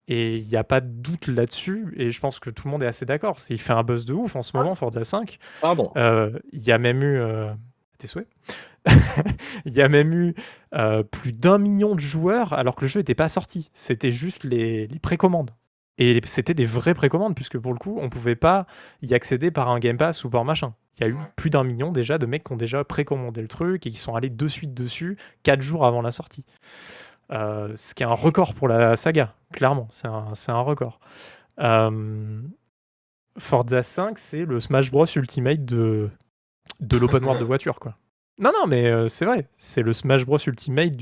Et 0.07 0.38
il 0.38 0.45
n'y 0.45 0.55
a 0.55 0.63
pas 0.63 0.82
de 0.82 0.88
doute 0.89 1.26
là-dessus. 1.28 1.93
Et 1.97 2.11
je 2.11 2.19
pense 2.19 2.39
que 2.39 2.51
tout 2.51 2.67
le 2.67 2.71
monde 2.71 2.84
est 2.84 2.88
assez 2.88 3.05
d'accord. 3.07 3.38
Il 3.49 3.59
fait 3.59 3.73
un 3.73 3.82
buzz 3.84 4.05
de 4.05 4.13
ouf 4.13 4.36
en 4.36 4.43
ce 4.43 4.55
moment, 4.55 4.76
Forza 4.76 5.03
5. 5.03 5.39
Pardon. 5.61 5.91
Euh, 5.97 6.38
Il 6.51 6.61
y 6.61 6.71
a 6.71 6.78
même 6.78 7.01
eu. 7.01 7.17
euh, 7.19 7.51
Tes 7.97 8.05
souhaits 8.07 8.28
Il 9.65 9.73
y 9.73 9.81
a 9.81 9.89
même 9.89 10.13
eu 10.13 10.36
euh, 10.73 11.03
plus 11.03 11.33
d'un 11.33 11.57
million 11.57 11.95
de 11.95 11.99
joueurs 11.99 12.53
alors 12.53 12.75
que 12.75 12.81
le 12.81 12.88
jeu 12.88 12.99
n'était 12.99 13.15
pas 13.15 13.29
sorti. 13.29 13.69
C'était 13.73 14.11
juste 14.11 14.43
les, 14.43 14.88
les 14.88 14.99
précommandes. 14.99 15.51
Et 15.97 16.19
c'était 16.25 16.53
des 16.53 16.65
vraies 16.65 16.93
précommandes, 16.93 17.36
puisque 17.36 17.57
pour 17.57 17.71
le 17.71 17.79
coup, 17.79 17.97
on 18.01 18.09
pouvait 18.09 18.36
pas 18.36 18.67
y 19.01 19.13
accéder 19.13 19.49
par 19.49 19.69
un 19.69 19.79
Game 19.79 19.97
Pass 19.97 20.25
ou 20.25 20.29
par 20.29 20.43
machin. 20.43 20.73
Il 20.97 21.03
y 21.03 21.07
a 21.07 21.09
eu 21.09 21.15
plus 21.36 21.49
d'un 21.49 21.63
million 21.63 21.91
déjà 21.91 22.17
de 22.17 22.25
mecs 22.25 22.43
qui 22.43 22.51
ont 22.51 22.57
déjà 22.57 22.83
précommandé 22.83 23.41
le 23.41 23.47
truc 23.47 23.88
et 23.88 23.91
qui 23.91 23.97
sont 23.97 24.15
allés 24.15 24.29
de 24.29 24.47
suite 24.47 24.73
dessus, 24.73 25.17
quatre 25.43 25.61
jours 25.61 25.86
avant 25.86 26.01
la 26.01 26.11
sortie. 26.11 26.45
Euh, 27.31 27.71
ce 27.75 27.95
qui 27.95 28.03
est 28.03 28.05
un 28.05 28.13
record 28.13 28.53
pour 28.53 28.67
la 28.67 28.95
saga, 28.95 29.33
clairement. 29.53 29.88
C'est 29.89 30.07
un, 30.07 30.36
c'est 30.36 30.51
un 30.51 30.59
record. 30.59 30.99
Euh, 31.59 32.41
Forza 33.38 33.81
5, 33.81 34.17
c'est 34.17 34.45
le 34.45 34.59
Smash 34.59 34.91
Bros 34.91 35.05
Ultimate 35.05 35.63
de, 35.63 36.09
de 36.81 36.97
l'open 36.97 37.23
world 37.23 37.39
de 37.39 37.45
voiture, 37.45 37.79
quoi. 37.79 37.95
Non, 38.38 38.51
non, 38.53 38.67
mais 38.67 38.88
euh, 38.88 39.07
c'est 39.07 39.25
vrai. 39.25 39.47
C'est 39.57 39.81
le 39.81 39.93
Smash 39.93 40.25
Bros 40.25 40.38
Ultimate 40.45 40.93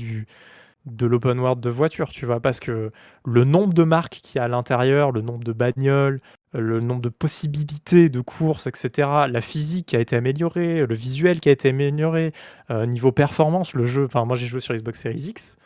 de 0.86 1.06
l'open 1.06 1.38
world 1.40 1.60
de 1.60 1.70
voiture, 1.70 2.10
tu 2.10 2.26
vois, 2.26 2.40
parce 2.40 2.60
que 2.60 2.92
le 3.24 3.44
nombre 3.44 3.74
de 3.74 3.82
marques 3.84 4.20
qu'il 4.22 4.36
y 4.38 4.40
a 4.40 4.44
à 4.44 4.48
l'intérieur, 4.48 5.12
le 5.12 5.22
nombre 5.22 5.42
de 5.42 5.52
bagnoles, 5.52 6.20
le 6.52 6.80
nombre 6.80 7.00
de 7.00 7.08
possibilités 7.08 8.08
de 8.10 8.20
courses, 8.20 8.66
etc., 8.66 9.08
la 9.28 9.40
physique 9.40 9.86
qui 9.86 9.96
a 9.96 10.00
été 10.00 10.14
améliorée, 10.16 10.86
le 10.86 10.94
visuel 10.94 11.40
qui 11.40 11.48
a 11.48 11.52
été 11.52 11.70
amélioré, 11.70 12.32
euh, 12.70 12.86
niveau 12.86 13.12
performance, 13.12 13.74
le 13.74 13.86
jeu, 13.86 14.04
enfin 14.04 14.24
moi 14.24 14.36
j'ai 14.36 14.46
joué 14.46 14.60
sur 14.60 14.74
Xbox 14.74 15.00
Series 15.00 15.28
X, 15.30 15.56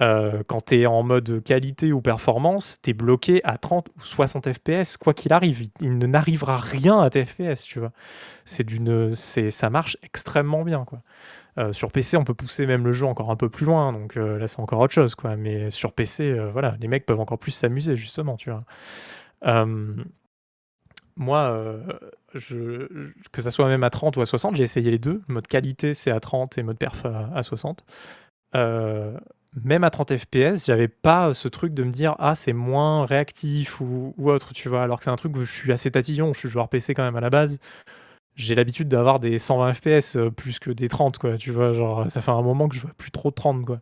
euh, 0.00 0.42
quand 0.46 0.66
tu 0.66 0.80
es 0.80 0.86
en 0.86 1.02
mode 1.02 1.42
qualité 1.42 1.92
ou 1.92 2.00
performance, 2.00 2.80
tu 2.82 2.90
es 2.90 2.92
bloqué 2.92 3.40
à 3.44 3.58
30 3.58 3.88
ou 3.96 4.04
60 4.04 4.52
FPS, 4.52 4.96
quoi 4.96 5.14
qu'il 5.14 5.32
arrive. 5.32 5.68
Il, 5.80 5.98
ne 5.98 6.06
n'arrivera 6.06 6.56
rien 6.56 7.00
à 7.00 7.10
tes 7.10 7.24
FPS, 7.24 7.64
tu 7.64 7.80
vois. 7.80 7.92
Ça 8.44 9.70
marche 9.70 9.96
extrêmement 10.02 10.62
bien, 10.64 10.84
quoi. 10.84 11.02
Euh, 11.58 11.72
sur 11.72 11.90
PC, 11.90 12.16
on 12.16 12.24
peut 12.24 12.34
pousser 12.34 12.66
même 12.66 12.84
le 12.84 12.92
jeu 12.92 13.06
encore 13.06 13.30
un 13.30 13.36
peu 13.36 13.48
plus 13.48 13.66
loin, 13.66 13.92
donc 13.92 14.16
euh, 14.16 14.38
là 14.38 14.46
c'est 14.46 14.60
encore 14.60 14.78
autre 14.78 14.94
chose, 14.94 15.16
quoi. 15.16 15.34
Mais 15.36 15.70
sur 15.70 15.92
PC, 15.92 16.38
voilà, 16.52 16.76
les 16.80 16.86
mecs 16.86 17.04
peuvent 17.04 17.18
encore 17.18 17.38
plus 17.38 17.50
s'amuser, 17.50 17.96
justement, 17.96 18.36
tu 18.36 18.50
vois. 18.50 18.60
Moi, 21.16 21.80
que 22.32 23.42
ça 23.42 23.50
soit 23.50 23.66
même 23.66 23.82
à 23.82 23.90
30 23.90 24.16
ou 24.16 24.20
à 24.20 24.26
60, 24.26 24.54
j'ai 24.54 24.62
essayé 24.62 24.88
les 24.92 25.00
deux. 25.00 25.20
Mode 25.28 25.48
qualité, 25.48 25.94
c'est 25.94 26.12
à 26.12 26.20
30 26.20 26.58
et 26.58 26.62
mode 26.62 26.78
perf 26.78 27.04
à, 27.06 27.28
à 27.34 27.42
60. 27.42 27.84
Euh, 28.54 29.18
même 29.64 29.84
à 29.84 29.90
30 29.90 30.16
FPS, 30.16 30.66
j'avais 30.66 30.88
pas 30.88 31.34
ce 31.34 31.48
truc 31.48 31.74
de 31.74 31.82
me 31.84 31.90
dire 31.90 32.14
ah 32.18 32.34
c'est 32.34 32.52
moins 32.52 33.06
réactif 33.06 33.80
ou, 33.80 34.14
autre, 34.18 34.52
tu 34.52 34.68
vois. 34.68 34.82
Alors 34.82 34.98
que 34.98 35.04
c'est 35.04 35.10
un 35.10 35.16
truc 35.16 35.36
où 35.36 35.44
je 35.44 35.52
suis 35.52 35.72
assez 35.72 35.90
tatillon, 35.90 36.32
je 36.34 36.40
suis 36.40 36.48
joueur 36.48 36.68
PC 36.68 36.94
quand 36.94 37.04
même 37.04 37.16
à 37.16 37.20
la 37.20 37.30
base. 37.30 37.58
J'ai 38.36 38.54
l'habitude 38.54 38.88
d'avoir 38.88 39.20
des 39.20 39.38
120 39.38 39.74
FPS 39.74 40.16
euh, 40.16 40.30
plus 40.30 40.58
que 40.60 40.70
des 40.70 40.88
30, 40.88 41.18
quoi. 41.18 41.36
Tu 41.36 41.50
vois, 41.50 41.72
genre 41.72 42.10
ça 42.10 42.20
fait 42.20 42.30
un 42.30 42.42
moment 42.42 42.68
que 42.68 42.76
je 42.76 42.82
vois 42.82 42.92
plus 42.96 43.10
trop 43.10 43.30
de 43.30 43.34
30, 43.34 43.64
quoi. 43.64 43.80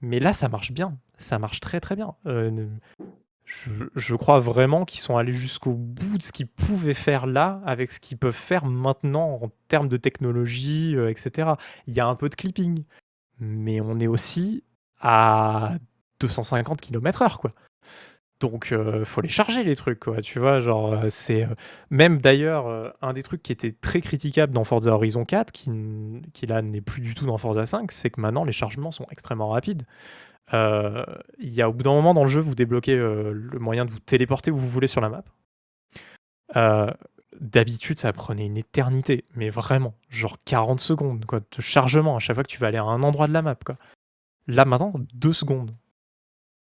Mais 0.00 0.18
là, 0.18 0.32
ça 0.32 0.48
marche 0.48 0.72
bien, 0.72 0.98
ça 1.18 1.38
marche 1.38 1.60
très 1.60 1.80
très 1.80 1.94
bien. 1.94 2.14
Euh, 2.26 2.66
je, 3.94 4.14
crois 4.14 4.38
vraiment 4.38 4.84
qu'ils 4.84 5.00
sont 5.00 5.16
allés 5.16 5.32
jusqu'au 5.32 5.72
bout 5.74 6.18
de 6.18 6.22
ce 6.22 6.32
qu'ils 6.32 6.46
pouvaient 6.46 6.94
faire 6.94 7.26
là 7.26 7.60
avec 7.64 7.90
ce 7.90 8.00
qu'ils 8.00 8.18
peuvent 8.18 8.32
faire 8.32 8.66
maintenant 8.66 9.40
en 9.42 9.50
termes 9.68 9.88
de 9.88 9.96
technologie, 9.96 10.96
euh, 10.96 11.10
etc. 11.10 11.52
Il 11.86 11.94
y 11.94 12.00
a 12.00 12.06
un 12.06 12.14
peu 12.14 12.28
de 12.28 12.34
clipping, 12.34 12.84
mais 13.40 13.80
on 13.80 13.98
est 13.98 14.06
aussi 14.06 14.64
à 15.02 15.74
250 16.20 16.80
km/h, 16.80 17.36
quoi. 17.36 17.50
Donc, 18.42 18.72
euh, 18.72 19.04
faut 19.04 19.20
les 19.20 19.28
charger 19.28 19.62
les 19.62 19.76
trucs, 19.76 20.00
quoi. 20.00 20.20
Tu 20.20 20.40
vois, 20.40 20.58
genre, 20.58 20.94
euh, 20.94 21.08
c'est 21.08 21.44
euh, 21.44 21.54
même 21.90 22.20
d'ailleurs 22.20 22.92
un 23.00 23.12
des 23.12 23.22
trucs 23.22 23.42
qui 23.42 23.52
était 23.52 23.70
très 23.72 24.00
critiquable 24.00 24.52
dans 24.52 24.64
Forza 24.64 24.92
Horizon 24.92 25.24
4, 25.24 25.52
qui, 25.52 26.46
là 26.46 26.60
n'est 26.60 26.80
plus 26.80 27.02
du 27.02 27.14
tout 27.14 27.24
dans 27.24 27.38
Forza 27.38 27.66
5, 27.66 27.92
c'est 27.92 28.10
que 28.10 28.20
maintenant 28.20 28.44
les 28.44 28.52
chargements 28.52 28.90
sont 28.90 29.06
extrêmement 29.10 29.50
rapides. 29.50 29.84
Il 30.52 31.08
y 31.38 31.62
a 31.62 31.68
au 31.68 31.72
bout 31.72 31.84
d'un 31.84 31.92
moment 31.92 32.14
dans 32.14 32.24
le 32.24 32.28
jeu, 32.28 32.40
vous 32.40 32.54
débloquez 32.56 32.96
le 32.96 33.58
moyen 33.60 33.84
de 33.84 33.90
vous 33.90 34.00
téléporter 34.00 34.50
où 34.50 34.56
vous 34.56 34.68
voulez 34.68 34.88
sur 34.88 35.00
la 35.00 35.08
map. 35.08 35.24
D'habitude, 37.40 37.98
ça 37.98 38.12
prenait 38.12 38.46
une 38.46 38.58
éternité, 38.58 39.22
mais 39.36 39.50
vraiment, 39.50 39.94
genre 40.10 40.36
40 40.44 40.80
secondes 40.80 41.20
de 41.20 41.60
chargement 41.60 42.16
à 42.16 42.18
chaque 42.18 42.34
fois 42.34 42.42
que 42.42 42.50
tu 42.50 42.58
vas 42.58 42.66
aller 42.66 42.78
à 42.78 42.84
un 42.84 43.02
endroit 43.02 43.28
de 43.28 43.32
la 43.32 43.42
map. 43.42 43.56
Là 44.46 44.64
maintenant, 44.64 44.92
2 45.14 45.32
secondes. 45.32 45.72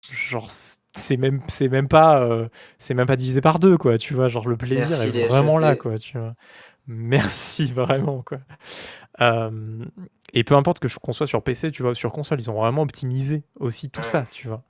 Genre, 0.10 0.48
c'est 0.50 1.18
même, 1.18 1.42
c'est 1.48 1.70
même 1.70 1.88
pas, 1.88 2.22
euh, 2.22 2.50
c'est 2.80 2.96
même 2.96 3.06
pas 3.06 3.16
divisé 3.16 3.40
par 3.40 3.60
deux, 3.60 3.78
quoi. 3.78 3.98
Tu 3.98 4.14
vois, 4.16 4.28
genre 4.28 4.48
le 4.48 4.58
plaisir 4.58 4.98
Merci, 4.98 5.18
est 5.20 5.28
vraiment 5.28 5.60
là, 5.60 5.76
quoi. 5.76 5.98
Tu 6.00 6.18
vois. 6.18 6.34
Merci 6.88 7.66
vraiment, 7.74 8.24
quoi. 8.24 8.40
Euh, 9.22 9.86
et 10.34 10.44
peu 10.44 10.56
importe 10.56 10.80
que 10.80 10.88
qu'on 11.00 11.12
soit 11.12 11.28
sur 11.28 11.44
PC, 11.44 11.72
tu 11.72 11.84
vois, 11.84 11.94
sur 11.94 12.12
console, 12.12 12.40
ils 12.40 12.50
ont 12.50 12.60
vraiment 12.60 12.82
optimisé 12.82 13.44
aussi 13.60 13.90
tout 13.90 14.04
ça, 14.04 14.26
tu 14.32 14.48
vois. 14.48 14.64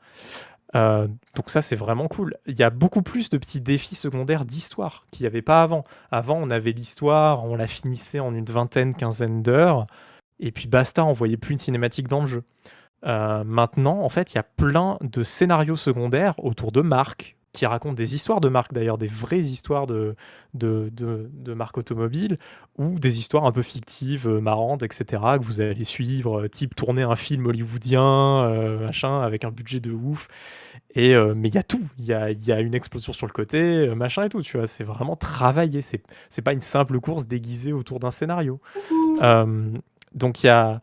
Euh, 0.76 1.08
donc 1.36 1.50
ça, 1.50 1.62
c'est 1.62 1.76
vraiment 1.76 2.08
cool. 2.08 2.36
Il 2.46 2.56
y 2.56 2.64
a 2.64 2.70
beaucoup 2.70 3.02
plus 3.02 3.30
de 3.30 3.38
petits 3.38 3.62
défis 3.62 3.96
secondaires 3.96 4.46
d'histoire 4.46 5.06
qu'il 5.12 5.24
n'y 5.24 5.28
avait 5.28 5.42
pas 5.42 5.64
avant. 5.64 5.84
Avant, 6.12 6.38
on 6.42 6.50
avait 6.50 6.72
l'histoire, 6.72 7.46
on 7.46 7.56
la 7.56 7.68
finissait 7.68 8.20
en 8.20 8.34
une 8.34 8.46
vingtaine, 8.46 8.96
quinzaine 8.96 9.44
d'heures, 9.44 9.86
et 10.40 10.52
puis 10.52 10.68
basta, 10.68 11.06
on 11.06 11.14
voyait 11.14 11.38
plus 11.38 11.54
une 11.54 11.60
cinématique 11.60 12.08
dans 12.08 12.22
le 12.22 12.28
jeu. 12.28 12.44
Euh, 13.06 13.44
maintenant, 13.44 14.02
en 14.02 14.10
fait, 14.10 14.34
il 14.34 14.36
y 14.36 14.40
a 14.40 14.44
plein 14.44 14.98
de 15.02 15.24
scénarios 15.24 15.76
secondaires 15.76 16.36
autour 16.44 16.72
de 16.72 16.82
marques 16.82 17.38
qui 17.54 17.66
racontent 17.66 17.94
des 17.96 18.16
histoires 18.16 18.40
de 18.40 18.48
marques, 18.48 18.72
d'ailleurs, 18.72 18.98
des 18.98 19.08
vraies 19.08 19.40
histoires 19.40 19.86
de, 19.86 20.16
de, 20.54 20.90
de, 20.94 21.30
de 21.34 21.54
marques 21.54 21.78
automobiles 21.78 22.38
ou 22.78 22.98
des 22.98 23.20
histoires 23.20 23.46
un 23.46 23.52
peu 23.52 23.62
fictives, 23.62 24.26
euh, 24.26 24.40
marrantes, 24.40 24.84
etc., 24.84 25.22
que 25.38 25.44
vous 25.44 25.60
allez 25.60 25.84
suivre, 25.84 26.44
euh, 26.44 26.48
type 26.48 26.76
tourner 26.76 27.02
un 27.02 27.18
film 27.18 27.46
hollywoodien, 27.48 28.46
euh, 28.46 28.86
machin, 28.86 29.22
avec 29.22 29.44
un 29.44 29.52
budget 29.52 29.82
de 29.82 29.92
ouf. 29.92 30.30
Et, 30.96 31.14
euh, 31.14 31.34
mais 31.36 31.50
il 31.50 31.56
y 31.56 31.58
a 31.58 31.64
tout. 31.64 31.86
Il 32.00 32.06
y 32.06 32.14
a, 32.14 32.32
il 32.32 32.46
y 32.46 32.54
a 32.54 32.60
une 32.62 32.74
explosion 32.74 33.12
sur 33.12 33.28
le 33.28 33.34
côté, 33.34 33.94
machin 33.96 34.24
et 34.24 34.30
tout, 34.30 34.42
tu 34.42 34.58
vois. 34.58 34.68
C'est 34.68 34.84
vraiment 34.86 35.18
travaillé. 35.18 35.82
C'est, 35.82 36.02
c'est 36.30 36.42
pas 36.42 36.54
une 36.54 36.62
simple 36.62 37.00
course 37.02 37.28
déguisée 37.28 37.74
autour 37.74 38.00
d'un 38.00 38.12
scénario. 38.12 38.62
Euh, 39.22 39.72
donc 40.14 40.44
il 40.44 40.48
y 40.48 40.50
a, 40.50 40.80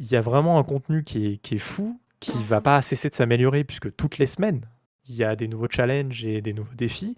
il 0.00 0.10
y 0.10 0.16
a 0.16 0.20
vraiment 0.22 0.58
un 0.58 0.64
contenu 0.64 1.04
qui 1.04 1.38
est, 1.42 1.58
fou, 1.58 2.00
qui 2.20 2.42
va 2.44 2.60
pas 2.62 2.80
cesser 2.80 3.10
de 3.10 3.14
s'améliorer, 3.14 3.64
puisque 3.64 3.94
toutes 3.94 4.16
les 4.18 4.26
semaines, 4.26 4.66
il 5.06 5.14
y 5.14 5.24
a 5.24 5.36
des 5.36 5.46
nouveaux 5.46 5.68
challenges 5.70 6.24
et 6.24 6.40
des 6.40 6.54
nouveaux 6.54 6.74
défis. 6.74 7.16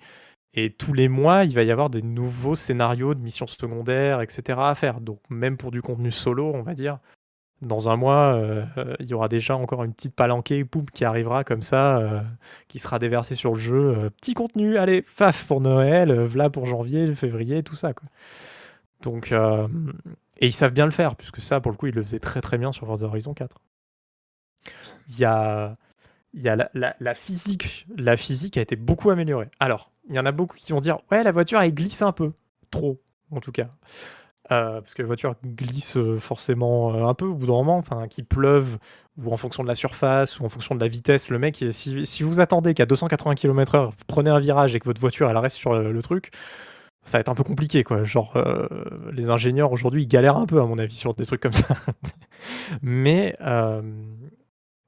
Et 0.55 0.70
tous 0.70 0.93
les 0.93 1.09
mois, 1.09 1.45
il 1.45 1.55
va 1.55 1.62
y 1.62 1.70
avoir 1.70 1.91
des 1.91 2.03
nouveaux 2.03 2.57
scénarios 2.57 3.14
de 3.14 3.20
missions 3.20 3.47
secondaires, 3.47 4.20
etc. 4.20 4.59
à 4.62 4.74
faire. 4.74 5.01
Donc 5.01 5.20
même 5.30 5.57
pour 5.57 5.70
du 5.70 5.80
contenu 5.80 6.11
solo, 6.11 6.53
on 6.53 6.62
va 6.62 6.74
dire, 6.74 6.99
dans 7.62 7.89
un 7.89 7.97
mois, 7.97 8.35
euh, 8.35 8.64
euh, 8.76 8.95
il 8.99 9.07
y 9.07 9.14
aura 9.14 9.28
déjà 9.28 9.57
encore 9.57 9.85
une 9.85 9.95
petite 9.95 10.14
palanquée 10.14 10.66
qui 10.93 11.05
arrivera 11.05 11.45
comme 11.45 11.62
ça, 11.62 11.99
euh, 11.99 12.20
qui 12.68 12.80
sera 12.80 12.99
déversée 12.99 13.37
sur 13.37 13.53
le 13.53 13.61
jeu. 13.61 14.11
petit 14.20 14.35
contenu, 14.35 14.76
allez, 14.76 15.03
faf 15.07 15.47
pour 15.47 15.61
Noël, 15.61 16.12
voilà 16.24 16.51
pour 16.51 16.66
janvier, 16.66 17.14
février, 17.14 17.62
tout 17.62 17.76
ça. 17.76 17.95
Quoi. 17.95 18.09
Donc, 19.03 19.33
et 20.43 20.47
ils 20.47 20.53
savent 20.53 20.72
bien 20.72 20.84
le 20.84 20.90
faire, 20.90 21.14
puisque 21.14 21.40
ça, 21.40 21.61
pour 21.61 21.70
le 21.70 21.78
coup, 21.78 21.86
ils 21.86 21.95
le 21.95 22.03
faisaient 22.03 22.18
très 22.18 22.40
très 22.40 22.59
bien 22.59 22.72
sur 22.72 22.84
Forza 22.86 23.07
Horizon 23.07 23.32
4. 23.32 23.57
Il 25.09 25.18
y 25.18 25.24
a, 25.24 25.74
la, 26.34 27.14
physique. 27.14 27.86
La 27.97 28.16
physique 28.16 28.57
a 28.57 28.61
été 28.61 28.74
beaucoup 28.74 29.11
améliorée. 29.11 29.49
Alors, 29.61 29.93
il 30.09 30.16
y 30.16 30.18
en 30.18 30.26
a 30.26 30.32
beaucoup 30.32 30.57
qui 30.57 30.72
vont 30.72 30.80
dire 30.80 30.99
Ouais, 31.12 31.22
la 31.22 31.30
voiture, 31.30 31.61
elle 31.61 31.72
glisse 31.72 32.03
un 32.03 32.11
peu. 32.11 32.32
Trop, 32.72 33.01
en 33.30 33.38
tout 33.38 33.53
cas. 33.53 33.70
Euh, 34.51 34.80
parce 34.80 34.95
que 34.95 35.03
la 35.03 35.07
voiture 35.07 35.36
glisse 35.45 35.97
euh, 35.97 36.18
forcément 36.18 36.93
euh, 36.93 37.07
un 37.07 37.14
peu 37.14 37.26
au 37.26 37.34
bout 37.34 37.47
d'un 37.47 37.53
moment, 37.53 37.76
enfin, 37.78 38.09
qu'il 38.09 38.24
pleuve, 38.24 38.78
ou 39.16 39.32
en 39.32 39.36
fonction 39.36 39.62
de 39.62 39.68
la 39.68 39.76
surface, 39.76 40.40
ou 40.40 40.45
en 40.45 40.49
fonction 40.49 40.74
de 40.74 40.80
la 40.80 40.88
vitesse. 40.88 41.30
Le 41.30 41.38
mec, 41.38 41.64
si 41.70 42.22
vous 42.24 42.40
attendez 42.40 42.74
qu'à 42.74 42.86
280 42.86 43.36
km/h, 43.36 43.86
vous 43.86 43.93
prenez 44.09 44.30
un 44.30 44.40
virage 44.40 44.74
et 44.74 44.80
que 44.80 44.86
votre 44.86 45.01
voiture, 45.01 45.30
elle 45.30 45.38
reste 45.38 45.57
sur 45.57 45.78
le, 45.78 46.03
truc, 46.03 46.32
ça 47.05 47.19
va 47.19 47.21
être 47.21 47.29
un 47.29 47.35
peu 47.35 47.45
compliqué, 47.45 47.85
quoi. 47.85 48.05
Genre, 48.05 48.37
les 49.13 49.31
ingénieurs 49.31 49.73
aujourd'hui, 49.73 50.03
ils 50.05 50.09
galèrent 50.09 50.37
un 50.37 50.47
peu, 50.47 50.61
à 50.61 50.67
mon 50.67 50.79
avis, 50.79 50.95
sur 50.95 51.15
des 51.15 51.27
trucs 51.27 51.41
comme 51.41 51.53
ça. 51.53 51.75
mais, 52.83 53.37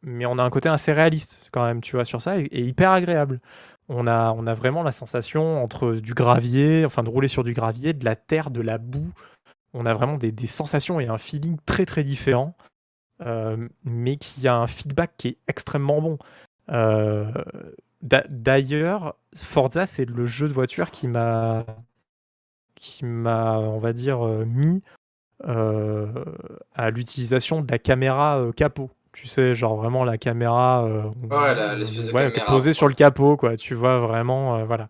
mais 0.02 0.26
on 0.26 0.38
a 0.38 0.42
un 0.42 0.50
côté 0.50 0.68
assez 0.68 0.92
réaliste, 0.92 1.48
quand 1.52 1.64
même, 1.64 1.80
tu 1.80 1.96
vois, 1.96 2.04
sur 2.04 2.22
ça, 2.22 2.38
et 2.38 2.60
hyper 2.60 2.90
agréable. 2.92 3.40
On 3.88 4.06
a, 4.06 4.32
on 4.32 4.46
a 4.46 4.54
vraiment 4.54 4.82
la 4.82 4.92
sensation 4.92 5.62
entre 5.62 5.94
du 5.94 6.14
gravier, 6.14 6.84
enfin 6.86 7.02
de 7.02 7.10
rouler 7.10 7.28
sur 7.28 7.44
du 7.44 7.52
gravier, 7.52 7.92
de 7.92 8.04
la 8.04 8.16
terre, 8.16 8.50
de 8.50 8.62
la 8.62 8.78
boue. 8.78 9.12
On 9.74 9.86
a 9.86 9.92
vraiment 9.92 10.16
des, 10.16 10.46
sensations 10.46 11.00
et 11.00 11.08
un 11.08 11.18
feeling 11.18 11.58
très 11.66 11.84
très 11.84 12.02
différent, 12.02 12.56
euh, 13.20 13.68
mais 13.84 14.16
qui 14.16 14.48
a 14.48 14.56
un 14.56 14.66
feedback 14.66 15.12
qui 15.16 15.28
est 15.28 15.38
extrêmement 15.48 16.00
bon. 16.00 16.18
Euh, 16.70 17.30
d'ailleurs, 18.02 19.16
Forza, 19.36 19.84
c'est 19.84 20.06
le 20.06 20.24
jeu 20.24 20.48
de 20.48 20.52
voiture 20.52 20.90
qui 20.90 21.08
m'a, 21.08 21.66
qui 22.74 23.04
m'a, 23.04 23.58
on 23.58 23.78
va 23.78 23.92
dire, 23.92 24.24
euh, 24.26 24.44
mis 24.46 24.82
à 25.44 26.90
l'utilisation 26.90 27.60
de 27.60 27.70
la 27.70 27.78
caméra 27.78 28.42
capot 28.56 28.90
tu 29.14 29.28
sais, 29.28 29.54
genre 29.54 29.76
vraiment 29.76 30.04
la 30.04 30.18
caméra, 30.18 30.84
euh, 30.84 31.04
ouais, 31.30 31.76
l'espèce 31.76 32.06
de 32.06 32.10
caméra 32.10 32.46
posée 32.46 32.72
sur 32.72 32.88
le 32.88 32.94
capot, 32.94 33.36
quoi. 33.36 33.56
Tu 33.56 33.74
vois 33.74 33.98
vraiment, 33.98 34.56
euh, 34.56 34.64
voilà. 34.64 34.88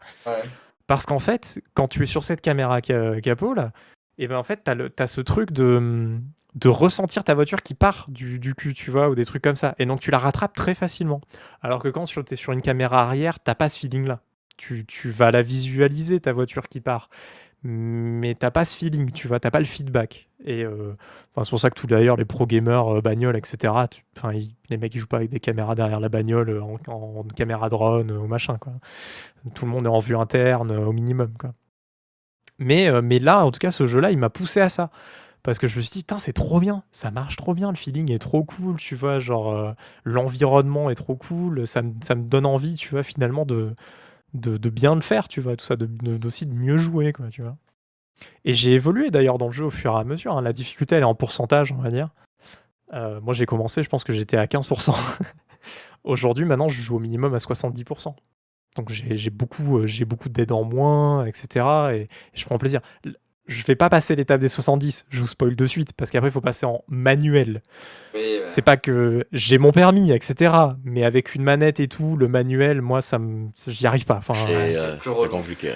Parce 0.86 1.06
qu'en 1.06 1.18
fait, 1.18 1.60
quand 1.74 1.88
tu 1.88 2.02
es 2.02 2.06
sur 2.06 2.24
cette 2.24 2.40
caméra 2.40 2.80
capot 2.80 3.54
là, 3.54 3.72
et 4.16 4.24
eh 4.24 4.28
ben 4.28 4.36
en 4.36 4.42
fait, 4.42 4.62
tu 4.64 5.02
as, 5.02 5.06
ce 5.06 5.20
truc 5.20 5.50
de, 5.50 6.18
de 6.54 6.68
ressentir 6.68 7.24
ta 7.24 7.34
voiture 7.34 7.62
qui 7.62 7.74
part 7.74 8.06
du, 8.08 8.38
du, 8.38 8.54
cul, 8.54 8.72
tu 8.72 8.90
vois, 8.90 9.08
ou 9.08 9.14
des 9.14 9.24
trucs 9.24 9.42
comme 9.42 9.56
ça. 9.56 9.74
Et 9.78 9.86
donc 9.86 10.00
tu 10.00 10.10
la 10.10 10.18
rattrapes 10.18 10.54
très 10.54 10.74
facilement. 10.74 11.20
Alors 11.62 11.82
que 11.82 11.88
quand 11.88 12.04
tu 12.04 12.20
es 12.30 12.36
sur 12.36 12.52
une 12.52 12.62
caméra 12.62 13.02
arrière, 13.02 13.40
t'as 13.40 13.56
pas 13.56 13.68
ce 13.68 13.78
feeling-là. 13.80 14.20
Tu, 14.56 14.86
tu, 14.86 15.10
vas 15.10 15.32
la 15.32 15.42
visualiser, 15.42 16.20
ta 16.20 16.32
voiture 16.32 16.68
qui 16.68 16.80
part 16.80 17.10
mais 17.64 18.34
t'as 18.34 18.50
pas 18.50 18.66
ce 18.66 18.76
feeling, 18.76 19.10
tu 19.10 19.26
vois, 19.26 19.40
t'as 19.40 19.50
pas 19.50 19.58
le 19.58 19.64
feedback. 19.64 20.28
Et 20.44 20.64
euh, 20.64 20.94
c'est 21.42 21.48
pour 21.48 21.58
ça 21.58 21.70
que 21.70 21.80
tout 21.80 21.86
d'ailleurs, 21.86 22.16
les 22.16 22.26
pro 22.26 22.46
gamers, 22.46 22.96
euh, 22.96 23.00
bagnoles, 23.00 23.36
etc., 23.36 23.72
enfin, 24.16 24.32
les 24.68 24.76
mecs 24.76 24.94
ils 24.94 24.98
jouent 24.98 25.06
pas 25.06 25.16
avec 25.16 25.30
des 25.30 25.40
caméras 25.40 25.74
derrière 25.74 25.98
la 25.98 26.10
bagnole 26.10 26.50
euh, 26.50 26.62
en, 26.62 27.24
caméra 27.34 27.70
drone 27.70 28.12
ou 28.12 28.26
machin, 28.26 28.58
quoi. 28.58 28.74
Tout 29.54 29.64
le 29.64 29.70
monde 29.70 29.86
est 29.86 29.90
en 29.90 29.98
vue 29.98 30.16
interne 30.16 30.72
au 30.72 30.92
minimum, 30.92 31.32
quoi. 31.38 31.54
Mais, 32.58 33.02
mais 33.02 33.18
là, 33.18 33.44
en 33.44 33.50
tout 33.50 33.58
cas, 33.58 33.72
ce 33.72 33.86
jeu-là, 33.86 34.12
il 34.12 34.18
m'a 34.18 34.30
poussé 34.30 34.60
à 34.60 34.68
ça. 34.68 34.90
Parce 35.42 35.58
que 35.58 35.66
je 35.66 35.76
me 35.76 35.82
suis 35.82 36.00
dit, 36.00 36.06
c'est 36.18 36.32
trop 36.32 36.60
bien, 36.60 36.84
ça 36.92 37.10
marche 37.10 37.36
trop 37.36 37.52
bien, 37.52 37.70
le 37.70 37.76
feeling 37.76 38.10
est 38.12 38.18
trop 38.18 38.44
cool, 38.44 38.76
tu 38.76 38.94
vois, 38.94 39.18
genre 39.18 39.74
l'environnement 40.04 40.88
est 40.88 40.94
trop 40.94 41.16
cool, 41.16 41.66
ça, 41.66 41.82
ça 42.02 42.14
me 42.14 42.22
donne 42.22 42.46
envie, 42.46 42.76
tu 42.76 42.90
vois, 42.90 43.02
finalement, 43.02 43.44
de, 43.44 43.74
de, 44.34 44.68
bien 44.68 44.94
le 44.94 45.00
faire, 45.00 45.28
tu 45.28 45.40
vois, 45.40 45.56
tout 45.56 45.64
ça, 45.64 45.76
de, 45.76 46.26
aussi 46.26 46.46
de 46.46 46.52
mieux 46.52 46.76
jouer, 46.76 47.12
quoi, 47.12 47.28
tu 47.28 47.42
vois. 47.42 47.56
Et 48.44 48.54
j'ai 48.54 48.72
évolué 48.72 49.10
d'ailleurs 49.10 49.38
dans 49.38 49.46
le 49.46 49.52
jeu 49.52 49.64
au 49.64 49.70
fur 49.70 49.92
et 49.96 50.00
à 50.00 50.04
mesure. 50.04 50.36
Hein. 50.36 50.42
La 50.42 50.52
difficulté, 50.52 50.96
elle 50.96 51.02
est 51.02 51.06
en 51.06 51.14
pourcentage, 51.14 51.72
on 51.72 51.82
va 51.82 51.90
dire. 51.90 52.10
Euh, 52.92 53.20
moi, 53.20 53.34
j'ai 53.34 53.46
commencé, 53.46 53.82
je 53.82 53.88
pense 53.88 54.04
que 54.04 54.12
j'étais 54.12 54.36
à 54.36 54.46
15%. 54.46 54.94
Aujourd'hui, 56.04 56.44
maintenant, 56.44 56.68
je 56.68 56.80
joue 56.80 56.96
au 56.96 57.00
minimum 57.00 57.34
à 57.34 57.38
70%. 57.38 58.14
Donc 58.76 58.90
j'ai 58.90 59.30
beaucoup, 59.30 59.78
euh, 59.78 59.86
j'ai 59.86 60.04
beaucoup 60.04 60.28
d'aide 60.28 60.50
en 60.50 60.64
moins, 60.64 61.26
etc. 61.26 61.66
Et, 61.92 62.00
et, 62.00 62.08
je 62.34 62.44
prends 62.44 62.58
plaisir 62.58 62.80
je 63.46 63.64
vais 63.64 63.76
pas 63.76 63.90
passer 63.90 64.16
l'étape 64.16 64.40
des 64.40 64.48
70, 64.48 65.06
je 65.10 65.20
vous 65.20 65.26
spoil 65.26 65.54
de 65.54 65.66
suite, 65.66 65.92
parce 65.92 66.10
qu'après 66.10 66.28
il 66.28 66.32
faut 66.32 66.40
passer 66.40 66.64
en 66.64 66.82
manuel. 66.88 67.62
C'est 68.46 68.62
pas 68.62 68.76
que 68.76 69.26
j'ai 69.32 69.58
mon 69.58 69.72
permis, 69.72 70.12
etc. 70.12 70.54
Mais 70.84 71.04
avec 71.04 71.34
une 71.34 71.42
manette 71.42 71.80
et 71.80 71.88
tout, 71.88 72.16
le 72.16 72.26
manuel, 72.28 72.80
moi, 72.80 73.00
ça 73.00 73.18
me, 73.18 73.48
j'y 73.66 73.86
arrive 73.86 74.06
pas. 74.06 74.16
Enfin, 74.16 74.34
c'est 74.34 74.78
euh, 74.78 74.96
plus 74.96 75.10
compliqué. 75.28 75.72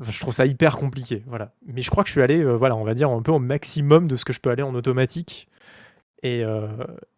Je 0.00 0.20
trouve 0.20 0.34
ça 0.34 0.46
hyper 0.46 0.76
compliqué, 0.76 1.24
voilà. 1.26 1.52
Mais 1.66 1.80
je 1.80 1.90
crois 1.90 2.04
que 2.04 2.08
je 2.08 2.12
suis 2.12 2.22
allé, 2.22 2.40
euh, 2.40 2.52
voilà, 2.52 2.76
on 2.76 2.84
va 2.84 2.94
dire 2.94 3.10
un 3.10 3.22
peu 3.22 3.32
au 3.32 3.38
maximum 3.38 4.06
de 4.06 4.16
ce 4.16 4.24
que 4.24 4.32
je 4.32 4.40
peux 4.40 4.50
aller 4.50 4.62
en 4.62 4.74
automatique. 4.74 5.48
Et, 6.22 6.44
euh, 6.44 6.68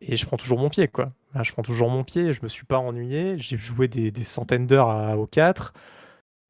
et 0.01 0.17
je 0.17 0.27
prends 0.27 0.37
toujours 0.37 0.59
mon 0.59 0.69
pied, 0.69 0.87
quoi. 0.89 1.07
je 1.43 1.53
prends 1.53 1.63
toujours 1.63 1.91
mon 1.91 2.05
pied, 2.05 2.33
je 2.33 2.41
me 2.43 2.49
suis 2.49 2.65
pas 2.65 2.79
ennuyé. 2.79 3.37
J'ai 3.39 3.59
joué 3.59 3.89
des, 3.89 4.11
des 4.11 4.25
centaines 4.25 4.67
d'heures 4.67 5.19
au 5.19 5.27
4. 5.27 5.73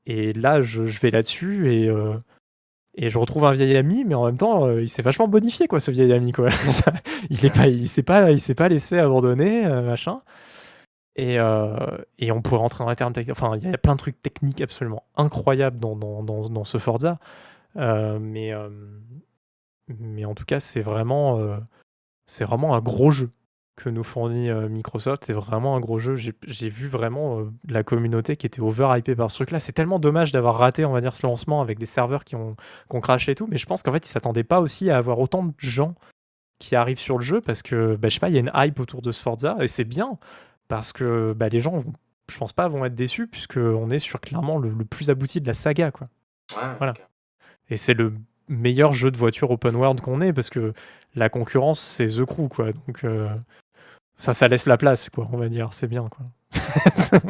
Et 0.06 0.32
là, 0.32 0.60
je, 0.60 0.84
je 0.84 1.00
vais 1.00 1.10
là-dessus 1.10 1.72
et 1.72 1.90
et 2.94 3.08
je 3.08 3.18
retrouve 3.18 3.44
un 3.44 3.52
vieil 3.52 3.76
ami, 3.76 4.04
mais 4.04 4.14
en 4.14 4.26
même 4.26 4.36
temps, 4.36 4.66
euh, 4.66 4.82
il 4.82 4.88
s'est 4.88 5.02
vachement 5.02 5.28
bonifié, 5.28 5.68
quoi, 5.68 5.80
ce 5.80 5.90
vieil 5.90 6.12
ami, 6.12 6.32
quoi. 6.32 6.48
il 7.30 7.44
est 7.44 7.54
pas, 7.54 7.68
il 7.68 7.88
s'est 7.88 8.02
pas, 8.02 8.32
il 8.32 8.40
s'est 8.40 8.54
pas 8.54 8.68
laissé 8.68 8.98
abandonner, 8.98 9.64
euh, 9.64 9.82
machin. 9.82 10.18
Et, 11.16 11.38
euh, 11.38 11.98
et, 12.18 12.32
on 12.32 12.42
pourrait 12.42 12.60
rentrer 12.60 12.84
dans 12.84 12.90
les 12.90 12.96
termes 12.96 13.12
techniques. 13.12 13.32
Enfin, 13.32 13.56
il 13.56 13.68
y 13.68 13.74
a 13.74 13.78
plein 13.78 13.92
de 13.92 13.98
trucs 13.98 14.20
techniques 14.22 14.60
absolument 14.60 15.04
incroyables 15.16 15.78
dans, 15.78 15.96
dans, 15.96 16.22
dans, 16.22 16.48
dans 16.48 16.64
ce 16.64 16.78
Forza. 16.78 17.18
mais, 17.76 18.52
mais 19.88 20.24
en 20.24 20.34
tout 20.34 20.44
cas, 20.44 20.60
c'est 20.60 20.80
vraiment, 20.80 21.58
c'est 22.26 22.44
vraiment 22.44 22.74
un 22.74 22.80
gros 22.80 23.10
jeu 23.10 23.30
que 23.82 23.88
nous 23.88 24.04
fournit 24.04 24.50
euh, 24.50 24.68
Microsoft. 24.68 25.24
C'est 25.24 25.32
vraiment 25.32 25.76
un 25.76 25.80
gros 25.80 25.98
jeu. 25.98 26.14
J'ai 26.16 26.68
vu 26.68 26.86
vraiment 26.86 27.40
euh, 27.40 27.50
la 27.68 27.82
communauté 27.82 28.36
qui 28.36 28.46
était 28.46 28.60
overhypée 28.60 29.14
par 29.14 29.30
ce 29.30 29.38
truc-là. 29.38 29.60
C'est 29.60 29.72
tellement 29.72 29.98
dommage 29.98 30.32
d'avoir 30.32 30.58
raté, 30.58 30.84
on 30.84 30.92
va 30.92 31.00
dire, 31.00 31.14
ce 31.14 31.26
lancement 31.26 31.62
avec 31.62 31.78
des 31.78 31.86
serveurs 31.86 32.24
qui 32.24 32.36
ont, 32.36 32.56
qui 32.90 33.00
craché 33.00 33.32
et 33.32 33.34
tout. 33.34 33.46
Mais 33.50 33.56
je 33.56 33.66
pense 33.66 33.82
qu'en 33.82 33.92
fait, 33.92 34.06
ils 34.06 34.10
s'attendaient 34.10 34.44
pas 34.44 34.60
aussi 34.60 34.90
à 34.90 34.98
avoir 34.98 35.18
autant 35.18 35.44
de 35.44 35.52
gens 35.58 35.94
qui 36.58 36.76
arrivent 36.76 36.98
sur 36.98 37.16
le 37.16 37.24
jeu 37.24 37.40
parce 37.40 37.62
que, 37.62 37.96
bah, 37.96 38.08
je 38.08 38.14
sais 38.14 38.20
pas, 38.20 38.28
il 38.28 38.34
y 38.34 38.38
a 38.38 38.40
une 38.40 38.52
hype 38.54 38.78
autour 38.80 39.00
de 39.00 39.10
Sforza 39.12 39.56
et 39.60 39.68
c'est 39.68 39.84
bien 39.84 40.18
parce 40.68 40.92
que 40.92 41.32
bah, 41.32 41.48
les 41.48 41.60
gens, 41.60 41.82
je 42.30 42.36
pense 42.36 42.52
pas, 42.52 42.68
vont 42.68 42.84
être 42.84 42.94
déçus 42.94 43.26
puisqu'on 43.26 43.88
est 43.88 43.98
sur 43.98 44.20
clairement 44.20 44.58
le, 44.58 44.70
plus 44.84 45.08
abouti 45.08 45.40
de 45.40 45.46
la 45.46 45.54
saga, 45.54 45.90
quoi. 45.90 46.08
voilà. 46.78 46.92
Et 47.70 47.78
c'est 47.78 47.94
le 47.94 48.12
meilleur 48.48 48.92
jeu 48.92 49.10
de 49.10 49.16
voiture 49.16 49.50
open 49.50 49.74
world 49.76 50.00
qu'on 50.00 50.20
ait 50.20 50.32
parce 50.32 50.50
que 50.50 50.74
la 51.14 51.28
concurrence 51.28 51.80
c'est 51.80 52.06
The 52.06 52.24
Crew 52.24 52.48
quoi 52.48 52.72
donc 52.72 53.04
euh, 53.04 53.28
ça, 54.20 54.34
ça 54.34 54.48
laisse 54.48 54.66
la 54.66 54.76
place, 54.76 55.08
quoi, 55.08 55.26
on 55.32 55.38
va 55.38 55.48
dire. 55.48 55.72
C'est 55.72 55.88
bien, 55.88 56.06
quoi. 56.08 56.26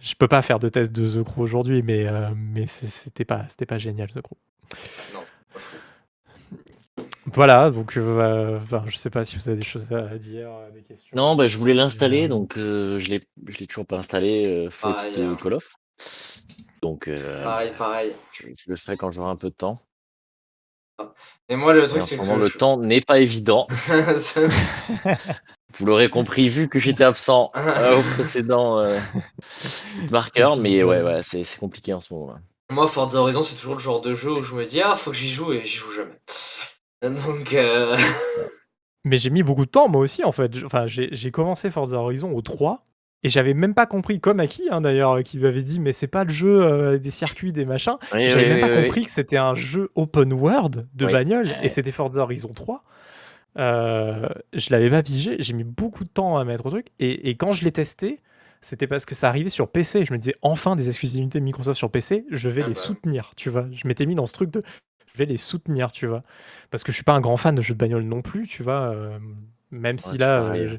je 0.00 0.14
peux 0.14 0.26
pas 0.26 0.42
faire 0.42 0.58
de 0.58 0.68
test 0.68 0.92
de 0.92 1.06
The 1.06 1.22
Crew 1.22 1.40
aujourd'hui, 1.40 1.82
mais, 1.82 2.06
euh, 2.06 2.30
mais 2.34 2.66
c'était 2.66 3.26
pas, 3.26 3.46
pas 3.68 3.78
génial, 3.78 4.10
The 4.10 4.22
Crew. 4.22 4.36
Voilà, 7.34 7.70
donc 7.70 7.98
euh, 7.98 8.58
je 8.86 8.96
sais 8.96 9.10
pas 9.10 9.22
si 9.22 9.36
vous 9.36 9.48
avez 9.50 9.58
des 9.58 9.64
choses 9.64 9.92
à 9.92 10.16
dire, 10.16 10.48
des 10.72 10.82
questions. 10.82 11.14
Non, 11.14 11.36
bah, 11.36 11.46
je 11.46 11.58
voulais 11.58 11.74
l'installer, 11.74 12.24
euh, 12.24 12.28
donc 12.28 12.54
je 12.56 13.10
l'ai 13.10 13.66
toujours 13.66 13.86
pas 13.86 13.98
installé, 13.98 14.68
faute 14.70 14.96
de 15.16 15.34
Call 15.34 15.52
of. 15.52 15.74
Donc, 16.80 17.10
pareil, 17.44 17.72
pareil. 17.76 18.12
Je, 18.32 18.46
le 18.66 18.76
ferai 18.76 18.96
quand 18.96 19.10
j'aurai 19.10 19.30
un 19.30 19.36
peu 19.36 19.50
de 19.50 19.54
temps. 19.54 19.78
Et 21.48 21.56
moi, 21.56 21.72
le 21.72 21.86
truc, 21.86 22.02
c'est 22.02 22.16
que. 22.16 22.22
le 22.22 22.50
temps 22.50 22.76
n'est 22.76 23.00
pas 23.00 23.20
évident. 23.20 23.66
Vous 25.78 25.86
l'aurez 25.86 26.08
compris, 26.08 26.48
vu 26.48 26.68
que 26.68 26.78
j'étais 26.78 27.04
absent 27.04 27.50
euh, 27.56 27.98
au 27.98 28.02
précédent 28.14 28.80
euh, 28.80 28.98
marqueur, 30.10 30.56
mais 30.56 30.82
ouais, 30.82 31.02
ouais 31.02 31.20
c'est 31.22 31.44
compliqué 31.58 31.92
en 31.92 32.00
ce 32.00 32.12
moment. 32.12 32.34
Moi, 32.70 32.86
Forza 32.86 33.20
Horizon, 33.20 33.42
c'est 33.42 33.56
toujours 33.56 33.74
le 33.74 33.80
genre 33.80 34.00
de 34.00 34.14
jeu 34.14 34.32
où 34.32 34.42
je 34.42 34.54
me 34.54 34.64
dis, 34.64 34.80
ah, 34.80 34.94
faut 34.96 35.10
que 35.10 35.16
j'y 35.16 35.30
joue, 35.30 35.52
et 35.52 35.64
j'y 35.64 35.76
joue 35.76 35.92
jamais. 35.92 36.18
Donc. 37.02 37.54
Euh, 37.54 37.96
mais 39.04 39.18
j'ai 39.18 39.30
mis 39.30 39.42
beaucoup 39.42 39.64
de 39.64 39.70
temps, 39.70 39.88
moi 39.88 40.02
aussi, 40.02 40.24
en 40.24 40.32
fait. 40.32 40.52
Enfin, 40.64 40.86
j'ai 40.86 41.30
commencé 41.30 41.70
Forza 41.70 41.96
Horizon 41.96 42.32
au 42.32 42.42
3, 42.42 42.82
et 43.24 43.28
j'avais 43.28 43.54
même 43.54 43.74
pas 43.74 43.86
compris, 43.86 44.20
comme 44.20 44.40
Aki 44.40 44.68
hein, 44.70 44.80
d'ailleurs, 44.80 45.22
qui 45.22 45.38
m'avait 45.38 45.62
dit, 45.62 45.80
mais 45.80 45.92
c'est 45.92 46.06
pas 46.06 46.24
le 46.24 46.30
jeu 46.30 46.62
euh, 46.62 46.98
des 46.98 47.10
circuits, 47.10 47.52
des 47.52 47.64
machins. 47.64 47.96
j'avais 48.12 48.48
même 48.48 48.60
pas 48.60 48.82
compris 48.82 49.04
que 49.04 49.10
c'était 49.10 49.36
un 49.36 49.54
jeu 49.54 49.90
open 49.96 50.32
world 50.32 50.86
de 50.94 51.06
bagnole 51.06 51.52
et 51.62 51.68
c'était 51.68 51.92
Forza 51.92 52.22
Horizon 52.22 52.52
3. 52.54 52.84
Euh, 53.58 54.28
je 54.52 54.68
l'avais 54.70 54.90
pas 54.90 55.02
pigé, 55.02 55.36
j'ai 55.40 55.52
mis 55.52 55.64
beaucoup 55.64 56.04
de 56.04 56.08
temps 56.08 56.36
à 56.38 56.44
mettre 56.44 56.66
au 56.66 56.70
truc. 56.70 56.88
Et, 57.00 57.30
et 57.30 57.34
quand 57.34 57.50
je 57.52 57.64
l'ai 57.64 57.72
testé, 57.72 58.20
c'était 58.60 58.86
parce 58.86 59.04
que 59.04 59.14
ça 59.14 59.28
arrivait 59.28 59.50
sur 59.50 59.68
PC. 59.70 60.04
Je 60.04 60.12
me 60.12 60.18
disais, 60.18 60.34
enfin 60.42 60.76
des 60.76 60.88
exclusivités 60.88 61.40
Microsoft 61.40 61.76
sur 61.78 61.90
PC, 61.90 62.24
je 62.30 62.48
vais 62.48 62.62
Ah 62.62 62.68
les 62.68 62.74
bah. 62.74 62.78
soutenir, 62.80 63.32
tu 63.36 63.50
vois. 63.50 63.66
Je 63.72 63.88
m'étais 63.88 64.06
mis 64.06 64.14
dans 64.14 64.26
ce 64.26 64.32
truc 64.34 64.50
de, 64.50 64.62
je 65.12 65.18
vais 65.18 65.26
les 65.26 65.36
soutenir, 65.38 65.90
tu 65.90 66.06
vois. 66.06 66.22
Parce 66.70 66.84
que 66.84 66.92
je 66.92 66.96
suis 66.96 67.04
pas 67.04 67.14
un 67.14 67.20
grand 67.20 67.36
fan 67.36 67.54
de 67.54 67.62
jeux 67.62 67.74
de 67.74 67.78
bagnole 67.78 68.04
non 68.04 68.22
plus, 68.22 68.46
tu 68.46 68.62
vois. 68.62 68.90
euh, 68.92 69.18
même 69.70 69.98
si 69.98 70.18
là, 70.18 70.42
euh, 70.42 70.76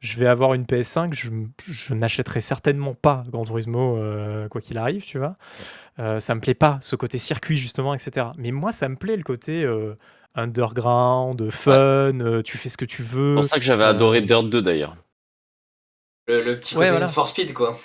je, 0.00 0.18
vais 0.18 0.26
avoir 0.26 0.54
une 0.54 0.64
PS5, 0.64 1.12
je, 1.12 1.30
je 1.66 1.94
n'achèterai 1.94 2.40
certainement 2.40 2.94
pas 2.94 3.24
Gran 3.28 3.44
Turismo, 3.44 3.96
euh, 3.96 4.48
quoi 4.48 4.60
qu'il 4.60 4.78
arrive, 4.78 5.04
tu 5.04 5.18
vois. 5.18 5.34
Euh, 5.98 6.20
ça 6.20 6.34
me 6.34 6.40
plaît 6.40 6.54
pas, 6.54 6.78
ce 6.80 6.96
côté 6.96 7.18
circuit, 7.18 7.56
justement, 7.56 7.94
etc. 7.94 8.28
Mais 8.36 8.50
moi, 8.52 8.72
ça 8.72 8.88
me 8.88 8.96
plaît 8.96 9.16
le 9.16 9.24
côté 9.24 9.64
euh, 9.64 9.94
underground, 10.34 11.50
fun, 11.50 11.72
euh, 12.20 12.42
tu 12.42 12.58
fais 12.58 12.68
ce 12.68 12.76
que 12.76 12.84
tu 12.84 13.02
veux. 13.02 13.34
C'est 13.36 13.40
pour 13.42 13.44
ça 13.50 13.56
que 13.56 13.64
j'avais 13.64 13.84
euh, 13.84 13.90
adoré 13.90 14.22
Dirt 14.22 14.48
2 14.48 14.62
d'ailleurs. 14.62 14.96
Le, 16.28 16.42
le 16.42 16.58
petit 16.58 16.74
Ouais, 16.76 16.86
côté 16.86 16.90
voilà. 16.90 17.06
Need 17.06 17.14
for 17.14 17.28
Speed, 17.28 17.52
quoi. 17.52 17.78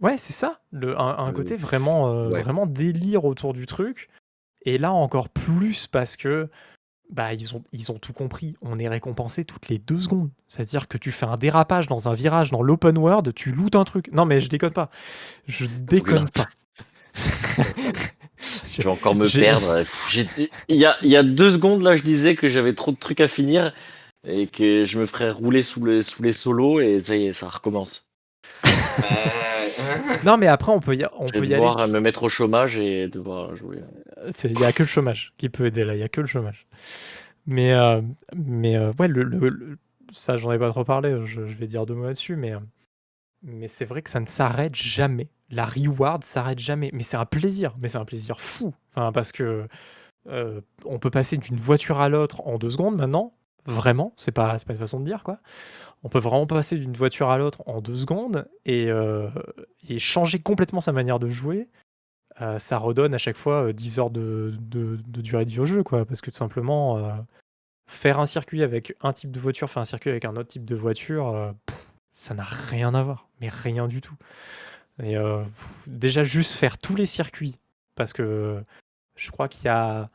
Ouais, 0.00 0.16
c'est 0.16 0.32
ça, 0.32 0.60
le, 0.70 0.98
un, 0.98 1.18
un 1.18 1.32
côté 1.32 1.56
vraiment, 1.56 2.10
euh, 2.10 2.30
ouais. 2.30 2.42
vraiment 2.42 2.66
délire 2.66 3.24
autour 3.24 3.52
du 3.52 3.66
truc. 3.66 4.08
Et 4.66 4.78
là 4.78 4.92
encore 4.92 5.28
plus 5.30 5.86
parce 5.86 6.16
que 6.16 6.48
bah 7.10 7.32
ils 7.34 7.54
ont, 7.54 7.62
ils 7.72 7.90
ont 7.90 7.98
tout 7.98 8.12
compris. 8.12 8.54
On 8.62 8.76
est 8.76 8.88
récompensé 8.88 9.44
toutes 9.44 9.68
les 9.68 9.78
deux 9.78 10.00
secondes. 10.00 10.30
C'est-à-dire 10.48 10.88
que 10.88 10.98
tu 10.98 11.10
fais 11.10 11.26
un 11.26 11.36
dérapage 11.36 11.86
dans 11.86 12.08
un 12.08 12.14
virage 12.14 12.50
dans 12.50 12.62
l'open 12.62 12.96
world, 12.98 13.34
tu 13.34 13.52
lootes 13.52 13.76
un 13.76 13.84
truc. 13.84 14.10
Non 14.12 14.24
mais 14.24 14.40
je 14.40 14.48
déconne 14.48 14.72
pas. 14.72 14.90
Je 15.46 15.66
déconne 15.66 16.28
pas. 16.28 16.48
Je 18.66 18.82
vais 18.82 18.88
encore 18.88 19.14
me 19.14 19.28
perdre. 19.28 19.84
Il 20.68 20.76
y 20.76 20.86
a, 20.86 20.96
il 21.02 21.10
y 21.10 21.16
a 21.16 21.22
deux 21.22 21.50
secondes, 21.50 21.82
là, 21.82 21.96
je 21.96 22.02
disais 22.02 22.36
que 22.36 22.48
j'avais 22.48 22.74
trop 22.74 22.90
de 22.90 22.96
trucs 22.96 23.20
à 23.20 23.28
finir 23.28 23.74
et 24.26 24.46
que 24.46 24.84
je 24.84 24.98
me 24.98 25.06
ferais 25.06 25.30
rouler 25.30 25.62
sous, 25.62 25.80
le, 25.80 26.02
sous 26.02 26.22
les 26.22 26.32
solos 26.32 26.80
et 26.80 27.00
ça 27.00 27.16
y 27.16 27.26
est, 27.26 27.32
ça 27.32 27.48
recommence. 27.48 28.08
Non 30.24 30.36
mais 30.36 30.46
après 30.46 30.72
on 30.72 30.80
peut 30.80 30.94
y, 30.96 31.04
on 31.18 31.26
Je 31.26 31.32
peut 31.32 31.40
vais 31.40 31.46
y 31.48 31.54
aller. 31.54 31.62
devoir 31.66 31.88
me 31.88 32.00
mettre 32.00 32.22
au 32.24 32.28
chômage 32.28 32.78
et 32.78 33.08
devoir 33.08 33.54
jouer. 33.56 33.78
Il 34.44 34.52
n'y 34.58 34.64
a 34.64 34.72
que 34.72 34.82
le 34.82 34.88
chômage 34.88 35.32
qui 35.38 35.48
peut 35.48 35.66
aider 35.66 35.84
là, 35.84 35.94
il 35.94 35.98
n'y 35.98 36.02
a 36.02 36.08
que 36.08 36.20
le 36.20 36.26
chômage. 36.26 36.66
Mais, 37.46 37.72
euh, 37.72 38.00
mais 38.36 38.76
euh, 38.76 38.92
ouais, 38.98 39.08
le, 39.08 39.22
le- 39.22 39.48
le- 39.48 39.78
ça 40.12 40.36
j'en 40.36 40.52
ai 40.52 40.58
pas 40.58 40.70
trop 40.70 40.84
parlé, 40.84 41.16
je, 41.24 41.46
je 41.46 41.56
vais 41.56 41.66
dire 41.66 41.86
deux 41.86 41.94
mots 41.94 42.04
là-dessus, 42.04 42.36
mais, 42.36 42.52
euh, 42.54 42.58
mais 43.42 43.68
c'est 43.68 43.84
vrai 43.84 44.02
que 44.02 44.10
ça 44.10 44.20
ne 44.20 44.26
s'arrête 44.26 44.74
jamais. 44.74 45.28
La 45.50 45.64
reward 45.64 46.22
s'arrête 46.22 46.58
jamais. 46.58 46.90
Mais 46.92 47.02
c'est 47.02 47.16
un 47.16 47.24
plaisir, 47.24 47.74
mais 47.80 47.88
c'est 47.88 47.98
un 47.98 48.04
plaisir 48.04 48.40
fou. 48.40 48.72
Enfin, 48.94 49.10
parce 49.12 49.32
que 49.32 49.66
euh, 50.28 50.60
on 50.84 50.98
peut 50.98 51.10
passer 51.10 51.38
d'une 51.38 51.56
voiture 51.56 52.00
à 52.00 52.08
l'autre 52.08 52.46
en 52.46 52.58
deux 52.58 52.70
secondes 52.70 52.96
maintenant. 52.96 53.32
Vraiment, 53.70 54.12
c'est 54.16 54.32
pas, 54.32 54.56
pas 54.56 54.72
une 54.72 54.78
façon 54.78 55.00
de 55.00 55.04
dire 55.04 55.22
quoi. 55.22 55.38
On 56.02 56.08
peut 56.08 56.18
vraiment 56.18 56.46
passer 56.46 56.76
d'une 56.76 56.96
voiture 56.96 57.30
à 57.30 57.38
l'autre 57.38 57.62
en 57.66 57.80
deux 57.80 57.96
secondes 57.96 58.48
et, 58.64 58.90
euh, 58.90 59.28
changer 59.98 60.40
complètement 60.40 60.80
sa 60.80 60.92
manière 60.92 61.18
de 61.18 61.30
jouer. 61.30 61.68
Euh, 62.40 62.58
ça 62.58 62.78
redonne 62.78 63.14
à 63.14 63.18
chaque 63.18 63.36
fois 63.36 63.66
euh, 63.66 63.72
10 63.72 63.98
heures 63.98 64.10
de, 64.10 64.52
durée 64.66 65.44
de 65.44 65.50
vie 65.50 65.60
au 65.60 65.66
jeu, 65.66 65.82
quoi. 65.82 66.04
Parce 66.04 66.20
que 66.20 66.30
tout 66.30 66.36
simplement, 66.36 66.98
euh, 66.98 67.12
faire 67.86 68.20
un 68.20 68.26
circuit 68.26 68.62
avec 68.62 68.94
un 69.02 69.12
type 69.12 69.30
de 69.30 69.40
voiture, 69.40 69.68
faire 69.68 69.82
un 69.82 69.84
circuit 69.84 70.10
avec 70.10 70.24
un 70.24 70.36
autre 70.36 70.48
type 70.48 70.64
de 70.64 70.76
voiture, 70.76 71.28
euh, 71.28 71.52
ça 72.12 72.34
n'a 72.34 72.44
rien 72.44 72.94
à 72.94 73.02
voir. 73.02 73.28
Mais 73.40 73.48
rien 73.48 73.88
du 73.88 74.00
tout. 74.00 74.16
Et 75.02 75.16
euh, 75.16 75.42
déjà, 75.86 76.24
juste 76.24 76.54
faire 76.54 76.78
tous 76.78 76.96
les 76.96 77.06
circuits, 77.06 77.58
parce 77.96 78.12
que 78.12 78.62
je 79.16 79.30
crois 79.30 79.48
qu'il 79.48 79.66
y 79.66 79.68
a. 79.68 80.08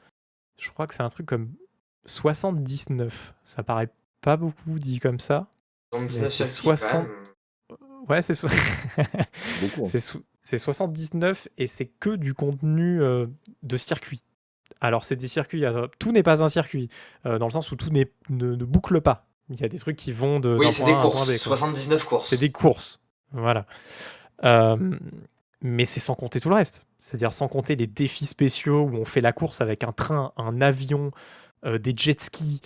Je 0.57 0.69
crois 0.69 0.87
que 0.87 0.93
c'est 0.93 1.03
un 1.03 1.09
truc 1.09 1.25
comme 1.25 1.53
79. 2.05 3.33
Ça 3.45 3.63
paraît 3.63 3.89
pas 4.21 4.37
beaucoup 4.37 4.79
dit 4.79 4.99
comme 4.99 5.19
ça. 5.19 5.47
donc 5.91 6.01
Mais 6.01 6.07
19 6.07 6.33
c'est 6.33 6.45
circuits, 6.45 6.69
quand 6.69 6.75
60. 6.75 7.03
même. 7.07 7.11
Ouais, 8.09 8.21
c'est 8.21 8.35
so- 8.35 8.47
Beaucoup. 9.61 9.81
hein. 9.81 9.83
c'est 9.85 9.99
so- 9.99 10.21
c'est 10.41 10.57
79 10.59 11.47
et 11.57 11.65
c'est 11.67 11.87
que 11.87 12.15
du 12.15 12.33
contenu 12.35 13.01
euh, 13.01 13.25
de 13.63 13.77
circuit. 13.77 14.21
Alors, 14.81 15.03
c'est 15.03 15.15
des 15.15 15.27
circuits, 15.27 15.65
a- 15.65 15.87
tout 15.99 16.11
n'est 16.11 16.21
pas 16.21 16.43
un 16.43 16.49
circuit, 16.49 16.89
euh, 17.25 17.39
dans 17.39 17.45
le 17.47 17.51
sens 17.51 17.71
où 17.71 17.75
tout 17.75 17.89
n'est- 17.89 18.11
ne, 18.29 18.55
ne 18.55 18.63
boucle 18.65 19.01
pas. 19.01 19.25
Il 19.49 19.59
y 19.59 19.63
a 19.63 19.67
des 19.69 19.79
trucs 19.79 19.95
qui 19.95 20.11
vont 20.11 20.39
de. 20.39 20.55
Oui, 20.55 20.65
d'un 20.65 20.71
c'est 20.71 20.83
point 20.83 20.95
des 20.95 21.01
courses. 21.01 21.25
B, 21.27 21.29
quoi. 21.29 21.37
79 21.37 22.03
courses. 22.05 22.29
C'est 22.29 22.37
des 22.37 22.51
courses. 22.51 23.01
Voilà. 23.31 23.65
Euh, 24.43 24.97
mais 25.61 25.85
c'est 25.85 25.99
sans 25.99 26.15
compter 26.15 26.39
tout 26.39 26.49
le 26.49 26.55
reste. 26.55 26.85
C'est-à-dire 26.99 27.31
sans 27.33 27.47
compter 27.47 27.75
les 27.75 27.87
défis 27.87 28.25
spéciaux 28.25 28.81
où 28.81 28.95
on 28.95 29.05
fait 29.05 29.21
la 29.21 29.33
course 29.33 29.61
avec 29.61 29.83
un 29.83 29.91
train, 29.91 30.31
un 30.37 30.61
avion, 30.61 31.07
euh, 31.07 31.09
des 31.80 31.93
jet 31.95 32.20
skis, 32.22 32.61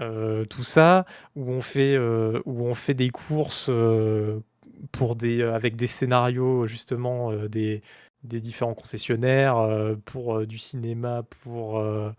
euh, 0.00 0.44
tout 0.46 0.64
ça, 0.64 1.04
où 1.36 1.50
on 1.52 1.60
fait, 1.60 1.94
euh, 1.96 2.40
où 2.46 2.66
on 2.66 2.74
fait 2.74 2.94
des 2.94 3.10
courses 3.10 3.68
euh, 3.70 4.40
pour 4.92 5.16
des, 5.16 5.40
euh, 5.42 5.54
avec 5.54 5.76
des 5.76 5.86
scénarios 5.86 6.66
justement 6.66 7.30
euh, 7.32 7.48
des, 7.48 7.82
des 8.24 8.40
différents 8.40 8.74
concessionnaires, 8.74 9.56
euh, 9.58 9.94
pour 10.04 10.38
euh, 10.38 10.46
du 10.46 10.58
cinéma, 10.58 11.22
pour, 11.44 11.78
euh, 11.78 12.10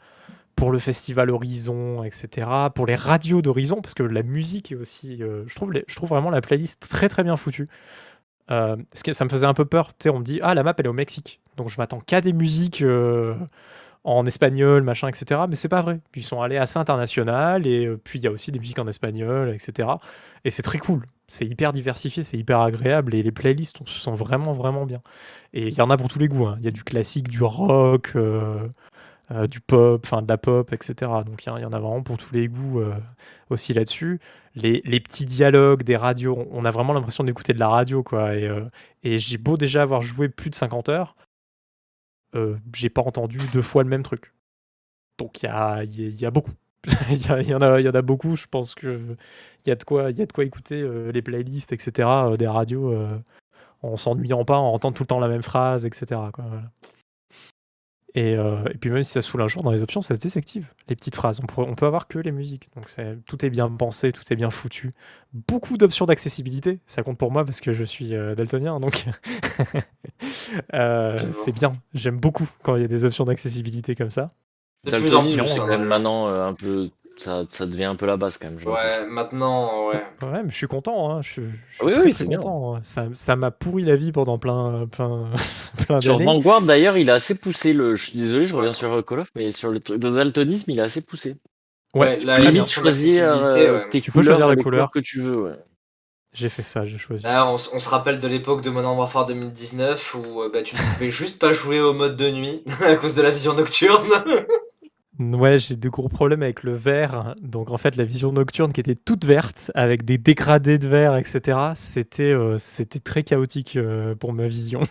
pour 0.55 0.71
le 0.71 0.79
festival 0.79 1.29
Horizon, 1.31 2.03
etc. 2.03 2.47
Pour 2.75 2.85
les 2.87 2.95
radios 2.95 3.41
d'Horizon, 3.41 3.81
parce 3.81 3.93
que 3.95 4.03
la 4.03 4.23
musique 4.23 4.71
est 4.71 4.75
aussi. 4.75 5.21
euh, 5.23 5.43
je, 5.47 5.55
trouve 5.55 5.73
je 5.87 5.95
trouve 5.95 6.09
vraiment 6.09 6.29
la 6.31 6.41
playlist 6.41 6.87
très 6.89 7.09
très 7.09 7.23
bien 7.23 7.37
foutue. 7.37 7.67
Euh, 8.51 8.77
ça 8.93 9.25
me 9.25 9.29
faisait 9.29 9.45
un 9.47 9.53
peu 9.53 9.65
peur. 9.65 9.89
Tu 9.97 10.03
sais, 10.03 10.09
on 10.09 10.19
me 10.19 10.23
dit, 10.23 10.39
ah, 10.43 10.53
la 10.53 10.63
map 10.63 10.73
elle 10.77 10.85
est 10.85 10.89
au 10.89 10.93
Mexique. 10.93 11.41
Donc 11.57 11.69
je 11.69 11.77
m'attends 11.77 11.99
qu'à 11.99 12.21
des 12.21 12.33
musiques 12.33 12.81
euh, 12.81 13.35
en 14.05 14.25
espagnol, 14.25 14.83
machin, 14.83 15.07
etc. 15.09 15.41
Mais 15.49 15.55
c'est 15.55 15.67
pas 15.69 15.81
vrai. 15.81 15.99
Ils 16.15 16.23
sont 16.23 16.41
allés 16.41 16.57
assez 16.57 16.77
international 16.79 17.67
et 17.67 17.85
euh, 17.87 17.97
puis 18.01 18.19
il 18.19 18.23
y 18.23 18.27
a 18.27 18.31
aussi 18.31 18.51
des 18.51 18.59
musiques 18.59 18.79
en 18.79 18.87
espagnol, 18.87 19.49
etc. 19.53 19.89
Et 20.45 20.51
c'est 20.51 20.61
très 20.61 20.77
cool. 20.77 21.05
C'est 21.27 21.45
hyper 21.45 21.73
diversifié, 21.73 22.23
c'est 22.23 22.37
hyper 22.37 22.61
agréable 22.61 23.15
et 23.15 23.23
les 23.23 23.31
playlists, 23.31 23.81
on 23.81 23.85
se 23.87 23.99
sent 23.99 24.11
vraiment, 24.15 24.53
vraiment 24.53 24.85
bien. 24.85 25.01
Et 25.53 25.67
il 25.69 25.73
y 25.73 25.81
en 25.81 25.89
a 25.89 25.97
pour 25.97 26.07
tous 26.07 26.19
les 26.19 26.27
goûts. 26.27 26.45
hein. 26.47 26.55
Il 26.59 26.65
y 26.65 26.67
a 26.67 26.71
du 26.71 26.83
classique, 26.83 27.27
du 27.29 27.41
rock, 27.43 28.11
euh, 28.15 28.67
euh, 29.31 29.47
du 29.47 29.59
pop, 29.59 30.01
enfin 30.05 30.21
de 30.21 30.27
la 30.27 30.37
pop, 30.37 30.71
etc. 30.71 31.11
Donc 31.25 31.43
il 31.45 31.49
y, 31.49 31.65
en- 31.65 31.73
a 31.73 31.79
vraiment 31.79 32.03
pour 32.03 32.17
tous 32.17 32.31
les 32.33 32.47
goûts 32.47 32.81
aussi 33.49 33.73
là-dessus. 33.73 34.19
Les, 34.55 34.81
petits 34.99 35.25
dialogues 35.25 35.83
des 35.83 35.97
radios, 35.97 36.37
on- 36.51 36.63
a 36.65 36.71
vraiment 36.71 36.93
l'impression 36.93 37.23
d'écouter 37.23 37.53
de 37.53 37.59
la 37.59 37.69
radio, 37.69 38.03
quoi. 38.03 38.35
Et 38.35 39.17
j'ai 39.17 39.37
beau 39.39 39.57
déjà 39.57 39.81
avoir 39.81 40.01
joué 40.01 40.29
plus 40.29 40.49
de 40.51 40.55
50 40.55 40.89
heures, 40.89 41.15
euh, 42.35 42.57
j'ai 42.73 42.89
pas 42.89 43.01
entendu 43.01 43.39
deux 43.53 43.61
fois 43.61 43.83
le 43.83 43.89
même 43.89 44.03
truc. 44.03 44.33
Donc 45.17 45.41
il 45.41 45.45
y 45.45 45.49
a, 45.49 45.83
y 45.83 46.09
y 46.09 46.25
a 46.25 46.31
beaucoup. 46.31 46.51
Il 47.09 47.25
y, 47.47 47.55
en 47.55 47.61
a, 47.61 47.81
y 47.81 47.89
en 47.89 47.95
a 47.95 48.01
beaucoup. 48.03 48.35
Je 48.35 48.45
pense 48.45 48.75
que 48.75 49.17
il 49.65 49.69
y 49.69 49.71
a 49.71 49.75
de 49.75 49.83
quoi, 49.83 50.11
y 50.11 50.21
a 50.21 50.25
de 50.27 50.31
quoi 50.31 50.43
écouter 50.43 50.81
euh, 50.81 51.11
les 51.11 51.23
playlists, 51.23 51.73
etc. 51.73 52.07
euh, 52.07 52.37
des 52.37 52.47
radios 52.47 52.95
en 53.81 53.97
s'ennuyant 53.97 54.45
pas, 54.45 54.57
en 54.57 54.73
entendant 54.73 54.93
tout 54.93 55.03
le 55.03 55.07
temps 55.07 55.19
la 55.19 55.27
même 55.27 55.41
phrase, 55.41 55.85
etc. 55.85 56.21
voilà. 56.37 56.71
Et, 58.17 58.33
euh, 58.35 58.63
et 58.73 58.77
puis 58.77 58.89
même 58.89 59.03
si 59.03 59.11
ça 59.11 59.21
saoule 59.21 59.41
un 59.41 59.47
jour 59.47 59.61
dans 59.61 59.71
les 59.71 59.83
options, 59.83 60.01
ça 60.01 60.15
se 60.15 60.21
désactive, 60.21 60.67
les 60.87 60.95
petites 60.95 61.15
phrases. 61.15 61.41
On, 61.43 61.45
pourrait- 61.45 61.67
on 61.69 61.75
peut 61.75 61.85
avoir 61.85 62.07
que 62.07 62.17
les 62.17 62.31
musiques. 62.31 62.69
Donc 62.75 62.85
tout 63.25 63.45
est 63.45 63.49
bien 63.49 63.69
pensé, 63.69 64.13
tout 64.13 64.23
est 64.31 64.35
bien 64.37 64.49
foutu. 64.49 64.91
Beaucoup 65.33 65.75
d'options 65.77 66.05
d'accessibilité, 66.05 66.79
ça 66.87 67.03
compte 67.03 67.17
pour 67.17 67.31
moi 67.33 67.43
parce 67.43 67.59
que 67.59 67.73
je 67.73 67.83
suis 67.83 68.15
euh, 68.15 68.33
daltonien, 68.33 68.79
donc 68.79 69.05
euh, 70.73 71.17
c'est 71.31 71.51
bien. 71.51 71.73
J'aime 71.93 72.17
beaucoup 72.19 72.47
quand 72.63 72.75
il 72.75 72.81
y 72.81 72.85
a 72.85 72.87
des 72.87 73.05
options 73.05 73.25
d'accessibilité 73.25 73.95
comme 73.95 74.11
ça. 74.11 74.29
De 74.85 74.91
plus 74.91 75.13
en 75.13 75.19
Daltonisme, 75.19 75.39
plus, 75.41 75.49
c'est 75.49 75.59
quand 75.59 75.67
même 75.67 75.85
maintenant 75.85 76.29
euh, 76.29 76.47
un 76.47 76.53
peu. 76.53 76.89
Ça, 77.17 77.43
ça 77.49 77.65
devient 77.65 77.85
un 77.85 77.95
peu 77.95 78.05
la 78.05 78.17
base 78.17 78.37
quand 78.37 78.49
même. 78.49 78.57
Ouais, 78.67 79.05
maintenant, 79.07 79.87
ouais. 79.89 80.03
Ouais, 80.21 80.43
mais 80.43 80.49
je 80.51 80.55
suis 80.55 80.67
content, 80.67 81.11
hein, 81.11 81.21
je, 81.21 81.29
suis- 81.31 81.43
je 81.69 81.75
suis 81.75 81.85
Oui, 81.85 81.93
très, 81.93 82.03
oui, 82.03 82.13
c'est 82.13 82.27
bien. 82.27 82.39
content. 82.39 82.75
hein. 82.75 82.79
Ça 82.83 83.07
ça 83.13 83.35
m'a 83.37 83.51
pourri 83.51 83.83
la 83.83 83.95
vie 83.95 84.11
pendant 84.11 84.37
plein, 84.37 84.85
plein, 84.87 85.29
plein 85.87 86.01
Sur 86.01 86.13
d'années. 86.17 86.25
Vanguard 86.25 86.61
d'ailleurs, 86.61 86.97
il 86.97 87.09
a 87.09 87.13
assez 87.13 87.35
poussé 87.39 87.71
le. 87.73 87.95
Je 87.95 88.09
suis 88.09 88.19
désolé, 88.19 88.43
je 88.45 88.55
reviens 88.55 88.73
sur 88.73 89.03
Call 89.05 89.19
of, 89.21 89.29
mais 89.35 89.51
sur 89.51 89.69
le 89.71 89.79
truc 89.79 89.99
de 89.99 90.09
daltonisme, 90.09 90.71
il 90.71 90.81
a 90.81 90.83
assez 90.83 91.01
poussé. 91.01 91.37
Ouais, 91.95 92.17
les 92.19 92.37
limite 92.51 92.67
choisir 92.67 93.29
euh, 93.33 93.77
ouais. 93.83 93.89
tes 93.89 94.01
Tu 94.01 94.11
peux 94.11 94.21
choisir 94.21 94.49
la 94.49 94.55
les 94.55 94.61
couleur. 94.63 94.91
que 94.91 94.99
tu 94.99 95.21
veux. 95.21 95.43
Ouais. 95.43 95.53
J'ai 96.33 96.49
fait 96.49 96.63
ça, 96.63 96.83
j'ai 96.83 96.97
choisi. 96.97 97.23
Là, 97.23 97.47
on 97.49 97.55
se 97.57 97.89
rappelle 97.89 98.19
de 98.19 98.27
l'époque 98.27 98.61
de 98.61 98.69
Modern 98.69 98.97
Warfare 98.97 99.25
2019 99.27 100.15
où 100.15 100.41
euh, 100.41 100.49
bah, 100.51 100.63
tu 100.63 100.75
ne 100.75 100.81
pouvais 100.81 101.09
juste 101.11 101.39
pas 101.39 101.53
jouer 101.53 101.79
au 101.79 101.93
mode 101.93 102.17
de 102.17 102.29
nuit 102.29 102.61
à 102.85 102.97
cause 102.97 103.15
de 103.15 103.21
la 103.21 103.29
vision 103.31 103.53
nocturne. 103.53 104.09
Ouais, 105.19 105.59
j'ai 105.59 105.77
de 105.77 105.89
gros 105.89 106.09
problèmes 106.09 106.43
avec 106.43 106.63
le 106.63 106.73
vert. 106.73 107.35
Donc 107.41 107.71
en 107.71 107.77
fait, 107.77 107.95
la 107.95 108.03
vision 108.03 108.33
nocturne 108.33 108.73
qui 108.73 108.81
était 108.81 108.95
toute 108.95 109.23
verte, 109.23 109.71
avec 109.73 110.03
des 110.03 110.17
dégradés 110.17 110.77
de 110.77 110.87
vert, 110.87 111.15
etc., 111.15 111.57
c'était 111.75 112.33
euh, 112.33 112.57
c'était 112.57 112.99
très 112.99 113.23
chaotique 113.23 113.77
euh, 113.77 114.15
pour 114.15 114.33
ma 114.33 114.47
vision. 114.47 114.81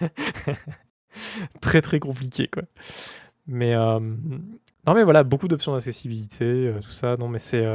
très 1.60 1.82
très 1.82 2.00
compliqué, 2.00 2.48
quoi. 2.48 2.62
Mais 3.46 3.74
euh, 3.74 4.00
non, 4.00 4.94
mais 4.94 5.04
voilà, 5.04 5.22
beaucoup 5.22 5.48
d'options 5.48 5.74
d'accessibilité, 5.74 6.72
tout 6.82 6.90
ça. 6.90 7.16
Non, 7.18 7.28
mais 7.28 7.38
c'est 7.38 7.66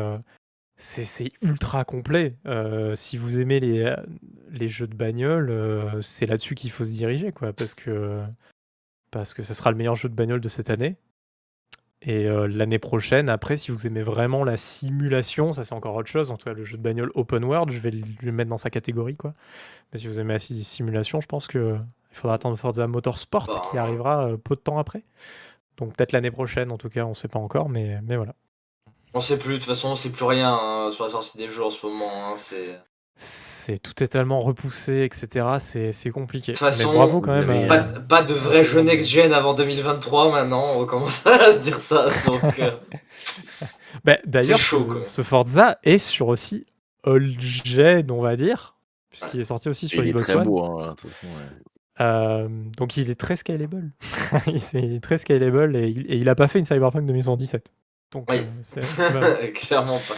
c'est 0.77 1.29
ultra 1.41 1.85
complet. 1.85 2.35
Si 2.95 3.17
vous 3.17 3.39
aimez 3.39 3.59
les, 3.59 3.95
les 4.51 4.69
jeux 4.69 4.87
de 4.87 4.95
bagnole, 4.95 5.99
c'est 6.01 6.25
là-dessus 6.25 6.55
qu'il 6.55 6.71
faut 6.71 6.85
se 6.85 6.91
diriger, 6.91 7.31
quoi, 7.31 7.53
parce 7.53 7.75
que 7.75 8.23
parce 9.11 9.33
que 9.33 9.43
ça 9.43 9.53
sera 9.53 9.71
le 9.71 9.77
meilleur 9.77 9.95
jeu 9.95 10.09
de 10.09 10.15
bagnole 10.15 10.41
de 10.41 10.49
cette 10.49 10.69
année. 10.69 10.97
Et 12.03 12.27
euh, 12.27 12.47
l'année 12.47 12.77
prochaine, 12.79 13.27
après, 13.27 13.57
si 13.57 13.71
vous 13.71 13.87
aimez 13.87 14.03
vraiment 14.03 14.43
la 14.43 14.55
simulation, 14.55 15.51
ça 15.51 15.63
c'est 15.63 15.73
encore 15.73 15.95
autre 15.95 16.09
chose. 16.09 16.29
En 16.31 16.37
tout 16.37 16.45
cas, 16.45 16.53
le 16.53 16.63
jeu 16.63 16.77
de 16.77 16.83
bagnole 16.83 17.11
open 17.15 17.43
world, 17.43 17.71
je 17.71 17.79
vais 17.79 17.91
le 17.91 18.31
mettre 18.31 18.49
dans 18.49 18.57
sa 18.57 18.69
catégorie, 18.69 19.17
quoi. 19.17 19.33
Mais 19.91 19.99
si 19.99 20.07
vous 20.07 20.19
aimez 20.19 20.33
la 20.33 20.39
simulation, 20.39 21.21
je 21.21 21.27
pense 21.27 21.47
que 21.47 21.75
il 22.11 22.15
faudra 22.17 22.35
attendre 22.35 22.57
Forza 22.57 22.87
Motorsport 22.87 23.61
qui 23.69 23.75
Bah. 23.77 23.83
arrivera 23.83 24.27
euh, 24.27 24.37
peu 24.37 24.55
de 24.55 24.59
temps 24.61 24.77
après. 24.79 25.03
Donc 25.77 25.95
peut-être 25.95 26.11
l'année 26.11 26.31
prochaine, 26.31 26.71
en 26.71 26.77
tout 26.77 26.89
cas, 26.89 27.05
on 27.05 27.13
sait 27.13 27.27
pas 27.27 27.39
encore, 27.39 27.69
mais, 27.69 27.99
mais 28.03 28.15
voilà. 28.15 28.33
On 29.13 29.21
sait 29.21 29.37
plus, 29.39 29.53
de 29.53 29.57
toute 29.57 29.65
façon, 29.67 29.89
on 29.89 29.95
sait 29.95 30.11
plus 30.11 30.25
rien 30.25 30.53
hein, 30.53 30.89
sur 30.91 31.03
la 31.03 31.09
sortie 31.11 31.37
des 31.37 31.47
jeux 31.47 31.63
en 31.63 31.69
ce 31.69 31.85
moment. 31.85 32.09
hein, 32.11 32.33
c'est... 32.35 32.79
C'est 33.19 33.79
tout 33.81 34.03
est 34.03 34.07
tellement 34.07 34.41
repoussé, 34.41 35.01
etc. 35.03 35.45
C'est 35.91 36.09
compliqué. 36.11 36.51
De 36.51 36.57
toute 36.57 36.65
façon, 36.67 36.91
mais 36.91 36.97
bravo 36.97 37.19
quand 37.21 37.33
vous 37.41 37.47
même. 37.47 37.49
avez, 37.49 37.63
à- 37.65 37.67
Pas, 37.67 37.79
de- 37.79 37.99
pas 37.99 38.21
de 38.23 38.33
vrai 38.33 38.63
jeu 38.63 38.81
next-gen 38.81 39.33
avant 39.33 39.53
2023 39.55 40.31
maintenant, 40.31 40.73
on 40.75 40.79
recommence 40.79 41.25
à 41.27 41.51
se 41.51 41.61
dire 41.61 41.79
ça. 41.81 42.07
Donc, 42.27 42.59
euh, 42.59 42.71
Bah, 44.05 44.17
D'ailleurs, 44.25 44.59
ce, 44.59 45.21
Forza 45.23 45.79
est 45.83 45.97
sur 45.97 46.27
aussi 46.27 46.65
old 47.03 47.39
gen, 47.41 48.11
on 48.11 48.21
va 48.21 48.35
dire, 48.35 48.75
puisqu'il 49.09 49.39
est 49.39 49.45
sorti 49.45 49.69
aussi 49.69 49.87
sur 49.87 50.03
Il 50.03 50.09
est 50.09 50.11
Xbox 50.11 50.25
très 50.27 50.35
One. 50.35 50.43
beau, 50.43 50.79
hein, 50.79 50.91
de 50.91 50.95
toute 50.95 51.09
façon. 51.09 51.27
ouais. 51.27 51.43
Euh, 51.99 52.47
donc 52.77 52.95
il 52.97 53.09
est 53.09 53.15
très 53.19 53.35
scalable. 53.35 53.89
il 54.47 54.93
est 54.95 54.99
très 55.03 55.17
scalable 55.17 55.75
et 55.75 55.87
il, 55.89 56.01
et 56.11 56.17
il 56.17 56.29
a 56.29 56.35
pas 56.35 56.47
fait 56.47 56.59
une 56.59 56.65
Cyberpunk 56.65 57.05
2077. 57.07 57.71
Donc 58.11 58.27
Oui. 58.29 58.37
euh, 58.77 58.81
pas, 58.95 59.09
mal. 59.19 59.53
clairement 59.53 59.97
pas. 59.97 60.15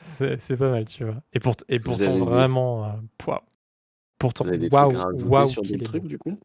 C'est- 0.00 0.38
c'est 0.40 0.56
pas 0.56 0.70
mal, 0.70 0.84
tu 0.84 1.04
vois. 1.04 1.16
Et, 1.32 1.40
pour, 1.40 1.56
et 1.68 1.80
pourtant, 1.80 2.04
avez 2.04 2.14
des- 2.20 2.24
vraiment, 2.24 2.84
euh, 2.84 2.88
pouah. 3.18 3.42
pourtant, 4.18 4.44
des 4.44 4.68
waouh, 4.70 4.92
waouh, 5.26 5.46
sur 5.48 5.62
est 5.64 5.84
trucs, 5.84 6.02
beau. 6.02 6.08
du 6.08 6.18
coup? 6.18 6.38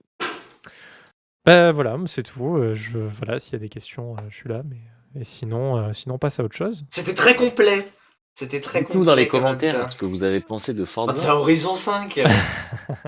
Bah 1.45 1.71
voilà, 1.71 1.95
c'est 2.07 2.23
tout. 2.23 2.57
Euh, 2.57 2.73
Je, 2.73 2.97
voilà, 2.97 3.37
s'il 3.37 3.53
y 3.53 3.55
a 3.57 3.59
des 3.59 3.69
questions, 3.69 4.15
euh, 4.17 4.21
je 4.29 4.35
suis 4.35 4.49
là. 4.49 4.63
Mais 4.65 4.77
et 5.19 5.23
sinon, 5.23 5.77
euh, 5.77 5.93
sinon, 5.93 6.15
on 6.15 6.17
passe 6.17 6.39
à 6.39 6.43
autre 6.43 6.55
chose. 6.55 6.83
C'était 6.89 7.13
très 7.13 7.35
complet. 7.35 7.85
C'était 8.33 8.59
très 8.59 8.79
complet. 8.79 8.93
Dites-nous 8.93 9.05
dans 9.05 9.13
les 9.15 9.27
comme 9.27 9.41
commentaires 9.41 9.91
ce 9.91 9.97
que 9.97 10.05
vous 10.05 10.23
avez 10.23 10.39
pensé 10.39 10.73
de 10.73 10.85
Forza. 10.85 11.13
Forza 11.13 11.35
Horizon 11.35 11.75
5. 11.75 12.23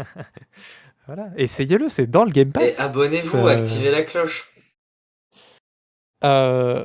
Voilà, 1.08 1.30
essayez-le, 1.38 1.88
c'est 1.88 2.08
dans 2.08 2.24
le 2.26 2.32
Game 2.32 2.52
Pass. 2.52 2.80
abonnez-vous, 2.80 3.48
activez 3.48 3.92
la 3.92 4.02
cloche. 4.02 4.52
Euh, 6.24 6.84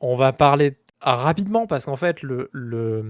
on 0.00 0.14
va 0.14 0.34
parler 0.34 0.76
ah, 0.76 0.81
rapidement 1.02 1.66
parce 1.66 1.86
qu'en 1.86 1.96
fait, 1.96 2.22
le, 2.22 2.48
le, 2.52 3.00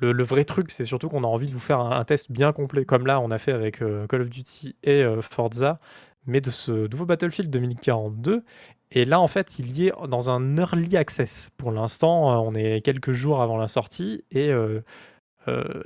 le, 0.00 0.12
le 0.12 0.24
vrai 0.24 0.44
truc, 0.44 0.70
c'est 0.70 0.84
surtout 0.84 1.08
qu'on 1.08 1.24
a 1.24 1.26
envie 1.26 1.48
de 1.48 1.52
vous 1.52 1.58
faire 1.60 1.80
un, 1.80 1.98
un 1.98 2.04
test 2.04 2.30
bien 2.30 2.52
complet, 2.52 2.84
comme 2.84 3.06
là, 3.06 3.20
on 3.20 3.30
a 3.30 3.38
fait 3.38 3.52
avec 3.52 3.82
euh, 3.82 4.06
Call 4.06 4.22
of 4.22 4.30
Duty 4.30 4.76
et 4.82 5.02
euh, 5.02 5.20
Forza, 5.22 5.78
mais 6.26 6.40
de 6.40 6.50
ce 6.50 6.88
nouveau 6.88 7.06
Battlefield 7.06 7.50
2042. 7.50 8.44
Et 8.92 9.04
là, 9.04 9.20
en 9.20 9.28
fait, 9.28 9.58
il 9.58 9.72
y 9.72 9.88
est 9.88 9.92
dans 10.08 10.30
un 10.30 10.56
early 10.56 10.96
access. 10.96 11.50
Pour 11.56 11.72
l'instant, 11.72 12.32
euh, 12.32 12.48
on 12.48 12.54
est 12.54 12.80
quelques 12.82 13.12
jours 13.12 13.42
avant 13.42 13.56
la 13.56 13.68
sortie 13.68 14.24
et 14.30 14.50
euh, 14.50 14.80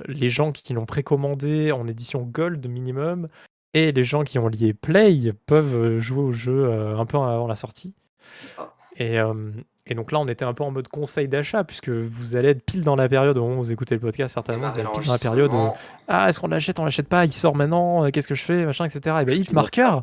les 0.07 0.29
gens 0.29 0.51
qui 0.51 0.73
l'ont 0.73 0.85
précommandé 0.85 1.71
en 1.71 1.87
édition 1.87 2.21
Gold 2.23 2.67
minimum 2.67 3.27
et 3.73 3.91
les 3.91 4.03
gens 4.03 4.23
qui 4.23 4.39
ont 4.39 4.47
lié 4.47 4.73
Play 4.73 5.33
peuvent 5.45 5.99
jouer 5.99 6.23
au 6.23 6.31
jeu 6.31 6.71
un 6.71 7.05
peu 7.05 7.17
avant 7.17 7.47
la 7.47 7.55
sortie. 7.55 7.93
Ah. 8.57 8.73
Et, 8.97 9.19
euh, 9.19 9.33
et 9.87 9.95
donc 9.95 10.11
là, 10.11 10.19
on 10.19 10.27
était 10.27 10.45
un 10.45 10.53
peu 10.53 10.63
en 10.63 10.71
mode 10.71 10.87
conseil 10.87 11.27
d'achat, 11.27 11.63
puisque 11.63 11.89
vous 11.89 12.35
allez 12.35 12.49
être 12.49 12.63
pile 12.63 12.83
dans 12.83 12.95
la 12.95 13.09
période 13.09 13.37
au 13.37 13.43
moment 13.43 13.55
où 13.55 13.63
vous 13.63 13.71
écoutez 13.71 13.95
le 13.95 14.01
podcast, 14.01 14.33
certainement, 14.35 14.67
vous 14.67 14.73
allez 14.75 14.83
être 14.83 14.91
pile 14.91 15.07
dans 15.07 15.13
la 15.13 15.19
période 15.19 15.53
où, 15.53 15.69
ah, 16.07 16.29
est-ce 16.29 16.39
qu'on 16.39 16.47
l'achète, 16.47 16.79
on 16.79 16.85
l'achète 16.85 17.07
pas, 17.07 17.25
il 17.25 17.33
sort 17.33 17.55
maintenant, 17.55 18.05
euh, 18.05 18.09
qu'est-ce 18.09 18.27
que 18.27 18.35
je 18.35 18.43
fais, 18.43 18.65
machin, 18.65 18.85
etc. 18.85 19.17
Et 19.21 19.27
suis 19.27 19.39
Hitmarker 19.39 20.01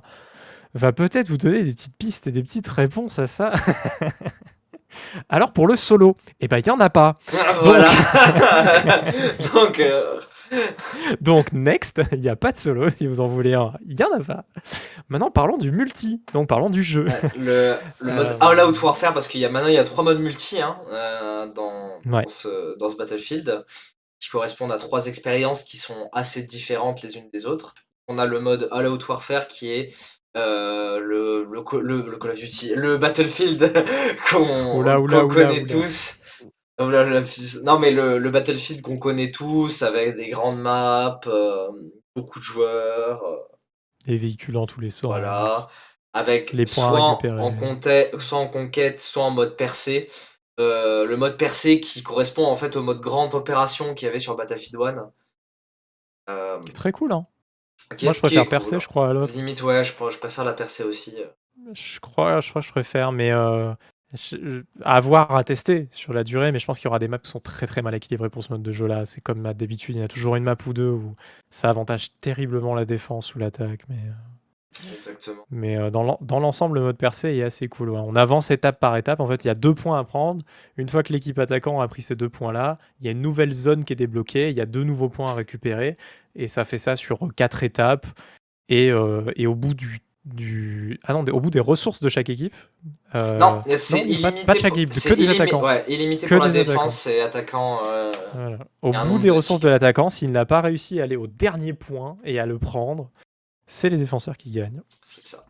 va 0.75 0.93
peut-être 0.93 1.29
vous 1.29 1.37
donner 1.37 1.63
des 1.63 1.73
petites 1.73 1.97
pistes 1.97 2.27
et 2.27 2.33
des 2.33 2.43
petites 2.43 2.69
réponses 2.69 3.19
à 3.19 3.27
ça. 3.27 3.53
Alors 5.29 5.53
pour 5.53 5.67
le 5.67 5.77
solo, 5.77 6.17
et 6.41 6.49
ben 6.49 6.59
il 6.59 6.67
y 6.67 6.71
en 6.71 6.81
a 6.81 6.91
pas. 6.91 7.15
voilà. 7.63 7.91
Donc, 9.55 9.79
euh, 9.79 10.21
Donc 11.21 11.53
next, 11.53 12.01
il 12.13 12.19
n'y 12.21 12.29
a 12.29 12.37
pas 12.37 12.53
de 12.53 12.59
solo 12.59 12.89
si 12.91 13.07
vous 13.07 13.21
en 13.21 13.27
voulez 13.27 13.55
un, 13.55 13.73
il 13.87 13.99
y 13.99 14.05
en 14.05 14.13
a 14.13 14.21
pas. 14.21 14.45
Maintenant 15.09 15.31
parlons 15.31 15.57
du 15.57 15.71
multi, 15.71 16.23
donc 16.33 16.49
parlons 16.49 16.71
du 16.71 16.83
jeu. 16.83 17.07
le, 17.39 17.75
le 18.01 18.13
mode 18.13 18.27
Euh, 18.29 18.37
All 18.41 18.61
Out 18.61 18.83
Warfare, 18.83 19.15
parce 19.15 19.29
qu'il 19.29 19.41
y 19.41 19.45
a 19.45 19.51
maintenant 19.51 19.69
il 19.69 19.75
y 19.75 19.79
a 19.79 19.85
trois 19.85 20.05
modes 20.05 20.21
multi 20.21 20.61
hein, 20.61 20.77
euh, 20.93 21.47
dans, 21.47 21.89
Ouais. 22.07 22.23
dans, 22.23 22.29
ce, 22.29 22.77
dans 22.79 22.91
ce 22.91 22.97
Battlefield, 22.97 23.65
qui 24.21 24.29
correspondent 24.31 24.73
à 24.73 24.79
trois 24.79 25.07
expériences 25.07 25.65
qui 25.65 25.77
sont 25.77 26.09
assez 26.13 26.43
différentes 26.43 27.03
les 27.03 27.17
unes 27.17 27.29
des 27.33 27.47
autres. 27.47 27.75
On 28.09 28.19
a 28.19 28.27
le 28.27 28.41
mode 28.41 28.69
All 28.73 28.87
Out 28.89 29.07
Warfare 29.09 29.47
qui 29.49 29.71
est 29.71 29.95
euh, 30.37 30.99
le, 31.01 31.45
le, 31.51 32.03
le, 32.03 32.17
Call 32.19 32.31
of 32.33 32.39
Duty, 32.39 32.73
le 32.75 32.97
Battlefield 32.99 33.73
qu'on 34.31 34.83
connaît 35.29 35.61
oula. 35.63 35.67
tous. 35.67 36.15
Oula, 36.15 36.28
puce- 36.79 37.63
Non 37.65 37.79
mais 37.79 37.91
le, 37.91 38.19
le 38.19 38.31
Battlefield 38.31 38.83
qu'on 38.83 38.99
connaît 38.99 39.31
tous 39.31 39.83
avec 39.83 40.17
des 40.17 40.29
grandes 40.31 40.61
maps, 40.61 41.21
euh, 41.27 41.69
beaucoup 42.15 42.39
de 42.39 42.45
joueurs, 42.45 43.23
euh, 43.25 43.37
Les 44.07 44.19
véhicules 44.19 44.55
dans 44.55 44.67
tous 44.67 44.81
les 44.81 44.91
sens. 44.91 45.07
voilà, 45.07 45.69
avec 46.13 46.53
Les 46.53 46.65
points 46.65 46.87
à 46.87 46.91
soit, 46.91 47.11
récupérer. 47.11 47.41
en 47.41 47.55
conquête, 47.55 48.19
soit 48.21 48.39
en 48.39 48.49
conquête, 48.49 49.01
soit 49.01 49.25
en 49.25 49.31
mode 49.31 49.57
percé. 49.57 50.09
Euh, 50.61 51.05
le 51.07 51.17
mode 51.17 51.37
percé 51.37 51.81
qui 51.81 52.03
correspond 52.03 52.45
en 52.45 52.57
fait 52.57 52.75
au 52.75 52.83
mode 52.83 53.01
grande 53.01 53.35
opération 53.35 53.95
qu'il 53.95 54.07
y 54.07 54.09
avait 54.09 54.19
sur 54.19 54.35
Battlefield 54.35 54.77
1. 54.83 55.13
Euh, 56.31 56.59
C'est 56.67 56.73
très 56.73 56.93
cool, 56.93 57.13
hein. 57.13 57.27
qui 57.97 58.05
Moi 58.07 58.11
est- 58.13 58.15
je 58.15 58.21
qui 58.21 58.27
est 58.27 58.29
préfère 58.29 58.43
cool. 58.43 58.51
percer, 58.51 58.81
je 58.81 58.89
crois, 58.89 59.09
à 59.11 59.13
l'autre. 59.13 59.33
Limite, 59.35 59.63
ouais, 59.63 59.85
je, 59.85 59.93
je 59.93 60.19
préfère 60.19 60.45
la 60.45 60.53
percée 60.53 60.83
aussi. 60.83 61.15
Je 61.73 62.01
crois, 62.01 62.41
je 62.41 62.51
crois 62.51 62.61
que 62.61 62.67
je 62.67 62.73
préfère, 62.73 63.13
mais 63.13 63.31
euh, 63.31 63.73
je- 64.15 64.63
à 64.85 65.01
voir, 65.01 65.35
à 65.35 65.45
tester 65.45 65.89
sur 65.91 66.13
la 66.13 66.25
durée. 66.25 66.53
Mais 66.53 66.59
je 66.59 66.67
pense 66.67 66.79
qu'il 66.79 66.87
y 66.87 66.89
aura 66.89 66.99
des 66.99 67.09
maps 67.09 67.19
qui 67.19 67.31
sont 67.31 67.41
très 67.41 67.67
très 67.67 67.83
mal 67.83 67.95
équilibrées 67.95 68.31
pour 68.31 68.43
ce 68.43 68.51
mode 68.53 68.63
de 68.63 68.73
jeu-là. 68.73 69.07
C'est 69.07 69.21
comme 69.21 69.43
d'habitude, 69.55 69.97
il 69.97 70.01
y 70.01 70.05
a 70.05 70.09
toujours 70.09 70.37
une 70.37 70.45
map 70.45 70.57
ou 70.67 70.73
deux 70.73 70.91
où 70.91 71.15
ça 71.51 71.69
avantage 71.71 72.11
terriblement 72.21 72.75
la 72.75 72.85
défense 72.85 73.35
ou 73.35 73.39
l'attaque. 73.39 73.83
Mais, 73.89 73.97
euh, 73.97 74.13
Exactement. 74.93 75.43
mais 75.51 75.77
euh, 75.77 75.91
dans 75.91 76.03
l'en- 76.05 76.19
dans 76.21 76.39
l'ensemble, 76.41 76.77
le 76.79 76.85
mode 76.85 76.97
percé 76.99 77.35
est 77.35 77.43
assez 77.43 77.69
cool. 77.69 77.91
ouais. 77.91 77.99
On 78.03 78.15
avance 78.17 78.51
étape 78.51 78.79
par 78.79 78.97
étape. 78.97 79.21
En 79.21 79.27
fait, 79.29 79.45
il 79.45 79.49
y 79.49 79.51
a 79.51 79.55
deux 79.55 79.75
points 79.75 79.99
à 79.99 80.05
prendre. 80.05 80.45
Une 80.77 80.89
fois 80.89 81.03
que 81.03 81.13
l'équipe 81.13 81.39
attaquant 81.39 81.81
a 81.81 81.89
pris 81.89 82.03
ces 82.03 82.15
deux 82.17 82.29
points-là, 82.29 82.77
il 83.01 83.07
y 83.07 83.09
a 83.09 83.13
une 83.13 83.23
nouvelle 83.23 83.53
zone 83.53 83.85
qui 83.85 83.93
est 83.93 83.97
débloquée. 83.97 84.51
Il 84.51 84.57
y 84.57 84.61
a 84.61 84.67
deux 84.67 84.85
nouveaux 84.85 85.09
points 85.09 85.31
à 85.31 85.35
récupérer. 85.35 85.97
Et 86.37 86.49
ça 86.49 86.65
fait 86.65 86.79
ça 86.79 86.97
sur 86.97 87.19
quatre 87.35 87.63
étapes. 87.65 88.07
Et, 88.69 88.91
euh, 88.93 89.31
et 89.37 89.47
au 89.47 89.55
bout 89.55 89.75
du, 89.75 90.01
du... 90.35 91.01
Ah 91.05 91.13
non, 91.13 91.25
au 91.33 91.41
bout 91.41 91.51
des 91.51 91.61
ressources 91.61 92.01
de 92.01 92.09
chaque 92.09 92.29
équipe. 92.29 92.55
euh, 93.15 93.39
non, 93.39 93.63
c'est 93.77 94.01
illimité. 94.01 94.45
pas 94.45 94.55
de 94.55 94.59
chaque 94.59 94.77
équipe, 94.77 94.91
que 94.91 95.15
des 95.15 95.31
attaquants. 95.31 95.63
Ouais, 95.63 95.85
illimité 95.89 96.27
Que 96.27 96.35
pour 96.35 96.45
la 96.45 96.51
défense 96.51 97.07
et 97.07 97.21
attaquant. 97.21 97.81
euh, 97.87 98.13
Voilà. 98.35 98.59
Au 98.83 98.93
bout 98.93 99.19
des 99.19 99.29
de 99.29 99.33
ressources 99.33 99.61
de 99.61 99.69
l'attaquant, 99.69 100.09
s'il 100.09 100.33
n'a 100.33 100.47
pas 100.47 100.61
réussi 100.61 101.01
à 101.01 101.05
aller 101.05 101.17
au 101.17 101.27
dernier 101.27 101.73
point 101.73 102.17
et 102.25 102.39
à 102.39 102.47
le 102.47 102.59
prendre, 102.59 103.11
c'est 103.67 103.89
les 103.89 103.97
défenseurs 103.97 104.37
qui 104.37 104.51
gagnent. 104.51 104.83
C'est 105.03 105.27
ça. 105.27 105.45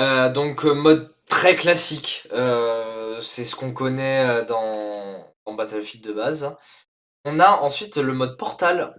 Euh, 0.00 0.30
donc, 0.32 0.64
mode 0.64 1.14
très 1.28 1.56
classique. 1.56 2.28
C'est 3.20 3.44
ce 3.44 3.54
qu'on 3.56 3.72
connaît 3.72 4.44
dans, 4.46 5.26
dans 5.46 5.54
Battlefield 5.54 6.04
de 6.06 6.12
base. 6.12 6.54
On 7.24 7.38
a 7.38 7.50
ensuite 7.50 7.96
le 7.98 8.12
mode 8.14 8.36
Portal, 8.38 8.94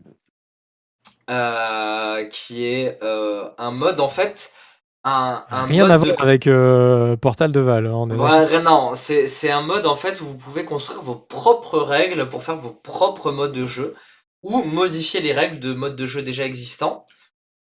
qui 2.31 2.65
est 2.65 2.99
un 3.01 3.71
mode 3.71 3.99
en 3.99 4.07
fait. 4.09 4.53
Un, 5.03 5.43
un 5.49 5.65
Rien 5.65 5.83
mode 5.83 5.91
à 5.91 5.97
de- 5.97 6.05
voir 6.05 6.21
avec 6.21 6.45
euh, 6.47 7.17
Portal 7.17 7.51
de 7.51 7.59
Val. 7.59 7.87
hein, 7.87 7.91
on 7.95 8.09
est. 8.09 8.15
Ouais, 8.15 8.61
non, 8.61 8.93
c'est 8.93 9.27
c'est 9.27 9.49
un 9.49 9.61
mode 9.61 9.87
en 9.87 9.95
fait 9.95 10.21
où 10.21 10.25
vous 10.25 10.37
pouvez 10.37 10.63
construire 10.63 11.01
vos 11.01 11.15
propres 11.15 11.79
règles 11.79 12.29
pour 12.29 12.43
faire 12.43 12.55
vos 12.55 12.69
propres 12.71 13.31
modes 13.31 13.53
de 13.53 13.65
jeu 13.65 13.95
ou 14.43 14.61
modifier 14.63 15.19
les 15.21 15.33
règles 15.33 15.59
de 15.59 15.73
modes 15.73 15.95
de 15.95 16.05
jeu 16.05 16.21
déjà 16.21 16.45
existants. 16.45 17.05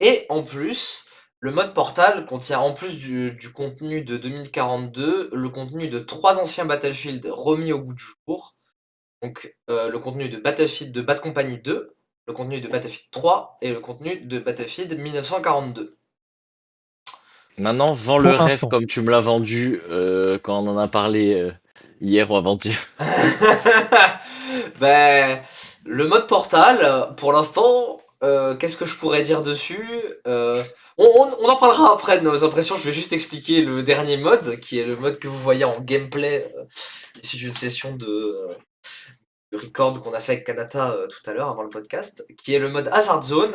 Et 0.01 0.25
en 0.29 0.43
plus, 0.43 1.05
le 1.39 1.51
mode 1.51 1.73
Portal 1.73 2.25
contient 2.25 2.59
en 2.59 2.73
plus 2.73 2.97
du, 2.97 3.31
du 3.31 3.51
contenu 3.53 4.03
de 4.03 4.17
2042, 4.17 5.29
le 5.33 5.49
contenu 5.49 5.87
de 5.87 5.99
trois 5.99 6.39
anciens 6.39 6.65
Battlefield 6.65 7.25
remis 7.31 7.71
au 7.71 7.79
goût 7.79 7.93
du 7.93 8.03
jour. 8.27 8.55
Donc 9.23 9.55
euh, 9.69 9.89
le 9.89 9.99
contenu 9.99 10.27
de 10.27 10.37
Battlefield 10.37 10.91
de 10.91 11.01
Bad 11.01 11.21
Company 11.21 11.59
2, 11.59 11.95
le 12.27 12.33
contenu 12.33 12.59
de 12.59 12.67
Battlefield 12.67 13.09
3 13.11 13.57
et 13.61 13.71
le 13.71 13.79
contenu 13.79 14.17
de 14.21 14.39
Battlefield 14.39 14.97
1942. 14.99 15.97
Maintenant, 17.57 17.93
vends 17.93 18.17
Pour 18.17 18.27
le 18.27 18.35
rêve 18.35 18.59
comme 18.69 18.87
tu 18.87 19.01
me 19.01 19.11
l'as 19.11 19.19
vendu 19.21 19.81
euh, 19.89 20.39
quand 20.41 20.59
on 20.59 20.67
en 20.67 20.77
a 20.77 20.87
parlé 20.87 21.33
euh, 21.33 21.51
hier 21.99 22.29
ou 22.31 22.35
avant-hier. 22.37 22.77
ben, 24.79 25.41
le 25.85 26.07
mode 26.07 26.27
portal, 26.27 27.13
pour 27.17 27.33
l'instant, 27.33 27.99
euh, 28.23 28.55
qu'est-ce 28.55 28.77
que 28.77 28.85
je 28.85 28.95
pourrais 28.95 29.21
dire 29.23 29.41
dessus 29.41 29.87
Euh, 30.27 30.63
on, 30.97 31.05
on- 31.05 31.35
on 31.45 31.49
en 31.49 31.55
parlera 31.55 31.93
après 31.93 32.19
de 32.19 32.23
nos 32.23 32.43
impressions. 32.43 32.75
Je 32.75 32.83
vais 32.83 32.93
juste 32.93 33.13
expliquer 33.13 33.61
le 33.61 33.81
dernier 33.83 34.17
mode, 34.17 34.59
qui 34.59 34.79
est 34.79 34.85
le 34.85 34.95
mode 34.95 35.19
que 35.19 35.27
vous 35.27 35.37
voyez 35.39 35.63
en 35.65 35.79
gameplay, 35.79 36.45
euh, 36.57 36.63
issu 37.23 37.37
d'une 37.37 37.53
session 37.53 37.95
de, 37.95 38.47
de 39.51 39.57
record 39.57 39.99
qu'on 40.01 40.13
a 40.13 40.19
fait 40.19 40.33
avec 40.33 40.45
Kanata 40.45 40.91
euh, 40.91 41.07
tout 41.07 41.27
à 41.29 41.33
l'heure 41.33 41.49
avant 41.49 41.63
le 41.63 41.69
podcast, 41.69 42.25
qui 42.37 42.53
est 42.53 42.59
le 42.59 42.69
mode 42.69 42.89
Hazard 42.91 43.23
Zone, 43.23 43.53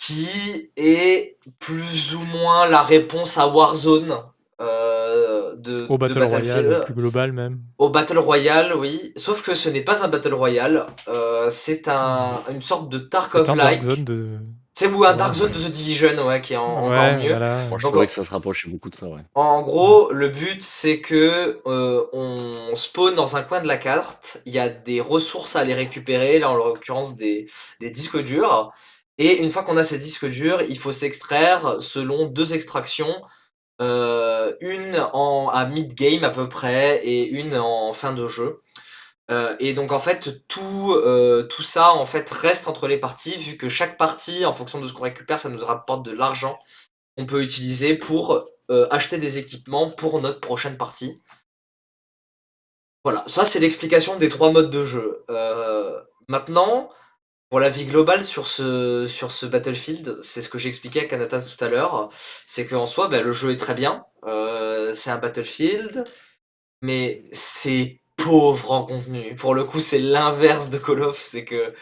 qui 0.00 0.70
est 0.76 1.36
plus 1.58 2.14
ou 2.14 2.20
moins 2.20 2.66
la 2.66 2.82
réponse 2.82 3.36
à 3.38 3.46
Warzone. 3.46 4.16
euh, 4.62 5.54
de, 5.56 5.86
Au 5.88 5.94
de 5.94 5.98
Battle 5.98 6.22
Royale, 6.22 6.40
Battlefield. 6.42 6.84
plus 6.84 6.94
global 6.94 7.32
même. 7.32 7.60
Au 7.78 7.88
Battle 7.88 8.18
Royale, 8.18 8.74
oui. 8.76 9.12
Sauf 9.16 9.42
que 9.42 9.54
ce 9.54 9.68
n'est 9.70 9.80
pas 9.82 10.04
un 10.04 10.08
Battle 10.08 10.34
Royale. 10.34 10.86
euh, 11.08 11.48
c'est 11.50 11.88
un, 11.88 12.42
une 12.50 12.60
sorte 12.62 12.88
de 12.90 12.98
Tarkov-like. 12.98 13.56
Dark 13.56 13.82
Zone 13.82 14.04
de. 14.04 14.26
C'est 14.72 14.86
ou 14.88 15.04
un 15.04 15.10
Ouais. 15.10 15.16
Dark 15.16 15.34
Zone 15.34 15.50
de 15.52 15.58
The 15.58 15.70
Division, 15.70 16.26
ouais, 16.26 16.40
qui 16.40 16.54
est 16.54 16.56
en- 16.56 16.62
encore 16.86 16.90
Ouais, 16.90 17.16
mieux. 17.16 17.28
voilà. 17.30 17.56
Moi, 17.68 17.78
je 17.78 17.86
Donc, 17.86 18.06
que 18.06 18.12
ça 18.12 18.24
se 18.24 18.30
rapprochait 18.30 18.68
beaucoup 18.70 18.88
de 18.90 18.96
ça, 18.96 19.06
ouais. 19.06 19.20
En 19.34 19.60
gros, 19.62 20.10
le 20.12 20.28
but 20.28 20.62
c'est 20.62 21.00
que 21.00 21.60
euh, 21.66 22.04
on 22.12 22.74
spawn 22.76 23.14
dans 23.14 23.36
un 23.36 23.42
coin 23.42 23.60
de 23.60 23.66
la 23.66 23.76
carte, 23.78 24.40
il 24.46 24.52
y 24.54 24.58
a 24.58 24.68
des 24.68 25.00
ressources 25.00 25.56
à 25.56 25.60
aller 25.60 25.74
récupérer, 25.74 26.38
là 26.38 26.50
en 26.50 26.54
l'occurrence 26.54 27.16
des, 27.16 27.46
des 27.80 27.90
disques 27.90 28.22
durs, 28.22 28.72
et 29.20 29.36
une 29.36 29.50
fois 29.50 29.62
qu'on 29.62 29.76
a 29.76 29.84
ces 29.84 29.98
disques 29.98 30.24
durs, 30.24 30.62
il 30.62 30.78
faut 30.78 30.92
s'extraire 30.92 31.76
selon 31.82 32.24
deux 32.24 32.54
extractions, 32.54 33.22
euh, 33.82 34.54
une 34.62 34.96
en, 35.12 35.50
à 35.50 35.66
mid-game 35.66 36.24
à 36.24 36.30
peu 36.30 36.48
près 36.48 37.04
et 37.04 37.30
une 37.30 37.54
en 37.54 37.92
fin 37.92 38.14
de 38.14 38.26
jeu. 38.26 38.62
Euh, 39.30 39.54
et 39.60 39.74
donc 39.74 39.92
en 39.92 40.00
fait 40.00 40.46
tout, 40.48 40.94
euh, 40.94 41.42
tout 41.42 41.62
ça 41.62 41.92
en 41.92 42.06
fait 42.06 42.30
reste 42.30 42.66
entre 42.66 42.88
les 42.88 42.96
parties 42.96 43.36
vu 43.36 43.58
que 43.58 43.68
chaque 43.68 43.98
partie 43.98 44.46
en 44.46 44.54
fonction 44.54 44.80
de 44.80 44.88
ce 44.88 44.94
qu'on 44.94 45.04
récupère 45.04 45.38
ça 45.38 45.50
nous 45.50 45.64
rapporte 45.64 46.02
de 46.02 46.12
l'argent 46.12 46.58
qu'on 47.16 47.26
peut 47.26 47.42
utiliser 47.42 47.94
pour 47.94 48.44
acheter 48.90 49.18
des 49.18 49.36
équipements 49.36 49.90
pour 49.90 50.20
notre 50.20 50.40
prochaine 50.40 50.78
partie. 50.78 51.20
Voilà, 53.04 53.22
ça 53.26 53.44
c'est 53.44 53.60
l'explication 53.60 54.16
des 54.16 54.30
trois 54.30 54.50
modes 54.50 54.70
de 54.70 54.84
jeu. 54.84 55.24
Maintenant, 56.28 56.88
pour 57.50 57.60
la 57.60 57.70
vie 57.70 57.86
globale 57.86 58.24
sur 58.24 58.48
ce, 58.48 59.06
sur 59.08 59.32
ce 59.32 59.46
Battlefield, 59.46 60.18
c'est 60.22 60.42
ce 60.42 60.48
que 60.48 60.58
j'ai 60.58 60.68
expliqué 60.70 61.00
à 61.02 61.04
Kanata 61.06 61.42
tout 61.42 61.64
à 61.64 61.68
l'heure, 61.68 62.10
c'est 62.46 62.66
qu'en 62.66 62.86
soi, 62.86 63.08
bah, 63.08 63.22
le 63.22 63.32
jeu 63.32 63.52
est 63.52 63.56
très 63.56 63.74
bien, 63.74 64.04
euh, 64.26 64.94
c'est 64.94 65.10
un 65.10 65.18
Battlefield, 65.18 66.04
mais 66.82 67.24
c'est 67.32 68.00
pauvre 68.16 68.72
en 68.72 68.84
contenu. 68.84 69.34
Pour 69.36 69.54
le 69.54 69.64
coup, 69.64 69.80
c'est 69.80 69.98
l'inverse 70.00 70.70
de 70.70 70.78
Call 70.78 71.02
of, 71.02 71.18
c'est 71.22 71.44
que 71.44 71.74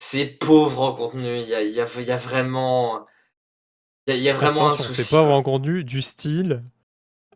c'est 0.00 0.26
pauvre 0.26 0.82
en 0.82 0.94
contenu. 0.94 1.40
Il 1.40 1.48
y 1.48 1.54
a, 1.54 1.62
y 1.62 1.80
a- 1.80 2.00
y 2.02 2.10
a 2.12 2.16
vraiment... 2.16 3.06
Il 4.08 4.16
y 4.16 4.22
y 4.22 4.28
a 4.28 4.32
vraiment 4.34 4.68
un 4.68 4.76
souci. 4.76 5.04
C'est 5.04 5.08
pas 5.08 5.22
quoi. 5.22 5.40
rendu 5.40 5.84
du 5.84 6.02
style 6.02 6.62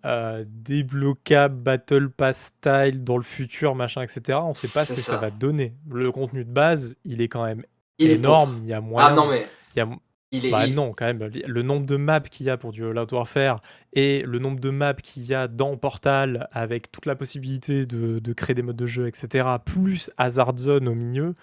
euh, 0.04 0.44
débloquable, 0.48 1.54
Battle 1.56 2.08
Pass 2.10 2.52
style 2.58 3.04
dans 3.04 3.16
le 3.16 3.22
futur, 3.22 3.74
machin, 3.74 4.02
etc. 4.02 4.38
On 4.42 4.54
sait 4.54 4.68
pas 4.68 4.84
ce 4.84 4.94
que 4.94 5.00
ça. 5.00 5.12
ça. 5.12 5.18
va 5.18 5.30
donner. 5.30 5.74
Le 5.90 6.10
contenu 6.12 6.44
de 6.44 6.50
base, 6.50 6.96
il 7.04 7.20
est 7.20 7.28
quand 7.28 7.44
même 7.44 7.64
Il 7.98 8.10
énorme. 8.10 8.58
Il 8.62 8.68
y 8.68 8.72
a 8.72 8.80
moyen. 8.80 9.08
Ah 9.10 9.14
non, 9.14 9.26
mais 9.30 9.46
il 9.74 9.78
y 9.78 9.82
a- 9.82 9.88
il 10.34 10.46
est... 10.46 10.50
Bah 10.50 10.66
il- 10.66 10.74
non, 10.74 10.92
quand 10.96 11.04
même. 11.04 11.30
Le 11.46 11.62
nombre 11.62 11.84
de 11.86 11.96
maps 11.96 12.20
qu'il 12.20 12.46
y 12.46 12.50
a 12.50 12.56
pour 12.56 12.72
du 12.72 12.84
All 12.86 12.98
Out 12.98 13.12
Warfare 13.12 13.60
et 13.92 14.22
le 14.22 14.38
nombre 14.38 14.60
de 14.60 14.70
maps 14.70 14.94
qu'il 14.94 15.24
y 15.24 15.34
a 15.34 15.46
dans 15.46 15.76
Portal 15.76 16.48
avec 16.52 16.90
toute 16.90 17.04
la 17.06 17.14
possibilité 17.14 17.84
de, 17.84 18.18
de 18.18 18.32
créer 18.32 18.54
des 18.54 18.62
modes 18.62 18.76
de 18.76 18.86
jeu, 18.86 19.06
etc., 19.08 19.46
plus 19.64 20.10
Hazard 20.16 20.56
Zone 20.56 20.88
au 20.88 20.94
milieu, 20.94 21.34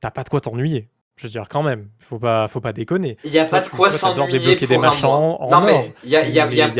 t'as 0.00 0.10
pas 0.10 0.24
de 0.24 0.28
quoi 0.28 0.40
t'ennuyer. 0.40 0.88
Je 1.18 1.22
veux 1.22 1.30
dire, 1.30 1.46
quand 1.48 1.62
même, 1.62 1.88
faut 1.98 2.18
pas, 2.18 2.46
faut 2.46 2.60
pas 2.60 2.74
déconner. 2.74 3.16
Il 3.24 3.30
n'y 3.30 3.38
a 3.38 3.46
pas 3.46 3.62
de 3.62 3.68
quoi 3.70 3.90
s'ennuyer 3.90 4.38
débloquer 4.38 4.66
des 4.66 4.74
pour 4.74 4.84
un 4.84 5.00
mois. 5.00 5.48
non 5.50 5.60
mais 5.62 5.94
il 6.04 6.10
y 6.10 6.16
a, 6.16 6.24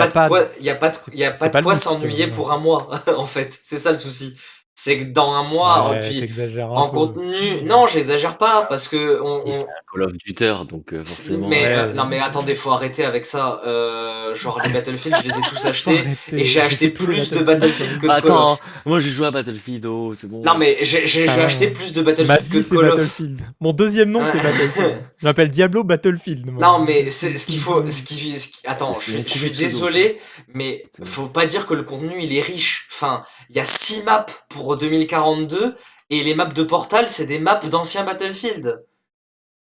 pas 0.05 0.29
de 0.29 1.63
quoi, 1.63 1.77
s'ennuyer 1.77 2.27
pour 2.27 2.53
un 2.53 2.59
mois 2.59 2.91
en 3.17 3.27
fait. 3.27 3.59
C'est 3.63 3.79
ça 3.79 3.93
le 3.93 3.97
souci. 3.97 4.37
C'est 4.78 4.98
que 4.98 5.05
dans 5.05 5.32
un 5.32 5.43
mois, 5.43 5.89
Ouais, 5.90 5.97
et 6.19 6.27
puis 6.27 6.40
en 6.61 6.90
contenu, 6.90 7.62
non, 7.65 7.86
j'exagère 7.86 8.36
pas 8.36 8.66
parce 8.69 8.89
que 8.89 9.19
on, 9.23 9.43
on- 9.47 9.61
un 9.61 9.65
Call 9.90 10.03
of 10.03 10.12
Duty, 10.12 10.44
donc 10.69 10.93
euh, 10.93 10.98
forcément. 10.98 11.48
mais 11.48 11.62
Ouais. 11.62 11.73
euh, 11.73 11.93
non 11.94 12.05
mais 12.05 12.19
attendez, 12.19 12.55
faut 12.55 12.70
arrêter 12.73 13.03
avec 13.07 13.24
ça. 13.24 13.62
Euh, 13.66 14.35
genre 14.35 14.61
les 14.62 14.70
Battlefield, 14.70 15.16
je 15.24 15.28
les 15.31 15.35
ai 15.39 15.40
tous 15.48 15.65
achetés 15.65 15.98
arrêter. 16.01 16.16
et 16.32 16.44
j'ai 16.44 16.61
acheté 16.61 16.90
plus 16.90 17.31
de 17.31 17.39
Battlefield. 17.39 17.97
Que 17.97 18.03
de 18.03 18.07
Call 18.07 18.19
Attends, 18.19 18.53
of. 18.53 18.62
moi 18.85 19.01
j'ai 19.01 19.09
joué 19.09 19.27
à 19.28 19.31
Battlefield, 19.31 19.86
oh, 19.86 20.12
c'est 20.15 20.28
bon. 20.28 20.43
Non 20.43 20.59
mais 20.59 20.77
j'ai 20.82 21.05
Ah 21.27 21.36
ouais. 21.39 21.44
acheté 21.44 21.69
plus 21.69 21.94
de 21.94 22.03
Battlefield 22.03 22.48
que 22.51 22.59
de 22.59 22.62
Call 22.77 22.85
of. 22.90 22.97
Battlefield. 22.97 23.40
Mon 23.61 23.73
deuxième 23.73 24.11
nom, 24.11 24.27
c'est 24.27 24.35
Ouais. 24.36 24.43
Battlefield. 24.43 25.03
Je 25.19 25.24
m'appelle 25.24 25.51
Diablo 25.51 25.85
Battlefield. 25.85 26.51
moi. 26.51 26.61
Non, 26.78 26.85
mais 26.85 27.09
c'est 27.09 27.39
ce 27.39 27.47
qu'il 27.47 27.59
faut. 27.59 27.89
Ce 27.89 28.03
qui, 28.03 28.39
ce 28.39 28.48
qui- 28.48 28.66
attends, 28.66 28.93
je, 29.01 29.12
je 29.27 29.39
suis 29.39 29.51
désolé, 29.53 30.20
mais 30.53 30.85
faut 31.03 31.28
pas 31.28 31.47
dire 31.47 31.65
que 31.66 31.73
le 31.73 31.82
contenu 31.85 32.16
il 32.20 32.36
est 32.36 32.43
riche. 32.43 32.86
Enfin, 32.93 33.23
il 33.48 33.57
y 33.57 33.61
a 33.61 33.65
6 33.65 34.03
maps 34.05 34.27
pour 34.51 34.66
2042 34.75 35.77
et 36.11 36.23
les 36.25 36.35
maps 36.35 36.47
de 36.47 36.63
Portal, 36.65 37.09
c'est 37.09 37.27
des 37.27 37.39
maps 37.39 37.55
d'anciens 37.59 38.03
Battlefield. 38.05 38.85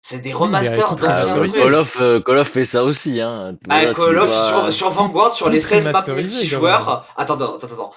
C'est 0.02 0.18
des 0.18 0.32
remasters 0.32 0.88
Ah, 0.90 0.94
d'anciens 0.94 1.34
ouais, 1.38 1.48
trucs. 1.48 1.54
Call 1.62 1.74
of, 1.74 1.96
euh, 2.00 2.20
Call 2.20 2.38
of 2.38 2.48
fait 2.48 2.64
ça 2.64 2.84
aussi, 2.84 3.20
hein. 3.20 3.56
Ah, 3.68 3.86
tu 3.86 3.94
Call 3.94 4.18
of 4.18 4.28
dois- 4.28 4.48
sur, 4.48 4.72
sur 4.72 4.90
Vanguard, 4.90 5.34
sur 5.34 5.48
les 5.50 5.60
Tout 5.60 5.66
16 5.66 5.88
maps 5.92 6.04
multijoueurs. 6.08 7.06
Attends, 7.16 7.34
attends, 7.34 7.56
attends, 7.56 7.66
attends. 7.66 7.92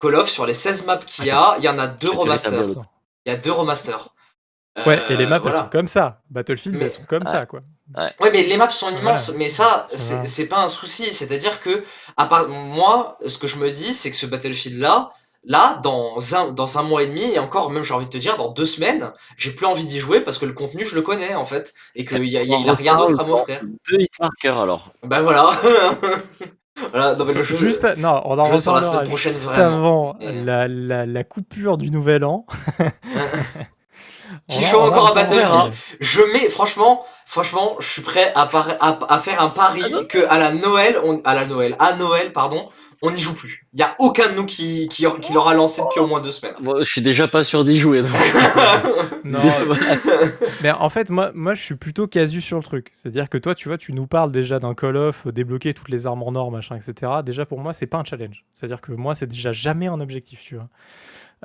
Call 0.00 0.14
of, 0.16 0.28
sur 0.30 0.46
les 0.46 0.54
16 0.54 0.86
maps 0.86 0.98
qu'il 0.98 1.26
y 1.26 1.30
a, 1.30 1.56
il 1.58 1.64
y 1.64 1.68
en 1.68 1.78
a 1.78 1.86
deux 1.86 2.10
remasters. 2.10 2.64
Il 3.26 3.30
y 3.30 3.32
a 3.32 3.36
deux 3.36 3.52
remasters. 3.52 4.14
Ouais, 4.86 5.02
et 5.10 5.16
les 5.16 5.26
maps, 5.26 5.34
Euh, 5.34 5.36
elles 5.36 5.42
voilà. 5.42 5.56
sont 5.58 5.68
comme 5.70 5.88
ça. 5.88 6.22
Battlefield, 6.30 6.78
Mais- 6.78 6.84
elles 6.86 6.90
sont 6.92 7.02
comme 7.06 7.24
Ouais. 7.26 7.30
ça, 7.30 7.44
quoi. 7.44 7.60
Ouais, 8.22 8.30
mais 8.32 8.44
les 8.44 8.56
maps 8.56 8.70
sont 8.70 8.88
immenses, 8.88 9.26
Voilà. 9.26 9.38
mais 9.40 9.48
ça, 9.50 9.88
c'est 10.24 10.46
pas 10.46 10.60
un 10.62 10.68
souci. 10.68 11.12
C'est-à-dire 11.12 11.60
que, 11.60 11.82
à 12.16 12.24
part 12.26 12.48
moi, 12.48 13.18
ce 13.26 13.36
que 13.36 13.48
je 13.48 13.56
me 13.56 13.68
dis, 13.68 13.92
c'est 13.92 14.10
que 14.10 14.16
ce 14.16 14.24
Battlefield-là, 14.26 14.88
là, 14.88 15.10
dans 15.44 16.16
un, 16.34 16.48
dans 16.52 16.78
un 16.78 16.82
mois 16.82 17.02
et 17.02 17.06
demi, 17.06 17.22
et 17.22 17.38
encore, 17.38 17.70
même 17.70 17.82
j'ai 17.82 17.94
envie 17.94 18.06
de 18.06 18.10
te 18.10 18.18
dire, 18.18 18.36
dans 18.36 18.50
deux 18.50 18.66
semaines, 18.66 19.10
j'ai 19.36 19.50
plus 19.52 19.66
envie 19.66 19.84
d'y 19.86 19.98
jouer 19.98 20.20
parce 20.20 20.38
que 20.38 20.44
le 20.46 20.52
contenu, 20.52 20.84
je 20.84 20.94
le 20.94 21.02
connais, 21.02 21.34
en 21.34 21.44
fait, 21.44 21.72
et 21.94 22.04
qu'il 22.04 22.24
y 22.26 22.36
a, 22.36 22.42
il 22.42 22.48
y 22.48 22.68
a- 22.68 22.72
rien 22.74 22.96
d'autre 22.96 23.18
à 23.20 23.24
m'offrir. 23.24 23.60
Deux 23.90 24.00
hitmarkers 24.00 24.58
alors. 24.58 24.92
Bah 25.02 25.20
voilà. 25.22 25.50
voilà, 26.92 27.14
non 27.14 27.24
mais 27.24 27.32
le 27.34 27.42
jeu... 27.42 27.56
Juste, 27.56 27.84
à- 27.84 27.96
non, 27.96 28.20
on 28.26 28.38
en 28.38 28.50
jeu 28.50 28.58
sort 28.58 28.76
la 28.76 28.82
semaine 28.82 29.08
prochaine, 29.08 29.32
juste 29.32 29.44
vraiment. 29.44 30.12
avant 30.12 30.18
Et- 30.20 30.44
la, 30.44 30.68
la, 30.68 31.06
la 31.06 31.24
coupure 31.24 31.78
du 31.78 31.90
nouvel 31.90 32.24
an. 32.24 32.44
Qui 34.48 34.62
joue 34.64 34.78
encore 34.78 35.10
à. 35.10 35.14
Battlefield. 35.14 35.72
Je 36.00 36.22
mets, 36.22 36.48
franchement, 36.48 37.04
franchement, 37.26 37.76
je 37.80 37.88
suis 37.88 38.02
prêt 38.02 38.32
à, 38.36 38.46
par- 38.46 38.76
à, 38.80 38.98
à 39.08 39.18
faire 39.18 39.42
un 39.42 39.48
pari 39.48 39.82
que 40.08 40.18
à 40.28 40.38
la 40.38 40.52
Noël, 40.52 40.98
on, 41.04 41.20
à 41.24 41.34
la 41.34 41.46
Noël, 41.46 41.74
à 41.80 41.94
Noël, 41.94 42.32
pardon, 42.32 42.66
on 43.02 43.10
n'y 43.10 43.18
joue 43.20 43.34
plus. 43.34 43.66
Il 43.72 43.80
y 43.80 43.82
a 43.82 43.94
aucun 43.98 44.28
de 44.30 44.34
nous 44.34 44.44
qui, 44.44 44.88
qui, 44.88 45.06
qui 45.22 45.32
l'aura 45.32 45.54
lancé 45.54 45.82
depuis 45.82 46.00
au 46.00 46.06
moins 46.06 46.20
deux 46.20 46.32
semaines. 46.32 46.54
Moi, 46.60 46.76
je 46.80 46.84
suis 46.90 47.00
déjà 47.02 47.28
pas 47.28 47.44
sûr 47.44 47.64
d'y 47.64 47.78
jouer. 47.78 48.02
donc. 48.02 48.10
Non, 49.24 49.38
mais 50.62 50.70
en 50.78 50.88
fait, 50.88 51.10
moi, 51.10 51.30
moi, 51.34 51.52
je 51.54 51.62
suis 51.62 51.74
plutôt 51.74 52.06
casu 52.06 52.40
sur 52.40 52.56
le 52.56 52.62
truc. 52.62 52.88
C'est-à-dire 52.92 53.28
que 53.28 53.36
toi, 53.38 53.54
tu 53.54 53.68
vois, 53.68 53.76
tu 53.78 53.92
nous 53.92 54.06
parles 54.06 54.32
déjà 54.32 54.58
d'un 54.58 54.74
Call 54.74 54.96
of, 54.96 55.26
euh, 55.26 55.32
débloquer 55.32 55.74
toutes 55.74 55.90
les 55.90 56.06
armes 56.06 56.22
en 56.22 56.34
or, 56.34 56.50
machin, 56.50 56.76
etc. 56.76 57.12
Déjà, 57.24 57.44
pour 57.44 57.60
moi, 57.60 57.72
c'est 57.74 57.86
pas 57.86 57.98
un 57.98 58.04
challenge. 58.04 58.44
C'est-à-dire 58.52 58.80
que 58.80 58.92
moi, 58.92 59.14
c'est 59.14 59.26
déjà 59.26 59.52
jamais 59.52 59.86
un 59.88 60.00
objectif, 60.00 60.40
tu 60.40 60.54
vois. 60.56 60.68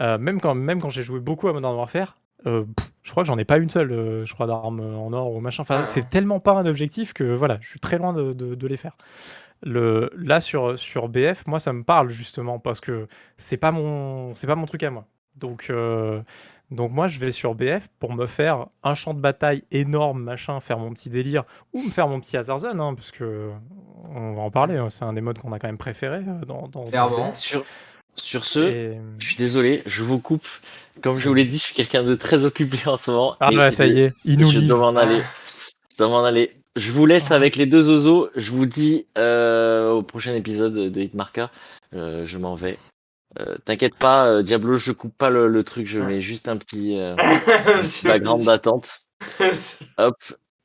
Euh, 0.02 0.18
même 0.18 0.40
quand, 0.42 0.56
même 0.56 0.82
quand 0.82 0.90
j'ai 0.90 1.02
joué 1.02 1.20
beaucoup 1.20 1.48
à 1.50 1.54
Modern 1.54 1.76
Warfare, 1.76 2.18
euh, 2.48 2.64
pff, 2.64 2.92
je 3.04 3.12
crois 3.12 3.24
que 3.24 3.28
j'en 3.28 3.38
ai 3.38 3.46
pas 3.46 3.58
une 3.58 3.70
seule, 3.70 3.92
euh, 3.92 4.26
je 4.26 4.34
crois, 4.34 4.48
d'armes 4.48 4.80
en 4.80 5.12
or 5.14 5.32
ou 5.34 5.40
machin. 5.42 5.62
Enfin, 5.64 5.80
Ouais. 5.80 5.86
c'est 5.86 6.10
tellement 6.10 6.40
pas 6.40 6.54
un 6.54 6.66
objectif 6.66 7.12
que 7.14 7.24
voilà, 7.36 7.58
je 7.62 7.68
suis 7.68 7.80
très 7.80 7.98
loin 7.98 8.14
de, 8.14 8.34
de- 8.34 8.56
de 8.56 8.68
les 8.68 8.78
faire. 8.78 8.96
Le, 9.66 10.12
là, 10.16 10.40
sur, 10.42 10.78
sur 10.78 11.10
BF, 11.10 11.46
moi, 11.48 11.60
ça 11.60 11.74
me 11.74 11.84
parle 11.84 12.10
justement 12.12 12.60
parce 12.60 12.80
que 12.80 13.08
c'est 13.38 13.58
pas 13.58 13.72
mon, 13.72 14.34
c'est 14.36 14.48
pas 14.48 14.56
mon 14.56 14.66
truc 14.68 14.84
à 14.84 14.92
moi. 14.92 15.06
Donc, 15.36 15.68
euh, 15.70 16.22
donc 16.72 16.92
moi, 16.92 17.08
je 17.08 17.20
vais 17.20 17.32
sur 17.32 17.56
BF 17.56 17.88
pour 18.00 18.14
me 18.14 18.26
faire 18.28 18.68
un 18.84 18.96
champ 18.96 19.14
de 19.14 19.20
bataille 19.20 19.64
énorme, 19.72 20.24
machin, 20.24 20.60
faire 20.60 20.78
mon 20.80 20.94
petit 20.94 21.10
délire, 21.10 21.44
ou 21.74 21.82
me 21.82 21.90
faire 21.92 22.08
mon 22.08 22.20
petit 22.20 22.38
Hazard 22.38 22.60
Zone, 22.60 22.80
hein, 22.80 22.94
parce 22.96 23.12
que 23.12 23.50
on 24.14 24.34
va 24.34 24.42
en 24.44 24.52
parler. 24.52 24.78
hein, 24.78 24.90
c'est 24.90 25.04
un 25.04 25.14
des 25.14 25.22
modes 25.22 25.40
qu'on 25.40 25.52
a 25.52 25.60
quand 25.60 25.68
même 25.68 25.78
préféré 25.78 26.18
euh, 26.28 26.46
dans, 26.46 26.70
ce 26.86 26.92
sur, 27.34 27.66
sur 28.16 28.46
ce, 28.46 28.60
Et- 28.60 29.02
je 29.20 29.26
suis 29.28 29.38
désolé, 29.38 29.82
je 29.88 30.04
vous 30.04 30.20
coupe. 30.20 30.48
Comme 31.02 31.18
je 31.18 31.28
vous 31.28 31.34
l'ai 31.34 31.46
dit, 31.46 31.58
je 31.58 31.64
suis 31.64 31.76
quelqu'un 31.76 32.04
de 32.04 32.16
très 32.16 32.46
occupé 32.46 32.78
en 32.88 32.98
ce 32.98 33.12
moment. 33.12 33.36
Ah 33.40 33.52
bah 33.52 33.72
ça 33.72 33.88
y 33.88 34.00
est, 34.00 34.14
il 34.24 34.40
nous 34.40 34.52
je 34.52 34.60
dois 34.60 34.78
m'en 34.92 34.96
aller. 34.96 35.22
Je 35.92 35.98
dois 35.98 36.08
m'en 36.10 36.24
aller. 36.24 36.56
Je 36.76 36.92
vous 36.92 37.06
laisse 37.06 37.26
Ah. 37.30 37.36
avec 37.36 37.56
les 37.56 37.66
deux 37.66 37.90
oiseaux. 37.90 38.30
Je 38.36 38.52
vous 38.52 38.66
dis 38.66 39.06
euh, 39.18 39.92
au 39.92 40.04
prochain 40.04 40.34
épisode 40.36 40.74
de 40.74 41.02
Hitmarker. 41.02 41.48
Euh, 41.94 42.26
je 42.26 42.38
m'en 42.38 42.56
vais. 42.56 42.78
Euh, 43.40 43.58
T'inquiète 43.66 43.96
pas, 43.96 44.28
euh, 44.28 44.42
Diablo, 44.44 44.76
je 44.78 44.92
coupe 44.92 45.18
pas 45.18 45.30
le, 45.30 45.48
le 45.48 45.64
truc. 45.64 45.88
Je 45.88 46.00
mets 46.00 46.22
juste 46.22 46.48
un 46.48 46.58
petit 46.58 46.98
euh, 47.00 47.16
background 48.04 48.46
d'attente. 48.46 49.02
Hop. 49.98 50.16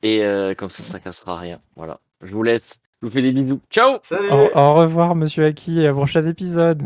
Et 0.03 0.23
euh, 0.23 0.53
comme 0.55 0.69
ça, 0.69 0.83
ça 0.83 0.99
cassera 0.99 1.37
rien. 1.37 1.59
Voilà. 1.75 1.99
Je 2.21 2.33
vous 2.33 2.43
laisse. 2.43 2.63
Je 3.01 3.07
vous 3.07 3.11
fais 3.13 3.21
des 3.21 3.31
bisous. 3.31 3.59
Ciao 3.69 3.97
Salut. 4.01 4.29
Au, 4.31 4.49
au 4.57 4.73
revoir, 4.75 5.15
monsieur 5.15 5.45
Aki, 5.45 5.81
et 5.81 5.89
au 5.89 5.93
prochain 5.95 6.25
épisode. 6.25 6.83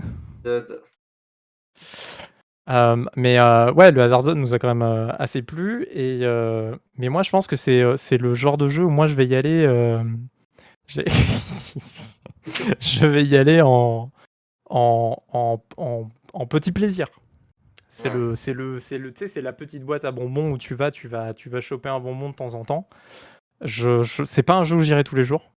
Euh, 2.69 3.03
mais 3.15 3.37
euh, 3.39 3.71
ouais, 3.73 3.91
le 3.91 4.01
Hazard 4.01 4.23
Zone 4.23 4.39
nous 4.39 4.53
a 4.53 4.59
quand 4.59 4.67
même 4.73 4.81
euh, 4.81 5.11
assez 5.19 5.41
plu. 5.41 5.85
Et, 5.91 6.21
mais 6.97 7.09
moi, 7.09 7.23
je 7.23 7.29
pense 7.29 7.47
que 7.47 7.55
c'est 7.55 7.83
c'est 7.97 8.17
le 8.17 8.33
genre 8.33 8.57
de 8.57 8.67
jeu 8.67 8.83
où 8.83 8.89
moi, 8.89 9.07
je 9.07 9.15
vais 9.15 9.25
y 9.27 9.35
aller. 9.35 9.65
je 12.79 13.05
vais 13.05 13.23
y 13.23 13.37
aller 13.37 13.61
en, 13.61 14.11
en, 14.69 15.17
en, 15.33 15.61
en, 15.77 16.09
en 16.33 16.45
petit 16.47 16.71
plaisir. 16.71 17.07
C'est 17.89 18.09
Ouais. 18.09 18.15
le, 18.15 18.35
c'est 18.35 18.53
le, 18.53 18.79
c'est 18.79 18.97
le, 18.97 19.13
c'est 19.15 19.41
la 19.41 19.53
petite 19.53 19.83
boîte 19.85 20.05
à 20.05 20.11
bonbons 20.11 20.51
où 20.51 20.57
tu 20.57 20.75
vas, 20.75 20.91
tu 20.91 21.07
vas, 21.07 21.33
tu 21.33 21.49
vas 21.49 21.61
choper 21.61 21.89
un 21.89 21.99
bonbon 21.99 22.29
de 22.29 22.35
temps 22.35 22.55
en 22.55 22.65
temps. 22.65 22.87
Je, 23.61 24.03
je, 24.03 24.23
c'est 24.25 24.43
pas 24.43 24.55
un 24.55 24.63
jeu 24.65 24.75
où 24.77 24.81
j'irai 24.81 25.03
tous 25.03 25.15
les 25.15 25.23
jours. 25.23 25.51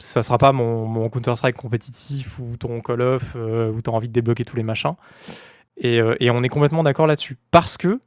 Ça 0.00 0.22
sera 0.22 0.38
pas 0.38 0.52
mon, 0.52 0.86
mon 0.86 1.08
Counter-Strike 1.08 1.56
compétitif 1.56 2.38
ou 2.38 2.56
ton 2.56 2.80
Call 2.82 3.02
of 3.02 3.34
où 3.36 3.82
tu 3.82 3.90
as 3.90 3.92
envie 3.92 4.08
de 4.08 4.12
débloquer 4.12 4.44
tous 4.44 4.56
les 4.56 4.62
machins. 4.62 4.94
Et, 5.78 6.00
euh, 6.00 6.16
et 6.20 6.30
on 6.30 6.42
est 6.42 6.48
complètement 6.48 6.82
d'accord 6.82 7.06
là-dessus. 7.06 7.38
Parce 7.50 7.76
que 7.76 8.00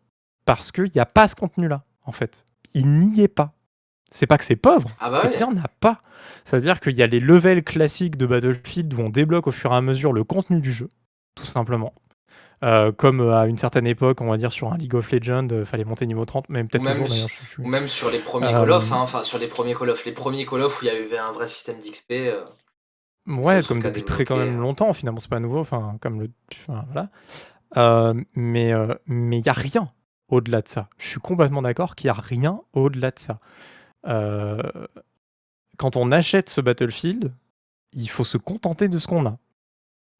parce 0.45 0.71
qu'il 0.71 0.91
n'y 0.93 0.99
a 1.01 1.05
pas 1.05 1.27
ce 1.27 1.35
contenu-là, 1.35 1.83
en 2.05 2.11
fait. 2.11 2.45
Il 2.73 2.99
n'y 2.99 3.21
est 3.21 3.27
pas. 3.27 3.53
C'est 4.09 4.27
pas 4.27 4.37
que 4.37 4.43
c'est 4.43 4.57
pauvre, 4.57 4.89
Ah 4.99 5.09
bah 5.09 5.19
c'est 5.21 5.27
ouais. 5.27 5.33
qu'il 5.37 5.47
n'y 5.47 5.53
en 5.59 5.63
a 5.63 5.67
pas. 5.79 6.01
C'est-à-dire 6.43 6.79
qu'il 6.81 6.93
y 6.93 7.03
a 7.03 7.07
les 7.07 7.19
levels 7.21 7.63
classiques 7.63 8.17
de 8.17 8.25
Battlefield 8.25 8.93
où 8.93 8.99
on 8.99 9.09
débloque 9.09 9.47
au 9.47 9.51
fur 9.51 9.71
et 9.71 9.75
à 9.75 9.81
mesure 9.81 10.11
le 10.11 10.23
contenu 10.25 10.59
du 10.59 10.71
jeu, 10.73 10.89
tout 11.35 11.45
simplement. 11.45 11.93
Euh, 12.63 12.91
comme 12.91 13.21
euh, 13.21 13.37
à 13.39 13.47
une 13.47 13.57
certaine 13.57 13.87
époque, 13.87 14.19
on 14.21 14.29
va 14.29 14.37
dire 14.37 14.51
sur 14.51 14.71
un 14.73 14.77
League 14.77 14.93
of 14.95 15.09
Legends, 15.11 15.47
il 15.49 15.63
fallait 15.65 15.85
monter 15.85 16.05
niveau 16.05 16.25
30, 16.25 16.49
même 16.49 16.67
peut-être 16.67 16.83
même 16.83 16.93
toujours 17.03 17.07
je- 17.27 17.55
je 17.55 17.61
Ou 17.61 17.67
même 17.67 17.87
sur 17.87 18.11
les 18.11 18.19
premiers 18.19 18.47
Euh, 18.53 18.59
Call 18.59 18.71
of, 18.71 18.91
hein, 18.91 18.97
enfin 18.99 19.23
sur 19.23 19.37
les 19.39 19.47
premiers 19.47 19.73
Call 19.75 19.89
of, 19.89 20.05
les 20.05 20.11
premiers 20.11 20.45
Call 20.45 20.61
of 20.61 20.81
où 20.81 20.85
il 20.85 20.87
y 20.87 20.91
avait 20.91 21.17
un 21.17 21.31
vrai 21.31 21.47
système 21.47 21.79
d'XP. 21.79 22.11
euh, 22.11 22.43
Ouais, 23.27 23.61
comme 23.67 23.79
depuis 23.81 24.03
très 24.03 24.25
quand 24.25 24.35
même 24.35 24.59
longtemps, 24.59 24.91
finalement, 24.93 25.19
c'est 25.19 25.29
pas 25.29 25.39
nouveau, 25.39 25.59
enfin, 25.59 25.97
comme 26.01 26.19
le. 26.21 26.29
enfin, 26.67 26.83
voilà. 26.91 27.09
Euh, 27.77 28.13
mais 28.35 28.73
euh, 28.73 28.93
mais 29.05 29.37
il 29.39 29.43
n'y 29.43 29.49
a 29.49 29.53
rien 29.53 29.91
au-delà 30.27 30.61
de 30.61 30.67
ça. 30.67 30.89
Je 30.97 31.07
suis 31.07 31.19
complètement 31.19 31.61
d'accord 31.61 31.95
qu'il 31.95 32.07
n'y 32.07 32.17
a 32.17 32.21
rien 32.21 32.61
au-delà 32.73 33.11
de 33.11 33.19
ça. 33.19 33.39
Euh, 34.07 34.61
quand 35.77 35.95
on 35.95 36.11
achète 36.11 36.49
ce 36.49 36.61
Battlefield, 36.61 37.33
il 37.93 38.09
faut 38.09 38.23
se 38.23 38.37
contenter 38.37 38.87
de 38.89 38.99
ce 38.99 39.07
qu'on 39.07 39.25
a. 39.25 39.37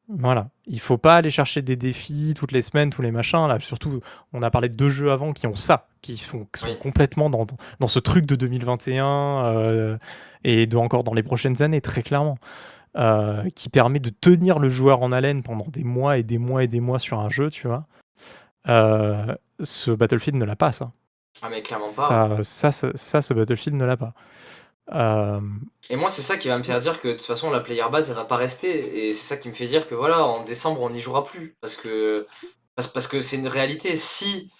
Voilà. 0.10 0.50
Il 0.66 0.80
faut 0.82 0.98
pas 0.98 1.16
aller 1.16 1.30
chercher 1.30 1.62
des 1.62 1.78
défis 1.78 2.34
toutes 2.36 2.52
les 2.52 2.62
semaines, 2.62 2.90
tous 2.90 3.02
les 3.02 3.12
machins. 3.12 3.48
Là, 3.48 3.60
surtout, 3.60 4.02
on 4.34 4.42
a 4.42 4.50
parlé 4.52 4.68
de 4.68 4.76
deux 4.76 4.90
jeux 4.90 5.12
avant 5.12 5.32
qui 5.32 5.48
ont 5.48 5.56
ça, 5.56 5.88
qui 6.02 6.18
sont, 6.18 6.48
qui 6.54 6.60
sont 6.60 6.68
Oui. 6.68 6.78
complètement 6.80 7.30
dans, 7.30 7.46
dans 7.80 7.88
ce 7.88 8.00
truc 8.00 8.26
de 8.26 8.36
2021 8.36 9.06
euh, 9.46 9.98
et 10.44 10.68
de 10.68 10.76
encore 10.76 11.04
dans 11.06 11.14
les 11.14 11.24
prochaines 11.24 11.62
années, 11.62 11.80
très 11.80 12.04
clairement. 12.04 12.38
Euh, 12.98 13.50
qui 13.56 13.70
permet 13.70 14.00
de 14.00 14.10
tenir 14.10 14.60
le 14.60 14.68
joueur 14.68 15.02
en 15.02 15.14
haleine 15.14 15.44
pendant 15.44 15.68
des 15.70 15.86
mois 15.86 16.18
et 16.18 16.24
des 16.24 16.38
mois 16.38 16.66
et 16.66 16.68
des 16.68 16.82
mois 16.82 17.00
sur 17.00 17.20
un 17.20 17.30
jeu, 17.30 17.50
tu 17.50 17.68
vois. 17.68 17.86
Euh, 18.68 19.34
ce 19.62 19.92
Battlefield 19.92 20.38
ne 20.38 20.44
l'a 20.44 20.58
pas, 20.58 20.74
ça. 20.74 20.92
Ah 21.42 21.48
mais 21.50 21.62
clairement 21.62 21.86
pas. 21.86 21.92
Ça, 21.92 22.38
ça, 22.42 22.72
ça, 22.72 22.92
ça, 22.94 23.22
ce 23.22 23.34
Battlefield 23.34 23.78
ne 23.78 23.86
l'a 23.86 23.96
pas. 23.96 24.14
Euh, 24.92 25.40
Et 25.90 25.96
moi 25.96 26.10
c'est 26.10 26.22
ça 26.22 26.36
qui 26.36 26.50
va 26.50 26.58
me 26.58 26.64
faire 26.64 26.80
dire 26.80 27.00
que 27.00 27.08
de 27.08 27.14
toute 27.14 27.22
façon 27.22 27.50
la 27.50 27.62
player 27.62 27.84
base 27.90 28.10
elle 28.10 28.16
va 28.18 28.26
pas 28.26 28.36
rester 28.36 29.08
et 29.08 29.14
c'est 29.14 29.26
ça 29.26 29.38
qui 29.38 29.48
me 29.48 29.54
fait 29.54 29.68
dire 29.68 29.88
que 29.88 29.96
voilà 29.96 30.26
en 30.26 30.44
décembre 30.44 30.82
on 30.82 30.90
n'y 30.90 31.00
jouera 31.00 31.24
plus 31.24 31.56
parce 31.62 31.78
que 31.78 32.28
parce, 32.76 32.90
parce 32.90 33.08
que 33.08 33.22
c'est 33.22 33.38
une 33.38 33.48
réalité 33.48 33.96
si 33.96 34.52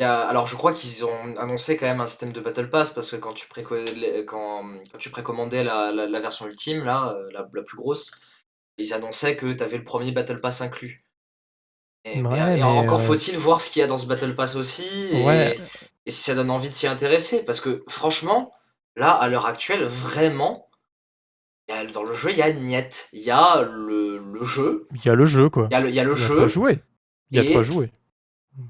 il 0.00 0.02
y 0.02 0.06
a, 0.06 0.20
alors 0.26 0.46
je 0.48 0.56
crois 0.56 0.72
qu'ils 0.72 1.04
ont 1.04 1.36
annoncé 1.36 1.76
quand 1.76 1.86
même 1.86 2.00
un 2.00 2.06
système 2.06 2.32
de 2.32 2.40
battle 2.40 2.68
pass 2.68 2.92
parce 2.92 3.10
que 3.10 3.16
quand 3.16 3.32
tu 3.32 3.46
préco- 3.46 4.24
quand, 4.26 4.64
quand 4.90 4.98
tu 4.98 5.10
précommandais 5.10 5.62
la, 5.62 5.92
la, 5.92 6.06
la 6.06 6.20
version 6.20 6.46
ultime 6.46 6.84
là 6.84 7.14
euh, 7.16 7.30
la, 7.32 7.48
la 7.52 7.62
plus 7.62 7.76
grosse 7.76 8.10
ils 8.76 8.92
annonçaient 8.92 9.36
que 9.36 9.52
tu 9.52 9.62
avais 9.62 9.78
le 9.78 9.84
premier 9.84 10.10
battle 10.10 10.40
pass 10.40 10.60
inclus. 10.60 11.04
Et, 12.04 12.20
mais- 12.20 12.28
Ouais, 12.28 12.38
et 12.38 12.56
mais, 12.56 12.62
encore 12.64 12.98
euh, 13.00 13.04
faut-il 13.04 13.38
voir 13.38 13.60
ce 13.60 13.70
qu'il 13.70 13.80
y 13.80 13.84
a 13.84 13.86
dans 13.86 13.96
ce 13.98 14.06
battle 14.06 14.34
pass 14.34 14.56
aussi 14.56 14.84
et, 15.12 15.54
si 16.10 16.22
ça 16.22 16.34
donne 16.34 16.50
envie 16.50 16.68
de 16.68 16.74
s'y 16.74 16.86
intéresser 16.88 17.44
parce 17.44 17.60
que 17.60 17.84
franchement 17.88 18.50
là 18.96 19.10
à 19.10 19.28
l'heure 19.28 19.46
actuelle 19.46 19.84
vraiment 19.84 20.68
il 21.68 21.74
y 21.74 21.78
a- 21.78 21.84
dans 21.86 22.02
le 22.02 22.14
jeu 22.14 22.30
il 22.32 22.36
y 22.38 22.42
a 22.42 22.52
Niet 22.52 23.08
il 23.12 23.22
y 23.22 23.30
a 23.30 23.62
le, 23.62 24.18
le 24.18 24.44
jeu 24.44 24.88
Il 24.92 25.04
y 25.04 25.08
a 25.08 25.14
le 25.14 25.24
jeu, 25.24 25.48
quoi. 25.48 25.68
il 25.70 25.74
y 25.74 25.76
a 25.76 25.80
le, 25.80 25.88
il 25.88 25.94
y 25.94 26.00
a 26.00 26.04
le 26.04 26.14
Il 26.14 26.20
y 26.20 26.24
a 26.24 26.28
de 26.28 26.40
jeu 26.40 26.46
jouer. 26.48 26.80
Il 27.30 27.36
y 27.36 27.40
a 27.40 27.44
de 27.44 27.48
et- 27.48 27.52
quoi 27.52 27.62
jouer. 27.62 27.92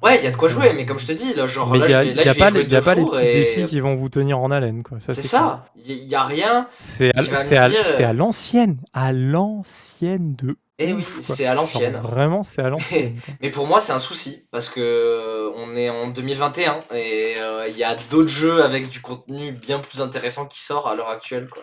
Ouais 0.02 0.19
il 0.19 0.24
y 0.24 0.27
a 0.27 0.31
de 0.31 0.36
quoi 0.36 0.48
Euh, 0.48 0.52
jouer 0.52 0.73
mais 0.73 0.86
comme 0.86 0.98
je 0.98 1.06
te 1.06 1.12
dis 1.12 1.35
là 1.35 1.47
genre 1.47 1.74
là 1.77 1.86
y 1.89 1.94
a, 1.94 2.05
je 2.05 2.09
vais, 2.11 2.15
là, 2.15 2.23
il 2.23 2.27
y 2.27 2.28
a 2.28 2.32
je 2.32 2.39
vais 2.39 2.39
pas, 2.39 2.51
jouer 2.51 2.59
les, 2.61 2.65
il 2.66 2.73
y 2.73 2.77
a 2.77 2.81
deux 2.81 2.85
pas 2.85 2.94
les 2.94 3.01
jours 3.02 3.11
petits 3.12 3.27
et- 3.27 3.35
défis 3.35 3.66
qui 3.66 3.81
vont 3.81 3.94
vous 3.97 4.09
tenir 4.09 4.39
en 4.40 4.51
haleine, 4.51 4.82
quoi. 4.82 4.98
C'est 5.01 5.12
ça 5.12 5.66
il 5.77 6.05
y 6.05 6.15
a 6.15 6.24
rien 6.24 6.69
C'est 6.81 7.11
à, 7.15 7.65
à 8.09 8.12
l'ancienne. 8.15 8.78
À 8.94 9.12
l'ancienne 9.12 10.35
de. 10.36 10.56
et 10.78 10.93
ouf, 10.94 11.16
oui 11.19 11.23
c'est 11.23 11.44
à 11.47 11.55
l'ancienne 11.55 12.01
vraiment, 12.02 12.43
c'est 12.43 12.62
à 12.62 12.70
l'ancienne. 12.70 13.20
Mais 13.43 13.51
pour 13.51 13.66
moi, 13.66 13.81
c'est 13.81 13.93
un 13.93 13.98
souci 13.98 14.47
parce 14.51 14.69
que 14.70 14.81
euh, 14.81 15.51
on 15.56 15.77
est 15.77 15.90
en 15.90 16.09
2021 16.09 16.81
et 16.94 17.35
euh, 17.39 17.69
il 17.69 17.77
y 17.77 17.85
a 17.85 17.94
d'autres 18.11 18.28
jeux 18.31 18.62
avec 18.65 18.89
du 18.89 19.01
contenu 19.02 19.52
bien 19.52 19.78
plus 19.81 20.01
intéressant 20.01 20.47
qui 20.47 20.61
sort 20.61 20.89
à 20.89 20.94
l'heure 20.94 21.11
actuelle, 21.11 21.48
quoi. 21.51 21.62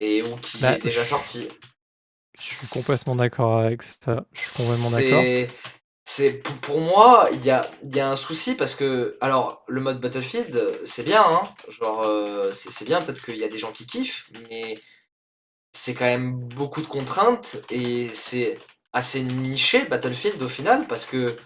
Et 0.00 0.22
ou 0.22 0.36
qui 0.36 0.58
Bah, 0.58 0.74
est 0.74 0.78
déjà 0.82 1.02
je- 1.02 1.08
sorti. 1.08 1.48
Je 2.38 2.42
suis 2.42 2.68
complètement 2.68 3.16
d'accord 3.16 3.58
avec 3.58 3.82
ça. 3.82 4.24
Je 4.32 4.40
suis 4.40 4.62
complètement 4.62 4.90
d'accord. 4.90 5.22
C'est, 6.08 6.34
pour, 6.62 6.80
moi, 6.80 7.28
il 7.32 7.44
y 7.44 7.50
a, 7.50 7.68
il 7.82 7.94
y 7.96 8.00
a 8.00 8.08
un 8.08 8.16
souci 8.16 8.54
parce 8.54 8.76
que 8.76 9.16
alors 9.20 9.64
le 9.66 9.80
mode 9.80 10.00
Battlefield, 10.00 10.80
c'est 10.84 11.02
bien, 11.02 11.22
hein, 11.22 11.52
genre 11.68 12.02
euh, 12.04 12.52
c'est, 12.52 12.84
bien. 12.84 13.02
Peut-être 13.02 13.22
qu'il 13.24 13.36
y 13.36 13.44
a 13.44 13.48
des 13.48 13.58
gens 13.58 13.72
qui 13.72 13.86
kiffent, 13.86 14.30
mais 14.48 14.78
c'est 15.72 15.94
quand 15.94 16.04
même 16.06 16.32
beaucoup 16.34 16.82
de 16.82 16.86
contraintes 16.86 17.58
et 17.70 18.10
c'est 18.14 18.58
assez 18.92 19.22
niché 19.22 19.84
Battlefield 19.86 20.42
au 20.42 20.48
final 20.48 20.86
parce 20.88 21.06
que 21.06 21.36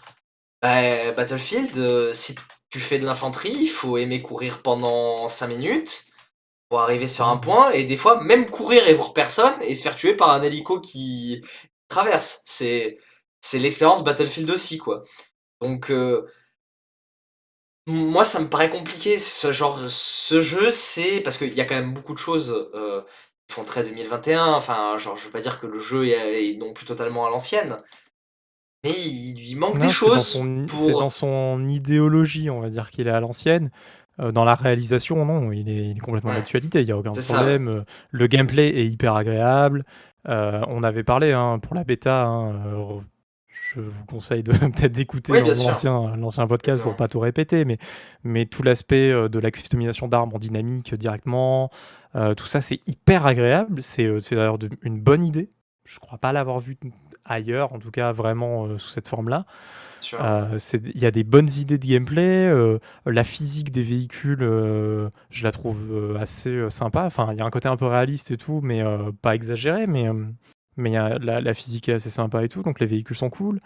bah, 0.63 1.13
Battlefield, 1.13 1.79
euh, 1.79 2.13
si 2.15 2.37
tu 2.71 2.81
fais 2.81 2.99
de 2.99 3.07
l'infanterie, 3.07 3.57
il 3.61 3.69
faut 3.69 3.99
aimer 3.99 4.23
courir 4.23 4.63
pendant 4.63 5.29
5 5.29 5.49
minutes 5.49 6.07
pour 6.69 6.81
arriver 6.81 7.09
sur 7.09 7.29
un 7.29 7.37
Mhm. 7.37 7.41
point 7.41 7.71
et 7.73 7.85
des 7.85 7.97
fois 7.97 8.23
même 8.23 8.47
courir 8.51 8.89
et 8.89 8.95
voir 8.95 9.13
personne 9.13 9.55
et 9.63 9.75
se 9.75 9.83
faire 9.83 9.97
tuer 9.97 10.15
par 10.15 10.31
un 10.31 10.43
hélico 10.43 10.81
qui 10.81 11.43
traverse. 11.89 12.43
C'est 12.45 12.99
c'est 13.41 13.59
l'expérience 13.59 14.05
Battlefield 14.05 14.51
aussi 14.51 14.79
quoi. 14.79 15.03
Donc 15.63 15.91
euh, 15.91 16.27
moi 17.87 18.25
ça 18.25 18.41
me 18.41 18.49
paraît 18.49 18.71
compliqué 18.71 19.19
ce 19.19 19.53
genre 19.53 19.79
ce 19.89 20.41
jeu 20.41 20.71
c'est 20.71 21.21
parce 21.21 21.37
qu'il 21.39 21.55
y 21.55 21.61
a 21.61 21.65
quand 21.65 21.75
même 21.75 21.95
beaucoup 21.95 22.13
de 22.13 22.19
choses 22.19 22.69
euh, 22.75 23.03
qui 23.49 23.55
font 23.55 23.65
très 23.65 23.83
2021 23.83 24.47
enfin 24.53 24.97
genre 24.99 25.17
je 25.17 25.25
veux 25.25 25.31
pas 25.31 25.41
dire 25.41 25.59
que 25.59 25.67
le 25.67 25.79
jeu 25.81 26.07
est, 26.09 26.51
est 26.53 26.57
non 26.57 26.73
plus 26.73 26.87
totalement 26.87 27.27
à 27.27 27.31
l'ancienne 27.31 27.77
mais 28.85 28.93
il 28.99 29.39
lui 29.39 29.55
manque 29.57 29.79
Non, 29.79 29.87
des 29.87 29.93
c'est 29.93 30.11
dans 30.15 30.23
choses 30.23 30.33
pour 30.67 30.79
C'est 30.81 30.93
dans 30.93 31.11
son 31.11 31.69
idéologie, 31.69 32.49
on 32.51 32.61
va 32.61 32.71
dire 32.71 32.91
qu'il 32.91 33.07
est 33.09 33.11
à 33.11 33.21
l'ancienne. 33.21 33.71
Euh, 34.21 34.33
dans 34.33 34.45
la 34.45 34.55
réalisation, 34.55 35.25
non, 35.27 35.53
il 35.53 35.69
est, 35.69 35.89
il 35.91 35.97
est 35.97 36.01
complètement 36.01 36.31
Ouais. 36.31 36.37
d'actualité, 36.39 36.81
il 36.81 36.87
n'y 36.87 36.93
a 36.93 36.97
aucun 36.97 37.13
ça, 37.13 37.35
problème. 37.35 37.69
Euh, 37.69 37.85
Le 38.11 38.27
gameplay 38.27 38.69
est 38.69 38.87
hyper 38.87 39.15
agréable. 39.17 39.85
Euh, 40.29 40.63
on 40.69 40.83
avait 40.83 41.05
parlé 41.05 41.33
hein, 41.33 41.59
pour 41.59 41.75
la 41.75 41.85
bêta. 41.85 42.25
hein, 42.25 43.03
je 43.75 43.81
vous 43.81 44.05
conseille 44.07 44.43
de 44.43 44.53
peut-être 44.69 44.93
d'écouter 44.93 45.33
Oui, 45.33 45.41
l'ancien 45.47 46.17
l'ancien 46.17 46.47
podcast 46.47 46.83
pour 46.83 46.97
pas 46.97 47.09
tout 47.09 47.21
répéter, 47.21 47.65
mais, 47.65 47.79
mais 48.25 48.47
tout 48.47 48.63
l'aspect 48.63 49.11
euh, 49.11 49.29
de 49.29 49.39
la 49.39 49.51
customisation 49.51 50.09
d'armes 50.09 50.31
en 50.35 50.39
dynamique 50.39 50.95
directement, 50.95 51.71
euh, 52.17 52.35
tout 52.35 52.47
ça 52.47 52.61
c'est 52.61 52.87
hyper 52.89 53.27
agréable. 53.27 53.81
C'est 53.83 54.05
euh, 54.07 54.19
c'est 54.21 54.35
d'ailleurs 54.35 54.59
de- 54.59 54.71
une 54.83 55.01
bonne 55.01 55.25
idée. 55.25 55.51
Je 55.85 55.99
crois 55.99 56.19
pas 56.19 56.33
l'avoir 56.33 56.61
vu 56.61 56.77
ailleurs, 57.25 57.73
en 57.73 57.79
tout 57.79 57.91
cas 57.91 58.13
vraiment 58.13 58.67
euh, 58.67 58.79
sous 58.79 58.91
cette 58.91 59.09
forme-là. 59.09 59.45
Euh, 60.15 60.57
Il 60.95 61.01
y 61.01 61.07
a 61.07 61.11
des 61.11 61.25
bonnes 61.25 61.51
idées 61.59 61.77
de 61.79 61.87
gameplay. 61.87 62.51
la 63.07 63.25
physique 63.25 63.71
des 63.71 63.83
véhicules, 63.83 64.41
je 64.41 65.45
la 65.45 65.53
trouve 65.53 66.17
assez 66.19 66.71
sympa. 66.71 67.05
Enfin, 67.05 67.29
il 67.33 67.39
y 67.39 67.43
a 67.43 67.45
un 67.45 67.51
côté 67.51 67.69
un 67.69 67.77
peu 67.77 67.87
réaliste 67.87 68.31
et 68.31 68.37
tout, 68.39 68.61
mais 68.63 68.83
pas 69.21 69.35
exagéré. 69.35 69.87
Mais, 69.87 70.09
mais 70.77 70.91
la, 70.93 71.41
la 71.41 71.55
physique 71.55 71.89
est 71.89 71.95
assez 71.95 72.11
sympa 72.11 72.43
et 72.45 72.49
tout, 72.49 72.63
donc 72.63 72.81
les 72.81 72.87
véhicules 72.87 73.17
sont 73.17 73.31
cool. 73.31 73.59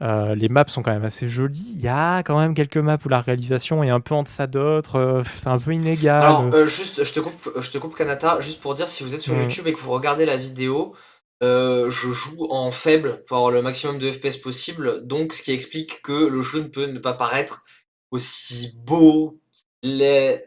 Euh, 0.00 0.36
les 0.36 0.46
maps 0.48 0.64
sont 0.68 0.82
quand 0.82 0.92
même 0.92 1.04
assez 1.04 1.26
jolies. 1.28 1.72
Il 1.74 1.80
y 1.80 1.88
a 1.88 2.22
quand 2.22 2.38
même 2.38 2.54
quelques 2.54 2.76
maps 2.76 2.98
où 3.04 3.08
la 3.08 3.20
réalisation 3.20 3.82
est 3.82 3.90
un 3.90 3.98
peu 3.98 4.14
en 4.14 4.22
deçà 4.22 4.46
d'autres. 4.46 4.94
euh, 4.96 5.22
c'est 5.24 5.48
un 5.48 5.58
peu 5.58 5.72
inégal. 5.72 6.22
Alors, 6.22 6.44
euh, 6.54 6.66
juste, 6.66 7.02
je 7.02 7.12
te 7.12 7.18
coupe, 7.18 7.50
je 7.58 7.68
te 7.70 7.78
coupe 7.78 7.96
Kanata, 7.96 8.38
juste 8.40 8.60
pour 8.60 8.74
dire 8.74 8.88
si 8.88 9.02
vous 9.02 9.12
êtes 9.14 9.20
sur 9.20 9.34
Mm. 9.34 9.42
YouTube 9.42 9.66
et 9.66 9.72
que 9.72 9.78
vous 9.80 9.90
regardez 9.90 10.24
la 10.24 10.36
vidéo, 10.36 10.94
je 11.40 11.88
joue 11.90 12.46
en 12.50 12.70
faible 12.70 13.24
pour 13.26 13.38
avoir 13.38 13.50
le 13.50 13.60
maximum 13.60 13.98
de 13.98 14.10
FPS 14.10 14.36
possible, 14.36 15.04
donc 15.06 15.32
ce 15.34 15.42
qui 15.42 15.50
explique 15.52 16.00
que 16.02 16.12
le 16.12 16.42
jeu 16.42 16.60
ne 16.60 16.68
peut 16.68 16.86
ne 16.86 16.98
pas 17.00 17.14
paraître 17.14 17.64
aussi 18.12 18.72
beau 18.76 19.40
qu'il 19.82 20.00
est 20.02 20.44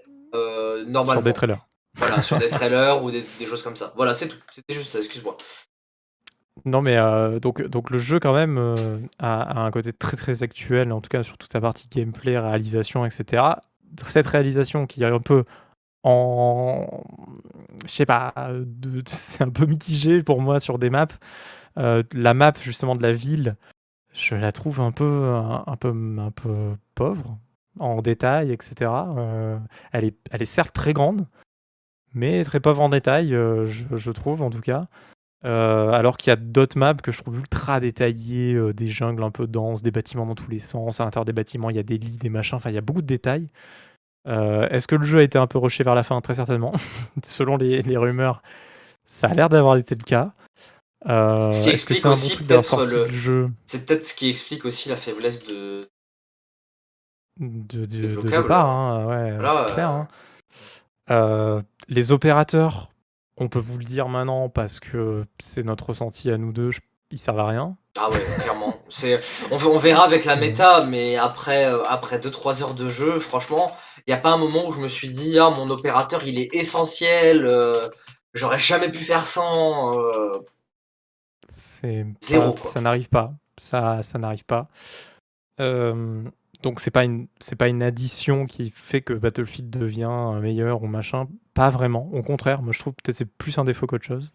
normalement. 0.87 1.11
sur 1.13 1.21
des 1.23 1.33
trailers. 1.33 1.67
Voilà, 1.95 2.21
sur 2.21 2.37
des 2.37 2.47
trailers 2.57 3.03
ou 3.03 3.11
des, 3.11 3.23
des 3.37 3.45
choses 3.45 3.63
comme 3.63 3.75
ça. 3.75 3.91
Voilà, 3.97 4.13
c'est 4.13 4.29
tout. 4.29 4.37
C'était 4.49 4.73
juste 4.73 4.91
ça, 4.91 4.99
excuse-moi. 4.99 5.35
Non, 6.65 6.81
mais 6.81 6.97
euh, 6.97 7.39
donc, 7.39 7.61
donc 7.63 7.89
le 7.89 7.97
jeu, 7.97 8.19
quand 8.19 8.33
même, 8.33 8.57
euh, 8.57 8.99
a, 9.19 9.61
un 9.61 9.71
côté 9.71 9.93
très 9.93 10.17
très 10.17 10.43
actuel, 10.43 10.91
en 10.91 11.01
tout 11.01 11.09
cas 11.09 11.23
sur 11.23 11.37
toute 11.37 11.51
sa 11.51 11.61
partie 11.61 11.87
gameplay, 11.89 12.37
réalisation, 12.37 13.05
etc. 13.05 13.43
Cette 14.05 14.27
réalisation 14.27 14.85
qui 14.85 15.03
est 15.03 15.07
un 15.07 15.19
peu 15.19 15.45
en. 16.03 17.03
Je 17.85 17.89
sais 17.91 18.05
pas, 18.05 18.33
c'est 19.07 19.43
un 19.43 19.49
peu 19.49 19.65
mitigé 19.65 20.23
pour 20.23 20.41
moi 20.41 20.59
sur 20.59 20.77
des 20.79 20.89
maps. 20.89 21.07
Euh, 21.77 22.03
la 22.13 22.33
map, 22.33 22.53
justement, 22.61 22.95
de 22.95 23.03
la 23.03 23.13
ville, 23.13 23.53
je 24.13 24.35
la 24.35 24.51
trouve 24.51 24.81
un 24.81 24.91
peu, 24.91 25.33
un, 25.35 25.77
peu, 25.77 25.89
un 26.19 26.31
peu 26.31 26.75
pauvre 26.95 27.37
en 27.79 28.01
détail, 28.01 28.51
etc. 28.51 28.91
Elle, 29.93 30.05
est, 30.05 30.17
elle 30.31 30.41
est 30.41 30.45
certes 30.45 30.75
très 30.75 30.93
grande, 30.93 31.27
mais 32.13 32.43
très 32.43 32.59
pauvre 32.59 32.81
en 32.81 32.89
détail, 32.89 33.29
je 33.29 34.11
trouve 34.11 34.41
en 34.41 34.49
tout 34.49 34.61
cas. 34.61 34.87
Euh, 35.43 35.89
alors 35.91 36.17
qu'il 36.17 36.29
y 36.29 36.33
a 36.33 36.35
d'autres 36.35 36.77
maps 36.77 36.93
que 36.93 37.11
je 37.11 37.21
trouve 37.21 37.37
ultra 37.39 37.79
détaillées, 37.79 38.53
euh, 38.53 38.73
des 38.73 38.87
jungles 38.87 39.23
un 39.23 39.31
peu 39.31 39.47
denses, 39.47 39.81
des 39.81 39.89
bâtiments 39.91 40.25
dans 40.27 40.35
tous 40.35 40.51
les 40.51 40.59
sens. 40.59 40.99
À 41.01 41.05
l'intérieur 41.05 41.25
des 41.25 41.33
bâtiments, 41.33 41.69
il 41.71 41.75
y 41.75 41.79
a 41.79 41.83
des 41.83 41.97
lits, 41.97 42.17
des 42.17 42.29
machins. 42.29 42.57
Enfin, 42.57 42.69
il 42.69 42.75
y 42.75 42.77
a 42.77 42.81
beaucoup 42.81 43.01
de 43.01 43.07
détails. 43.07 43.49
Euh, 44.27 44.69
Est-ce 44.69 44.87
que 44.87 44.95
le 44.95 45.03
jeu 45.03 45.17
a 45.19 45.23
été 45.23 45.39
un 45.39 45.47
peu 45.47 45.57
rushé 45.57 45.83
vers 45.83 45.95
la 45.95 46.03
fin? 46.03 46.21
Très 46.21 46.35
certainement. 46.35 46.73
Selon 47.25 47.57
les, 47.57 47.81
les 47.81 47.97
rumeurs, 47.97 48.43
Ça 49.05 49.27
a 49.29 49.33
l'air 49.33 49.49
d'avoir 49.49 49.77
été 49.77 49.95
le 49.95 50.03
cas. 50.03 50.31
Ce 51.05 51.61
qui 51.61 51.69
que 51.69 51.71
explique 51.71 51.97
c'est 51.97 52.05
un 52.05 52.09
bon 52.09 52.13
aussi 52.13 52.35
truc 52.35 52.47
d'avoir 52.47 52.77
peut-être 52.77 52.91
le- 52.93 53.05
le 53.07 53.13
jeu? 53.13 53.47
C'est 53.65 53.85
peut-être 53.87 54.05
ce 54.05 54.13
qui 54.13 54.29
explique 54.29 54.63
aussi 54.65 54.89
la 54.89 54.95
faiblesse 54.95 55.43
de. 55.43 55.87
de, 57.39 57.85
de, 57.85 58.15
de 58.15 58.21
départ 58.29 58.69
hein, 58.69 59.05
Ouais, 59.07 59.31
voilà, 59.33 59.65
c'est 59.67 59.73
clair. 59.73 60.07
hein. 61.09 61.63
Les 61.87 62.11
opérateurs, 62.11 62.90
on 63.41 63.49
peut 63.49 63.59
vous 63.59 63.77
le 63.77 63.83
dire 63.83 64.07
maintenant 64.07 64.47
parce 64.49 64.79
que 64.79 65.25
c'est 65.39 65.63
notre 65.63 65.87
ressenti 65.89 66.29
à 66.29 66.37
nous 66.37 66.53
deux, 66.53 66.71
je- 66.71 66.79
ils 67.09 67.17
servent 67.19 67.39
à 67.39 67.47
rien. 67.47 67.75
Ah 67.99 68.09
ouais, 68.09 68.23
clairement. 68.39 68.77
C'est, 68.87 69.19
on, 69.51 69.55
on 69.55 69.77
verra 69.77 70.05
avec 70.05 70.23
la 70.25 70.35
méta, 70.37 70.85
mais 70.85 71.17
après, 71.17 71.65
euh, 71.65 71.83
après 71.89 72.19
2-3 72.19 72.61
heures 72.61 72.73
de 72.75 72.89
jeu, 72.89 73.19
franchement, 73.19 73.73
il 73.97 74.03
n'y 74.09 74.13
a 74.13 74.17
pas 74.17 74.31
un 74.31 74.37
moment 74.37 74.67
où 74.67 74.71
je 74.71 74.79
me 74.79 74.87
suis 74.87 75.09
dit, 75.09 75.39
ah, 75.39 75.49
mon 75.49 75.69
opérateur, 75.71 76.23
il 76.25 76.39
est 76.39 76.53
essentiel, 76.55 77.43
euh, 77.45 77.89
j'aurais 78.33 78.59
jamais 78.59 78.89
pu 78.89 78.99
faire 78.99 79.25
sans. 79.25 79.97
euh. 79.99 80.31
C'est 81.49 82.05
Zéro, 82.21 82.53
pas- 82.53 82.69
ça 82.69 82.79
n'arrive 82.79 83.09
pas. 83.09 83.33
Ça, 83.59 84.03
ça 84.03 84.17
n'arrive 84.19 84.45
pas. 84.45 84.69
Euh, 85.59 86.23
donc 86.63 86.79
c'est 86.79 86.91
pas 86.91 87.03
une, 87.03 87.27
c'est 87.39 87.55
pas 87.55 87.67
une 87.67 87.83
addition 87.83 88.45
qui 88.45 88.71
fait 88.73 89.01
que 89.01 89.13
Battlefield 89.13 89.69
devient 89.69 90.37
meilleur 90.41 90.83
ou 90.83 90.87
machin. 90.87 91.27
Pas 91.53 91.69
vraiment. 91.69 92.09
Au 92.13 92.21
contraire, 92.23 92.61
moi 92.61 92.71
je 92.73 92.79
trouve 92.79 92.93
peut-être 92.93 93.15
c'est 93.15 93.25
plus 93.37 93.57
un 93.57 93.63
défaut 93.63 93.87
qu'autre 93.87 94.05
chose. 94.05 94.31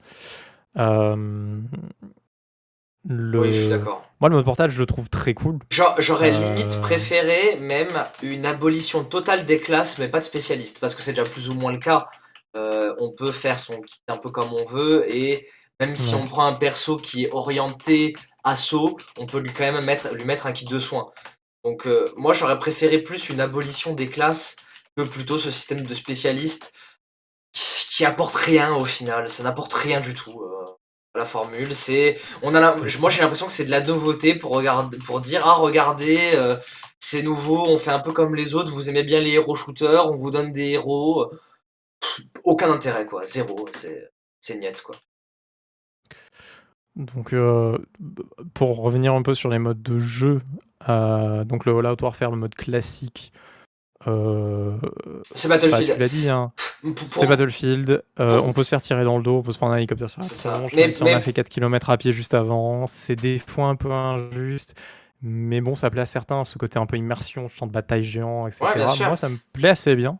Euh, 0.76 1.60
le... 3.08 3.40
Oui, 3.40 3.52
je 3.52 3.60
suis 3.60 3.68
d'accord. 3.68 4.04
Moi 4.20 4.28
le 4.30 4.36
mode 4.36 4.44
portage 4.44 4.72
je 4.72 4.80
le 4.80 4.86
trouve 4.86 5.08
très 5.08 5.32
cool. 5.34 5.58
J'a- 5.70 5.94
J'aurais 5.98 6.32
Euh. 6.34 6.54
limite 6.54 6.80
préféré 6.80 7.56
même 7.60 8.04
une 8.22 8.44
abolition 8.46 9.04
totale 9.04 9.46
des 9.46 9.58
classes, 9.58 9.98
mais 9.98 10.08
pas 10.08 10.18
de 10.18 10.24
spécialistes, 10.24 10.78
parce 10.80 10.94
que 10.94 11.02
c'est 11.02 11.12
déjà 11.12 11.24
plus 11.28 11.48
ou 11.48 11.54
moins 11.54 11.72
le 11.72 11.78
cas. 11.78 12.08
Euh, 12.56 12.94
on 12.98 13.10
peut 13.12 13.32
faire 13.32 13.60
son 13.60 13.80
kit 13.80 14.00
un 14.08 14.16
peu 14.16 14.30
comme 14.30 14.52
on 14.52 14.64
veut, 14.64 15.04
et 15.14 15.46
même 15.78 15.94
si 15.94 16.14
on 16.14 16.26
prend 16.26 16.46
un 16.46 16.54
perso 16.54 16.96
qui 16.96 17.24
est 17.24 17.32
orienté 17.32 18.14
assaut, 18.44 18.96
on 19.18 19.26
peut 19.26 19.38
lui 19.40 19.52
quand 19.52 19.70
même 19.70 19.84
mettre, 19.84 20.14
lui 20.14 20.24
mettre 20.24 20.46
un 20.46 20.52
kit 20.52 20.64
de 20.64 20.78
soins. 20.78 21.10
Donc 21.66 21.86
euh, 21.86 22.12
moi 22.16 22.32
j'aurais 22.34 22.58
préféré 22.60 22.98
plus 23.02 23.30
une 23.30 23.40
abolition 23.40 23.94
des 23.94 24.08
classes 24.10 24.56
que 24.96 25.02
plutôt 25.04 25.38
ce 25.38 25.50
système 25.52 25.86
de 25.86 25.94
spécialistes 25.94 26.72
qui, 27.52 27.86
qui 27.90 28.04
apporte 28.06 28.34
rien 28.36 28.74
au 28.74 28.84
final, 28.86 29.28
ça 29.28 29.42
n'apporte 29.44 29.74
rien 29.74 30.00
du 30.00 30.14
tout. 30.14 30.42
euh, 30.42 30.64
à 31.14 31.18
la 31.20 31.24
formule, 31.26 31.74
c'est 31.74 32.18
on 32.44 32.54
a 32.54 32.60
la- 32.60 32.76
moi 33.00 33.10
j'ai 33.10 33.22
l'impression 33.22 33.46
que 33.48 33.52
c'est 33.52 33.64
de 33.66 33.70
la 33.72 33.80
nouveauté 33.82 34.34
pour 34.36 34.52
regarder 34.52 34.98
pour 34.98 35.20
dire 35.20 35.42
ah 35.46 35.54
regardez 35.54 36.18
euh, 36.34 36.56
c'est 37.00 37.22
nouveau 37.22 37.66
on 37.68 37.78
fait 37.78 37.90
un 37.92 38.00
peu 38.00 38.12
comme 38.12 38.34
les 38.36 38.54
autres 38.54 38.72
vous 38.72 38.88
aimez 38.90 39.02
bien 39.04 39.20
les 39.20 39.32
héros 39.32 39.54
shooters 39.56 40.06
on 40.10 40.16
vous 40.16 40.30
donne 40.30 40.52
des 40.52 40.70
héros. 40.72 41.30
Pff, 42.00 42.20
aucun 42.44 42.70
intérêt 42.72 43.06
quoi. 43.06 43.26
Zéro. 43.26 43.68
C'est 43.74 44.10
c'est 44.40 44.58
niet 44.58 44.80
quoi. 44.82 44.96
Donc 46.96 47.32
euh, 47.34 47.78
pour 48.54 48.78
revenir 48.78 49.14
un 49.14 49.22
peu 49.22 49.34
sur 49.34 49.50
les 49.50 49.58
modes 49.58 49.82
de 49.82 49.98
jeu, 49.98 50.40
donc 50.86 51.64
le 51.66 51.76
All 51.76 51.86
Out 51.86 52.02
Warfare, 52.02 52.30
le 52.30 52.36
mode 52.36 52.54
classique. 52.54 53.32
euh, 54.06 54.76
c'est 55.34 55.48
bah, 55.48 55.58
tu 55.58 55.68
Battlefield 55.68 55.98
l'as 55.98 56.08
dit, 56.08 56.28
hein, 56.28 56.52
C'est 57.06 57.26
Battlefield, 57.26 58.04
euh, 58.20 58.40
on 58.44 58.52
peut 58.52 58.62
se 58.62 58.68
faire 58.68 58.82
tirer 58.82 59.04
dans 59.04 59.16
le 59.16 59.22
dos, 59.24 59.38
on 59.38 59.42
peut 59.42 59.52
se 59.52 59.58
prendre 59.58 59.72
un 59.72 59.78
hélicoptère 59.78 60.08
sur 60.10 60.20
la 60.20 60.28
tronche, 60.58 60.72
Mais- 60.74 60.82
même 60.82 60.94
si 60.94 61.02
on 61.02 61.06
a 61.06 61.20
fait 61.20 61.32
4 61.32 61.48
km 61.48 61.90
à 61.90 61.96
pied 61.96 62.12
juste 62.12 62.34
avant, 62.34 62.86
c'est 62.86 63.16
des 63.16 63.38
fois 63.38 63.66
un 63.66 63.74
peu 63.74 63.90
injuste, 63.90 64.74
mais 65.22 65.60
bon, 65.60 65.74
ça 65.74 65.90
plaît 65.90 66.02
à 66.02 66.06
certains, 66.06 66.44
ce 66.44 66.58
côté 66.58 66.78
un 66.78 66.86
peu 66.86 66.96
immersion, 66.96 67.48
champ 67.48 67.66
de 67.66 67.72
bataille 67.72 68.02
géant, 68.04 68.46
etc. 68.46 68.64
Ouais. 68.76 69.06
Moi, 69.06 69.16
ça 69.16 69.28
me 69.30 69.38
plaît 69.54 69.70
assez 69.70 69.96
bien. 69.96 70.18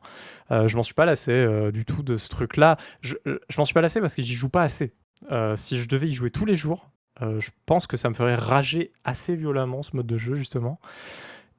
Euh, 0.51 0.66
je 0.69 0.77
m'en 0.77 0.83
suis 0.83 0.95
pas 0.95 1.05
lassé 1.05 1.33
euh, 1.33 1.70
du 1.70 1.85
tout 1.85 2.03
de 2.03 2.16
ce 2.16 2.28
truc-là. 2.31 2.77
Je, 3.03 3.15
euh, 3.27 3.39
je 3.49 3.59
m'en 3.59 3.65
suis 3.66 3.74
pas 3.74 3.83
lassé 3.83 4.01
parce 4.01 4.15
que 4.15 4.23
j'y 4.23 4.35
joue 4.35 4.49
pas 4.49 4.62
assez. 4.62 4.95
Euh, 5.31 5.55
si 5.57 5.77
je 5.78 5.87
devais 5.87 6.09
y 6.09 6.12
jouer 6.15 6.31
tous 6.31 6.47
les 6.47 6.57
jours, 6.57 6.91
euh, 7.22 7.40
je 7.40 7.51
pense 7.64 7.86
que 7.86 7.97
ça 7.97 8.09
me 8.09 8.14
ferait 8.14 8.34
rager 8.34 8.93
assez 9.05 9.36
violemment 9.36 9.82
ce 9.82 9.97
mode 9.97 10.06
de 10.06 10.16
jeu, 10.16 10.34
justement. 10.34 10.78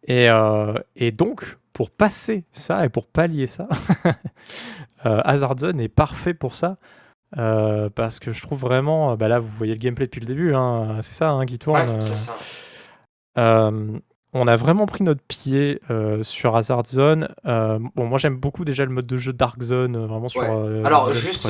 Et, 0.08 0.30
euh, 0.30 0.74
et 0.96 1.12
donc, 1.12 1.58
pour 1.74 1.90
passer 1.90 2.46
ça 2.52 2.86
et 2.86 2.90
pour 2.90 3.08
pallier 3.08 3.48
ça, 3.48 3.68
euh, 5.06 5.22
Hazard 5.24 5.58
Zone 5.60 5.80
est 5.80 5.90
parfait 5.90 6.34
pour 6.34 6.56
ça. 6.56 6.78
parce 7.32 8.20
que 8.20 8.32
je 8.32 8.42
trouve 8.42 8.60
vraiment, 8.60 9.16
bah 9.18 9.28
là 9.28 9.40
vous 9.40 9.50
voyez 9.50 9.74
le 9.74 9.80
gameplay 9.80 10.06
depuis 10.06 10.22
le 10.22 10.28
début, 10.28 10.54
hein, 10.54 11.00
c'est 11.02 11.14
ça 11.14 11.32
hein, 11.32 11.46
qui 11.46 11.60
tourne. 11.60 11.90
ouais 11.90 12.02
c'est 12.02 12.16
ça 12.16 12.36
on 14.34 14.46
a 14.46 14.56
vraiment 14.56 14.86
pris 14.86 15.04
notre 15.04 15.22
pied 15.22 15.82
sur 16.22 16.56
Hazard 16.56 16.86
Zone. 16.86 17.30
Bon, 17.44 18.06
moi 18.06 18.20
j'aime 18.20 18.38
beaucoup 18.38 18.66
déjà 18.66 18.86
le 18.86 18.92
mode 18.92 19.08
de 19.08 19.18
jeu 19.18 19.34
Dark 19.34 19.62
Zone, 19.62 20.06
vraiment 20.06 20.28
sur. 20.28 20.42
Ouais. 20.42 20.86
Alors, 20.86 21.12
juste, 21.14 21.48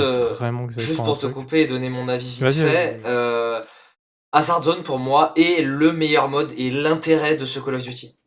Juste 0.78 1.04
pour 1.04 1.16
te 1.16 1.26
truc. 1.26 1.34
couper 1.34 1.62
et 1.62 1.66
donner 1.66 1.90
mon 1.90 2.08
avis 2.08 2.30
vite 2.30 2.42
Vas-y, 2.42 2.70
fait, 2.70 3.02
Hazard 4.34 4.64
Zone 4.64 4.84
pour 4.84 5.00
moi 5.00 5.32
est 5.38 5.64
le 5.64 5.94
meilleur 5.94 6.28
mode 6.28 6.52
et 6.58 6.70
l'intérêt 6.70 7.38
de 7.38 7.46
ce 7.46 7.60
Call 7.60 7.76
of 7.76 7.84
Duty. 7.84 8.18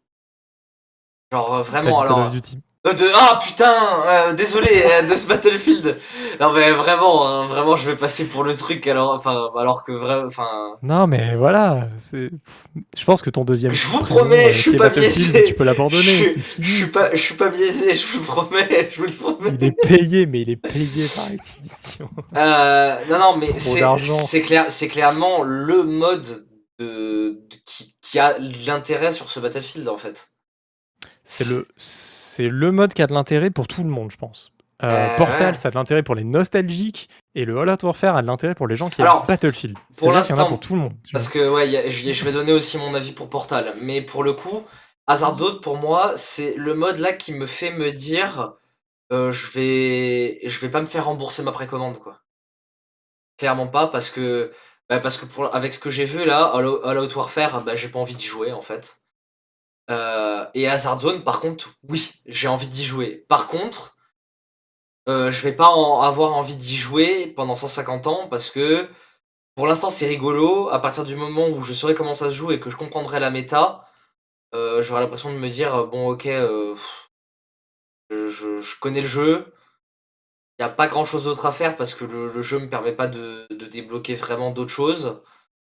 Genre 1.33 1.55
euh, 1.55 1.63
vraiment 1.63 1.97
Call 1.99 2.07
alors. 2.07 2.27
of 2.27 2.33
Duty. 2.33 2.59
Euh, 2.87 2.95
de 2.95 3.05
ah 3.15 3.39
putain 3.45 3.75
euh, 4.07 4.33
désolé 4.33 4.69
euh, 4.87 5.03
de 5.03 5.15
ce 5.15 5.27
Battlefield. 5.27 5.99
Non 6.41 6.51
mais 6.53 6.73
vraiment 6.73 7.29
hein, 7.29 7.47
vraiment 7.47 7.77
je 7.77 7.91
vais 7.91 7.95
passer 7.97 8.25
pour 8.27 8.43
le 8.43 8.55
truc 8.55 8.87
alors 8.87 9.13
enfin 9.13 9.51
alors 9.59 9.85
que 9.85 9.93
vrai 9.93 10.19
enfin 10.25 10.49
Non 10.83 11.07
mais 11.07 11.37
voilà, 11.37 11.89
c'est. 11.99 12.31
je 12.97 13.05
pense 13.05 13.21
que 13.21 13.29
ton 13.29 13.45
deuxième. 13.45 13.71
Je 13.75 13.87
vous 13.87 13.99
promets, 13.99 14.51
je 14.51 14.59
suis 14.71 14.77
pas 14.79 14.89
biaisé. 14.89 15.45
Tu 15.45 15.53
peux 15.53 15.65
l'abandonner, 15.65 16.03
je, 16.03 16.25
suis- 16.31 16.41
fini. 16.41 16.67
je 16.67 16.75
suis 16.75 16.87
pas 16.87 17.11
je 17.15 17.21
suis 17.21 17.35
pas 17.35 17.51
biaisé, 17.51 17.95
je 17.95 18.07
vous 18.07 18.19
le 18.21 18.25
promets, 18.25 18.91
je 18.91 18.97
vous 18.97 19.07
le 19.07 19.13
promets. 19.13 19.51
Il 19.61 19.65
est 19.65 19.77
payé, 19.87 20.25
mais 20.25 20.41
il 20.41 20.49
est 20.49 20.57
payé 20.57 21.07
par 21.15 21.27
Activision. 21.27 22.09
Euh, 22.35 22.97
non, 23.11 23.19
non, 23.19 23.37
mais 23.37 23.59
c'est 23.59 24.41
clair, 24.41 24.65
c'est 24.71 24.89
clairement 24.89 25.43
le 25.43 25.83
mode 25.85 26.47
de, 26.79 26.87
de- 26.87 27.57
qui, 27.67 27.95
qui 28.01 28.19
a 28.19 28.37
l'intérêt 28.67 29.13
sur 29.13 29.31
ce 29.31 29.39
Battlefield 29.39 29.87
en 29.87 29.99
fait. 29.99 30.30
C'est 31.33 31.49
le, 31.49 31.69
c'est 31.77 32.49
le 32.49 32.73
mode 32.73 32.93
qui 32.93 33.03
a 33.03 33.07
de 33.07 33.13
l'intérêt 33.15 33.51
pour 33.51 33.69
tout 33.69 33.85
le 33.85 33.89
monde, 33.91 34.11
je 34.11 34.17
pense. 34.17 34.53
Euh, 34.83 34.89
Euh, 34.89 35.17
Portal, 35.17 35.57
ça 35.57 35.69
a 35.69 35.71
de 35.71 35.77
l'intérêt 35.77 36.03
pour 36.03 36.15
les 36.15 36.25
nostalgiques, 36.25 37.09
et 37.35 37.45
le 37.45 37.59
All 37.61 37.69
Out 37.69 37.83
Warfare 37.85 38.17
a 38.17 38.23
de 38.23 38.27
l'intérêt 38.27 38.55
pour 38.55 38.67
les 38.67 38.77
gens 38.77 38.89
qui 38.91 39.03
Alors, 39.03 39.21
aiment 39.21 39.27
Battlefield. 39.27 39.77
pour 39.99 40.11
l'instant, 40.13 40.49
pour 40.49 40.59
tout 40.59 40.75
le 40.75 40.81
monde. 40.81 40.95
Parce 41.13 41.25
vois. 41.25 41.33
que 41.35 41.49
ouais, 41.51 41.69
y 41.69 41.77
a- 41.77 41.89
je, 41.89 42.13
je 42.13 42.25
vais 42.25 42.33
donner 42.33 42.53
aussi 42.53 42.79
mon 42.79 42.95
avis 42.95 43.13
pour 43.13 43.29
Portal, 43.29 43.75
mais 43.81 44.01
pour 44.03 44.25
le 44.25 44.33
coup, 44.33 44.65
Hazard 45.07 45.37
Zone 45.39 45.61
pour 45.61 45.77
moi, 45.77 46.15
c'est 46.17 46.55
le 46.57 46.75
mode 46.75 46.99
là 46.99 47.13
qui 47.13 47.33
me 47.35 47.47
fait 47.47 47.73
me 47.73 47.93
dire, 47.93 48.55
euh, 49.13 49.31
je 49.31 49.47
vais, 49.53 50.41
je 50.49 50.59
vais 50.61 50.69
pas 50.71 50.81
me 50.81 50.87
faire 50.87 51.05
rembourser 51.05 51.43
ma 51.43 51.53
précommande 51.53 51.99
quoi. 51.99 52.23
Clairement 53.39 53.69
pas 53.69 53.87
parce 53.87 54.11
que, 54.11 54.53
bah, 54.89 54.99
parce 54.99 55.17
que 55.17 55.27
pour, 55.27 55.55
avec 55.55 55.73
ce 55.75 55.79
que 55.79 55.91
j'ai 55.91 56.05
vu 56.05 56.25
là, 56.25 56.45
All 56.55 56.99
Out 56.99 57.17
Warfare, 57.17 57.65
bah, 57.65 57.75
j'ai 57.77 57.89
pas 57.89 57.99
envie 57.99 58.15
d'y 58.15 58.25
jouer 58.27 58.53
en 58.53 58.61
fait. 58.61 59.00
Euh, 59.91 60.47
et 60.55 60.69
Hazard 60.69 61.01
Zone, 61.01 61.23
par 61.25 61.41
contre, 61.41 61.75
oui, 61.89 62.13
j'ai 62.27 62.49
envie 62.49 62.67
d'y 62.69 62.85
jouer. 62.85 63.25
Par 63.29 63.49
contre, 63.49 63.97
euh, 65.09 65.31
je 65.31 65.43
vais 65.43 65.53
pas 65.53 65.67
avoir 65.67 66.35
envie 66.35 66.57
d'y 66.57 66.77
jouer 66.77 67.27
pendant 67.29 67.57
150 67.57 68.07
ans 68.07 68.29
parce 68.29 68.51
que 68.51 68.89
pour 69.55 69.67
l'instant 69.67 69.91
c'est 69.91 70.07
rigolo. 70.07 70.69
À 70.71 70.81
partir 70.81 71.05
du 71.05 71.17
moment 71.17 71.49
où 71.49 71.63
je 71.63 71.73
saurai 71.75 71.95
comment 71.95 72.15
ça 72.15 72.31
se 72.31 72.37
joue 72.37 72.53
et 72.53 72.61
que 72.61 72.71
je 72.71 72.77
comprendrai 72.77 73.21
la 73.21 73.31
méta, 73.31 73.87
euh, 74.55 74.83
j'aurai 74.83 75.01
l'impression 75.03 75.33
de 75.33 75.39
me 75.39 75.49
dire 75.49 75.87
bon 75.87 76.11
ok, 76.11 76.29
je, 78.11 78.81
connais 78.81 79.03
le 79.03 79.07
jeu. 79.07 79.53
Il 80.59 80.63
n'y 80.65 80.67
a 80.67 80.69
pas 80.69 80.87
grand 80.87 81.05
chose 81.07 81.25
d'autre 81.25 81.47
à 81.47 81.53
faire 81.53 81.77
parce 81.77 81.95
que 81.95 82.05
le, 82.05 82.29
le 82.33 82.43
jeu 82.43 82.59
me 82.59 82.69
permet 82.69 82.93
pas 82.93 83.07
de 83.07 83.47
débloquer 83.51 84.15
vraiment 84.15 84.51
d'autres 84.51 84.71
choses. 84.71 85.21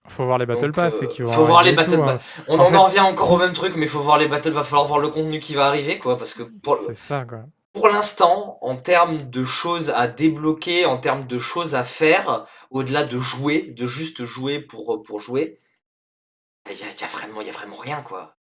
Faut 0.09 0.25
voir 0.25 0.39
les 0.39 0.47
Battle 0.47 0.73
Pass. 0.73 1.01
qui 1.11 1.23
vont 1.23 1.33
faut 1.33 1.45
voir 1.45 1.63
les 1.63 1.73
Battle 1.73 1.99
Pass. 1.99 2.21
On 2.49 2.59
En 2.59 2.85
revient 2.85 3.01
encore 3.01 3.33
au 3.33 3.39
même 3.39 3.53
truc, 3.53 3.75
mais 3.77 3.87
il 3.87 3.89
faut 3.89 4.01
voir 4.01 4.19
les 4.19 4.29
battles, 4.29 4.51
va 4.51 4.63
falloir 4.63 4.87
voir 4.87 4.99
le 5.01 5.09
contenu 5.09 5.39
qui 5.41 5.55
va 5.55 5.67
arriver 5.67 5.99
quoi, 5.99 6.17
parce 6.17 6.35
que 6.35 6.43
pour, 6.43 6.77
C'est 6.77 6.95
ça, 6.95 7.25
quoi. 7.25 7.45
pour 7.73 7.89
l'instant, 7.89 8.59
en 8.63 8.77
termes 8.77 9.19
de 9.31 9.45
choses 9.45 9.91
à 9.91 10.07
débloquer, 10.09 10.87
en 10.87 10.99
termes 10.99 11.25
de 11.27 11.39
choses 11.39 11.75
à 11.75 11.85
faire, 11.85 12.47
au-delà 12.71 13.05
de 13.05 13.19
jouer, 13.19 13.63
de 13.77 13.87
juste 13.87 14.25
jouer 14.25 14.61
pour, 14.61 15.03
pour 15.03 15.21
jouer, 15.21 15.61
il 16.71 16.79
y 16.79 16.83
a, 16.83 16.87
y 16.87 17.05
a 17.05 17.07
vraiment, 17.07 17.41
y 17.43 17.49
a 17.49 17.53
vraiment 17.53 17.77
rien, 17.77 18.03
quoi. 18.03 18.37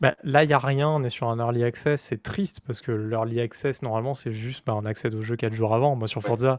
Bah, 0.00 0.16
là, 0.24 0.42
il 0.44 0.48
n'y 0.48 0.52
a 0.52 0.58
rien, 0.58 0.88
on 0.88 1.04
est 1.04 1.10
sur 1.10 1.28
un 1.28 1.38
early 1.38 1.62
access, 1.64 2.02
c'est 2.02 2.22
triste 2.22 2.60
parce 2.66 2.80
que 2.80 2.90
l'early 2.92 3.40
access, 3.40 3.82
normalement, 3.82 4.14
c'est 4.14 4.32
juste 4.32 4.64
bah, 4.66 4.74
on 4.76 4.84
accède 4.84 5.14
au 5.14 5.22
jeu 5.22 5.36
4 5.36 5.52
jours 5.52 5.74
avant. 5.74 5.94
Moi, 5.96 6.08
sur 6.08 6.22
Ouais. 6.22 6.58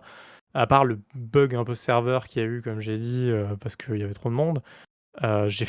À 0.54 0.68
part 0.68 0.86
le 0.86 1.00
bug 1.16 1.56
un 1.56 1.64
peu 1.64 1.76
serveur 1.76 2.28
qu'il 2.28 2.42
y 2.42 2.46
a 2.46 2.48
eu, 2.48 2.62
comme 2.62 2.80
j'ai 2.80 2.98
dit, 2.98 3.30
euh, 3.30 3.56
parce 3.60 3.76
qu'il 3.76 3.98
y 3.98 4.04
avait 4.04 4.14
trop 4.14 4.30
de 4.30 4.36
monde, 4.36 4.62
euh, 5.24 5.50
j'ai 5.50 5.66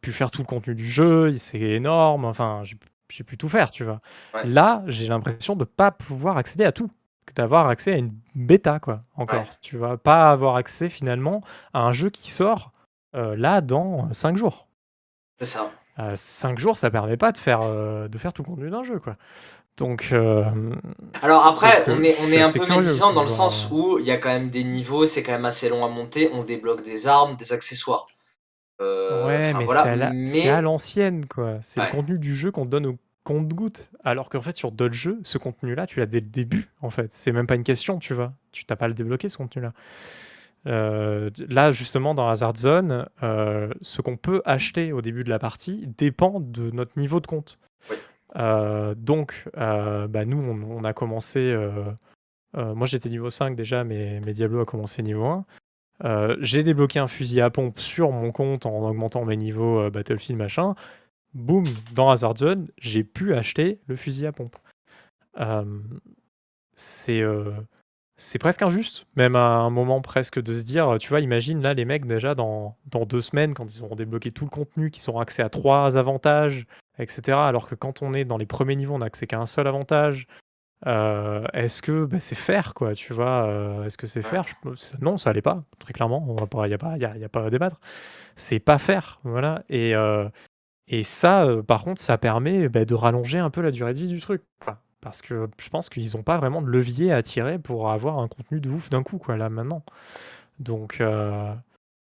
pu 0.00 0.12
faire 0.12 0.30
tout 0.30 0.42
le 0.42 0.46
contenu 0.46 0.74
du 0.74 0.86
jeu, 0.86 1.36
c'est 1.38 1.60
énorme, 1.60 2.24
enfin, 2.24 2.60
j'ai 2.64 2.76
j'ai 3.08 3.22
pu 3.22 3.38
tout 3.38 3.48
faire, 3.48 3.70
tu 3.70 3.84
vois. 3.84 4.00
Ouais. 4.34 4.44
Là, 4.44 4.82
j'ai 4.88 5.06
l'impression 5.06 5.54
de 5.54 5.62
pas 5.62 5.92
pouvoir 5.92 6.38
accéder 6.38 6.64
à 6.64 6.72
tout, 6.72 6.90
d'avoir 7.36 7.68
accès 7.68 7.92
à 7.92 7.98
une 7.98 8.12
bêta, 8.34 8.80
quoi, 8.80 8.96
encore. 9.14 9.42
Ouais. 9.42 9.48
Tu 9.60 9.76
vas 9.76 9.96
pas 9.96 10.32
avoir 10.32 10.56
accès 10.56 10.88
finalement 10.88 11.40
à 11.72 11.82
un 11.82 11.92
jeu 11.92 12.10
qui 12.10 12.28
sort 12.28 12.72
euh, 13.14 13.36
là 13.36 13.60
dans 13.60 14.12
5 14.12 14.36
jours. 14.36 14.66
C'est 15.38 15.46
ça. 15.46 15.70
5 16.16 16.58
jours, 16.58 16.76
ça 16.76 16.90
permet 16.90 17.16
pas 17.16 17.30
de 17.30 17.38
faire, 17.38 17.60
de 17.60 18.18
faire 18.18 18.32
tout 18.32 18.42
le 18.42 18.48
contenu 18.48 18.70
d'un 18.70 18.82
jeu, 18.82 18.98
quoi. 18.98 19.12
Donc, 19.76 20.08
euh, 20.12 20.44
Alors 21.20 21.46
après, 21.46 21.84
donc, 21.86 21.98
on 21.98 22.00
euh, 22.00 22.04
est, 22.04 22.16
on 22.42 22.46
un 22.46 22.52
peu 22.52 22.66
médisant 22.66 23.12
dans 23.12 23.22
le 23.22 23.28
sens 23.28 23.66
euh, 23.66 23.74
où 23.74 23.98
il 23.98 24.06
y 24.06 24.10
a 24.10 24.16
quand 24.16 24.30
même 24.30 24.48
des 24.48 24.64
niveaux, 24.64 25.04
c'est 25.04 25.22
quand 25.22 25.32
même 25.32 25.44
assez 25.44 25.68
long 25.68 25.84
à 25.84 25.88
monter, 25.88 26.30
on 26.32 26.44
débloque 26.44 26.82
des 26.82 27.06
armes, 27.06 27.36
des 27.36 27.52
accessoires. 27.52 28.06
Euh, 28.80 29.26
Ouais, 29.26 29.52
mais 29.54 29.64
voilà, 29.64 29.82
c'est 30.24 30.48
à 30.48 30.56
la 30.56 30.60
l'ancienne, 30.62 31.26
quoi. 31.26 31.58
C'est 31.60 31.80
le 31.80 31.90
contenu 31.90 32.18
du 32.18 32.34
jeu 32.34 32.50
qu'on 32.50 32.64
donne 32.64 32.86
au 32.86 32.96
compte-gouttes. 33.24 33.90
Alors 34.04 34.30
qu'en 34.30 34.40
fait, 34.40 34.56
sur 34.56 34.72
d'autres 34.72 34.94
jeux, 34.94 35.18
ce 35.24 35.36
contenu-là, 35.36 35.86
tu 35.86 35.98
l'as 35.98 36.06
dès 36.06 36.20
le 36.20 36.26
début, 36.26 36.70
en 36.80 36.90
fait. 36.90 37.10
C'est 37.10 37.32
même 37.32 37.46
pas 37.46 37.56
une 37.56 37.64
question, 37.64 37.98
tu 37.98 38.14
vois. 38.14 38.32
Tu 38.52 38.64
t'as 38.64 38.76
pas 38.76 38.86
à 38.86 38.88
le 38.88 38.94
débloquer, 38.94 39.28
ce 39.28 39.36
contenu-là. 39.36 39.72
Euh, 40.66 41.30
là, 41.48 41.72
justement, 41.72 42.14
dans 42.14 42.28
Hazard 42.28 42.56
Zone, 42.56 43.06
euh, 43.22 43.68
ce 43.82 44.02
qu'on 44.02 44.16
peut 44.16 44.42
acheter 44.44 44.92
au 44.92 45.00
début 45.00 45.24
de 45.24 45.30
la 45.30 45.38
partie 45.38 45.86
dépend 45.86 46.40
de 46.40 46.70
notre 46.70 46.98
niveau 46.98 47.20
de 47.20 47.26
compte. 47.26 47.58
oui, 47.90 47.96
donc, 48.36 49.44
euh, 49.56 50.08
bah, 50.08 50.24
nous, 50.24 50.38
on, 50.38 50.84
a 50.84 50.92
commencé. 50.92 51.40
euh, 51.40 51.84
euh, 52.56 52.74
moi, 52.74 52.86
j'étais 52.86 53.08
niveau 53.08 53.30
5 53.30 53.56
déjà, 53.56 53.84
mais, 53.84 54.20
mais 54.24 54.32
Diablo 54.32 54.60
a 54.60 54.64
commencé 54.64 55.02
niveau 55.02 55.24
1. 55.24 55.44
Euh, 56.04 56.36
j'ai 56.40 56.62
débloqué 56.62 56.98
un 56.98 57.08
fusil 57.08 57.40
à 57.40 57.50
pompe 57.50 57.78
sur 57.78 58.10
mon 58.12 58.30
compte 58.32 58.66
en 58.66 58.86
augmentant 58.88 59.24
mes 59.24 59.36
niveaux 59.36 59.80
euh, 59.80 59.90
Battlefield 59.90 60.38
machin. 60.38 60.74
Boum, 61.34 61.64
dans 61.94 62.10
Hazard 62.10 62.36
Zone, 62.36 62.68
j'ai 62.78 63.04
pu 63.04 63.34
acheter 63.34 63.80
le 63.86 63.96
fusil 63.96 64.26
à 64.26 64.32
pompe. 64.32 64.56
Euh, 65.40 65.64
c'est 66.76 67.20
euh, 67.20 67.52
presque 68.40 68.62
injuste, 68.62 69.06
même 69.16 69.36
à 69.36 69.40
un 69.40 69.70
moment 69.70 70.00
presque 70.02 70.40
de 70.40 70.54
se 70.54 70.64
dire, 70.64 70.96
tu 71.00 71.08
vois, 71.10 71.20
imagine 71.20 71.62
là 71.62 71.74
les 71.74 71.84
mecs 71.84 72.06
déjà 72.06 72.34
dans, 72.34 72.76
dans 72.86 73.04
deux 73.06 73.20
semaines, 73.20 73.54
quand 73.54 73.74
ils 73.74 73.82
auront 73.82 73.96
débloqué 73.96 74.30
tout 74.30 74.44
le 74.44 74.50
contenu, 74.50 74.90
qu'ils 74.90 75.08
auront 75.10 75.20
accès 75.20 75.42
à 75.42 75.50
trois 75.50 75.96
avantages, 75.96 76.66
etc. 76.98 77.38
Alors 77.46 77.68
que 77.68 77.74
quand 77.74 78.02
on 78.02 78.12
est 78.14 78.24
dans 78.24 78.36
les 78.38 78.46
premiers 78.46 78.76
niveaux, 78.76 78.94
on 78.94 78.98
n'a 78.98 79.06
accès 79.06 79.26
qu'à 79.26 79.38
un 79.38 79.46
seul 79.46 79.66
avantage. 79.66 80.26
Euh, 80.86 81.44
est-ce 81.54 81.80
que 81.80 82.04
bah, 82.04 82.20
c'est 82.20 82.34
faire 82.34 82.74
quoi, 82.74 82.94
tu 82.94 83.14
vois 83.14 83.46
euh, 83.46 83.84
Est-ce 83.84 83.96
que 83.96 84.06
c'est 84.06 84.20
faire 84.22 84.44
Je- 84.46 84.96
Non, 85.00 85.16
ça 85.16 85.30
allait 85.30 85.40
pas, 85.42 85.64
très 85.78 85.92
clairement. 85.94 86.24
On 86.28 86.34
va 86.34 86.46
pas, 86.46 86.68
y 86.68 86.74
a 86.74 86.78
pas, 86.78 86.98
y 86.98 87.04
a, 87.06 87.16
y 87.16 87.24
a 87.24 87.28
pas 87.30 87.46
à 87.46 87.50
débattre. 87.50 87.80
C'est 88.36 88.58
pas 88.58 88.78
faire, 88.78 89.18
voilà. 89.24 89.62
Et, 89.70 89.94
euh, 89.94 90.28
et 90.88 91.02
ça, 91.02 91.46
euh, 91.46 91.62
par 91.62 91.82
contre, 91.84 92.00
ça 92.00 92.18
permet 92.18 92.68
bah, 92.68 92.84
de 92.84 92.94
rallonger 92.94 93.38
un 93.38 93.50
peu 93.50 93.62
la 93.62 93.70
durée 93.70 93.94
de 93.94 93.98
vie 93.98 94.08
du 94.08 94.20
truc, 94.20 94.42
quoi. 94.62 94.78
Parce 95.00 95.22
que 95.22 95.48
je 95.58 95.68
pense 95.70 95.88
qu'ils 95.88 96.16
ont 96.16 96.22
pas 96.22 96.36
vraiment 96.36 96.60
de 96.62 96.68
levier 96.68 97.12
à 97.12 97.22
tirer 97.22 97.58
pour 97.58 97.90
avoir 97.90 98.18
un 98.18 98.28
contenu 98.28 98.60
de 98.60 98.68
ouf 98.68 98.90
d'un 98.90 99.02
coup, 99.02 99.18
quoi, 99.18 99.36
là, 99.38 99.48
maintenant. 99.48 99.82
Donc, 100.58 101.00
euh, 101.00 101.52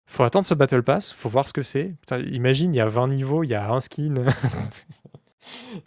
faut 0.07 0.23
attendre 0.25 0.45
ce 0.45 0.55
Battle 0.55 0.83
Pass, 0.83 1.13
faut 1.13 1.29
voir 1.29 1.47
ce 1.49 1.53
que 1.53 1.63
c'est. 1.63 1.95
Putain, 2.01 2.19
imagine, 2.21 2.75
il 2.75 2.79
y 2.79 2.81
a 2.81 2.87
20 2.87 3.09
niveaux, 3.09 3.43
il 3.45 3.51
y 3.51 3.55
a 3.55 3.71
un 3.71 3.81
skin. 3.81 4.15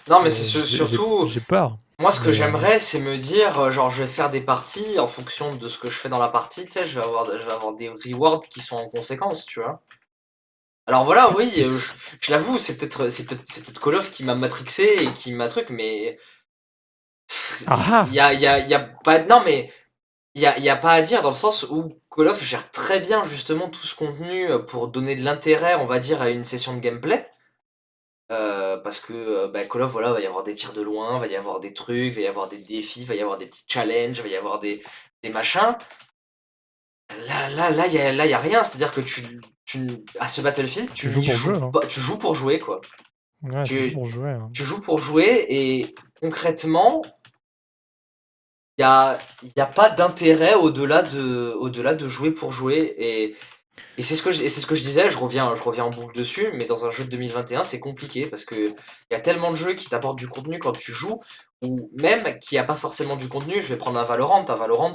Non, 0.08 0.22
mais 0.22 0.30
c'est 0.30 0.44
j'ai- 0.66 0.66
surtout, 0.66 1.28
j'ai 1.28 1.40
peur. 1.42 1.78
moi 2.00 2.12
ce 2.12 2.20
que 2.20 2.32
Mais, 2.32 2.32
euh, 2.32 2.32
j'aimerais, 2.32 2.80
c'est 2.80 3.00
me 3.00 3.18
dire, 3.18 3.60
euh, 3.60 3.72
genre, 3.72 3.92
je 3.92 4.04
vais 4.04 4.08
faire 4.08 4.30
des 4.30 4.42
parties 4.42 5.00
en 5.00 5.08
fonction 5.08 5.56
de 5.56 5.68
ce 5.70 5.78
que 5.78 5.90
je 5.90 5.98
fais 5.98 6.10
dans 6.10 6.20
la 6.20 6.30
partie, 6.30 6.66
tu 6.66 6.74
sais, 6.74 6.86
je 6.86 6.96
vais 7.00 7.06
avoir, 7.06 7.26
je 7.38 7.46
vais 7.46 7.52
avoir 7.52 7.74
des 7.76 7.90
rewards 7.90 8.42
qui 8.50 8.62
sont 8.62 8.78
en 8.78 8.90
conséquence, 8.90 9.46
tu 9.46 9.60
vois. 9.62 9.82
Alors 10.88 11.06
voilà, 11.06 11.32
oui, 11.36 11.52
euh, 11.58 11.78
je, 11.78 11.94
je 12.20 12.32
l'avoue, 12.32 12.58
c'est 12.58 12.76
peut-être, 12.78 13.10
c'est 13.10 13.26
peut-être, 13.26 13.44
c'est 13.46 13.64
peut-être 13.64 13.82
Call 13.82 13.96
of 13.96 14.12
qui 14.12 14.24
m'a 14.24 14.36
matrixé 14.36 14.84
et 15.00 15.14
qui 15.14 15.32
m'a 15.34 15.48
truc, 15.48 15.70
mais 15.70 16.18
ah 17.68 18.06
il 18.10 18.14
y 18.16 18.20
a, 18.20 18.34
y 18.34 18.48
a, 18.48 18.60
il 18.60 18.70
y 18.70 18.74
a 18.74 18.80
pas, 18.80 19.20
non 19.24 19.42
mais 19.46 19.72
il 20.40 20.44
y 20.44 20.46
a, 20.48 20.58
y 20.58 20.70
a 20.70 20.76
pas 20.78 20.92
à 20.94 21.02
dire 21.02 21.22
dans 21.22 21.30
le 21.30 21.36
sens 21.36 21.64
où 21.64 22.00
Call 22.16 22.28
of 22.30 22.42
gère 22.44 22.72
très 22.72 23.00
bien 23.00 23.24
justement 23.26 23.68
tout 23.70 23.86
ce 23.86 23.94
contenu 23.94 24.50
euh, 24.50 24.60
pour 24.60 24.88
donner 24.88 25.16
de 25.16 25.24
l'intérêt, 25.24 25.76
on 25.76 25.86
va 25.86 26.00
dire, 26.00 26.22
à 26.22 26.30
une 26.30 26.46
session 26.46 26.74
de 26.74 26.80
gameplay. 26.80 27.28
Euh, 28.32 28.78
parce 28.78 29.00
que 29.00 29.14
euh, 29.14 29.48
bah, 29.48 29.66
Call 29.66 29.82
of, 29.82 29.92
voilà, 29.92 30.14
va 30.14 30.22
y 30.22 30.26
avoir 30.26 30.44
des 30.44 30.54
tirs 30.54 30.72
de 30.74 30.82
loin, 30.82 31.18
va 31.18 31.28
y 31.28 31.36
avoir 31.36 31.60
des 31.60 31.74
trucs, 31.74 32.14
va 32.14 32.22
y 32.22 32.28
avoir 32.28 32.48
des 32.48 32.60
défis, 32.60 33.04
va 33.04 33.16
y 33.16 33.22
avoir 33.22 33.38
des 33.38 33.48
petits 33.48 33.66
challenges, 33.68 34.22
va 34.22 34.28
y 34.30 34.36
avoir 34.36 34.60
des, 34.60 34.82
des 35.24 35.30
machins. 35.30 35.76
Là, 37.28 37.50
là, 37.50 37.72
là, 37.72 37.88
il 37.88 37.94
y 37.94 38.00
a, 38.00 38.14
là, 38.14 38.26
y 38.26 38.34
a 38.34 38.38
rien. 38.40 38.64
C'est-à-dire 38.64 38.94
que 38.94 39.02
tu, 39.02 39.42
tu, 39.66 40.06
à 40.20 40.28
ce 40.30 40.42
Battlefield, 40.42 40.94
tu, 40.94 41.08
Tu 41.08 41.10
joues 41.10 41.20
n'y 41.22 41.26
pour 41.28 41.36
joues 41.36 41.72
pas- 41.72 41.88
tu 41.88 42.00
joues 42.00 42.18
pour 42.18 42.36
jouer, 42.36 42.60
quoi. 42.60 42.82
Ouais, 43.42 43.64
tu 43.64 43.80
joues 43.90 43.94
pour 43.94 44.06
jouer. 44.06 44.30
hein. 44.30 44.50
tu 44.54 44.64
joues 44.64 44.80
pour 44.82 45.02
jouer 45.02 45.46
et 45.50 45.96
concrètement, 46.22 47.02
il 48.80 48.84
n'y 48.84 48.86
a, 48.86 49.20
y 49.58 49.60
a 49.62 49.66
pas 49.66 49.90
d'intérêt 49.90 50.54
au-delà 50.54 51.02
de, 51.04 51.54
au-delà 51.60 51.94
de 51.96 52.08
jouer 52.08 52.32
pour 52.32 52.54
jouer. 52.54 52.96
Et, 52.98 53.36
et 53.98 54.02
c'est 54.02 54.16
ce, 54.16 54.24
que 54.24 54.32
je- 54.32 54.42
et 54.42 54.48
ce 54.48 54.66
que 54.66 54.74
je 54.76 54.82
disais, 54.82 55.10
je 55.10 55.18
reviens, 55.18 55.54
je 55.54 55.62
reviens 55.64 55.84
en 55.84 55.90
boucle 55.90 56.16
dessus, 56.18 56.52
mais 56.54 56.64
dans 56.66 56.86
un 56.86 56.90
jeu 56.90 57.04
de 57.04 57.10
2021, 57.10 57.64
c'est 57.64 57.82
compliqué 57.82 58.26
parce 58.28 58.46
qu'il 58.46 58.74
y 59.12 59.16
a 59.16 59.20
tellement 59.20 59.52
de 59.52 59.58
jeux 59.58 59.74
qui 59.74 59.90
t'apportent 59.90 60.18
du 60.18 60.30
contenu 60.30 60.60
quand 60.60 60.72
tu 60.72 60.94
joues, 60.94 61.20
ou 61.62 61.92
même 61.98 62.40
qui 62.40 62.58
a 62.58 62.64
pas 62.64 62.76
forcément 62.76 63.18
du 63.18 63.28
contenu. 63.28 63.62
Je 63.62 63.68
vais 63.68 63.76
prendre 63.78 64.00
un 64.00 64.04
Valorant. 64.04 64.46
Un 64.48 64.56
Valorant, 64.56 64.94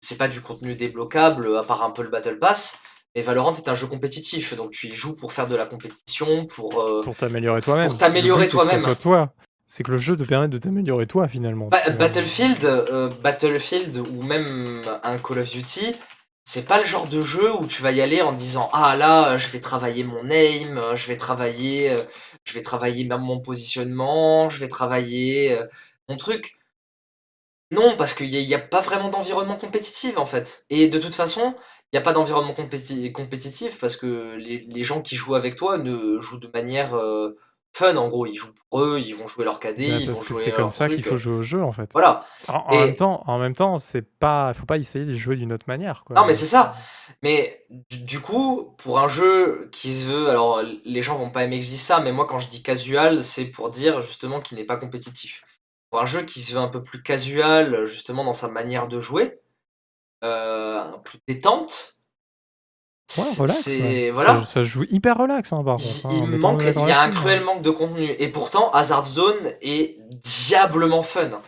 c'est 0.00 0.16
pas 0.16 0.28
du 0.28 0.40
contenu 0.40 0.74
débloquable, 0.74 1.54
à 1.58 1.64
part 1.64 1.82
un 1.82 1.90
peu 1.90 2.02
le 2.02 2.08
Battle 2.08 2.38
Pass. 2.38 2.78
Mais 3.14 3.20
Valorant 3.20 3.54
est 3.54 3.68
un 3.68 3.74
jeu 3.74 3.88
compétitif, 3.88 4.54
donc 4.56 4.70
tu 4.70 4.86
y 4.86 4.94
joues 4.94 5.16
pour 5.16 5.32
faire 5.32 5.46
de 5.46 5.56
la 5.56 5.66
compétition, 5.66 6.46
pour, 6.46 6.80
euh, 6.80 7.02
Pour 7.02 7.14
t'améliorer 7.16 7.60
toi-même. 7.60 7.88
pour 7.88 7.98
t'améliorer 7.98 8.48
toi-même. 8.48 8.78
soit 8.78 8.94
toi. 8.96 9.32
C'est 9.70 9.82
que 9.82 9.92
le 9.92 9.98
jeu 9.98 10.16
te 10.16 10.22
permette 10.22 10.50
de 10.50 10.56
t'améliorer 10.56 11.06
toi, 11.06 11.28
finalement. 11.28 11.68
Battlefield, 11.68 12.64
euh, 12.64 13.10
Battlefield 13.22 13.98
ou 13.98 14.22
même 14.22 14.82
un 15.02 15.18
Call 15.18 15.40
of 15.40 15.50
Duty, 15.50 15.94
c'est 16.44 16.66
pas 16.66 16.78
le 16.78 16.86
genre 16.86 17.06
de 17.06 17.20
jeu 17.20 17.54
où 17.54 17.66
tu 17.66 17.82
vas 17.82 17.92
y 17.92 18.00
aller 18.00 18.22
en 18.22 18.32
disant 18.32 18.70
ah 18.72 18.96
là 18.96 19.36
je 19.36 19.48
vais 19.48 19.60
travailler 19.60 20.04
mon 20.04 20.30
aim, 20.30 20.94
je 20.94 21.06
vais 21.06 21.18
travailler, 21.18 21.90
euh, 21.90 22.02
je 22.44 22.54
vais 22.54 22.62
travailler 22.62 23.04
même 23.04 23.20
mon 23.20 23.40
positionnement, 23.40 24.48
je 24.48 24.58
vais 24.58 24.68
travailler 24.68 25.52
euh, 25.52 25.66
mon 26.08 26.16
truc. 26.16 26.58
Non, 27.70 27.94
parce 27.98 28.14
qu'il 28.14 28.30
n'y 28.30 28.54
a, 28.54 28.58
pas 28.58 28.80
vraiment 28.80 29.10
d'environnement 29.10 29.56
compétitif 29.56 30.16
en 30.16 30.24
fait. 30.24 30.64
Et 30.70 30.88
de 30.88 30.98
toute 30.98 31.14
façon, 31.14 31.54
il 31.92 31.96
n'y 31.96 31.98
a 31.98 32.02
pas 32.02 32.14
d'environnement 32.14 32.54
compéti- 32.54 33.12
compétitif 33.12 33.78
parce 33.78 33.96
que 33.96 34.36
les, 34.36 34.82
gens 34.82 35.02
qui 35.02 35.16
jouent 35.16 35.34
avec 35.34 35.56
toi 35.56 35.76
ne 35.76 36.18
jouent 36.20 36.38
de 36.38 36.50
manière 36.54 36.94
fun 37.72 37.96
en 37.96 38.08
gros. 38.08 38.26
Ils 38.26 38.34
jouent 38.34 38.52
pour 38.70 38.80
eux, 38.82 39.00
ils 39.00 39.14
vont 39.14 39.26
jouer 39.28 39.44
leur 39.44 39.60
KD, 39.60 39.76
Bah, 39.76 39.82
ils 39.82 40.00
vont 40.00 40.06
parce 40.06 40.24
que 40.24 40.34
jouer 40.34 40.42
c'est 40.42 40.52
comme 40.52 40.70
ça 40.70 40.88
qu'il 40.88 41.02
faut 41.04 41.16
jouer 41.16 41.34
au 41.34 41.42
jeu, 41.42 41.62
en 41.62 41.72
fait. 41.72 41.90
Voilà. 41.92 42.24
En, 42.48 42.54
en 42.54 42.78
même 42.78 42.94
temps, 42.94 43.22
en 43.26 43.38
même 43.38 43.54
temps, 43.54 43.78
c'est 43.78 44.02
pas, 44.02 44.52
faut 44.54 44.66
pas 44.66 44.78
essayer 44.78 45.04
de 45.04 45.14
jouer 45.14 45.36
d'une 45.36 45.52
autre 45.52 45.66
manière, 45.68 46.04
quoi. 46.04 46.16
non, 46.16 46.26
mais 46.26 46.34
c'est 46.34 46.46
ça. 46.46 46.74
Mais 47.22 47.64
du, 47.90 48.00
du 48.04 48.20
coup, 48.20 48.74
pour 48.78 48.98
un 48.98 49.08
jeu 49.08 49.68
qui 49.72 49.94
se 49.94 50.06
veut, 50.06 50.28
alors 50.30 50.62
les 50.84 51.02
gens 51.02 51.16
vont 51.16 51.30
pas 51.30 51.44
aimer 51.44 51.58
que 51.58 51.64
je 51.64 51.70
dise 51.70 51.82
ça, 51.82 52.00
mais 52.00 52.12
moi 52.12 52.26
quand 52.26 52.38
je 52.38 52.48
dis 52.48 52.62
casual, 52.62 53.22
c'est 53.24 53.46
pour 53.46 53.70
dire 53.70 54.00
justement 54.00 54.40
qu'il 54.40 54.58
n'est 54.58 54.64
pas 54.64 54.76
compétitif. 54.76 55.44
Pour 55.90 56.00
un 56.02 56.06
jeu 56.06 56.22
qui 56.22 56.40
se 56.42 56.52
veut 56.52 56.60
un 56.60 56.68
peu 56.68 56.82
plus 56.82 57.02
casual, 57.02 57.84
justement 57.86 58.24
dans 58.24 58.34
sa 58.34 58.48
manière 58.48 58.88
de 58.88 59.00
jouer, 59.00 59.40
euh, 60.24 60.84
plus 61.04 61.18
détente, 61.26 61.96
Ouais, 63.16 63.24
c'est 63.24 63.40
relax, 63.40 63.66
ouais. 63.66 64.12
c'est- 64.12 64.12
Ça, 64.26 64.44
ça 64.44 64.60
se 64.60 64.64
joue 64.64 64.84
hyper 64.90 65.16
relax, 65.16 65.52
hein, 65.52 65.62
par 65.64 65.76
Il, 65.78 66.02
contre. 66.02 66.06
hein, 66.06 66.28
il 66.32 66.38
manque, 66.38 66.62
il 66.62 66.66
y 66.66 66.76
a 66.76 66.80
un 66.82 66.86
là-dessus, 66.86 67.18
hein. 67.18 67.20
cruel 67.22 67.44
manque 67.44 67.62
de 67.62 67.70
contenu. 67.70 68.04
Et 68.18 68.28
pourtant, 68.28 68.70
Hazard 68.72 69.04
Zone 69.06 69.52
est 69.62 69.96
diablement 70.22 71.02
fun. 71.02 71.40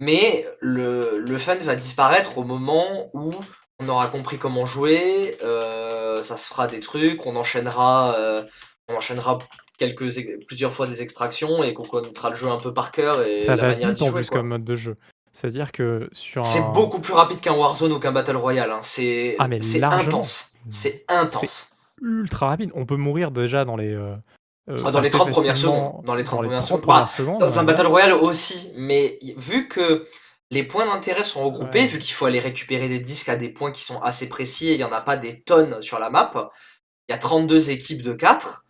Mais 0.00 0.46
le, 0.60 1.18
le 1.18 1.38
fun 1.38 1.54
va 1.56 1.76
disparaître 1.76 2.38
au 2.38 2.44
moment 2.44 3.10
où 3.14 3.32
on 3.78 3.88
aura 3.88 4.08
compris 4.08 4.38
comment 4.38 4.66
jouer, 4.66 5.36
euh, 5.44 6.22
ça 6.22 6.36
se 6.36 6.48
fera 6.48 6.66
des 6.66 6.80
trucs, 6.80 7.24
on 7.26 7.36
enchaînera, 7.36 8.14
euh, 8.18 8.42
on 8.88 8.96
enchaînera 8.96 9.38
quelques, 9.78 10.18
ex- 10.18 10.44
plusieurs 10.46 10.72
fois 10.72 10.86
des 10.86 11.02
extractions 11.02 11.62
et 11.62 11.72
qu'on 11.74 11.84
connaîtra 11.86 12.30
le 12.30 12.36
jeu 12.36 12.48
un 12.48 12.58
peu 12.58 12.72
par 12.74 12.90
cœur 12.92 13.22
et 13.24 13.36
Ça 13.36 13.54
la 13.56 13.62
va 13.62 13.68
manière 13.70 13.90
vite 13.90 14.02
en 14.02 14.06
jouer. 14.06 14.20
plus 14.22 14.30
quoi. 14.30 14.40
comme 14.40 14.48
mode 14.48 14.64
de 14.64 14.74
jeu. 14.76 14.96
C'est-à-dire 15.32 15.72
que 15.72 16.08
sur 16.12 16.44
C'est 16.44 16.60
un... 16.60 16.70
beaucoup 16.70 17.00
plus 17.00 17.14
rapide 17.14 17.40
qu'un 17.40 17.54
Warzone 17.54 17.92
ou 17.92 17.98
qu'un 17.98 18.12
Battle 18.12 18.36
Royale. 18.36 18.70
hein. 18.72 18.80
C'est 18.82 19.36
Ah, 19.38 19.46
c'est 19.60 19.82
intense. 19.82 20.52
C'est 20.70 21.04
intense. 21.08 21.70
ultra 22.02 22.48
rapide. 22.48 22.70
On 22.74 22.86
peut 22.86 22.96
mourir 22.96 23.30
déjà 23.30 23.64
dans 23.64 23.76
les. 23.76 23.92
euh, 23.94 24.14
euh, 24.70 24.76
Ah, 24.84 24.90
dans 24.90 25.00
les 25.00 25.08
assez 25.08 25.16
30 25.18 25.30
premières 25.30 25.56
secondes. 25.56 26.04
Dans 26.04 26.14
les 26.14 26.24
30 26.24 26.40
premières 26.40 26.58
30 26.58 26.66
secondes. 26.68 26.82
premières 26.82 27.00
Bah, 27.02 27.06
secondes, 27.06 27.40
Dans 27.40 27.58
un. 27.58 27.64
Battle 27.64 27.86
Royale 27.86 28.12
aussi, 28.14 28.72
mais 28.76 29.18
vu 29.36 29.68
que 29.68 30.06
les 30.50 30.62
points 30.62 30.86
d'intérêt 30.86 31.24
sont 31.24 31.42
regroupés, 31.44 31.80
Ouais. 31.80 31.86
vu 31.86 31.98
qu'il 31.98 32.14
faut 32.14 32.26
aller 32.26 32.38
récupérer 32.40 32.88
des 32.88 33.00
disques 33.00 33.28
à 33.28 33.36
des 33.36 33.48
points 33.48 33.72
qui 33.72 33.82
sont 33.82 34.00
assez 34.02 34.28
précis 34.28 34.68
et 34.68 34.72
il 34.72 34.78
n'y 34.78 34.84
en 34.84 34.92
a 34.92 35.00
pas 35.00 35.16
des 35.16 35.40
tonnes 35.42 35.80
sur 35.82 35.98
la 35.98 36.10
map, 36.10 36.30
il 37.08 37.12
y 37.12 37.14
a 37.14 37.18
32 37.18 37.70
équipes 37.70 38.02
de 38.02 38.12
4, 38.12 38.64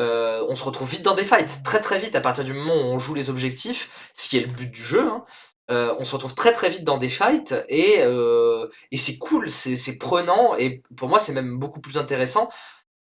euh, 0.00 0.44
on 0.48 0.54
se 0.54 0.64
retrouve 0.64 0.88
vite 0.90 1.02
dans 1.02 1.14
des 1.14 1.24
fights, 1.24 1.62
très 1.64 1.80
très 1.80 1.98
vite 1.98 2.14
à 2.14 2.20
partir 2.20 2.44
du 2.44 2.52
moment 2.52 2.74
où 2.74 2.84
on 2.84 2.98
joue 2.98 3.14
les 3.14 3.30
objectifs, 3.30 4.10
ce 4.14 4.28
qui 4.28 4.38
est 4.38 4.42
le 4.42 4.46
but 4.52 4.70
du 4.70 4.82
jeu. 4.82 5.08
hein. 5.08 5.24
Euh, 5.70 5.94
on 5.98 6.04
se 6.04 6.12
retrouve 6.14 6.34
très 6.34 6.52
très 6.52 6.70
vite 6.70 6.84
dans 6.84 6.96
des 6.98 7.10
fights 7.10 7.54
et, 7.68 7.96
euh, 7.98 8.66
et 8.90 8.96
c'est 8.96 9.18
cool, 9.18 9.50
c'est 9.50 9.76
c'est 9.76 9.98
prenant 9.98 10.56
et 10.56 10.82
pour 10.96 11.08
moi 11.08 11.18
c'est 11.18 11.32
même 11.34 11.58
beaucoup 11.58 11.80
plus 11.80 11.98
intéressant. 11.98 12.48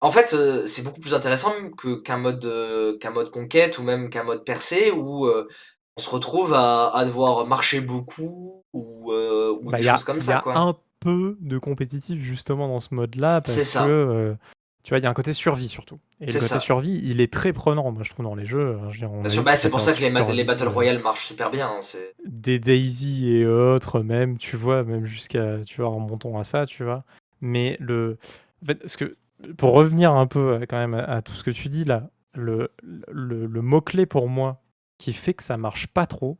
En 0.01 0.11
fait, 0.11 0.33
euh, 0.33 0.65
c'est 0.67 0.83
beaucoup 0.83 0.99
plus 0.99 1.13
intéressant 1.13 1.53
que 1.77 1.95
qu'un 2.01 2.17
mode 2.17 2.97
qu'un 2.99 3.11
mode 3.11 3.31
conquête 3.31 3.77
ou 3.79 3.83
même 3.83 4.09
qu'un 4.09 4.23
mode 4.23 4.43
percée 4.43 4.91
où 4.91 5.27
on 5.29 5.99
se 6.01 6.09
retrouve 6.09 6.53
à, 6.53 6.89
à 6.95 7.05
devoir 7.05 7.45
marcher 7.47 7.81
beaucoup 7.81 8.63
ou, 8.73 9.11
ou 9.13 9.71
Bah, 9.71 9.79
des 9.79 9.87
a, 9.87 9.93
choses 9.93 10.03
comme 10.03 10.17
il 10.17 10.23
y 10.23 10.23
ça 10.25 10.37
a 10.37 10.41
quoi. 10.41 10.57
un 10.57 10.75
peu 10.99 11.37
de 11.41 11.57
compétitif 11.59 12.19
justement 12.21 12.67
dans 12.67 12.79
ce 12.79 12.93
mode-là 12.93 13.41
parce 13.41 13.61
ça. 13.61 13.85
que 13.85 14.35
Tu 14.87 14.91
vois, 14.91 14.99
il 14.99 15.03
y 15.03 15.05
a 15.05 15.09
un 15.09 15.13
côté 15.13 15.33
survie 15.33 15.67
surtout. 15.67 15.99
Et 16.21 16.27
le 16.27 16.31
côté 16.31 16.45
ça. 16.45 16.59
survie, 16.59 17.01
il 17.03 17.19
est 17.19 17.29
très 17.29 17.51
prenant, 17.51 17.91
moi 17.91 18.03
je 18.03 18.09
trouve, 18.11 18.23
dans 18.23 18.35
les 18.35 18.45
jeux. 18.45 18.79
Bah, 19.43 19.57
c'est 19.57 19.69
pour 19.69 19.81
ça 19.81 19.91
que 19.91 19.99
les, 19.99 20.43
Battle 20.45 20.69
Royale 20.69 20.99
marchent 20.99 21.25
super 21.25 21.51
bien. 21.51 21.67
hein, 21.67 21.99
des 22.25 22.57
Daisy 22.57 23.33
et 23.35 23.45
autres, 23.45 23.99
même, 23.99 24.37
tu 24.37 24.55
vois, 24.55 24.85
même 24.85 25.03
jusqu'à, 25.03 25.57
tu 25.65 25.81
vois, 25.81 25.89
en 25.89 25.99
montant 25.99 26.39
à 26.39 26.45
ça, 26.45 26.65
tu 26.65 26.85
vois. 26.85 27.03
Mais 27.41 27.75
le, 27.81 28.17
en 28.63 28.67
fait, 28.67 28.87
ce 28.87 28.95
que, 28.95 29.17
pour 29.57 29.73
revenir 29.73 30.13
un 30.13 30.25
peu 30.25 30.53
euh, 30.53 30.65
quand 30.65 30.77
même 30.77 30.93
à, 30.93 31.21
tout 31.21 31.33
ce 31.33 31.43
que 31.43 31.51
tu 31.51 31.67
dis 31.67 31.83
là, 31.83 32.09
le, 32.33 32.71
le, 33.11 33.45
le 33.45 33.61
mot-clé 33.61 34.05
pour 34.05 34.29
moi 34.29 34.61
qui 34.99 35.11
fait 35.11 35.33
que 35.33 35.43
ça 35.43 35.57
marche 35.57 35.87
pas 35.87 36.05
trop, 36.05 36.37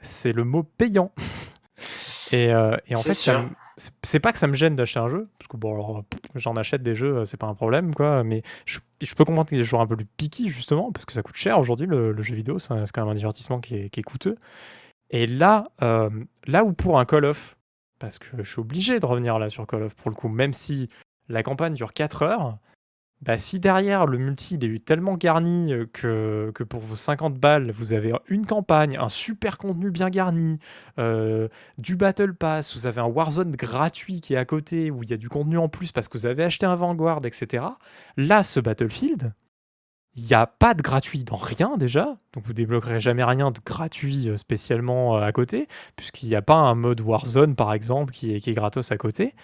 c'est 0.00 0.32
le 0.32 0.44
mot 0.44 0.62
payant. 0.62 1.10
et, 2.30 2.54
euh, 2.54 2.76
et 2.86 2.94
en 2.94 3.00
fait, 3.00 3.12
ça 3.12 3.44
c'est 3.76 4.20
pas 4.20 4.32
que 4.32 4.38
ça 4.38 4.46
me 4.46 4.54
gêne 4.54 4.76
d'acheter 4.76 5.00
un 5.00 5.08
jeu, 5.08 5.28
parce 5.38 5.48
que 5.48 5.56
bon, 5.56 6.04
j'en 6.34 6.56
achète 6.56 6.82
des 6.82 6.94
jeux, 6.94 7.24
c'est 7.24 7.38
pas 7.38 7.46
un 7.46 7.54
problème, 7.54 7.94
quoi, 7.94 8.22
mais 8.22 8.42
je, 8.66 8.78
peux 9.14 9.24
comprendre 9.24 9.48
qu'il 9.48 9.58
y 9.58 9.60
ait 9.60 9.64
des 9.64 9.68
joueurs 9.68 9.82
un 9.82 9.86
peu 9.86 9.96
plus 9.96 10.06
piqués, 10.06 10.48
justement, 10.48 10.92
parce 10.92 11.06
que 11.06 11.12
ça 11.12 11.22
coûte 11.22 11.36
cher 11.36 11.58
aujourd'hui, 11.58 11.86
le, 11.86 12.20
jeu 12.22 12.34
vidéo, 12.34 12.58
c'est 12.58 12.68
quand 12.92 13.02
même 13.02 13.12
un 13.12 13.14
divertissement 13.14 13.60
qui 13.60 13.76
est, 13.76 13.88
qui 13.88 14.00
est 14.00 14.04
coûteux. 14.04 14.36
Et 15.10 15.26
là, 15.26 15.64
euh, 15.82 16.08
là 16.46 16.64
où 16.64 16.72
pour 16.72 16.98
un 16.98 17.04
Call 17.04 17.24
of, 17.26 17.56
parce 17.98 18.18
que 18.18 18.42
je 18.42 18.50
suis 18.50 18.60
obligé 18.60 18.98
de 18.98 19.06
revenir 19.06 19.38
là 19.38 19.48
sur 19.48 19.66
Call 19.66 19.84
of 19.84 19.94
pour 19.94 20.10
le 20.10 20.16
coup, 20.16 20.28
même 20.28 20.52
si 20.52 20.88
la 21.28 21.42
campagne 21.42 21.74
dure 21.74 21.92
4 21.92 22.22
heures, 22.22 22.58
bah 23.22 23.38
si 23.38 23.60
derrière 23.60 24.06
le 24.06 24.18
multi 24.18 24.56
il 24.56 24.64
est 24.64 24.84
tellement 24.84 25.16
garni 25.16 25.72
euh, 25.72 25.86
que, 25.92 26.50
que 26.54 26.64
pour 26.64 26.80
vos 26.80 26.96
50 26.96 27.38
balles, 27.38 27.70
vous 27.70 27.92
avez 27.92 28.12
une 28.26 28.46
campagne, 28.46 28.96
un 28.98 29.08
super 29.08 29.58
contenu 29.58 29.92
bien 29.92 30.10
garni, 30.10 30.58
euh, 30.98 31.48
du 31.78 31.94
Battle 31.94 32.34
Pass, 32.34 32.74
vous 32.74 32.86
avez 32.86 33.00
un 33.00 33.06
Warzone 33.06 33.52
gratuit 33.52 34.20
qui 34.20 34.34
est 34.34 34.38
à 34.38 34.44
côté, 34.44 34.90
où 34.90 35.04
il 35.04 35.10
y 35.10 35.12
a 35.12 35.16
du 35.16 35.28
contenu 35.28 35.56
en 35.56 35.68
plus 35.68 35.92
parce 35.92 36.08
que 36.08 36.18
vous 36.18 36.26
avez 36.26 36.42
acheté 36.42 36.66
un 36.66 36.74
Vanguard, 36.74 37.20
etc. 37.24 37.64
Là, 38.16 38.42
ce 38.42 38.58
Battlefield, 38.58 39.32
il 40.16 40.24
n'y 40.24 40.34
a 40.34 40.46
pas 40.46 40.74
de 40.74 40.82
gratuit 40.82 41.22
dans 41.22 41.36
rien 41.36 41.76
déjà, 41.76 42.18
donc 42.34 42.44
vous 42.44 42.52
débloquerez 42.52 43.00
jamais 43.00 43.24
rien 43.24 43.52
de 43.52 43.60
gratuit 43.64 44.30
euh, 44.30 44.36
spécialement 44.36 45.16
à 45.16 45.30
côté, 45.30 45.68
puisqu'il 45.94 46.28
n'y 46.28 46.34
a 46.34 46.42
pas 46.42 46.56
un 46.56 46.74
mode 46.74 47.00
Warzone 47.00 47.54
par 47.54 47.72
exemple 47.72 48.12
qui 48.12 48.34
est, 48.34 48.40
qui 48.40 48.50
est 48.50 48.54
gratos 48.54 48.90
à 48.90 48.96
côté. 48.96 49.34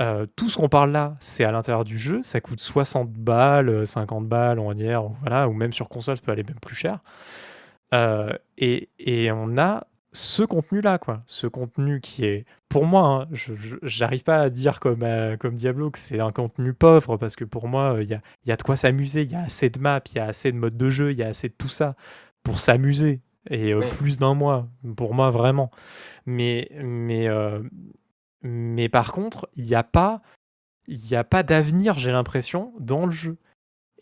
Euh, 0.00 0.26
tout 0.36 0.48
ce 0.48 0.56
qu'on 0.56 0.68
parle 0.68 0.92
là, 0.92 1.16
c'est 1.20 1.44
à 1.44 1.52
l'intérieur 1.52 1.84
du 1.84 1.98
jeu, 1.98 2.20
ça 2.22 2.40
coûte 2.40 2.60
60 2.60 3.10
balles, 3.12 3.68
euh, 3.68 3.84
50 3.84 4.26
balles, 4.28 4.58
on 4.58 4.68
va 4.68 4.74
dire, 4.74 5.04
ou 5.04 5.16
voilà, 5.20 5.48
ou 5.48 5.52
même 5.52 5.72
sur 5.74 5.88
console, 5.88 6.16
ça 6.16 6.22
peut 6.22 6.32
aller 6.32 6.42
même 6.44 6.58
plus 6.60 6.74
cher. 6.74 7.00
Euh, 7.92 8.32
et, 8.56 8.88
et 8.98 9.30
on 9.32 9.58
a 9.58 9.86
ce 10.12 10.42
contenu-là, 10.42 10.98
quoi. 10.98 11.22
Ce 11.26 11.46
contenu 11.46 12.00
qui 12.00 12.24
est, 12.24 12.44
pour 12.68 12.84
moi, 12.86 13.22
hein, 13.24 13.28
je 13.32 13.52
j'arrive 13.82 14.22
pas 14.24 14.38
à 14.40 14.50
dire 14.50 14.80
comme, 14.80 15.02
euh, 15.02 15.36
comme 15.36 15.54
Diablo 15.54 15.90
que 15.90 15.98
c'est 15.98 16.20
un 16.20 16.32
contenu 16.32 16.72
pauvre, 16.72 17.16
parce 17.16 17.36
que 17.36 17.44
pour 17.44 17.68
moi, 17.68 17.98
il 18.00 18.08
y 18.08 18.14
a, 18.14 18.20
y 18.46 18.52
a 18.52 18.56
de 18.56 18.62
quoi 18.62 18.76
s'amuser, 18.76 19.22
il 19.22 19.30
y 19.32 19.34
a 19.36 19.40
assez 19.42 19.70
de 19.70 19.78
maps, 19.80 20.00
il 20.12 20.16
y 20.16 20.18
a 20.20 20.26
assez 20.26 20.50
de 20.52 20.56
modes 20.56 20.76
de 20.76 20.90
jeu, 20.90 21.12
il 21.12 21.18
y 21.18 21.22
a 21.22 21.28
assez 21.28 21.48
de 21.48 21.54
tout 21.56 21.68
ça 21.68 21.94
pour 22.42 22.58
s'amuser. 22.60 23.20
Et 23.50 23.72
euh, 23.72 23.80
Oui. 23.80 23.88
plus 23.88 24.18
d'un 24.18 24.34
mois, 24.34 24.68
pour 24.96 25.14
moi, 25.14 25.30
vraiment. 25.30 25.70
Mais, 26.26 26.68
mais, 26.82 27.28
euh, 27.28 27.60
mais 28.42 28.88
par 28.88 29.12
contre, 29.12 29.48
il 29.56 29.64
n'y 29.64 29.74
a 29.74 29.82
pas, 29.82 30.20
y 30.88 31.14
a 31.14 31.24
pas 31.24 31.42
d'avenir, 31.42 31.98
j'ai 31.98 32.12
l'impression, 32.12 32.72
dans 32.78 33.06
le 33.06 33.12
jeu. 33.12 33.36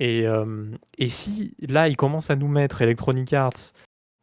Et, 0.00 0.26
euh, 0.26 0.70
et 0.98 1.08
si 1.08 1.56
là, 1.60 1.88
ils 1.88 1.96
commencent 1.96 2.30
à 2.30 2.36
nous 2.36 2.48
mettre 2.48 2.82
Electronic 2.82 3.32
Arts 3.32 3.72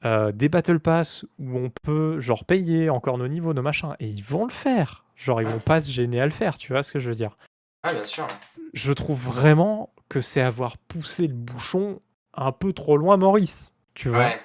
euh, 0.05 0.31
des 0.31 0.49
Battle 0.49 0.79
Pass 0.79 1.25
où 1.39 1.57
on 1.57 1.69
peut 1.69 2.19
genre 2.19 2.45
payer 2.45 2.89
encore 2.89 3.17
nos 3.17 3.27
niveaux, 3.27 3.53
nos 3.53 3.61
machins, 3.61 3.95
et 3.99 4.07
ils 4.07 4.23
vont 4.23 4.45
le 4.45 4.51
faire. 4.53 5.03
Genre, 5.15 5.41
ils 5.41 5.47
vont 5.47 5.59
pas 5.59 5.81
se 5.81 5.91
gêner 5.91 6.19
à 6.21 6.25
le 6.25 6.31
faire, 6.31 6.57
tu 6.57 6.71
vois 6.73 6.83
ce 6.83 6.91
que 6.91 6.99
je 6.99 7.09
veux 7.09 7.15
dire. 7.15 7.35
Ah, 7.83 7.93
bien 7.93 8.03
sûr. 8.03 8.27
Je 8.73 8.93
trouve 8.93 9.19
vraiment 9.21 9.91
que 10.09 10.21
c'est 10.21 10.41
avoir 10.41 10.77
poussé 10.77 11.27
le 11.27 11.33
bouchon 11.33 11.99
un 12.33 12.51
peu 12.51 12.73
trop 12.73 12.97
loin, 12.97 13.17
Maurice. 13.17 13.71
Tu 13.95 14.09
vois 14.09 14.19
Ouais. 14.19 14.39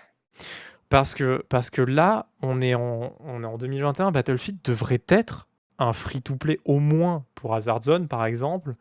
parce 0.88 1.14
que, 1.14 1.44
parce 1.48 1.70
que 1.70 1.82
là, 1.82 2.26
on 2.42 2.60
est, 2.60 2.74
en, 2.74 3.14
on 3.20 3.42
est 3.42 3.46
en 3.46 3.58
2021, 3.58 4.12
Battlefield 4.12 4.60
devrait 4.64 5.02
être 5.08 5.48
un 5.80 5.92
free-to-play 5.92 6.60
au 6.64 6.78
moins 6.78 7.24
pour 7.34 7.54
Hazard 7.54 7.82
Zone, 7.82 8.06
par 8.06 8.24
exemple, 8.24 8.72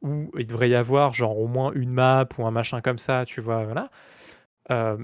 où 0.00 0.30
il 0.38 0.46
devrait 0.46 0.70
y 0.70 0.74
avoir 0.74 1.12
genre 1.12 1.38
au 1.38 1.48
moins 1.48 1.72
une 1.72 1.90
map 1.90 2.26
ou 2.38 2.46
un 2.46 2.50
machin 2.50 2.80
comme 2.80 2.98
ça, 2.98 3.24
tu 3.26 3.40
vois, 3.40 3.64
voilà. 3.64 3.90
Euh, 4.70 4.96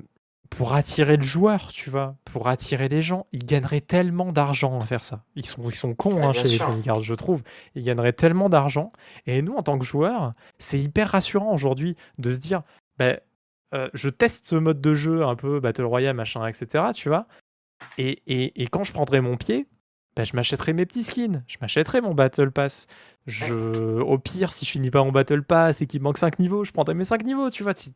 pour 0.51 0.75
attirer 0.75 1.17
le 1.17 1.23
joueur, 1.23 1.73
tu 1.73 1.89
vois, 1.89 2.15
pour 2.25 2.47
attirer 2.47 2.89
les 2.89 3.01
gens, 3.01 3.27
ils 3.33 3.45
gagneraient 3.45 3.81
tellement 3.81 4.33
d'argent 4.33 4.79
à 4.79 4.85
faire 4.85 5.03
ça. 5.03 5.25
Ils 5.35 5.47
sont, 5.47 5.63
ils 5.65 5.75
sont 5.75 5.95
cons 5.95 6.17
Ouais, 6.17 6.25
hein, 6.25 6.33
chez 6.33 6.45
sûr. 6.45 6.69
Electronic 6.69 7.05
je 7.05 7.15
trouve. 7.15 7.43
Ils 7.75 7.85
gagneraient 7.85 8.13
tellement 8.13 8.51
d'argent. 8.51 8.93
Et 9.27 9.41
nous, 9.41 9.55
en 9.55 9.63
tant 9.63 9.79
que 9.79 9.85
joueurs, 9.85 10.33
c'est 10.59 10.79
hyper 10.79 11.09
rassurant 11.09 11.55
aujourd'hui 11.55 11.97
de 12.19 12.31
se 12.31 12.39
dire, 12.39 12.61
ben, 12.99 13.19
euh, 13.73 13.89
je 13.95 14.11
teste 14.11 14.47
ce 14.47 14.57
mode 14.57 14.81
de 14.81 14.95
jeu 14.95 15.25
un 15.25 15.37
peu 15.37 15.59
Battle 15.59 15.85
Royale, 15.85 16.15
machin, 16.15 16.47
etc. 16.47 16.85
Tu 16.95 17.09
vois. 17.09 17.27
Et, 17.97 18.23
et, 18.27 18.63
et 18.63 18.67
quand 18.67 18.85
je 18.85 18.93
prendrai 18.93 19.23
mon 19.23 19.39
pied, 19.39 19.67
ben, 20.17 20.25
je 20.25 20.35
m'achèterai 20.37 20.73
mes 20.73 20.87
petits 20.87 21.03
skins. 21.03 21.43
Je 21.49 21.57
m'achèterai 21.61 22.01
mon 22.01 22.15
Battle 22.15 22.51
Pass. 22.51 22.87
Je, 23.27 23.55
au 24.01 24.19
pire, 24.19 24.53
si 24.53 24.65
je 24.65 24.71
finis 24.71 24.91
pas 24.91 25.03
mon 25.05 25.13
Battle 25.13 25.43
Pass 25.43 25.81
et 25.83 25.87
qu'il 25.87 26.01
me 26.01 26.05
manque 26.05 26.19
5 26.19 26.39
niveaux, 26.39 26.65
je 26.65 26.73
prendrai 26.73 26.95
mes 26.95 27.05
5 27.05 27.25
niveaux. 27.25 27.51
Tu 27.51 27.63
vois. 27.63 27.75
Tu, 27.75 27.91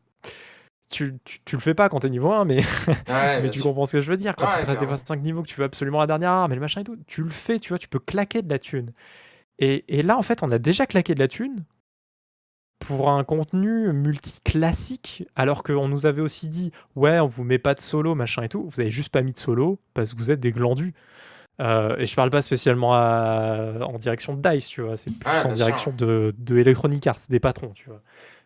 tu, 0.89 1.19
tu, 1.25 1.39
tu 1.45 1.55
le 1.55 1.61
fais 1.61 1.73
pas 1.73 1.89
quand 1.89 1.99
t'es 1.99 2.09
niveau 2.09 2.31
1, 2.31 2.45
mais, 2.45 2.61
Ouais, 3.09 3.41
mais 3.41 3.49
tu 3.49 3.61
comprends 3.61 3.85
ce 3.85 3.93
que 3.97 4.01
je 4.01 4.09
veux 4.11 4.17
dire. 4.17 4.35
Quand 4.35 4.47
Ouais, 4.47 4.53
il 4.55 4.59
te 4.59 4.65
reste 4.65 4.79
des 4.79 4.85
clairement. 4.85 4.95
fois 4.95 5.05
5 5.05 5.21
niveaux 5.21 5.41
que 5.43 5.47
tu 5.47 5.55
veux 5.59 5.65
absolument 5.65 5.99
la 5.99 6.07
dernière 6.07 6.31
arme 6.31 6.51
et 6.51 6.55
le 6.55 6.61
machin 6.61 6.81
et 6.81 6.83
tout, 6.85 6.97
tu 7.07 7.23
le 7.23 7.29
fais, 7.29 7.59
tu 7.59 7.69
vois. 7.69 7.77
Tu 7.79 7.87
peux 7.89 7.99
claquer 7.99 8.41
de 8.41 8.49
la 8.49 8.59
thune. 8.59 8.93
Et, 9.59 9.85
et 9.99 10.03
là, 10.03 10.17
en 10.17 10.21
fait, 10.23 10.43
on 10.43 10.51
a 10.51 10.59
déjà 10.59 10.85
claqué 10.87 11.15
de 11.15 11.19
la 11.19 11.27
thune 11.27 11.63
pour 12.79 13.09
un 13.09 13.23
contenu 13.23 13.91
multi-classique, 13.91 15.25
alors 15.35 15.63
qu'on 15.63 15.87
nous 15.87 16.05
avait 16.05 16.21
aussi 16.21 16.47
dit 16.47 16.71
ouais, 16.95 17.19
on 17.19 17.27
vous 17.27 17.43
met 17.43 17.57
pas 17.59 17.73
de 17.73 17.81
solo, 17.81 18.15
machin 18.15 18.43
et 18.43 18.49
tout. 18.49 18.69
Vous 18.69 18.79
avez 18.79 18.91
juste 18.91 19.09
pas 19.09 19.21
mis 19.23 19.33
de 19.33 19.37
solo 19.37 19.79
parce 19.93 20.13
que 20.13 20.17
vous 20.17 20.31
êtes 20.31 20.39
des 20.39 20.51
glandus. 20.51 20.93
Euh, 21.59 21.95
et 21.97 22.05
je 22.05 22.15
parle 22.15 22.29
pas 22.29 22.41
spécialement 22.41 22.93
à- 22.93 23.73
en 23.81 23.93
direction 23.97 24.35
de 24.35 24.41
DICE, 24.47 24.67
tu 24.67 24.81
vois, 24.81 24.95
c'est 24.97 25.11
plus 25.11 25.29
Ouais, 25.29 25.45
en 25.45 25.51
direction 25.51 25.91
de, 25.91 26.33
de 26.37 26.57
Electronic 26.57 27.05
Arts, 27.07 27.19
des 27.29 27.39
patrons, 27.39 27.71
tu 27.73 27.89
vois. 27.89 28.01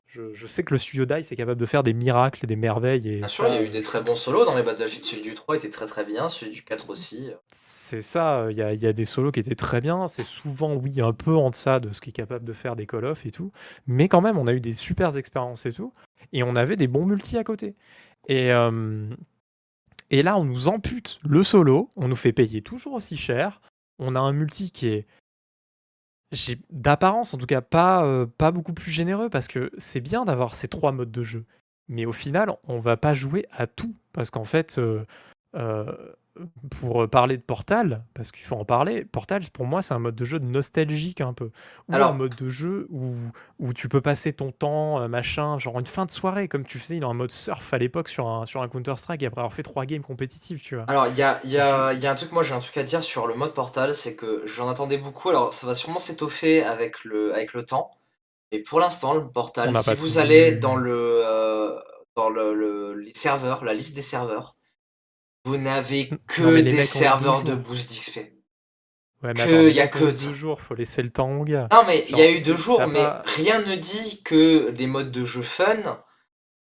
Je, 0.07 0.33
je 0.33 0.45
sais 0.47 0.63
que 0.63 0.73
le 0.73 0.77
studio 0.77 1.05
DICE 1.05 1.31
est 1.31 1.35
capable 1.37 1.59
de 1.59 1.65
faire 1.65 1.83
des 1.83 1.93
miracles 1.93 2.45
des 2.45 2.57
merveilles. 2.57 3.07
Et 3.07 3.17
Bien 3.19 3.27
sûr, 3.27 3.47
il 3.47 3.53
y 3.53 3.57
a 3.57 3.61
eu 3.61 3.69
des 3.69 3.81
très 3.81 4.01
bons 4.01 4.17
solos 4.17 4.43
dans 4.43 4.55
les 4.55 4.61
Battlefield. 4.63 5.05
Celui 5.05 5.21
du 5.21 5.33
3 5.35 5.55
était 5.55 5.69
très 5.69 5.85
très 5.85 6.03
bien, 6.03 6.27
celui 6.27 6.51
du 6.51 6.63
4 6.63 6.89
aussi. 6.89 7.31
C'est 7.49 8.01
ça, 8.01 8.47
il 8.49 8.57
y 8.57 8.61
a, 8.61 8.73
il 8.73 8.81
y 8.81 8.87
a 8.87 8.91
des 8.93 9.05
solos 9.05 9.31
qui 9.31 9.39
étaient 9.39 9.55
très 9.55 9.79
bien. 9.79 10.09
C'est 10.09 10.25
souvent, 10.25 10.73
oui, 10.75 10.99
un 10.99 11.13
peu 11.13 11.33
en 11.35 11.49
deçà 11.49 11.79
de 11.79 11.93
ce 11.93 12.01
qu'est 12.01 12.11
capable 12.11 12.43
de 12.43 12.51
faire 12.51 12.75
des 12.75 12.85
Call 12.85 13.05
of 13.05 13.25
et 13.25 13.31
tout. 13.31 13.51
Mais 13.87 14.09
quand 14.09 14.19
même, 14.19 14.37
on 14.37 14.47
a 14.47 14.53
eu 14.53 14.59
des 14.59 14.73
super 14.73 15.15
expériences 15.15 15.65
et 15.65 15.71
tout. 15.71 15.93
Et 16.33 16.43
on 16.43 16.57
avait 16.57 16.75
des 16.75 16.87
bons 16.87 17.05
multi 17.05 17.37
à 17.37 17.45
côté. 17.45 17.75
Et, 18.27 18.51
euh, 18.51 19.07
et 20.11 20.23
là, 20.23 20.37
on 20.37 20.43
nous 20.43 20.67
ampute 20.67 21.19
le 21.23 21.41
solo. 21.41 21.89
On 21.95 22.09
nous 22.09 22.17
fait 22.17 22.33
payer 22.33 22.61
toujours 22.61 22.93
aussi 22.93 23.15
cher. 23.15 23.61
On 23.97 24.13
a 24.15 24.19
un 24.19 24.33
multi 24.33 24.69
qui 24.69 24.87
est, 24.89 25.07
d'apparence 26.69 27.33
en 27.33 27.37
tout 27.37 27.45
cas, 27.45 27.61
pas, 27.61 28.05
euh, 28.05 28.25
pas 28.25 28.51
beaucoup 28.51 28.73
plus 28.73 28.91
généreux 28.91 29.29
parce 29.29 29.47
que 29.47 29.71
c'est 29.77 30.01
bien 30.01 30.25
d'avoir 30.25 30.53
ces 30.53 30.67
trois 30.67 30.91
modes 30.91 31.11
de 31.11 31.23
jeu. 31.23 31.45
Mais 31.87 32.05
au 32.05 32.11
final, 32.11 32.53
on 32.67 32.77
va 32.77 32.97
pas 32.97 33.13
jouer 33.13 33.45
à 33.51 33.67
tout. 33.67 33.95
Parce 34.11 34.31
qu'en 34.31 34.43
fait, 34.43 34.77
euh, 34.77 35.05
pour 36.79 37.09
parler 37.09 37.37
de 37.37 37.41
Portal, 37.41 38.05
parce 38.13 38.31
qu'il 38.31 38.45
faut 38.45 38.55
en 38.55 38.65
parler, 38.65 39.03
Portal, 39.05 39.41
pour 39.51 39.65
moi, 39.65 39.81
c'est 39.81 39.93
un 39.93 39.99
mode 39.99 40.15
de 40.15 40.25
jeu 40.25 40.39
nostalgique 40.39 41.21
un 41.21 41.33
peu. 41.33 41.51
Ou 41.89 42.03
un 42.03 42.11
mode 42.13 42.35
de 42.35 42.49
jeu 42.49 42.87
où, 42.89 43.13
où 43.59 43.73
tu 43.73 43.89
peux 43.89 44.01
passer 44.01 44.33
ton 44.33 44.51
temps, 44.51 45.01
euh, 45.01 45.07
machin, 45.07 45.57
genre 45.59 45.79
une 45.79 45.85
fin 45.85 46.05
de 46.05 46.11
soirée, 46.11 46.47
comme 46.47 46.65
tu 46.65 46.79
faisais 46.79 46.99
dans 46.99 47.09
un 47.11 47.13
mode 47.13 47.31
surf 47.31 47.73
à 47.73 47.77
l'époque 47.77 48.07
sur 48.07 48.27
un, 48.27 48.45
sur 48.45 48.61
un 48.61 48.69
Counter-Strike, 48.69 49.23
après 49.23 49.41
avoir 49.41 49.53
fait 49.53 49.63
trois 49.63 49.85
games 49.85 50.03
compétitifs, 50.03 50.61
tu 50.63 50.75
vois. 50.75 50.87
alors 50.87 51.07
il 51.07 51.17
y 51.17 51.21
a, 51.23 51.39
y, 51.45 51.57
a, 51.57 51.93
y 51.93 52.05
a 52.07 52.11
un 52.11 52.15
truc, 52.15 52.31
moi 52.31 52.43
j'ai 52.43 52.53
un 52.53 52.59
truc 52.59 52.75
à 52.77 52.83
dire 52.83 53.03
sur 53.03 53.27
le 53.27 53.35
mode 53.35 53.53
Portal, 53.53 53.95
c'est 53.95 54.15
que 54.15 54.45
j'en 54.47 54.69
attendais 54.69 54.97
beaucoup. 54.97 55.29
Alors 55.29 55.53
ça 55.53 55.65
va 55.67 55.73
sûrement 55.75 55.99
s'étoffer 55.99 56.63
avec 56.63 57.03
le, 57.05 57.33
avec 57.33 57.53
le 57.53 57.65
temps. 57.65 57.91
Mais 58.51 58.59
pour 58.61 58.79
l'instant, 58.81 59.13
le 59.15 59.27
Portal, 59.29 59.75
si 59.75 59.95
vous 59.95 60.17
tout 60.17 60.19
allez 60.19 60.53
dans 60.53 60.75
le 60.77 60.93
euh, 60.95 61.79
dans 62.15 62.29
le, 62.29 62.53
le- 62.55 62.95
les 62.95 63.13
serveurs, 63.15 63.65
la 63.65 63.73
liste 63.75 63.95
des 63.95 64.01
serveurs, 64.03 64.55
vous 65.45 65.57
n'avez 65.57 66.09
que 66.27 66.41
Non, 66.41 66.51
des 66.61 66.83
serveurs 66.83 67.43
de 67.43 67.55
boost 67.55 67.89
d'XP. 67.89 68.17
Ouais, 69.23 69.33
Que- 69.33 69.67
les 69.67 69.71
y 69.73 69.79
a 69.81 69.87
que 69.87 69.99
eu 70.03 70.07
de 70.11 70.11
deux 70.11 70.33
jours, 70.33 70.61
faut 70.61 70.73
laisser 70.73 71.03
le 71.03 71.11
temps 71.11 71.31
aux 71.39 71.43
gars. 71.43 71.67
Non, 71.71 71.83
mais 71.85 72.05
il 72.09 72.17
y 72.17 72.21
a 72.21 72.31
eu 72.31 72.41
deux 72.41 72.55
jours, 72.55 72.79
mais 72.87 72.99
pas- 73.03 73.21
rien 73.25 73.59
ne 73.61 73.75
dit 73.75 74.21
que 74.23 74.73
les 74.75 74.87
modes 74.87 75.11
de 75.11 75.23
jeu 75.23 75.43
fun, 75.43 76.03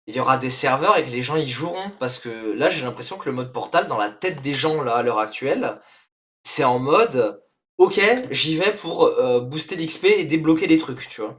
il 0.07 0.15
y 0.16 0.20
aura 0.20 0.39
des 0.39 0.51
serveurs 0.51 0.97
et 0.97 1.05
que 1.05 1.11
les 1.11 1.20
gens 1.23 1.36
y 1.36 1.47
joueront. 1.48 1.90
Parce 1.98 2.19
que 2.19 2.55
là, 2.55 2.70
j'ai 2.70 2.81
l'impression 2.82 3.19
que 3.19 3.28
le 3.28 3.35
mode 3.35 3.53
Portal, 3.53 3.89
dans 3.89 3.98
la 3.98 4.11
tête 4.11 4.40
des 4.40 4.55
gens, 4.55 4.81
là, 4.82 4.94
à 4.94 5.03
l'heure 5.03 5.19
actuelle, 5.19 5.78
c'est 6.44 6.65
en 6.65 6.78
mode, 6.78 7.43
ok, 7.77 8.01
j'y 8.31 8.57
vais 8.57 8.73
pour 8.73 9.05
euh, 9.05 9.40
booster 9.40 9.77
l'XP 9.77 10.05
et 10.07 10.24
débloquer 10.24 10.66
des 10.66 10.78
trucs, 10.78 11.09
tu 11.09 11.20
vois. 11.20 11.36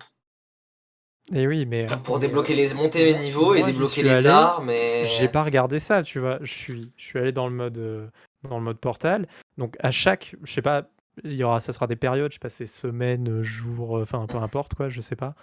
Et 1.34 1.46
oui, 1.46 1.66
mais 1.66 1.86
Pour, 1.88 1.98
pour 2.00 2.20
débloquer 2.20 2.54
euh, 2.54 2.56
les, 2.68 2.74
monter 2.74 3.04
mes 3.04 3.14
moi- 3.14 3.22
niveaux 3.22 3.54
et 3.54 3.60
moi, 3.60 3.72
débloquer 3.72 4.02
les 4.04 4.10
allé, 4.12 4.28
armes 4.28 4.70
et... 4.70 5.06
J'ai 5.08 5.28
pas 5.28 5.44
regardé 5.44 5.80
ça, 5.80 6.02
tu 6.04 6.20
vois. 6.20 6.40
Je 6.42 6.54
suis, 6.54 6.92
je 6.96 7.04
suis 7.06 7.20
allé 7.20 7.32
dans 7.34 7.48
le 7.48 7.54
mode, 7.54 7.78
euh, 7.80 8.08
dans 8.48 8.58
le 8.58 8.64
mode 8.64 8.78
portal. 8.78 9.28
Donc 9.58 9.76
à 9.80 9.92
chaque, 9.92 10.36
je 10.44 10.54
sais 10.54 10.62
pas, 10.62 10.88
il 11.26 11.34
y 11.34 11.44
aura, 11.44 11.60
ça 11.60 11.74
sera 11.74 11.86
des 11.88 11.98
périodes. 11.98 12.32
Je 12.32 12.36
sais 12.36 12.40
pas, 12.40 12.50
c'est 12.50 12.66
semaines, 12.66 13.42
jours, 13.42 13.98
euh, 13.98 14.04
enfin 14.04 14.26
peu 14.26 14.38
importe 14.38 14.76
quoi, 14.76 14.88
je 14.88 15.02
sais 15.02 15.18
pas. 15.18 15.36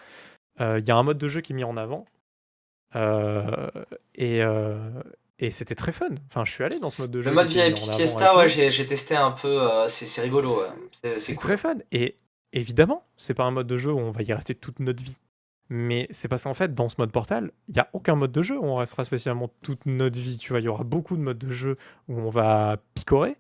il 0.61 0.85
y 0.85 0.90
a 0.90 0.97
un 0.97 1.02
mode 1.02 1.19
de 1.19 1.28
jeu 1.28 1.43
qui 1.43 1.52
est 1.52 1.56
mis 1.56 1.65
en 1.65 1.77
avant. 1.77 2.06
et, 4.15 4.40
et 5.40 5.51
c'était 5.51 5.74
très 5.74 5.93
fun. 5.93 6.09
Enfin, 6.31 6.44
je 6.44 6.52
suis 6.52 6.65
allé 6.65 6.78
dans 6.78 6.89
ce 6.90 7.02
mode 7.02 7.11
de 7.11 7.20
jeu. 7.20 7.28
Le 7.28 7.35
mode 7.35 7.48
VIP 7.48 7.77
Fiesta, 7.77 8.39
ouais, 8.39 8.48
j'ai 8.48 8.86
testé 8.86 9.16
un 9.16 9.32
peu. 9.32 9.61
c'est 9.89 10.23
rigolo. 10.23 10.48
C'est 11.02 11.36
très 11.36 11.59
fun. 11.59 11.77
Et 11.93 12.16
évidemment, 12.55 13.05
c'est 13.19 13.35
pas 13.35 13.44
un 13.44 13.51
mode 13.51 13.66
de 13.66 13.77
jeu 13.77 13.93
où 13.93 13.98
on 13.98 14.12
va 14.12 14.23
y 14.23 14.32
rester 14.32 14.55
toute 14.55 14.81
notre 14.81 15.02
vie. 15.02 15.19
Mais 15.70 16.06
c'est 16.10 16.28
parce 16.28 16.44
qu'en 16.44 16.54
fait, 16.54 16.74
dans 16.74 16.88
ce 16.88 16.96
mode 16.98 17.10
Portal, 17.10 17.50
il 17.68 17.74
n'y 17.74 17.80
a 17.80 17.88
aucun 17.92 18.16
mode 18.16 18.32
de 18.32 18.42
jeu 18.42 18.58
où 18.58 18.64
on 18.64 18.76
restera 18.76 19.04
spécialement 19.04 19.50
toute 19.62 19.86
notre 19.86 20.18
vie. 20.18 20.36
Tu 20.36 20.50
vois, 20.50 20.60
il 20.60 20.64
y 20.64 20.68
aura 20.68 20.84
beaucoup 20.84 21.16
de 21.16 21.22
modes 21.22 21.38
de 21.38 21.50
jeu 21.50 21.76
où 22.08 22.18
on 22.18 22.28
va 22.28 22.76
picorer. 22.94 23.36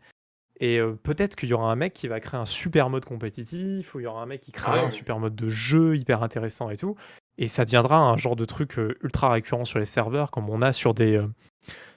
Et 0.60 0.80
peut-être 1.02 1.36
qu'il 1.36 1.48
y 1.48 1.52
aura 1.52 1.70
un 1.70 1.76
mec 1.76 1.92
qui 1.92 2.08
va 2.08 2.20
créer 2.20 2.40
un 2.40 2.46
super 2.46 2.88
mode 2.88 3.04
compétitif, 3.04 3.94
ou 3.94 4.00
il 4.00 4.04
y 4.04 4.06
aura 4.06 4.22
un 4.22 4.26
mec 4.26 4.40
qui 4.40 4.52
créera 4.52 4.78
ah 4.78 4.86
un 4.86 4.90
super 4.90 5.18
mode 5.18 5.34
de 5.34 5.48
jeu 5.48 5.96
hyper 5.96 6.22
intéressant 6.22 6.70
et 6.70 6.76
tout. 6.76 6.96
Et 7.38 7.48
ça 7.48 7.64
deviendra 7.64 7.98
un 7.98 8.16
genre 8.16 8.36
de 8.36 8.44
truc 8.44 8.78
ultra 9.02 9.30
récurrent 9.30 9.64
sur 9.64 9.78
les 9.78 9.84
serveurs, 9.84 10.30
comme 10.30 10.48
on 10.48 10.62
a 10.62 10.72
sur 10.72 10.94
des, 10.94 11.20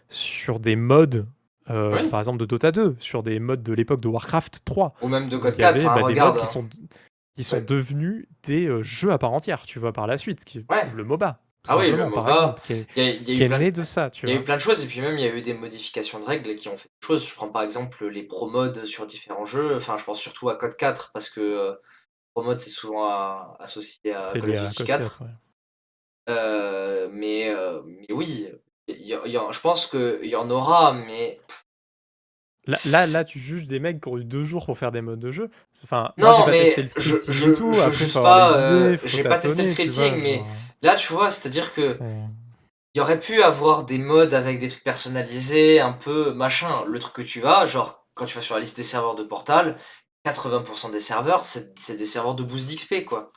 sur 0.09 0.59
des 0.59 0.75
modes, 0.75 1.27
par 1.65 2.19
exemple 2.19 2.39
de 2.39 2.45
Dota 2.45 2.71
2, 2.71 2.95
sur 2.99 3.21
des 3.21 3.39
modes 3.39 3.61
de 3.61 3.73
l'époque 3.73 4.01
de 4.01 4.07
Warcraft 4.07 4.61
3. 4.65 4.95
Ou 5.01 5.07
même 5.07 5.29
de 5.29 5.37
Code 5.37 5.55
4, 5.55 5.79
hein, 5.79 5.95
bah, 5.95 6.07
des 6.07 6.19
modes 6.19 6.35
qui 6.35 6.41
hein. 6.41 6.45
sont, 6.45 6.67
qui 7.37 7.43
sont 7.43 7.61
devenus 7.61 8.27
des 8.43 8.81
jeux 8.81 9.11
à 9.11 9.17
part 9.17 9.31
entière, 9.31 9.61
tu 9.61 9.79
vois, 9.79 9.93
par 9.93 10.07
la 10.07 10.17
suite, 10.17 10.43
qui, 10.43 10.65
le 10.95 11.03
MOBA. 11.03 11.39
Ah 11.67 11.77
oui, 11.77 11.91
le 11.91 12.09
MOBA, 12.09 12.55
qui 12.63 12.73
est, 12.73 13.29
y 13.29 13.43
a, 13.43 13.57
né 13.57 13.71
de 13.71 13.83
ça. 13.83 14.09
Il 14.23 14.29
y 14.29 14.31
a 14.31 14.35
eu 14.35 14.43
plein 14.43 14.55
de 14.55 14.61
choses, 14.61 14.83
et 14.83 14.87
puis 14.87 15.01
même 15.01 15.17
il 15.17 15.21
y 15.21 15.27
a 15.27 15.35
eu 15.35 15.41
des 15.41 15.53
modifications 15.53 16.19
de 16.19 16.25
règles 16.25 16.55
qui 16.55 16.69
ont 16.69 16.77
fait 16.77 16.89
des 16.89 17.05
choses. 17.05 17.27
Je 17.27 17.35
prends 17.35 17.49
par 17.49 17.61
exemple 17.61 18.07
les 18.07 18.23
pro 18.23 18.49
modes 18.49 18.85
sur 18.85 19.05
différents 19.05 19.45
jeux, 19.45 19.75
enfin 19.75 19.97
je 19.97 20.03
pense 20.03 20.19
surtout 20.19 20.49
à 20.49 20.55
Code 20.55 20.75
4, 20.75 21.11
parce 21.13 21.29
que 21.29 21.41
euh, 21.41 21.73
pro 22.33 22.43
mode 22.43 22.59
c'est 22.59 22.69
souvent 22.69 23.55
associé 23.59 24.13
à 24.13 24.23
Call 24.23 24.49
of 24.49 24.69
Duty 24.69 24.83
4. 24.85 25.23
Euh, 26.29 27.09
mais, 27.11 27.49
euh, 27.49 27.81
mais 27.85 28.07
oui, 28.11 28.49
je 28.87 29.59
pense 29.59 29.87
qu'il 29.87 30.25
y 30.25 30.35
en 30.35 30.49
aura, 30.49 30.93
mais 30.93 31.39
Là, 32.67 33.07
là, 33.07 33.23
tu 33.23 33.39
juges 33.39 33.65
des 33.65 33.79
mecs 33.79 34.01
qui 34.01 34.09
ont 34.09 34.17
eu 34.17 34.25
deux 34.25 34.43
jours 34.43 34.65
pour 34.65 34.77
faire 34.77 34.91
des 34.91 35.01
modes 35.01 35.19
de 35.19 35.31
jeu. 35.31 35.49
Enfin, 35.83 36.11
non, 36.17 36.27
moi, 36.27 36.51
j'ai 36.51 36.51
pas 36.51 36.75
testé 36.75 36.81
le 36.81 36.87
scripting 36.87 37.33
je, 37.33 37.49
et 37.49 37.53
tout. 37.53 37.73
Je, 37.73 37.91
je 37.91 38.19
pas, 38.19 38.97
j'ai 39.05 39.23
pas 39.23 39.37
testé 39.37 39.63
le 39.63 39.69
scripting, 39.69 40.21
mais 40.21 40.43
Là, 40.81 40.95
tu 40.95 41.11
vois, 41.11 41.31
c'est-à-dire 41.31 41.73
que 41.73 41.97
il 42.93 42.99
y 42.99 43.01
aurait 43.01 43.19
pu 43.19 43.43
avoir 43.43 43.83
des 43.83 43.99
modes 43.99 44.33
avec 44.33 44.59
des 44.59 44.69
trucs 44.69 44.83
personnalisés, 44.83 45.79
un 45.79 45.93
peu 45.93 46.33
machin. 46.33 46.83
Le 46.87 46.97
truc 46.99 47.13
que 47.13 47.21
tu 47.21 47.41
vas, 47.41 47.65
genre 47.65 48.05
quand 48.15 48.25
tu 48.25 48.35
vas 48.35 48.41
sur 48.41 48.55
la 48.55 48.61
liste 48.61 48.77
des 48.77 48.83
serveurs 48.83 49.15
de 49.15 49.23
Portal, 49.23 49.77
80% 50.25 50.91
des 50.91 50.99
serveurs, 50.99 51.45
c'est 51.45 51.95
des 51.95 52.05
serveurs 52.05 52.35
de 52.35 52.43
boost 52.43 52.67
d'XP, 52.67 53.05
quoi. 53.05 53.31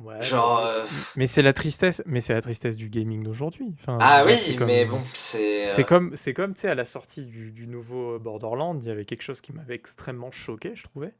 Ouais, 0.00 0.22
genre, 0.22 0.64
euh, 0.64 0.84
mais 1.16 1.26
c'est 1.26 1.42
la 1.42 1.52
tristesse, 1.52 2.02
mais 2.06 2.20
c'est 2.20 2.32
la 2.32 2.40
tristesse 2.40 2.76
du 2.76 2.88
gaming 2.88 3.24
d'aujourd'hui. 3.24 3.74
Enfin, 3.80 3.98
ah 4.00 4.24
oui, 4.24 4.56
mais 4.60 4.84
bon, 4.84 5.00
c'est. 5.12 5.66
C'est 5.66 5.82
euh 5.82 5.84
comme, 5.84 6.14
c'est 6.14 6.34
comme, 6.34 6.54
tu 6.54 6.60
sais, 6.60 6.68
à 6.68 6.76
la 6.76 6.84
sortie 6.84 7.26
du, 7.26 7.50
du, 7.50 7.66
nouveau 7.66 8.20
Borderlands, 8.20 8.78
il 8.78 8.86
y 8.86 8.90
avait 8.90 9.04
quelque 9.04 9.22
chose 9.22 9.40
qui 9.40 9.52
m'avait 9.52 9.74
extrêmement 9.74 10.30
choqué, 10.30 10.76
je 10.76 10.84
trouvais. 10.84 11.14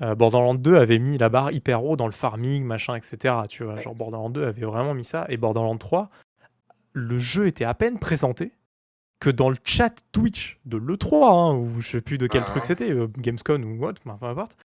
Euh, 0.00 0.14
Borderlands 0.14 0.54
2 0.54 0.76
avait 0.76 0.98
mis 0.98 1.18
la 1.18 1.28
barre 1.28 1.52
hyper 1.52 1.84
haut 1.84 1.96
dans 1.96 2.06
le 2.06 2.12
farming, 2.12 2.64
machin, 2.64 2.94
etc. 2.94 3.34
Tu 3.48 3.64
vois, 3.64 3.80
genre 3.80 3.94
Borderlands 3.94 4.30
2 4.30 4.46
avait 4.46 4.66
vraiment 4.66 4.94
mis 4.94 5.04
ça. 5.04 5.26
Et 5.28 5.36
Borderlands 5.36 5.78
3, 5.78 6.08
le 6.92 7.18
jeu 7.18 7.46
était 7.46 7.64
à 7.64 7.74
peine 7.74 7.98
présenté 7.98 8.52
que 9.20 9.30
dans 9.30 9.48
le 9.48 9.56
chat 9.64 10.02
Twitch 10.12 10.60
de 10.64 10.76
l'E3, 10.76 11.24
hein, 11.24 11.56
ou 11.56 11.80
je 11.80 11.88
sais 11.88 12.00
plus 12.00 12.18
de 12.18 12.26
quel 12.28 12.44
truc 12.44 12.64
c'était, 12.64 12.90
euh, 12.90 13.08
Gamescom 13.18 13.64
ou 13.64 13.84
what, 13.84 13.94
peu 14.04 14.26
importe, 14.26 14.56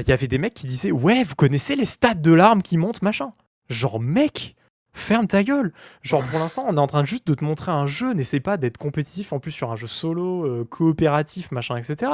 il 0.00 0.08
y 0.08 0.12
avait 0.12 0.28
des 0.28 0.38
mecs 0.38 0.54
qui 0.54 0.66
disaient 0.66 0.92
Ouais, 0.92 1.22
vous 1.24 1.34
connaissez 1.34 1.76
les 1.76 1.84
stats 1.84 2.14
de 2.14 2.32
l'arme 2.32 2.62
qui 2.62 2.78
monte, 2.78 3.02
machin. 3.02 3.32
Genre, 3.68 4.00
mec, 4.00 4.56
ferme 4.92 5.26
ta 5.26 5.42
gueule. 5.42 5.72
Genre, 6.02 6.24
pour 6.24 6.38
l'instant, 6.38 6.64
on 6.66 6.76
est 6.76 6.80
en 6.80 6.86
train 6.86 7.04
juste 7.04 7.26
de 7.26 7.34
te 7.34 7.44
montrer 7.44 7.72
un 7.72 7.86
jeu, 7.86 8.12
n'essaie 8.12 8.40
pas 8.40 8.56
d'être 8.56 8.78
compétitif 8.78 9.32
en 9.32 9.40
plus 9.40 9.52
sur 9.52 9.70
un 9.70 9.76
jeu 9.76 9.86
solo, 9.86 10.46
euh, 10.46 10.64
coopératif, 10.64 11.50
machin, 11.52 11.76
etc 11.76 12.10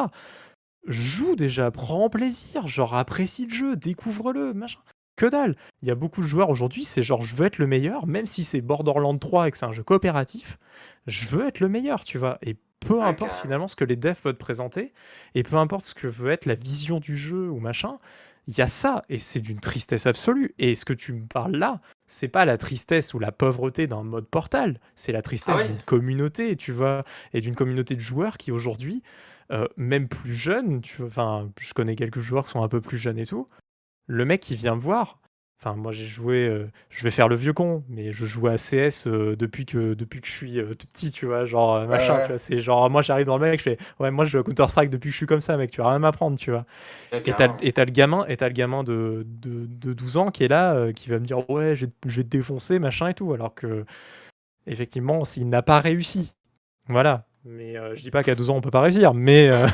joue 0.86 1.36
déjà, 1.36 1.70
prends 1.70 2.09
plaisir, 2.11 2.66
genre 2.66 2.94
apprécie 2.94 3.47
le 3.47 3.55
jeu, 3.55 3.77
découvre-le, 3.77 4.52
machin. 4.55 4.81
Que 5.16 5.27
dalle 5.27 5.55
Il 5.82 5.89
y 5.89 5.93
a 5.93 5.94
beaucoup 5.94 6.23
de 6.23 6.27
joueurs 6.27 6.51
aujourd'hui, 6.51 6.85
c'est 6.85 7.02
genre 7.02 7.23
je 7.23 7.36
veux 7.36 7.47
être 7.47 7.59
le 7.59 7.69
meilleur, 7.69 8.06
même 8.06 8.27
si 8.27 8.43
c'est 8.43 8.61
Borderlands 8.61 9.16
3 9.16 9.47
et 9.47 9.51
que 9.52 9.56
c'est 9.56 9.66
un 9.66 9.73
jeu 9.73 9.85
coopératif, 9.85 10.59
je 11.06 11.28
veux 11.28 11.47
être 11.47 11.61
le 11.61 11.69
meilleur, 11.69 12.02
tu 12.02 12.19
vois. 12.19 12.39
Peu 12.85 13.02
importe 13.02 13.36
finalement 13.36 13.69
ce 13.69 13.77
que 13.77 13.85
les 13.85 13.97
devs 13.97 14.20
peuvent 14.23 14.35
présenter, 14.35 14.93
et 15.35 15.43
peu 15.43 15.56
importe 15.56 15.85
ce 15.85 15.94
que 15.94 16.06
veut 16.06 16.31
être 16.31 16.47
la 16.47 16.55
vision 16.55 17.01
du 17.01 17.16
jeu 17.16 17.48
ou 17.48 17.59
machin, 17.59 17.98
il 18.47 18.59
y 18.59 18.61
a 18.61 18.69
ça, 18.69 19.02
et 19.09 19.19
c'est 19.19 19.40
d'une 19.40 19.61
tristesse 19.61 20.06
absolue. 20.06 20.55
Et 20.59 20.74
ce 20.74 20.85
que 20.85 20.93
tu 20.93 21.15
me 21.15 21.27
parles 21.27 21.56
là, 21.56 21.81
c'est 22.06 22.28
pas 22.28 22.44
la 22.44 22.59
tristesse 22.59 23.15
ou 23.15 23.19
la 23.19 23.32
pauvreté 23.32 23.86
d'un 23.86 24.02
mode 24.02 24.27
portal, 24.27 24.81
c'est 24.94 25.12
la 25.12 25.23
tristesse 25.23 25.56
ah 25.59 25.66
d'une 25.66 25.81
communauté, 25.82 26.56
tu 26.56 26.73
vois, 26.73 27.05
et 27.32 27.40
d'une 27.40 27.55
communauté 27.55 27.94
de 27.94 28.01
joueurs 28.01 28.36
qui 28.36 28.52
aujourd'hui 28.52 29.02
euh, 29.51 29.69
même 29.77 30.09
plus 30.09 30.35
jeune, 30.35 30.81
tu 30.81 31.02
enfin, 31.02 31.51
je 31.61 31.74
connais 31.74 31.97
quelques 31.97 32.20
joueurs 32.20 32.47
qui 32.47 32.52
sont 32.52 32.62
un 32.62 32.69
peu 32.69 32.81
plus 32.81 32.97
jeunes 32.97 33.19
et 33.19 33.27
tout. 33.27 33.47
Le 34.06 34.24
mec 34.24 34.40
qui 34.40 34.56
vient 34.56 34.74
me 34.74 34.81
voir, 34.81 35.20
enfin, 35.59 35.74
moi 35.76 35.93
j'ai 35.93 36.05
joué, 36.05 36.47
euh, 36.47 36.70
je 36.90 37.05
vais 37.05 37.10
faire 37.10 37.28
le 37.28 37.36
vieux 37.36 37.52
con, 37.52 37.85
mais 37.89 38.12
je 38.12 38.26
joue 38.26 38.47
à 38.48 38.56
CS 38.56 39.06
euh, 39.06 39.36
depuis 39.36 39.66
que 39.66 39.94
depuis 39.94 40.20
que 40.20 40.26
je 40.26 40.32
suis 40.32 40.55
tout 40.78 40.86
petit, 40.93 41.10
tu 41.10 41.26
vois, 41.26 41.44
genre 41.44 41.86
machin, 41.86 42.20
tu 42.22 42.28
vois, 42.28 42.39
c'est 42.39 42.60
genre 42.60 42.89
moi 42.90 43.02
j'arrive 43.02 43.26
dans 43.26 43.39
le 43.39 43.48
mec, 43.48 43.60
je 43.60 43.64
fais 43.64 43.78
ouais 44.01 44.10
moi 44.10 44.24
je 44.24 44.31
joue 44.31 44.39
à 44.39 44.43
Counter 44.43 44.68
Strike 44.68 44.90
depuis 44.90 45.09
que 45.09 45.12
je 45.12 45.18
suis 45.18 45.26
comme 45.26 45.40
ça, 45.40 45.56
mec, 45.56 45.70
tu 45.70 45.81
vas 45.81 45.90
rien 45.90 45.98
m'apprendre, 45.98 46.39
tu 46.39 46.51
vois. 46.51 46.64
et 47.12 47.32
t'as 47.32 47.85
le 47.85 47.90
gamin, 47.90 48.24
et 48.28 48.43
as 48.43 48.48
le 48.48 48.55
gamin 48.55 48.85
de, 48.85 49.26
de, 49.26 49.66
de, 49.66 49.93
12 49.93 50.16
ans 50.16 50.31
qui 50.31 50.44
est 50.44 50.48
là, 50.48 50.93
qui 50.93 51.09
va 51.09 51.18
me 51.18 51.24
dire 51.24 51.48
ouais 51.51 51.76
je, 51.76 51.86
je 52.06 52.16
vais 52.16 52.24
te 52.24 52.28
défoncer, 52.28 52.78
machin 52.78 53.09
et 53.09 53.14
tout, 53.14 53.32
alors 53.32 53.55
que 53.55 53.85
effectivement 54.66 55.24
s'il 55.24 55.48
n'a 55.48 55.62
pas 55.62 55.81
réussi, 55.81 56.35
voilà, 56.89 57.26
mais 57.44 57.76
euh, 57.76 57.94
je 57.94 58.02
dis 58.02 58.10
pas 58.10 58.22
qu'à 58.22 58.35
12 58.35 58.51
ans 58.51 58.56
on 58.56 58.60
peut 58.60 58.70
pas 58.70 58.81
réussir, 58.81 59.12
mais 59.14 59.48
euh, 59.48 59.66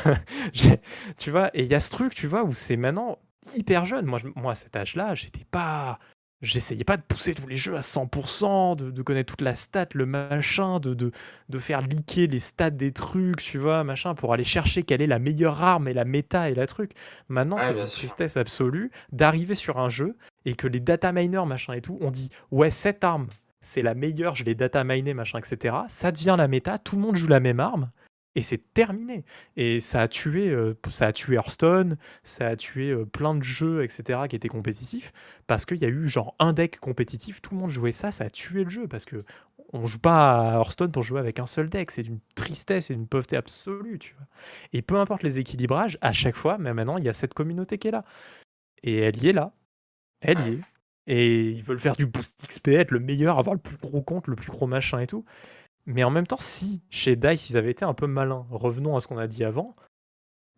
tu 1.17 1.31
vois, 1.31 1.49
et 1.53 1.63
il 1.63 1.67
y 1.67 1.75
a 1.75 1.79
ce 1.79 1.91
truc, 1.91 2.13
tu 2.13 2.27
vois, 2.27 2.43
où 2.43 2.53
c'est 2.53 2.75
maintenant 2.75 3.17
hyper 3.55 3.85
jeune. 3.85 4.05
Moi, 4.05 4.19
moi 4.35 4.53
à 4.53 4.55
cet 4.55 4.75
âge-là, 4.75 5.15
j'étais 5.15 5.45
pas. 5.49 5.99
J'essayais 6.41 6.83
pas 6.83 6.97
de 6.97 7.03
pousser 7.03 7.35
tous 7.35 7.45
les 7.45 7.55
jeux 7.55 7.75
à 7.75 7.81
100%, 7.81 8.75
de, 8.75 8.89
de 8.89 9.01
connaître 9.03 9.31
toute 9.31 9.41
la 9.41 9.53
stat, 9.53 9.85
le 9.93 10.07
machin, 10.07 10.79
de, 10.79 10.95
de, 10.95 11.11
de, 11.49 11.59
faire 11.59 11.81
leaker 11.81 12.27
les 12.27 12.39
stats 12.39 12.71
des 12.71 12.91
trucs, 12.91 13.43
tu 13.43 13.59
vois, 13.59 13.83
machin, 13.83 14.15
pour 14.15 14.33
aller 14.33 14.43
chercher 14.43 14.81
quelle 14.81 15.03
est 15.03 15.07
la 15.07 15.19
meilleure 15.19 15.61
arme 15.61 15.87
et 15.87 15.93
la 15.93 16.03
méta 16.03 16.49
et 16.49 16.55
la 16.55 16.65
truc. 16.65 16.93
Maintenant, 17.29 17.59
c'est 17.59 17.79
une 17.79 17.85
tristesse 17.85 18.37
absolue 18.37 18.89
d'arriver 19.11 19.53
sur 19.53 19.77
un 19.77 19.87
jeu 19.87 20.17
et 20.45 20.55
que 20.55 20.65
les 20.65 20.79
data 20.79 21.11
miners, 21.11 21.45
machin 21.45 21.73
et 21.73 21.81
tout, 21.81 21.99
on 22.01 22.09
dit, 22.09 22.31
ouais, 22.49 22.71
cette 22.71 23.03
arme, 23.03 23.27
c'est 23.61 23.83
la 23.83 23.93
meilleure, 23.93 24.35
je 24.35 24.43
l'ai 24.43 24.55
data 24.55 24.83
miné, 24.83 25.13
machin, 25.13 25.37
etc. 25.37 25.75
Ça 25.87 26.11
devient 26.11 26.35
la 26.37 26.47
méta, 26.47 26.79
tout 26.79 26.95
le 26.95 27.03
monde 27.03 27.15
joue 27.15 27.27
la 27.27 27.39
même 27.39 27.59
arme, 27.59 27.91
et 28.35 28.41
c'est 28.41 28.73
terminé. 28.73 29.23
Et 29.57 29.79
ça 29.79 30.01
a 30.01 30.07
tué, 30.07 30.49
euh, 30.49 30.73
ça 30.91 31.07
a 31.07 31.13
tué 31.13 31.35
Hearthstone, 31.35 31.97
ça 32.23 32.47
a 32.47 32.55
tué 32.55 32.91
euh, 32.91 33.05
plein 33.05 33.35
de 33.35 33.43
jeux, 33.43 33.83
etc. 33.83 34.21
qui 34.29 34.35
étaient 34.35 34.47
compétitifs, 34.47 35.11
parce 35.47 35.65
qu'il 35.65 35.77
y 35.77 35.85
a 35.85 35.89
eu 35.89 36.07
genre 36.07 36.35
un 36.39 36.53
deck 36.53 36.79
compétitif, 36.79 37.41
tout 37.41 37.53
le 37.55 37.61
monde 37.61 37.71
jouait 37.71 37.91
ça, 37.91 38.11
ça 38.11 38.25
a 38.25 38.29
tué 38.29 38.63
le 38.63 38.69
jeu, 38.69 38.87
parce 38.87 39.05
que 39.05 39.23
on 39.73 39.85
joue 39.85 39.99
pas 39.99 40.55
à 40.55 40.57
Hearthstone 40.57 40.91
pour 40.91 41.03
jouer 41.03 41.19
avec 41.19 41.39
un 41.39 41.45
seul 41.45 41.69
deck, 41.69 41.91
c'est 41.91 42.03
d'une 42.03 42.19
tristesse 42.35 42.91
et 42.91 42.95
d'une 42.95 43.07
pauvreté 43.07 43.37
absolue, 43.37 43.99
tu 43.99 44.13
vois. 44.15 44.27
Et 44.73 44.81
peu 44.81 44.97
importe 44.97 45.23
les 45.23 45.39
équilibrages, 45.39 45.97
à 46.01 46.13
chaque 46.13 46.35
fois, 46.35 46.57
mais 46.57 46.73
maintenant, 46.73 46.97
il 46.97 47.05
y 47.05 47.09
a 47.09 47.13
cette 47.13 47.33
communauté 47.33 47.77
qui 47.77 47.87
est 47.87 47.91
là. 47.91 48.03
Et 48.83 48.97
elle 48.99 49.23
y 49.23 49.29
est 49.29 49.33
là. 49.33 49.53
Elle 50.21 50.39
y 50.41 50.53
est. 50.53 50.59
Et 51.07 51.49
ils 51.49 51.63
veulent 51.63 51.79
faire 51.79 51.95
du 51.95 52.05
boost 52.05 52.45
XP, 52.47 52.69
être 52.69 52.91
le 52.91 52.99
meilleur, 52.99 53.39
avoir 53.39 53.55
le 53.55 53.61
plus 53.61 53.77
gros 53.77 54.01
compte, 54.01 54.27
le 54.27 54.35
plus 54.35 54.51
gros 54.51 54.67
machin 54.67 54.99
et 54.99 55.07
tout. 55.07 55.25
Mais 55.85 56.03
en 56.03 56.09
même 56.09 56.27
temps, 56.27 56.39
si 56.39 56.81
chez 56.89 57.15
DICE 57.15 57.49
ils 57.49 57.57
avaient 57.57 57.71
été 57.71 57.85
un 57.85 57.93
peu 57.93 58.07
malins, 58.07 58.45
revenons 58.51 58.95
à 58.95 59.01
ce 59.01 59.07
qu'on 59.07 59.17
a 59.17 59.27
dit 59.27 59.43
avant, 59.43 59.75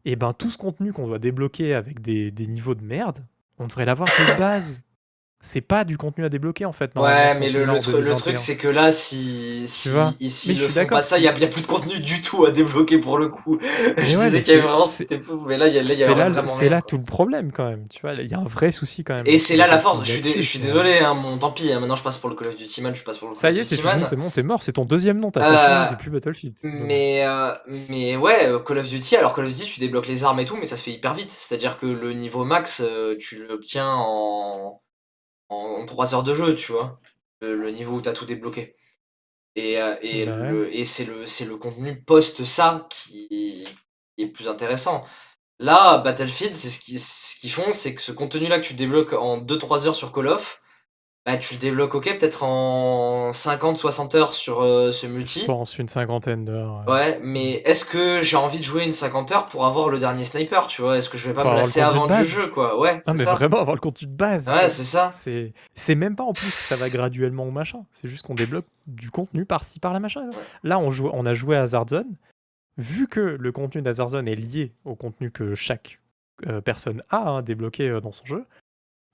et 0.06 0.14
eh 0.14 0.16
ben 0.18 0.34
tout 0.34 0.50
ce 0.50 0.58
contenu 0.58 0.92
qu'on 0.92 1.08
doit 1.08 1.20
débloquer 1.20 1.74
avec 1.74 2.02
des, 2.02 2.30
des 2.32 2.48
niveaux 2.48 2.76
de 2.76 2.84
merde, 2.84 3.26
on 3.58 3.68
devrait 3.68 3.86
l'avoir 3.86 4.10
de 4.10 4.38
base 4.38 4.82
c'est 5.46 5.62
pas 5.62 5.84
du 5.84 5.98
contenu 5.98 6.24
à 6.24 6.30
débloquer 6.30 6.64
en 6.64 6.72
fait. 6.72 6.92
Ouais, 6.96 7.38
mais 7.38 7.50
le, 7.50 7.66
le, 7.66 8.16
truc 8.16 8.38
c'est 8.38 8.56
que 8.56 8.70
là, 8.70 8.94
si, 8.94 9.66
si 9.68 9.90
ici 10.22 10.50
mais 10.50 10.84
le 10.84 10.88
pas 10.88 11.02
ça, 11.02 11.18
il 11.18 11.24
y, 11.26 11.28
a, 11.28 11.34
plus 11.34 11.62
de 11.62 11.68
contenu 11.68 12.00
du 12.00 12.22
tout 12.22 12.46
à 12.46 12.52
débloquer 12.52 12.98
pour 12.98 13.18
le 13.18 13.28
coup. 13.28 13.60
je 13.98 14.04
disais 14.04 14.40
qu'il 14.40 14.54
y 14.54 14.58
avait 14.58 14.62
vraiment, 14.62 14.86
c'était 14.86 15.20
mais 15.46 15.58
là, 15.58 15.68
il 15.68 15.74
y 15.76 15.80
a, 16.04 16.16
là, 16.16 16.46
C'est 16.46 16.70
là 16.70 16.82
tout 16.82 16.98
le 16.98 17.04
problème 17.04 17.52
quand 17.52 17.70
même, 17.70 17.88
tu 17.90 18.00
vois, 18.02 18.14
il 18.14 18.26
y 18.26 18.34
a 18.34 18.40
un 18.40 18.46
vrai 18.46 18.72
souci 18.72 19.04
quand 19.04 19.16
même. 19.16 19.28
Et 19.28 19.38
c'est 19.38 19.58
là 19.58 19.68
la 19.68 19.80
force. 19.80 20.08
Je 20.08 20.14
suis, 20.14 20.34
je 20.36 20.42
suis 20.42 20.60
désolé, 20.60 21.00
hein, 21.00 21.14
mon, 21.14 21.38
tant 21.38 21.52
pis. 21.52 21.74
Hein, 21.74 21.82
maintenant, 21.82 21.98
je 21.98 22.04
passe 22.04 22.18
pour 22.18 22.30
le 22.30 22.36
Call 22.36 22.48
of 22.48 22.56
Duty 22.56 22.82
Man, 22.82 22.96
je 22.96 23.04
passe 23.04 23.18
pour 23.18 23.28
le 23.28 23.34
Ça 23.34 23.52
y 23.52 23.60
est, 23.60 23.66
c'est 23.66 23.82
bon, 24.16 24.30
c'est 24.32 24.44
mort, 24.44 24.64
c'est 24.64 24.74
ton 24.74 24.86
deuxième 24.86 25.20
nom, 25.20 25.30
t'as 25.30 25.42
euh, 25.42 25.86
c'est 25.90 25.98
plus 25.98 26.10
Battlefield. 26.10 26.56
Mais 26.64 27.26
euh, 27.26 27.52
mais 27.90 28.16
ouais, 28.16 28.48
euh, 28.48 28.60
Call 28.60 28.78
of 28.78 28.88
Duty. 28.88 29.18
Alors 29.18 29.34
Call 29.34 29.46
of 29.46 29.54
Duty, 29.54 29.66
tu 29.66 29.80
débloques 29.82 30.08
les 30.08 30.24
armes 30.24 30.40
et 30.40 30.46
tout, 30.46 30.56
mais 30.56 30.68
ça 30.68 30.78
se 30.78 30.84
fait 30.84 30.92
hyper 30.92 31.14
vite. 31.14 31.32
C'est-à-dire 31.32 31.78
que 31.78 31.86
le 31.86 32.14
niveau 32.14 32.46
max, 32.46 32.82
tu 33.20 33.46
l'obtiens 33.46 33.94
en 33.94 34.80
en, 35.54 35.86
3 35.86 36.16
heures 36.16 36.24
de 36.24 36.34
jeu, 36.34 36.56
tu 36.56 36.72
vois, 36.72 37.00
le, 37.42 37.72
niveau 37.72 37.98
où 37.98 38.02
tu 38.02 38.10
as 38.10 38.14
tout 38.14 38.26
débloqué. 38.26 38.76
Et, 39.56 39.80
euh, 39.82 39.96
et, 40.02 40.26
bah 40.26 40.52
et 40.72 40.86
c'est 40.86 41.06
le, 41.06 41.22
le 41.24 41.58
contenu 41.58 42.02
post 42.04 42.44
ça 42.46 42.88
qui, 42.90 43.66
est 44.18 44.28
plus 44.28 44.48
intéressant. 44.48 45.06
Là, 45.60 46.00
Battlefield, 46.00 46.56
c'est 46.56 46.70
ce 46.70 46.80
qu'ils 46.80 47.00
ce 47.00 47.40
qu'ils 47.40 47.52
font, 47.52 47.72
c'est 47.72 47.96
que 47.96 48.02
ce 48.02 48.12
contenu-là 48.12 48.60
que 48.60 48.66
tu 48.66 48.74
débloques 48.74 49.14
en 49.14 49.40
2-3 49.40 49.88
heures 49.88 49.96
sur 49.96 50.12
Call 50.12 50.28
of, 50.28 50.62
bah, 51.26 51.38
tu 51.38 51.54
le 51.54 51.60
débloques, 51.60 51.96
OK, 51.96 52.04
peut-être 52.20 52.44
en 52.44 53.32
50-60 53.32 54.16
heures 54.16 54.34
sur, 54.34 54.62
heu, 54.62 54.92
ce 54.92 55.08
Je 55.08 55.12
multi. 55.12 55.46
pense 55.46 55.78
une 55.78 55.88
cinquantaine 55.88 56.44
d'heures, 56.44 56.84
ouais. 56.86 56.94
Ouais, 56.94 57.20
mais 57.24 57.62
est-ce 57.66 57.86
que 57.86 58.22
j'ai 58.22 58.36
envie 58.36 58.60
de 58.60 58.64
jouer 58.64 58.84
une 58.84 58.92
50 58.92 59.32
heures 59.32 59.46
pour 59.46 59.66
avoir 59.66 59.88
le 59.88 60.00
dernier 60.00 60.26
sniper, 60.26 60.68
tu 60.68 60.82
vois? 60.82 60.98
Est-ce 60.98 61.10
que 61.10 61.18
je 61.18 61.28
vais 61.28 61.34
pas 61.34 61.46
me 61.46 61.56
lasser 61.56 61.80
avant 61.80 62.08
du 62.08 62.26
jeu, 62.26 62.48
quoi? 62.48 62.78
Ouais, 62.78 63.02
c'est 63.06 63.14
mais 63.14 63.24
ça. 63.24 63.36
vraiment 63.36 63.60
avoir 63.60 63.76
le 63.76 63.82
contenu 63.82 64.08
de 64.08 64.14
base, 64.16 64.50
Ouais, 64.50 64.68
c'est 64.68 64.84
ça. 64.84 65.08
C'est 65.08 65.54
c'est 65.76 65.96
même 65.96 66.16
pas 66.18 66.24
en 66.24 66.34
plus 66.34 66.50
que 66.50 66.64
ça 66.64 66.76
va 66.76 66.90
graduellement 66.90 67.46
ou 67.46 67.52
machin, 67.52 67.86
c'est 67.92 68.08
juste 68.10 68.26
qu'on 68.26 68.36
débloque 68.36 68.66
du 68.88 69.10
contenu 69.10 69.46
par-ci 69.46 69.80
par-là 69.80 70.00
machin. 70.00 70.26
Ouais. 70.26 70.44
Là, 70.64 70.78
on 70.80 70.90
joue 70.92 71.10
on 71.14 71.26
a 71.26 71.34
joué 71.34 71.56
à 71.56 71.62
Hazard 71.62 71.88
Zone. 71.90 72.16
Vu 72.78 73.08
que 73.08 73.20
le 73.20 73.52
contenu 73.52 73.82
d'Hazard 73.82 74.10
Zone 74.10 74.28
est 74.28 74.36
lié 74.36 74.74
au 74.84 74.96
contenu 74.96 75.30
que 75.32 75.54
chaque, 75.54 76.00
heu, 76.48 76.60
personne 76.60 77.04
a, 77.12 77.18
hein, 77.30 77.42
débloqué, 77.44 77.88
heu, 77.88 78.02
dans 78.02 78.12
son 78.12 78.26
jeu, 78.26 78.46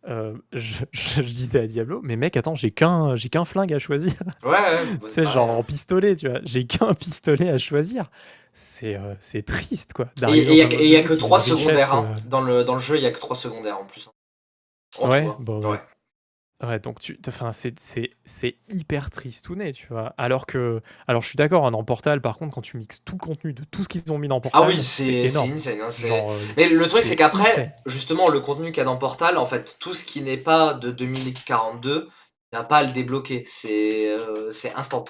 heu, 0.07 0.41
je 0.53 0.83
je 0.91 1.21
je 1.21 1.21
disais 1.21 1.59
à 1.59 1.67
Diablo: 1.67 2.01
«Mais 2.03 2.15
mec, 2.15 2.37
attends, 2.37 2.55
j'ai 2.55 2.71
qu'un 2.71 3.15
j'ai 3.15 3.29
qu'un 3.29 3.45
flingue 3.45 3.73
à 3.73 3.79
choisir». 3.79 4.13
Ouais, 4.43 4.51
ouais, 4.51 4.85
bah, 5.01 5.07
Tu 5.07 5.13
sais, 5.15 5.23
bah, 5.23 5.29
genre 5.29 5.49
en 5.51 5.63
pistolet, 5.63 6.15
tu 6.15 6.29
vois? 6.29 6.39
J'ai 6.45 6.65
qu'un 6.65 6.93
pistolet 6.95 7.49
à 7.49 7.57
choisir. 7.57 8.09
C'est, 8.53 8.95
heu, 8.95 9.15
c'est 9.19 9.43
triste, 9.45 9.93
quoi, 9.93 10.07
Et 10.27 10.31
il 10.39 10.55
y 10.55 10.61
a 10.61 10.67
que 10.67 10.75
mode 10.75 10.81
et 10.81 10.85
il 10.85 10.89
de 10.89 10.91
y 10.91 10.95
a 10.97 11.01
jeu 11.01 11.03
que 11.03 11.13
qui 11.13 11.13
est 11.15 11.17
3 11.17 11.39
une 11.39 11.43
richesse, 11.53 11.59
secondaires, 11.59 11.93
hein. 11.93 12.15
heu 12.17 12.29
Dans 12.29 12.41
le 12.41 12.63
dans 12.63 12.73
le 12.73 12.79
jeu, 12.79 12.97
il 12.97 13.03
y 13.03 13.05
a 13.05 13.11
que 13.11 13.19
3 13.19 13.35
secondaires 13.35 13.79
en 13.79 13.85
plus, 13.85 14.07
hein. 14.07 14.11
En 15.03 15.09
Ouais, 15.09 15.25
hein. 15.25 15.37
bah, 15.39 15.59
ouais. 15.59 15.79
Ouais. 16.61 16.79
Donc 16.79 16.99
tu 16.99 17.17
enfin, 17.27 17.51
c'est 17.53 17.79
c'est 17.79 18.11
c'est 18.25 18.57
hyper 18.67 19.09
tristouné, 19.09 19.71
tu 19.71 19.87
vois? 19.87 20.13
Alors 20.17 20.45
que 20.45 20.81
alors 21.07 21.21
je 21.21 21.27
suis 21.29 21.37
d'accord, 21.37 21.65
hein, 21.65 21.71
dans 21.71 21.83
Portal, 21.85 22.19
par 22.21 22.37
contre, 22.37 22.53
quand 22.55 22.61
tu 22.61 22.77
mixes 22.77 23.03
tout 23.03 23.15
le 23.15 23.19
contenu 23.25 23.53
de 23.53 23.63
tout 23.63 23.83
ce 23.83 23.89
qu'ils 23.89 24.11
ont 24.11 24.17
mis 24.17 24.27
dans 24.27 24.41
Ah 24.51 24.63
Portal, 24.63 24.67
oui, 24.67 24.81
c'est 24.81 25.25
c'est 25.27 25.27
énorme. 25.27 25.53
insane, 25.53 25.79
hein, 25.81 25.89
Genre, 25.97 26.33
heu, 26.33 26.55
mais 26.57 26.69
le 26.69 26.87
truc, 26.87 27.03
c'est 27.03 27.15
qu'après, 27.15 27.63
insane. 27.63 27.71
justement, 27.85 28.29
le 28.29 28.39
contenu 28.39 28.67
qu'il 28.71 28.77
y 28.77 28.81
a 28.81 28.85
dans 28.85 28.97
Portal, 28.97 29.37
en 29.37 29.45
fait, 29.45 29.77
tout 29.79 29.93
ce 29.93 30.03
qui 30.05 30.21
n'est 30.21 30.37
pas 30.37 30.73
de 30.73 30.89
2042, 30.91 32.09
il 32.51 32.55
y 32.55 32.59
a 32.59 32.63
pas 32.63 32.77
à 32.77 32.83
le 32.83 32.91
débloquer. 32.91 33.43
C'est, 33.47 34.07
heu, 34.09 34.49
c'est 34.51 34.73
instant. 34.73 35.05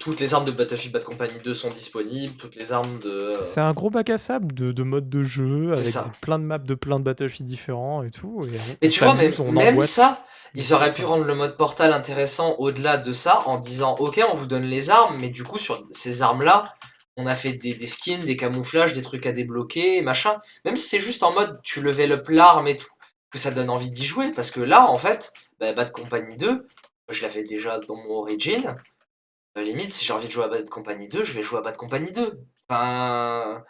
Toutes 0.00 0.18
les 0.18 0.34
armes 0.34 0.44
de 0.44 0.50
Battlefield 0.50 0.92
Bad 0.92 1.04
Company 1.04 1.34
2 1.44 1.54
sont 1.54 1.70
disponibles, 1.70 2.34
toutes 2.34 2.56
les 2.56 2.72
armes 2.72 2.98
de, 2.98 3.36
heu 3.36 3.38
C'est 3.40 3.60
un 3.60 3.72
gros 3.72 3.88
bac 3.88 4.10
à 4.10 4.18
sable 4.18 4.52
de 4.52 4.72
de 4.72 4.82
modes 4.82 5.08
de 5.08 5.22
jeu 5.22 5.68
C'est 5.74 5.80
avec 5.80 5.92
ça. 5.92 6.02
des 6.02 6.10
plein 6.20 6.40
de 6.40 6.44
maps 6.44 6.58
de 6.58 6.74
plein 6.74 6.98
de 6.98 7.04
Battlefield 7.04 7.46
différents 7.48 8.02
et 8.02 8.10
tout 8.10 8.40
et 8.42 8.58
on 8.58 8.76
Et 8.82 8.88
on 8.88 8.90
tu 8.90 9.04
vois, 9.04 9.14
même 9.14 9.32
s'amuse, 9.32 9.48
on 9.48 9.52
même 9.52 9.74
emboîte 9.74 9.88
ça, 9.88 10.24
ils 10.54 10.74
auraient 10.74 10.92
pu 10.92 11.04
rendre 11.04 11.24
le 11.24 11.34
mode 11.36 11.56
Portal 11.56 11.92
intéressant 11.92 12.56
au-delà 12.58 12.96
de 12.96 13.12
ça, 13.12 13.42
en 13.46 13.58
disant: 13.58 13.94
«OK, 14.00 14.20
on 14.32 14.34
vous 14.34 14.46
donne 14.46 14.64
les 14.64 14.90
armes, 14.90 15.18
mais 15.20 15.30
du 15.30 15.44
coup, 15.44 15.58
sur 15.58 15.86
ces 15.90 16.22
armes-là, 16.22 16.74
on 17.16 17.26
a 17.28 17.36
fait 17.36 17.52
des 17.52 17.74
des 17.74 17.86
skins, 17.86 18.24
des 18.24 18.36
camouflages, 18.36 18.92
des 18.92 19.02
trucs 19.02 19.26
à 19.26 19.30
débloquer, 19.32 20.02
machin». 20.02 20.38
Même 20.64 20.76
si 20.76 20.88
c'est 20.88 21.00
juste 21.00 21.22
en 21.22 21.32
mode, 21.32 21.60
tu 21.62 21.80
level 21.80 22.10
up 22.12 22.28
l'arme 22.28 22.66
et 22.66 22.76
tout, 22.76 22.90
que 23.30 23.38
ça 23.38 23.52
donne 23.52 23.70
envie 23.70 23.90
d'y 23.90 24.04
jouer. 24.04 24.32
Parce 24.32 24.50
que 24.50 24.60
là, 24.60 24.90
en 24.90 24.98
fait, 24.98 25.32
bah, 25.60 25.72
Bad 25.72 25.92
Company 25.92 26.36
2, 26.36 26.66
je 27.10 27.22
l'avais 27.22 27.44
déjà 27.44 27.78
dans 27.86 27.94
mon 27.96 28.16
origin. 28.16 28.76
Heu, 29.58 29.62
limite, 29.62 29.90
si 29.90 30.04
j'ai 30.04 30.12
envie 30.12 30.26
de 30.26 30.32
jouer 30.32 30.44
à 30.44 30.48
Bad 30.48 30.68
Company 30.68 31.08
2, 31.08 31.24
je 31.24 31.32
vais 31.32 31.42
jouer 31.42 31.58
à 31.58 31.62
Bad 31.62 31.76
Company 31.76 32.12
2. 32.12 32.40
Enfin 32.68 33.64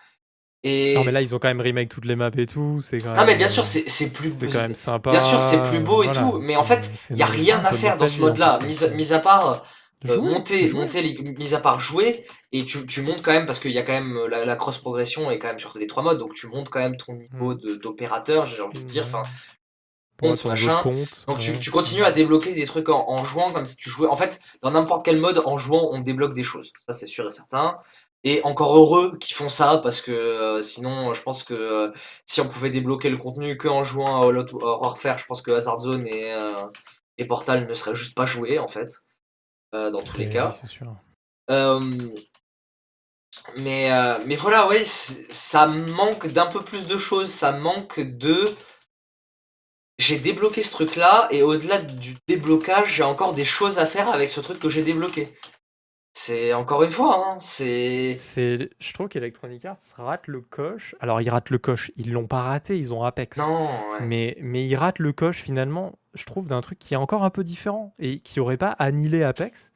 Non, 0.64 1.04
mais 1.04 1.10
et 1.10 1.12
là, 1.12 1.22
ils 1.22 1.34
ont 1.34 1.38
quand 1.38 1.48
même 1.48 1.60
remake 1.60 1.88
toutes 1.88 2.04
les 2.04 2.16
maps 2.16 2.30
et 2.36 2.46
tout, 2.46 2.80
c'est 2.80 2.98
quand 2.98 3.14
non, 3.14 3.24
mais 3.24 3.36
bien 3.36 3.48
sûr, 3.48 3.64
c'est 3.64 3.88
c'est 3.88 4.10
plus 4.10 4.32
c'est 4.32 4.48
quand 4.48 4.60
même 4.60 4.74
bien 5.08 5.20
sûr, 5.20 5.40
c'est 5.42 5.58
plus 5.58 5.78
sympa, 5.78 5.78
beau 5.80 6.02
et 6.02 6.06
voilà, 6.06 6.20
tout, 6.20 6.38
mais 6.38 6.56
en 6.56 6.64
fait, 6.64 6.90
il 7.10 7.16
y 7.16 7.22
a 7.22 7.26
rien 7.26 7.64
à 7.64 7.70
faire 7.72 7.96
dans 7.96 8.06
ce 8.06 8.20
mode-là, 8.20 8.58
mis 8.66 8.76
mis 8.94 9.12
à 9.12 9.20
part, 9.20 9.64
jouer, 10.04 10.16
monter 10.16 10.68
monter 10.70 11.16
mis 11.38 11.54
à 11.54 11.60
part 11.60 11.80
jouer 11.80 12.26
et 12.52 12.64
tu 12.64 12.86
tu 12.86 13.02
montes 13.02 13.22
quand 13.22 13.32
même 13.32 13.46
parce 13.46 13.60
qu'il 13.60 13.72
y 13.72 13.78
a 13.78 13.82
quand 13.82 13.92
même, 13.92 14.16
heu, 14.16 14.28
la 14.28 14.44
la 14.44 14.56
cross 14.56 14.78
progression 14.78 15.30
est 15.30 15.38
quand 15.38 15.48
même 15.48 15.58
sur 15.58 15.76
les 15.78 15.86
3 15.86 16.02
modes, 16.02 16.18
donc 16.18 16.34
tu 16.34 16.48
montes 16.48 16.68
quand 16.70 16.80
même 16.80 16.96
ton 16.96 17.14
niveau 17.14 17.54
de 17.54 17.74
d'opérateur, 17.76 18.46
j'ai 18.46 18.62
envie 18.62 18.80
de 18.80 18.84
dire, 18.84 19.04
enfin, 19.04 19.22
Machin, 20.22 20.82
compte, 20.82 21.24
donc 21.26 21.38
tu 21.38 21.58
tu 21.58 21.70
continues 21.70 22.02
à 22.04 22.10
débloquer 22.10 22.54
des 22.54 22.64
trucs 22.64 22.88
en 22.88 23.08
en 23.08 23.24
jouant 23.24 23.52
comme 23.52 23.66
si 23.66 23.76
tu 23.76 23.88
jouais 23.88 24.08
en 24.08 24.16
fait, 24.16 24.40
dans 24.62 24.70
n'importe 24.70 25.04
quel 25.04 25.18
mode, 25.18 25.42
en 25.44 25.56
jouant, 25.58 25.90
on 25.92 26.00
débloque 26.00 26.32
des 26.32 26.42
choses. 26.42 26.72
Ça, 26.80 26.92
c'est 26.92 27.06
sûr 27.06 27.26
et 27.26 27.30
certain 27.30 27.78
et 28.24 28.40
encore 28.42 28.76
heureux 28.76 29.16
qu'ils 29.18 29.36
font 29.36 29.48
ça 29.48 29.78
parce 29.78 30.00
que, 30.00 30.10
heu, 30.58 30.62
sinon, 30.62 31.14
je 31.14 31.22
pense 31.22 31.44
que, 31.44 31.54
heu, 31.54 31.92
si 32.26 32.40
on 32.40 32.48
pouvait 32.48 32.70
débloquer 32.70 33.10
le 33.10 33.16
contenu 33.16 33.56
qu'en 33.56 33.84
jouant 33.84 34.20
à 34.20 34.26
All 34.26 34.38
Out 34.38 34.52
War 34.52 34.82
Warfare, 34.82 35.18
je 35.18 35.26
pense 35.26 35.40
que 35.40 35.52
Hazard 35.52 35.80
Zone 35.80 36.06
et 36.06 36.32
heu, 36.34 36.54
et 37.16 37.24
Portal 37.26 37.66
ne 37.66 37.74
seraient 37.74 37.94
juste 37.94 38.16
pas 38.16 38.26
joués, 38.26 38.58
en 38.58 38.68
fait, 38.68 39.02
dans 39.72 40.00
tous 40.00 40.18
les 40.18 40.28
cas. 40.28 40.50
sûr. 40.66 40.92
Mais 43.56 43.88
mais 44.26 44.36
voilà, 44.36 44.66
ouais, 44.66 44.84
ça 44.84 45.66
manque 45.66 46.26
d'un 46.28 46.46
peu 46.46 46.62
plus 46.64 46.86
de 46.86 46.96
choses, 46.96 47.30
ça 47.30 47.52
manque 47.52 48.00
de 48.00 48.56
j'ai 49.98 50.18
débloqué 50.18 50.62
ce 50.62 50.70
truc-là 50.70 51.28
et 51.30 51.42
au-delà 51.42 51.78
du 51.78 52.16
déblocage, 52.28 52.94
j'ai 52.94 53.02
encore 53.02 53.34
des 53.34 53.44
choses 53.44 53.78
à 53.78 53.86
faire 53.86 54.08
avec 54.08 54.28
ce 54.28 54.40
truc 54.40 54.58
que 54.58 54.68
j'ai 54.68 54.82
débloqué. 54.82 55.32
C'est 56.14 56.52
encore 56.52 56.82
une 56.82 56.90
fois, 56.90 57.24
hein, 57.26 57.36
c'est 57.40 58.12
C'est 58.14 58.70
je 58.80 58.92
trouve 58.92 59.08
qu'Electronic 59.08 59.64
Arts 59.64 59.78
rate 59.96 60.26
le 60.26 60.40
coche. 60.40 60.96
Alors 61.00 61.20
ils 61.20 61.30
ratent 61.30 61.50
le 61.50 61.58
coche, 61.58 61.92
ils 61.96 62.12
l'ont 62.12 62.26
pas 62.26 62.42
raté, 62.42 62.76
ils 62.76 62.92
ont 62.92 63.04
Apex. 63.04 63.38
Non, 63.38 63.66
ouais. 63.66 64.00
Mais 64.00 64.36
mais 64.40 64.66
ils 64.66 64.74
ratent 64.74 64.98
le 64.98 65.12
coche 65.12 65.42
finalement, 65.42 65.98
je 66.14 66.24
trouve, 66.24 66.48
d'un 66.48 66.60
truc 66.60 66.78
qui 66.78 66.94
est 66.94 66.96
encore 66.96 67.22
un 67.22 67.30
peu 67.30 67.44
différent 67.44 67.94
et 68.00 68.18
qui 68.18 68.40
aurait 68.40 68.56
pas 68.56 68.70
annihilé 68.70 69.22
Apex. 69.22 69.72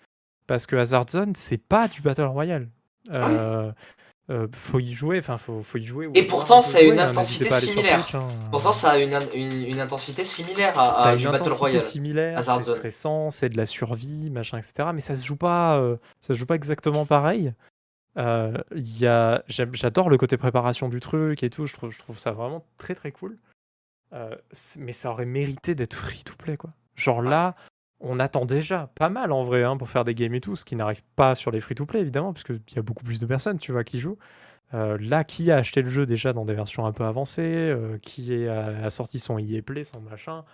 Parce 0.49 0.67
que 0.67 0.75
Hazard 0.75 1.07
Zone, 1.11 1.35
c'est 1.37 1.59
pas 1.59 1.87
du 1.87 2.01
battle 2.01 2.23
royale. 2.23 2.69
Ouais. 3.09 3.19
Heu 3.19 3.73
heu, 4.31 4.49
faut 4.53 4.79
y 4.81 4.91
jouer, 4.91 5.19
enfin 5.19 5.39
faut 5.39 5.63
faut 5.63 5.79
y 5.79 5.83
jouer 5.83 6.07
ou 6.07 6.13
Et 6.15 6.23
voir 6.23 6.29
pourtant, 6.29 6.59
un 6.59 6.63
peu 6.63 6.69
ça 6.69 6.79
a 6.79 6.83
une 6.83 6.99
hein, 6.99 7.07
intensité 7.07 7.49
similaire. 7.51 8.15
Hein, 8.15 8.49
Pourtant, 8.51 8.73
ça 8.73 8.91
a 8.93 8.99
une 8.99 9.15
in 9.15 9.27
une 9.35 9.65
une 9.65 9.81
intensité 9.81 10.25
similaire 10.25 10.79
à 10.79 10.93
Ça 10.93 10.99
a 11.09 11.09
à 11.09 11.13
une 11.13 11.19
du 11.19 11.29
battle 11.29 11.53
royale, 11.53 11.81
similaire, 11.83 12.43
c'est 12.43 12.63
stressant, 12.63 13.31
c'est 13.31 13.49
de 13.49 13.57
la 13.57 13.67
survie, 13.67 14.31
machin 14.31 14.59
et 14.59 14.63
cetera, 14.63 14.93
mais 14.93 15.01
ça 15.01 15.17
se 15.17 15.25
joue 15.25 15.37
pas, 15.37 15.79
heu, 15.81 15.99
ça 16.21 16.35
se 16.35 16.39
joue 16.39 16.47
pas 16.47 16.55
exactement 16.57 17.07
pareil. 17.07 17.53
Il 18.17 18.99
y 18.99 19.07
a 19.07 19.43
j'adore 19.49 20.11
le 20.11 20.19
côté 20.19 20.37
préparation 20.37 20.89
du 20.89 21.01
truc 21.01 21.43
et 21.43 21.51
tout, 21.51 21.67
je 21.67 21.75
trouve 21.75 21.91
je 21.93 21.99
trouve 21.99 22.19
ça 22.19 22.33
vraiment 22.33 22.65
très, 22.79 22.95
très 22.95 23.13
cool. 23.13 23.37
Heu, 24.15 24.37
c 24.53 24.79
mais 24.81 24.93
ça 24.93 25.11
aurait 25.11 25.25
mérité 25.27 25.75
d'être 25.75 25.95
free 25.95 26.23
to 26.25 26.35
play, 26.37 26.57
quoi. 26.59 26.71
Genre 26.97 27.23
Ouais. 27.23 27.31
là, 27.31 27.55
on 28.03 28.21
attend 28.21 28.45
déjà 28.47 28.91
pas 28.97 29.09
mal 29.11 29.33
en 29.33 29.45
vrai, 29.45 29.65
hein, 29.65 29.77
pour 29.79 29.89
faire 29.91 30.05
des 30.05 30.15
games 30.15 30.35
et 30.35 30.41
tout, 30.41 30.57
ce 30.57 30.65
qui 30.65 30.77
n'arrive 30.77 31.03
pas 31.17 31.35
sur 31.35 31.51
les 31.51 31.61
free 31.61 31.75
to 31.77 31.87
play 31.87 32.01
évidemment, 32.01 32.33
puisqu'il 32.35 32.77
y 32.77 32.79
a 32.79 32.83
beaucoup 32.83 33.05
plus 33.05 33.21
de 33.21 33.27
personnes, 33.27 33.59
tu 33.59 33.73
vois, 33.73 33.85
qui 33.85 33.99
jouent. 33.99 34.19
Heu, 34.75 34.97
là, 34.99 35.25
qui 35.25 35.51
a 35.53 35.59
acheté 35.59 35.83
le 35.83 35.89
jeu 35.89 36.07
déjà 36.07 36.33
dans 36.35 36.45
des 36.47 36.55
versions 36.55 36.87
un 36.87 36.93
peu 36.93 37.05
avancées? 37.05 37.71
Heu, 37.73 37.99
qui 38.03 38.35
est 38.35 38.49
a 38.49 38.67
a 38.87 38.91
sorti 38.91 39.19
son 39.21 39.39
EA 39.39 39.63
Play, 39.63 39.85
son 39.85 40.01
machin? 40.03 40.45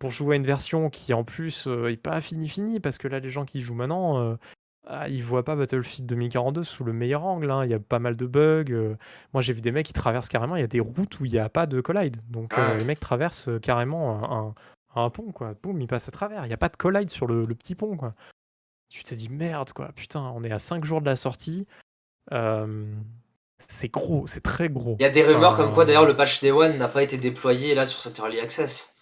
Pour 0.00 0.10
jouer 0.12 0.34
à 0.36 0.38
une 0.38 0.46
version 0.46 0.90
qui 0.90 1.14
en 1.14 1.24
plus, 1.24 1.66
heu, 1.68 1.90
est 1.90 1.96
pas 1.98 2.20
finie, 2.22 2.48
finie, 2.48 2.80
parce 2.80 2.98
que 2.98 3.08
là, 3.08 3.20
les 3.20 3.30
gens 3.30 3.44
qui 3.46 3.58
y 3.60 3.62
jouent 3.62 3.74
maintenant, 3.74 4.20
heu, 4.22 4.38
ah, 4.88 5.08
ils 5.08 5.22
voient 5.24 5.44
pas 5.44 5.56
Battlefield 5.56 6.06
2042 6.08 6.64
sous 6.64 6.84
le 6.84 6.92
meilleur 6.94 7.24
angle, 7.24 7.50
hein. 7.50 7.64
Il 7.64 7.70
y 7.70 7.74
a 7.74 7.80
pas 7.80 7.98
mal 8.00 8.16
de 8.16 8.26
bugs, 8.26 8.96
moi 9.34 9.42
j'ai 9.42 9.52
vu 9.54 9.60
des 9.62 9.72
mecs 9.72 9.86
qui 9.86 9.92
traversent 9.94 10.28
carrément, 10.30 10.56
il 10.56 10.60
y 10.60 10.64
a 10.64 10.68
des 10.68 10.80
routes 10.80 11.20
où 11.20 11.26
il 11.26 11.32
y 11.32 11.38
a 11.38 11.48
pas 11.50 11.66
de 11.66 11.80
collide. 11.82 12.18
Donc 12.30 12.56
Ouais. 12.58 12.78
les 12.78 12.84
mecs 12.84 13.00
traversent, 13.00 13.50
carrément 13.62 14.24
un 14.32 14.48
un 14.48 14.54
un 14.94 15.10
pont, 15.10 15.32
quoi. 15.32 15.54
Boum, 15.62 15.80
ils 15.80 15.86
passent 15.88 16.08
à 16.08 16.12
travers. 16.12 16.46
Il 16.46 16.50
y 16.50 16.54
a 16.54 16.58
pas 16.58 16.68
de 16.68 16.76
collide 16.76 17.10
sur 17.10 17.26
le 17.26 17.44
le 17.44 17.54
petit 17.54 17.74
pont, 17.74 17.96
quoi. 17.96 18.12
Tu 18.88 19.04
te 19.04 19.14
dis: 19.14 19.28
«Merde, 19.28 19.72
quoi, 19.72 19.92
putain, 19.92 20.20
on 20.34 20.42
est 20.42 20.50
à 20.50 20.58
5 20.58 20.84
jours 20.84 21.00
de 21.00 21.06
la 21.06 21.16
sortie». 21.16 21.66
C'est 23.68 23.92
gros, 23.92 24.26
c'est 24.26 24.42
très 24.42 24.68
gros. 24.68 24.96
Il 24.98 25.02
y 25.02 25.06
a 25.06 25.10
des 25.10 25.22
rumeurs 25.22 25.56
comme 25.56 25.72
quoi 25.72 25.84
d'ailleurs 25.84 26.02
Enfin 26.02 26.10
le 26.10 26.16
patch 26.16 26.40
Day 26.40 26.50
One 26.50 26.76
n'a 26.78 26.88
pas 26.88 27.02
été 27.02 27.18
déployé 27.18 27.74
là 27.74 27.84
sur 27.86 28.00
cet 28.00 28.18
early 28.18 28.40
access. 28.40 28.94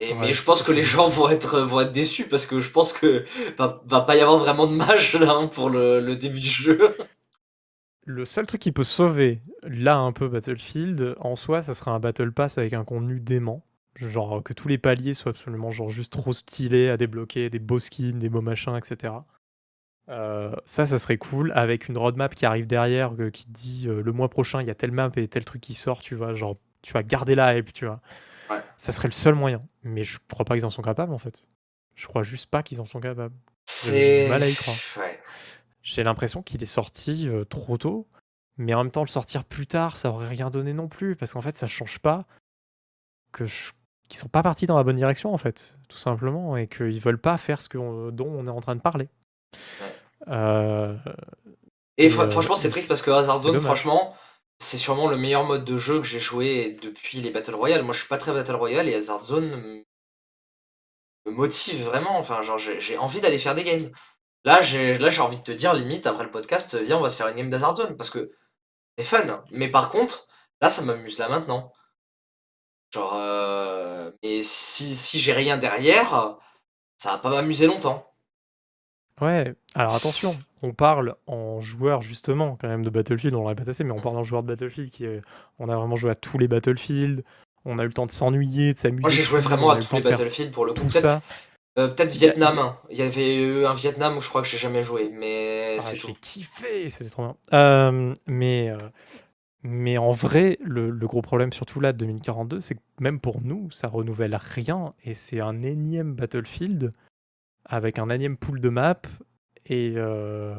Et 0.00 0.14
mais 0.14 0.20
Ouais, 0.20 0.32
je 0.32 0.40
je 0.40 0.44
pense 0.44 0.62
que 0.62 0.72
les 0.72 0.82
gens 0.82 1.08
vont 1.08 1.28
être 1.30 1.60
vont 1.60 1.80
être 1.80 1.92
déçus 1.92 2.26
parce 2.28 2.44
que 2.44 2.60
je 2.60 2.70
pense 2.70 2.92
que 2.92 3.24
va 3.56 3.80
va 3.86 4.00
pas 4.00 4.16
y 4.16 4.20
avoir 4.20 4.38
vraiment 4.38 4.66
de 4.66 4.74
mage 4.74 5.14
là, 5.14 5.32
hein, 5.32 5.46
pour 5.46 5.70
le 5.70 6.00
le 6.00 6.16
début 6.16 6.40
du 6.40 6.48
jeu. 6.48 6.96
Le 8.04 8.24
seul 8.24 8.46
truc 8.46 8.60
qui 8.60 8.72
peut 8.72 8.84
sauver, 8.84 9.42
là, 9.62 9.96
un 9.96 10.12
peu 10.12 10.28
Battlefield, 10.28 11.14
en 11.20 11.36
soi, 11.36 11.62
ça 11.62 11.72
serait 11.72 11.92
un 11.92 12.00
battle 12.00 12.32
pass 12.32 12.58
avec 12.58 12.72
un 12.72 12.84
contenu 12.84 13.20
dément. 13.20 13.64
Genre 13.96 14.42
que 14.42 14.52
tous 14.54 14.68
les 14.68 14.78
paliers 14.78 15.14
soient 15.14 15.30
absolument 15.30 15.70
genre 15.70 15.90
juste 15.90 16.12
trop 16.12 16.32
stylés 16.32 16.88
à 16.88 16.96
débloquer, 16.96 17.50
des 17.50 17.58
beaux 17.58 17.78
skins, 17.78 18.18
des 18.18 18.28
beaux 18.30 18.40
machins, 18.40 18.74
et 18.76 18.80
cetera. 18.84 19.26
Heu, 20.08 20.50
ça, 20.64 20.86
ça 20.86 20.98
serait 20.98 21.18
cool 21.18 21.52
avec 21.54 21.88
une 21.88 21.98
roadmap 21.98 22.34
qui 22.34 22.46
arrive 22.46 22.66
derrière, 22.66 23.12
heu, 23.20 23.30
qui 23.30 23.46
te 23.46 23.50
dit, 23.52 23.86
heu: 23.88 24.00
«Le 24.02 24.12
mois 24.12 24.28
prochain, 24.28 24.60
il 24.62 24.66
y 24.66 24.70
a 24.70 24.74
telle 24.74 24.92
map 24.92 25.10
et 25.16 25.28
tel 25.28 25.44
truc 25.44 25.60
qui 25.60 25.74
sort», 25.74 26.00
tu 26.00 26.14
vois? 26.14 26.32
Genre, 26.34 26.56
tu 26.82 26.92
vas 26.94 27.02
garder 27.02 27.34
la 27.34 27.56
hype, 27.56 27.72
tu 27.72 27.86
vois? 27.86 28.00
Ouais. 28.50 28.58
Ça 28.76 28.92
serait 28.92 29.08
le 29.08 29.12
seul 29.12 29.34
moyen, 29.34 29.62
mais 29.84 30.04
je 30.04 30.18
crois 30.30 30.44
pas 30.44 30.54
qu'ils 30.54 30.66
en 30.66 30.70
sont 30.70 30.82
capables, 30.82 31.12
en 31.12 31.18
fait. 31.18 31.46
Je 31.94 32.06
crois 32.06 32.22
juste 32.24 32.50
pas 32.50 32.62
qu'ils 32.62 32.80
en 32.80 32.84
sont 32.84 33.00
capables. 33.00 33.34
J'ai 33.84 34.16
du 34.16 34.24
mal 34.28 34.42
à 34.42 34.48
y 34.48 34.54
croire. 34.54 34.76
Ouais. 34.96 35.20
J'ai 35.82 36.02
l'impression 36.02 36.42
qu'il 36.42 36.62
est 36.62 36.66
sorti, 36.66 37.28
heu, 37.28 37.44
trop 37.44 37.76
tôt, 37.78 38.08
mais 38.56 38.74
en 38.74 38.82
même 38.84 38.90
temps, 38.92 39.02
le 39.02 39.08
sortir 39.08 39.44
plus 39.44 39.66
tard, 39.66 39.96
ça 39.96 40.10
aurait 40.10 40.28
rien 40.28 40.50
donné 40.50 40.72
non 40.72 40.88
plus, 40.88 41.14
parce 41.14 41.32
qu'en 41.34 41.42
fait, 41.42 41.54
ça 41.54 41.66
change 41.68 41.98
pas 41.98 42.26
que 43.32 43.46
ch 43.46 43.72
qu'ils 44.08 44.18
sont 44.18 44.28
pas 44.28 44.42
partis 44.42 44.66
dans 44.66 44.76
la 44.76 44.84
bonne 44.84 44.96
direction, 44.96 45.32
en 45.32 45.38
fait, 45.38 45.76
tout 45.88 45.96
simplement 45.96 46.56
et 46.56 46.66
qu'ils 46.66 47.00
veulent 47.00 47.20
pas 47.20 47.36
faire 47.38 47.60
ce 47.60 47.68
qu'on 47.68 48.10
dont 48.10 48.28
on 48.28 48.46
est 48.46 48.50
en 48.50 48.60
train 48.60 48.76
de 48.76 48.80
parler. 48.80 49.08
Heu 50.28 50.98
Et 51.96 52.06
heu, 52.06 52.10
franchement, 52.10 52.54
c'est 52.54 52.70
triste 52.70 52.88
parce 52.88 53.02
que 53.02 53.10
Hazard 53.10 53.38
Zone, 53.38 53.60
franchement, 53.60 54.14
c'est 54.58 54.78
sûrement 54.78 55.08
le 55.08 55.16
meilleur 55.16 55.44
mode 55.44 55.64
de 55.64 55.76
jeu 55.76 56.00
que 56.00 56.06
j'ai 56.06 56.20
joué 56.20 56.78
depuis 56.82 57.20
les 57.20 57.30
Battle 57.30 57.54
Royale. 57.54 57.82
Moi, 57.82 57.92
je 57.92 58.00
suis 58.00 58.08
pas 58.08 58.18
très 58.18 58.32
Battle 58.32 58.54
Royale 58.54 58.88
et 58.88 58.94
Hazard 58.94 59.22
Zone 59.24 59.50
me 59.50 59.84
motive 61.26 61.84
vraiment. 61.84 62.18
Enfin, 62.18 62.42
genre, 62.42 62.58
j'ai 62.58 62.98
envie 62.98 63.20
d'aller 63.20 63.38
faire 63.38 63.54
des 63.54 63.64
games. 63.64 63.90
Là, 64.44 64.60
j'ai 64.60 64.98
là, 64.98 65.10
j'ai 65.10 65.20
envie 65.20 65.38
de 65.38 65.42
te 65.42 65.52
dire, 65.52 65.72
limite, 65.74 66.06
après 66.06 66.24
le 66.24 66.30
podcast, 66.30 66.74
viens, 66.76 66.98
on 66.98 67.02
va 67.02 67.08
se 67.08 67.16
faire 67.16 67.28
une 67.28 67.36
game 67.36 67.50
d'Hazard 67.50 67.76
Zone 67.76 67.96
parce 67.96 68.10
que 68.10 68.32
c'est 68.98 69.04
fun. 69.04 69.44
Mais 69.50 69.68
par 69.68 69.90
contre, 69.90 70.26
là, 70.60 70.68
ça 70.70 70.82
m'amuse 70.82 71.18
là 71.18 71.28
maintenant. 71.28 71.72
Genre, 72.92 73.14
euh, 73.16 74.10
mais 74.22 74.42
si, 74.42 74.94
si 74.94 75.18
j'ai 75.18 75.32
rien 75.32 75.56
derrière, 75.58 76.36
ça 76.98 77.12
va 77.12 77.18
pas 77.18 77.30
m'amuser 77.30 77.66
longtemps. 77.66 78.06
Ouais, 79.20 79.54
alors 79.74 79.94
attention, 79.94 80.34
on 80.62 80.72
parle 80.72 81.14
en 81.26 81.60
joueur 81.60 82.02
justement 82.02 82.56
quand 82.60 82.68
même 82.68 82.84
de 82.84 82.90
Battlefield, 82.90 83.34
on 83.34 83.40
l'aurait 83.42 83.54
pas 83.54 83.68
assez, 83.68 83.84
mais 83.84 83.92
on 83.92 84.00
parle 84.00 84.16
en 84.16 84.22
joueur 84.22 84.42
de 84.42 84.48
Battlefield 84.48 84.90
qui 84.90 85.04
est- 85.04 85.20
on 85.58 85.68
a 85.68 85.76
vraiment 85.76 85.96
joué 85.96 86.10
à 86.10 86.14
tous 86.14 86.38
les 86.38 86.48
Battlefield, 86.48 87.22
on 87.64 87.78
a 87.78 87.84
eu 87.84 87.86
le 87.86 87.92
temps 87.92 88.06
de 88.06 88.10
s'ennuyer, 88.10 88.72
de 88.72 88.78
s'amuser. 88.78 89.02
Moi, 89.02 89.10
j'ai 89.10 89.22
joué 89.22 89.40
vraiment 89.40 89.70
à 89.70 89.76
tous 89.76 89.96
les 89.96 90.02
Battlefield 90.02 90.50
pour 90.50 90.64
le 90.64 90.72
coup. 90.72 90.80
Peut-être 90.88 91.22
euh, 91.78 91.88
Vietnam. 92.08 92.58
hein. 92.58 92.78
Il 92.90 92.96
y 92.98 93.02
avait 93.02 93.36
eu 93.36 93.64
un 93.64 93.74
Vietnam 93.74 94.16
où 94.16 94.20
je 94.20 94.28
crois 94.28 94.42
que 94.42 94.48
j'ai 94.48 94.58
jamais 94.58 94.82
joué, 94.82 95.10
mais 95.12 95.76
Ah, 95.78 95.82
c'est 95.82 95.98
tout. 95.98 96.08
l'ai 96.08 96.14
kiffé, 96.14 96.90
c'était 96.90 97.10
trop 97.10 97.22
bien. 97.22 97.36
Euh, 97.52 98.14
mais, 98.26 98.70
euh, 98.70 98.78
mais 99.62 99.96
en 99.98 100.10
vrai, 100.10 100.58
le, 100.60 100.90
le 100.90 101.06
gros 101.06 101.22
problème, 101.22 101.52
surtout 101.52 101.80
là, 101.80 101.92
de 101.92 101.98
2042, 101.98 102.60
c'est 102.60 102.74
que 102.74 102.80
même 103.00 103.20
pour 103.20 103.40
nous, 103.42 103.70
ça 103.70 103.88
renouvelle 103.88 104.34
rien 104.34 104.90
et 105.04 105.14
c'est 105.14 105.40
un 105.40 105.62
énième 105.62 106.14
Battlefield 106.14 106.90
avec 107.64 107.98
un 107.98 108.08
énième 108.10 108.36
pool 108.36 108.60
de 108.60 108.68
maps 108.68 108.96
et, 109.66 109.94
euh, 109.96 110.54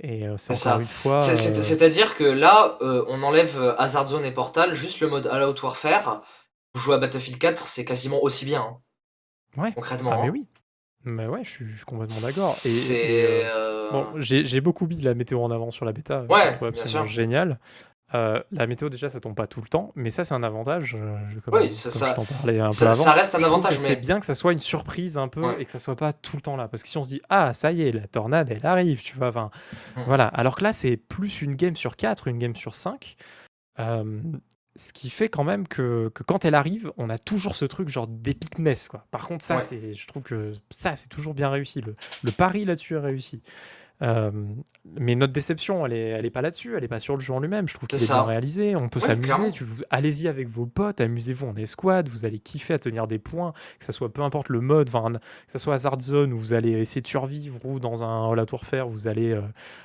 et 0.00 0.26
euh, 0.26 0.36
c'est 0.36 0.56
ça. 0.56 0.76
une 0.80 0.86
fois. 0.86 1.18
Euh, 1.18 1.34
C'est-à-dire 1.36 2.16
que 2.16 2.24
là, 2.24 2.76
euh, 2.82 3.04
on 3.08 3.22
enlève 3.22 3.74
Hazard 3.78 4.08
Zone 4.08 4.24
et 4.24 4.32
Portal, 4.32 4.74
juste 4.74 5.00
le 5.00 5.08
mode 5.08 5.26
All 5.28 5.44
Out 5.48 5.62
Warfare. 5.62 6.22
Vous 6.74 6.80
jouez 6.80 6.96
à 6.96 6.98
Battlefield 6.98 7.38
4, 7.38 7.68
c'est 7.68 7.84
quasiment 7.84 8.20
aussi 8.20 8.44
bien, 8.44 8.62
hein, 8.62 9.62
Ouais. 9.62 9.72
concrètement. 9.72 10.10
Ah 10.12 10.18
mais 10.22 10.28
hein. 10.28 10.32
oui. 10.32 10.46
Mais 11.06 11.28
ouais, 11.28 11.44
je 11.44 11.50
suis, 11.50 11.70
je 11.70 11.76
suis 11.76 11.84
complètement 11.84 12.20
d'accord. 12.26 12.56
Et, 12.64 13.42
euh, 13.44 13.90
bon, 13.92 14.06
j'ai 14.16 14.60
beaucoup 14.60 14.86
mis 14.86 15.00
la 15.02 15.14
météo 15.14 15.40
en 15.42 15.50
avant 15.50 15.70
sur 15.70 15.84
la 15.84 15.92
bêta. 15.92 16.24
Ouais, 16.30 16.40
je 16.46 16.52
trouve 16.56 16.70
bien 16.70 16.80
absolument 16.80 17.04
sûr. 17.04 17.12
génial. 17.12 17.60
Euh, 18.14 18.40
la 18.52 18.66
météo 18.68 18.88
déjà, 18.88 19.10
ça 19.10 19.18
tombe 19.18 19.34
pas 19.34 19.46
tout 19.48 19.60
le 19.60 19.66
temps, 19.68 19.92
mais 19.96 20.10
ça 20.10 20.24
c'est 20.24 20.34
un 20.34 20.42
avantage. 20.44 20.96
euh, 21.00 21.16
je- 21.30 21.40
comme, 21.40 21.54
Oui, 21.54 21.72
ça- 21.74 21.90
ça- 21.90 22.14
je 22.14 22.20
un 22.60 22.66
peu 22.68 22.72
ça- 22.72 23.12
reste 23.12 23.34
un 23.34 23.42
avantage, 23.42 23.72
mais- 23.72 23.76
C'est 23.78 23.96
bien 23.96 24.20
que 24.20 24.26
ça 24.26 24.34
soit 24.36 24.52
une 24.52 24.58
surprise 24.60 25.18
un 25.18 25.26
peu 25.28 25.40
Ouais. 25.40 25.56
et 25.60 25.64
que 25.64 25.70
ça 25.70 25.78
soit 25.80 25.96
pas 25.96 26.12
tout 26.12 26.36
le 26.36 26.42
temps 26.42 26.56
là, 26.56 26.68
parce 26.68 26.82
que 26.82 26.88
si 26.88 26.96
on 26.96 27.02
se 27.02 27.08
dit 27.08 27.20
ah 27.28 27.52
ça 27.52 27.72
y 27.72 27.82
est, 27.82 27.92
la 27.92 28.06
tornade 28.06 28.50
elle 28.50 28.64
arrive, 28.66 29.02
tu 29.02 29.16
vois. 29.16 29.28
Enfin 29.28 29.50
voilà. 30.06 30.26
Alors 30.28 30.54
que 30.56 30.62
là 30.62 30.72
c'est 30.72 30.96
plus 30.96 31.42
une 31.42 31.56
game 31.56 31.74
sur 31.76 31.96
4, 31.96 32.28
une 32.28 32.38
game 32.38 32.54
sur 32.54 32.74
5. 32.74 33.16
Euh, 33.80 34.20
ce 34.76 34.92
qui 34.92 35.08
fait 35.10 35.28
quand 35.28 35.44
même 35.44 35.66
que, 35.68 36.10
que 36.14 36.22
quand 36.24 36.44
elle 36.44 36.54
arrive, 36.54 36.92
on 36.96 37.08
a 37.10 37.18
toujours 37.18 37.54
ce 37.56 37.64
truc 37.64 37.88
genre 37.88 38.06
d'épicness. 38.08 38.88
Quoi. 38.88 39.06
Par 39.12 39.26
contre, 39.28 39.44
ça, 39.44 39.54
Ouais. 39.54 39.60
c'est, 39.60 39.92
je 39.92 40.06
trouve 40.08 40.22
que 40.24 40.52
ça, 40.70 40.96
c'est 40.96 41.08
toujours 41.08 41.32
bien 41.34 41.48
réussi. 41.48 41.80
Le, 41.80 41.94
le 42.24 42.30
pari 42.32 42.64
là-dessus 42.64 42.94
est 42.96 42.98
réussi. 43.00 43.40
Euh, 44.02 44.30
mais 44.84 45.14
notre 45.14 45.32
déception, 45.32 45.86
elle 45.86 45.92
est, 45.92 46.08
elle 46.08 46.26
est 46.26 46.30
pas 46.30 46.42
là-dessus, 46.42 46.76
elle 46.76 46.84
est 46.84 46.88
pas 46.88 46.98
sur 46.98 47.14
le 47.14 47.20
jeu 47.20 47.32
en 47.32 47.40
lui-même. 47.40 47.68
Je 47.68 47.74
trouve 47.74 47.88
qu'il 47.88 48.02
est 48.02 48.06
bien 48.06 48.22
réalisé. 48.22 48.76
On 48.76 48.88
peut 48.88 49.00
s'amuser. 49.00 49.32
allez-y 49.90 50.28
avec 50.28 50.48
vos 50.48 50.66
potes, 50.66 51.00
amusez-vous 51.00 51.46
en 51.46 51.56
escouade. 51.56 52.08
Vous 52.08 52.24
allez 52.24 52.38
kiffer 52.38 52.74
à 52.74 52.78
tenir 52.78 53.06
des 53.06 53.18
points, 53.18 53.52
que 53.78 53.84
ça 53.84 53.92
soit 53.92 54.12
peu 54.12 54.22
importe 54.22 54.48
le 54.48 54.60
mode, 54.60 54.90
que 54.90 55.18
ça 55.46 55.58
soit 55.58 55.74
Hazard 55.74 56.00
Zone 56.00 56.32
où 56.32 56.38
vous 56.38 56.52
allez 56.52 56.72
essayer 56.72 57.02
de 57.02 57.06
survivre 57.06 57.64
ou 57.64 57.78
dans 57.78 58.04
un 58.04 58.30
All 58.30 58.40
Out 58.40 58.52
Warfare, 58.52 58.88
vous 58.88 59.08
allez 59.08 59.32
euh, 59.32 59.42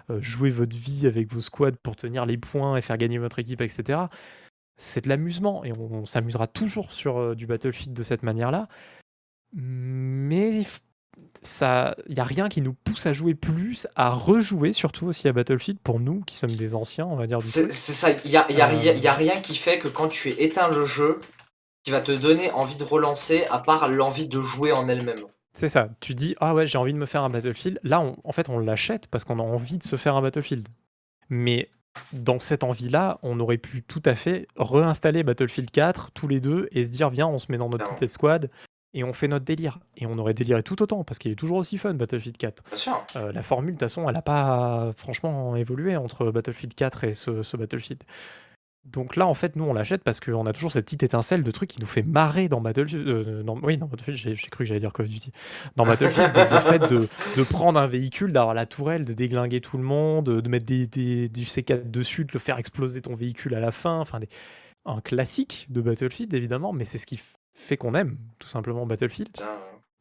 euh, 0.10 0.22
jouer 0.22 0.49
votre 0.49 0.76
vie 0.76 1.07
avec 1.07 1.31
vos 1.31 1.40
squads 1.40 1.77
pour 1.84 1.95
tenir 1.95 2.26
les 2.26 2.38
points 2.38 2.77
et 2.77 2.81
faire 2.81 2.98
gagner 2.98 3.18
votre 3.18 3.40
équipe, 3.40 3.61
etc 3.61 4.06
c'est 4.80 5.03
de 5.03 5.10
l'amusement 5.10 5.64
et 5.65 5.73
on, 5.73 5.91
on 5.91 6.06
s'amusera 6.06 6.48
toujours 6.48 6.91
sur 6.94 7.18
euh, 7.18 7.36
du 7.36 7.45
Battlefield 7.45 7.94
de 7.94 8.02
cette 8.02 8.23
manière-là. 8.23 8.69
Mais 9.53 10.64
ça, 11.41 11.95
il 12.07 12.15
y 12.18 12.19
a 12.19 12.23
rien 12.23 12.49
qui 12.49 12.61
nous 12.61 12.73
pousse 12.73 13.06
à 13.06 13.14
jouer 13.14 13.35
plus, 13.35 13.88
à 13.95 14.10
rejouer 14.11 14.73
surtout 14.73 15.07
aussi 15.07 15.27
à 15.27 15.34
Battlefield 15.34 15.80
pour 15.80 15.99
nous 15.99 16.22
qui 16.22 16.35
sommes 16.35 16.51
des 16.56 16.76
anciens, 16.76 17.06
on 17.06 17.15
va 17.15 17.27
dire 17.27 17.39
C'est 17.43 17.72
ça, 17.72 18.10
il 18.26 18.31
y 18.31 18.38
a, 18.38 18.51
y 18.51 18.61
a 18.61 18.65
Euh, 18.68 18.69
rien- 18.77 18.93
y 18.93 19.07
a 19.07 19.14
rien 19.14 19.41
qui 19.41 19.56
fait 19.56 19.80
que 19.80 19.88
quand 19.88 20.07
tu 20.07 20.30
éteins 20.30 20.69
le 20.69 20.84
jeu, 20.85 21.19
qui 21.84 21.91
va 21.91 22.01
te 22.01 22.11
donner 22.11 22.51
envie 22.51 22.76
de 22.76 22.84
relancer, 22.84 23.45
à 23.49 23.60
part 23.60 23.88
l'envie 23.88 24.27
de 24.27 24.41
jouer 24.41 24.72
en 24.72 24.88
elle-même. 24.88 25.23
C'est 25.53 25.69
ça. 25.69 25.89
Tu 25.99 26.14
dis 26.14 26.35
ah 26.39 26.53
ouais 26.53 26.68
j'ai 26.68 26.77
envie 26.77 26.93
de 26.93 26.99
me 26.99 27.06
faire 27.06 27.23
un 27.23 27.30
Battlefield. 27.30 27.80
Là 27.84 27.99
on- 28.01 28.15
en 28.23 28.31
fait 28.31 28.49
on 28.49 28.60
l'achète 28.60 29.07
parce 29.07 29.23
qu'on 29.23 29.39
a 29.39 29.43
envie 29.43 29.77
de 29.77 29.84
se 29.84 29.95
faire 29.95 30.15
un 30.15 30.22
Battlefield. 30.22 30.68
Mais 31.30 31.69
dans 32.14 32.39
cette 32.39 32.64
envie-là, 32.64 33.19
on 33.23 33.39
aurait 33.39 33.57
pu 33.57 33.81
tout 33.84 34.01
à 34.06 34.15
fait 34.15 34.47
réinstaller 34.57 35.23
Battlefield 35.23 35.72
4 35.72 36.11
tous 36.11 36.27
les 36.27 36.39
deux 36.39 36.68
et 36.72 36.84
se 36.84 36.89
dire 36.91 37.10
viens 37.10 37.27
on 37.27 37.39
se 37.39 37.47
met 37.51 37.57
dans 37.57 37.68
notre 37.69 37.85
petite 37.85 38.03
escouade 38.03 38.49
et 38.93 39.03
on 39.03 39.13
fait 39.13 39.27
notre 39.27 39.45
délire. 39.45 39.79
Et 39.97 40.05
on 40.05 40.17
aurait 40.17 40.33
déliré 40.33 40.63
tout 40.63 40.81
autant 40.81 41.03
parce 41.03 41.19
qu'il 41.19 41.31
est 41.31 41.35
toujours 41.35 41.57
aussi 41.57 41.77
fun 41.77 41.93
Battlefield 41.93 42.37
4. 42.37 42.63
Bien 42.69 42.77
sûr. 42.77 43.01
Euh, 43.15 43.31
la 43.31 43.41
formule, 43.43 43.71
de 43.75 43.79
toute 43.79 43.81
façon, 43.81 44.07
elle 44.07 44.15
n'a 44.15 44.21
pas 44.21 44.91
franchement 44.97 45.55
évolué 45.55 45.95
entre 45.97 46.31
Battlefield 46.31 46.73
4 46.73 47.03
et 47.03 47.13
ce, 47.13 47.43
ce 47.43 47.57
Battlefield. 47.57 48.03
Donc 48.85 49.17
là, 49.17 49.27
en 49.27 49.33
fait, 49.33 49.55
nous, 49.57 49.65
on 49.65 49.73
l'achète 49.73 50.03
parce 50.03 50.19
qu'on 50.19 50.45
a 50.47 50.53
toujours 50.53 50.71
cette 50.71 50.85
petite 50.85 51.03
étincelle 51.03 51.43
de 51.43 51.51
truc 51.51 51.69
qui 51.69 51.81
nous 51.81 51.85
fait 51.85 52.01
marrer 52.01 52.47
dans 52.47 52.61
Battlefield. 52.61 53.07
euh, 53.07 53.43
dans- 53.43 53.59
oui, 53.61 53.77
dans 53.77 53.85
Battlefield, 53.87 54.17
j'ai 54.37 54.47
cru 54.49 54.59
que 54.59 54.63
j'allais 54.63 54.79
dire 54.79 54.93
Call 54.93 55.05
of 55.05 55.11
Duty. 55.11 55.31
Dans 55.75 55.85
Battlefield, 55.85 56.33
donc, 56.33 56.49
le 56.49 56.59
fait 56.59 56.79
de, 56.79 57.07
de 57.37 57.43
prendre 57.43 57.79
un 57.79 57.87
véhicule, 57.87 58.31
d'avoir 58.31 58.55
la 58.55 58.65
tourelle, 58.65 59.03
de 59.05 59.13
déglinguer 59.13 59.59
tout 59.61 59.77
le 59.77 59.83
monde, 59.83 60.25
de 60.41 60.49
mettre 60.49 60.65
des, 60.65 60.87
des- 60.87 61.27
du 61.27 61.43
C4 61.43 61.91
dessus, 61.91 62.23
de 62.25 62.31
le 62.33 62.39
faire 62.39 62.57
exploser 62.57 63.01
ton 63.01 63.13
véhicule 63.13 63.53
à 63.53 63.59
la 63.59 63.71
fin. 63.71 63.99
Enfin, 63.99 64.19
des- 64.19 64.29
un 64.85 65.01
classique 65.01 65.67
de 65.69 65.81
Battlefield, 65.81 66.33
évidemment, 66.33 66.71
mais 66.73 66.85
c'est 66.85 66.97
ce 66.97 67.05
qui 67.05 67.19
fait 67.60 67.77
qu'on 67.77 67.94
aime, 67.94 68.18
tout 68.40 68.48
simplement, 68.48 68.86
Battlefield. 68.86 69.38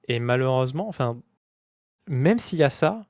Et 0.07 0.21
malheureusement, 0.21 0.89
enfin, 0.89 1.21
même 2.09 2.39
s'il 2.39 2.59
y 2.59 2.65
a 2.65 2.71
ça, 2.71 3.07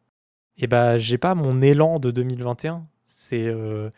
et 0.57 0.67
ben, 0.67 0.97
j'ai 0.97 1.19
pas 1.19 1.35
mon 1.35 1.63
élan 1.63 2.01
de 2.01 2.11
2021. 2.11 2.87
C'est 3.05 3.47
euh, 3.47 3.91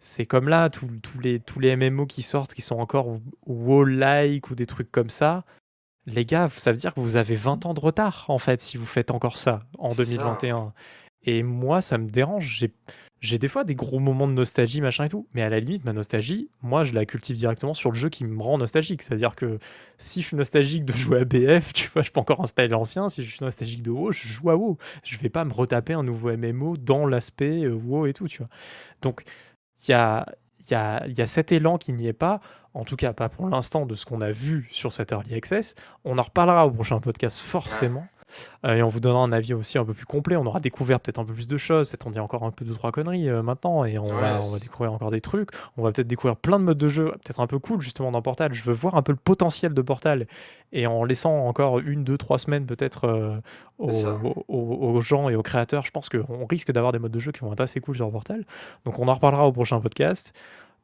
c'est 0.00 0.26
comme 0.26 0.48
là, 0.48 0.68
tous 0.68 0.88
les, 1.22 1.38
tous 1.38 1.60
les 1.60 1.76
MMO 1.76 2.06
qui 2.06 2.22
sortent, 2.22 2.54
qui 2.54 2.62
sont 2.62 2.80
encore 2.80 3.18
WoW-like 3.46 4.50
ou 4.50 4.56
des 4.56 4.66
trucs 4.66 4.90
comme 4.90 5.10
ça. 5.10 5.44
Les 6.06 6.24
gars, 6.24 6.48
ça 6.56 6.72
veut 6.72 6.78
dire 6.78 6.92
que 6.92 6.98
vous 6.98 7.14
avez 7.14 7.36
20 7.36 7.66
ans 7.66 7.74
de 7.74 7.78
retard, 7.78 8.24
en 8.26 8.38
fait, 8.38 8.60
si 8.60 8.76
vous 8.76 8.84
faites 8.84 9.12
encore 9.12 9.36
ça 9.36 9.60
en 9.78 9.90
C'est 9.90 10.04
ça. 10.04 10.16
2021. 10.16 10.72
Et 11.22 11.44
moi, 11.44 11.80
ça 11.80 11.98
me 11.98 12.08
dérange. 12.08 12.66
J'ai 13.22 13.38
des 13.38 13.46
fois 13.46 13.62
des 13.62 13.76
gros 13.76 14.00
moments 14.00 14.26
de 14.26 14.32
nostalgie, 14.32 14.80
machin 14.80 15.04
et 15.04 15.08
tout. 15.08 15.28
Mais 15.32 15.42
à 15.42 15.48
la 15.48 15.60
limite, 15.60 15.84
ma 15.84 15.92
nostalgie, 15.92 16.48
moi, 16.60 16.82
je 16.82 16.92
la 16.92 17.06
cultive 17.06 17.36
directement 17.36 17.72
sur 17.72 17.92
le 17.92 17.96
jeu 17.96 18.08
qui 18.08 18.24
me 18.24 18.42
rend 18.42 18.58
nostalgique. 18.58 19.00
C'est-à-dire 19.00 19.36
que 19.36 19.60
si 19.96 20.20
je 20.20 20.26
suis 20.26 20.36
nostalgique 20.36 20.84
de 20.84 20.92
jouer 20.92 21.20
à 21.20 21.24
BF, 21.24 21.72
tu 21.72 21.88
vois, 21.94 22.02
je 22.02 22.10
peux 22.10 22.18
encore 22.18 22.40
installer 22.40 22.66
l'ancien. 22.66 23.08
Si 23.08 23.22
je 23.22 23.30
suis 23.30 23.44
nostalgique 23.44 23.82
de 23.82 23.92
WoW, 23.92 24.10
je 24.10 24.26
joue 24.26 24.50
à 24.50 24.56
WoW. 24.56 24.76
Je 25.04 25.16
vais 25.18 25.28
pas 25.28 25.44
me 25.44 25.52
retaper 25.52 25.92
un 25.92 26.02
nouveau 26.02 26.36
MMO 26.36 26.76
dans 26.76 27.06
l'aspect 27.06 27.62
euh, 27.62 27.72
WoW 27.72 28.06
et 28.06 28.12
tout, 28.12 28.26
tu 28.26 28.38
vois. 28.38 28.48
Donc, 29.02 29.22
il 29.86 29.92
y 29.92 29.94
a, 29.94 30.26
y 30.68 30.74
a 30.74 31.26
cet 31.26 31.52
élan 31.52 31.78
qui 31.78 31.92
n'y 31.92 32.08
est 32.08 32.12
pas. 32.12 32.40
En 32.74 32.84
tout 32.84 32.96
cas, 32.96 33.12
pas 33.12 33.28
pour 33.28 33.48
l'instant 33.48 33.86
de 33.86 33.94
ce 33.94 34.04
qu'on 34.04 34.20
a 34.20 34.32
vu 34.32 34.68
sur 34.72 34.92
cet 34.92 35.12
Early 35.12 35.34
Access. 35.34 35.76
On 36.04 36.18
en 36.18 36.22
reparlera 36.22 36.66
au 36.66 36.72
prochain 36.72 36.98
podcast, 36.98 37.38
forcément. 37.38 38.06
Euh, 38.64 38.74
et 38.76 38.82
on 38.82 38.88
vous 38.88 39.00
donnera 39.00 39.20
un 39.22 39.32
avis 39.32 39.54
aussi 39.54 39.78
un 39.78 39.84
peu 39.84 39.94
plus 39.94 40.06
complet. 40.06 40.36
On 40.36 40.46
aura 40.46 40.60
découvert 40.60 41.00
peut-être 41.00 41.18
un 41.18 41.24
peu 41.24 41.32
plus 41.32 41.46
de 41.46 41.56
choses. 41.56 41.88
Peut-être 41.90 42.06
on 42.06 42.10
dit 42.10 42.20
encore 42.20 42.44
un 42.44 42.50
peu 42.50 42.64
de 42.64 42.72
trois 42.72 42.92
conneries 42.92 43.28
euh, 43.28 43.42
maintenant. 43.42 43.84
Et 43.84 43.98
on, 43.98 44.04
Ouais, 44.04 44.10
va, 44.20 44.36
on 44.36 44.40
va 44.40 44.58
c'est- 44.58 44.64
découvrir 44.64 44.92
encore 44.92 45.10
des 45.10 45.20
trucs. 45.20 45.50
On 45.76 45.82
va 45.82 45.92
peut-être 45.92 46.06
découvrir 46.08 46.36
plein 46.36 46.58
de 46.58 46.64
modes 46.64 46.78
de 46.78 46.88
jeu, 46.88 47.10
peut-être 47.24 47.40
un 47.40 47.46
peu 47.46 47.58
cool 47.58 47.80
justement 47.80 48.10
dans 48.12 48.22
Portal. 48.22 48.52
Je 48.52 48.62
veux 48.64 48.72
voir 48.74 48.94
un 48.96 49.02
peu 49.02 49.12
le 49.12 49.18
potentiel 49.18 49.74
de 49.74 49.82
Portal. 49.82 50.26
Et 50.72 50.86
en 50.86 51.04
laissant 51.04 51.40
encore 51.40 51.78
une, 51.80 52.02
deux, 52.04 52.16
trois 52.16 52.38
semaines 52.38 52.64
peut-être 52.66 53.04
euh, 53.06 53.36
aux, 53.78 53.88
C'est 53.90 54.04
ça. 54.04 54.18
aux- 54.24 54.44
aux- 54.48 54.90
aux 54.96 55.00
gens 55.00 55.28
et 55.28 55.36
aux 55.36 55.42
créateurs, 55.42 55.84
je 55.84 55.90
pense 55.90 56.08
qu'on 56.08 56.46
risque 56.46 56.72
d'avoir 56.72 56.92
des 56.92 56.98
modes 56.98 57.12
de 57.12 57.18
jeu 57.18 57.32
qui 57.32 57.40
vont 57.40 57.52
être 57.52 57.60
assez 57.60 57.80
cool 57.80 57.96
sur 57.96 58.10
Portal. 58.10 58.44
Donc 58.86 58.98
on 58.98 59.08
en 59.08 59.14
reparlera 59.14 59.46
au 59.46 59.52
prochain 59.52 59.80
podcast. 59.80 60.32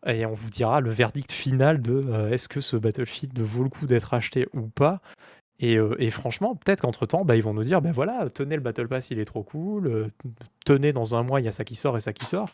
Et 0.06 0.24
on 0.26 0.32
vous 0.34 0.48
dira 0.48 0.80
le 0.80 0.90
verdict 0.90 1.32
final 1.32 1.82
de 1.82 1.92
euh, 2.08 2.30
est-ce 2.30 2.48
que 2.48 2.60
ce 2.60 2.76
Battlefield 2.76 3.36
vaut 3.40 3.64
le 3.64 3.68
coup 3.68 3.84
d'être 3.86 4.14
acheté 4.14 4.46
ou 4.54 4.68
pas. 4.68 5.00
Et, 5.60 5.76
euh, 5.76 5.96
et 5.98 6.10
franchement, 6.10 6.54
peut-être 6.54 6.82
qu'entre-temps, 6.82 7.24
bah, 7.24 7.34
ils 7.36 7.42
vont 7.42 7.52
nous 7.54 7.64
dire, 7.64 7.82
ben 7.82 7.92
voilà, 7.92 8.28
tenez 8.32 8.54
le 8.54 8.62
Battle 8.62 8.86
Pass, 8.86 9.10
il 9.10 9.18
est 9.18 9.24
trop 9.24 9.42
cool, 9.42 9.86
euh, 9.88 10.08
tenez, 10.64 10.92
dans 10.92 11.16
un 11.16 11.22
mois, 11.24 11.40
il 11.40 11.44
y 11.44 11.48
a 11.48 11.52
ça 11.52 11.64
qui 11.64 11.74
sort 11.74 11.96
et 11.96 12.00
ça 12.00 12.12
qui 12.12 12.24
sort. 12.26 12.50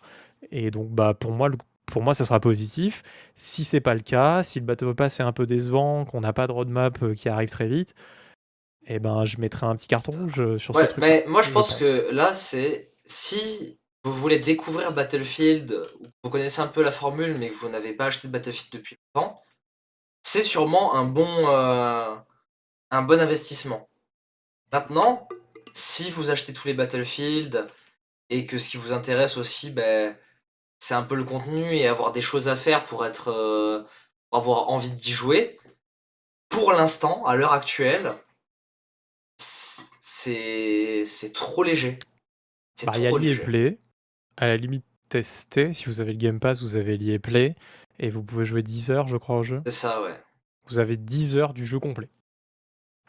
Et 0.50 0.70
donc, 0.70 0.88
bah, 0.90 1.12
pour 1.14 1.32
moi, 1.32 1.48
le- 1.48 1.58
pour 1.86 2.02
moi, 2.02 2.14
ça 2.14 2.24
sera 2.24 2.40
positif. 2.40 3.02
Si 3.36 3.62
c'est 3.64 3.80
pas 3.82 3.94
le 3.94 4.00
cas, 4.00 4.42
si 4.42 4.58
le 4.60 4.64
Battle 4.64 4.94
Pass 4.94 5.20
est 5.20 5.22
un 5.22 5.32
peu 5.32 5.44
décevant, 5.44 6.06
qu'on 6.06 6.20
n'a 6.20 6.32
pas 6.32 6.46
de 6.46 6.52
roadmap 6.52 7.02
euh, 7.02 7.14
qui 7.14 7.28
arrive 7.28 7.50
très 7.50 7.66
vite, 7.68 7.94
eh 8.86 8.98
ben, 8.98 9.24
je 9.24 9.38
mettrai 9.38 9.66
un 9.66 9.76
petit 9.76 9.88
carton 9.88 10.12
rouge 10.12 10.56
sur 10.58 10.74
ce 10.74 10.84
truc. 10.84 10.98
mais 10.98 11.24
moi 11.26 11.40
je 11.42 11.50
pense 11.50 11.74
que 11.76 12.10
là, 12.12 12.34
c'est 12.34 12.90
si 13.04 13.78
vous 14.02 14.12
voulez 14.12 14.38
découvrir 14.38 14.92
Battlefield, 14.92 15.80
vous 16.22 16.30
connaissez 16.30 16.60
un 16.60 16.66
peu 16.66 16.82
la 16.82 16.90
formule, 16.92 17.36
mais 17.38 17.48
que 17.50 17.54
vous 17.54 17.68
n'avez 17.70 17.92
pas 17.92 18.06
acheté 18.06 18.28
de 18.28 18.32
Battlefield 18.32 18.72
depuis 18.72 18.96
longtemps, 19.14 19.40
c'est 20.22 20.42
sûrement 20.42 20.94
un 20.94 21.04
bon, 21.04 21.26
euh, 21.48 22.14
un 22.94 23.02
bon 23.02 23.20
investissement. 23.20 23.88
Maintenant, 24.72 25.28
si 25.72 26.10
vous 26.10 26.30
achetez 26.30 26.52
tous 26.52 26.68
les 26.68 26.74
Battlefield 26.74 27.68
et 28.30 28.46
que 28.46 28.58
ce 28.58 28.68
qui 28.68 28.76
vous 28.76 28.92
intéresse 28.92 29.36
aussi, 29.36 29.70
ben, 29.70 30.16
c'est 30.78 30.94
un 30.94 31.02
peu 31.02 31.14
le 31.14 31.24
contenu 31.24 31.74
et 31.74 31.88
avoir 31.88 32.12
des 32.12 32.20
choses 32.20 32.48
à 32.48 32.56
faire 32.56 32.82
pour 32.82 33.04
être 33.04 33.28
euh, 33.28 33.82
pour 34.30 34.38
avoir 34.38 34.68
envie 34.70 34.90
d'y 34.90 35.12
jouer. 35.12 35.58
Pour 36.48 36.72
l'instant, 36.72 37.24
à 37.26 37.36
l'heure 37.36 37.52
actuelle, 37.52 38.14
c'est 39.38 41.04
c'est 41.04 41.32
trop 41.32 41.62
léger. 41.62 41.98
C'est 42.74 42.86
bah, 42.86 42.92
Il 42.96 43.02
y 43.02 43.06
a 43.06 43.10
l'EA 43.10 43.44
Play. 43.44 43.78
À 44.36 44.48
la 44.48 44.56
limite, 44.56 44.84
tester. 45.08 45.72
Si 45.72 45.86
vous 45.86 46.00
avez 46.00 46.12
le 46.12 46.18
Game 46.18 46.40
Pass, 46.40 46.60
vous 46.60 46.76
avez 46.76 46.96
l'EA 46.96 47.18
Play. 47.18 47.54
Et 48.00 48.10
vous 48.10 48.24
pouvez 48.24 48.44
jouer 48.44 48.62
10 48.62 48.90
heures, 48.90 49.06
je 49.06 49.16
crois, 49.16 49.36
au 49.36 49.42
jeu. 49.44 49.62
C'est 49.66 49.72
ça, 49.72 50.02
ouais. 50.02 50.20
Vous 50.66 50.78
avez 50.78 50.96
10 50.96 51.36
heures 51.36 51.54
du 51.54 51.64
jeu 51.64 51.78
complet. 51.78 52.08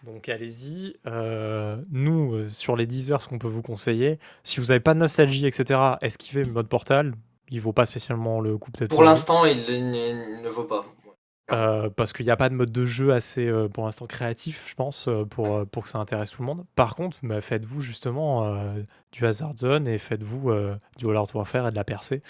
Donc 0.03 0.29
allez-y. 0.29 0.95
Euh, 1.07 1.81
nous, 1.89 2.33
euh, 2.33 2.49
sur 2.49 2.75
les 2.75 2.85
10 2.85 3.11
heures, 3.11 3.21
ce 3.21 3.27
qu'on 3.27 3.39
peut 3.39 3.47
vous 3.47 3.61
conseiller, 3.61 4.19
si 4.43 4.59
vous 4.59 4.67
n'avez 4.67 4.79
pas 4.79 4.93
de 4.93 4.99
nostalgie, 4.99 5.47
etc., 5.47 5.79
esquivez 6.01 6.43
le 6.43 6.51
mode 6.51 6.67
portal. 6.67 7.13
Il 7.49 7.61
vaut 7.61 7.73
pas 7.73 7.85
spécialement 7.85 8.39
le 8.39 8.57
coup 8.57 8.71
peut-être. 8.71 8.89
Pour 8.89 9.03
l'instant, 9.03 9.45
il, 9.45 9.59
ne 9.59 10.49
vaut 10.49 10.63
pas. 10.63 10.85
Euh, 11.51 11.91
parce 11.91 12.11
qu'il 12.11 12.25
n'y 12.25 12.31
a 12.31 12.37
pas 12.37 12.49
de 12.49 12.55
mode 12.55 12.71
de 12.71 12.85
jeu 12.85 13.13
assez, 13.13 13.51
pour 13.71 13.85
l'instant, 13.85 14.07
créatif, 14.07 14.63
je 14.67 14.73
pense, 14.73 15.07
pour, 15.29 15.65
pour 15.67 15.83
que 15.83 15.89
ça 15.89 15.99
intéresse 15.99 16.31
tout 16.31 16.41
le 16.41 16.47
monde. 16.47 16.65
Par 16.75 16.95
contre, 16.95 17.17
bah, 17.21 17.41
faites-vous 17.41 17.81
justement 17.81 18.73
du 19.11 19.25
Hazard 19.25 19.55
Zone 19.57 19.87
et 19.87 19.99
faites-vous 19.99 20.51
du 20.97 21.05
World 21.05 21.29
of 21.29 21.35
Warfare 21.35 21.67
et 21.67 21.71
de 21.71 21.75
la 21.75 21.83
percée. 21.83 22.23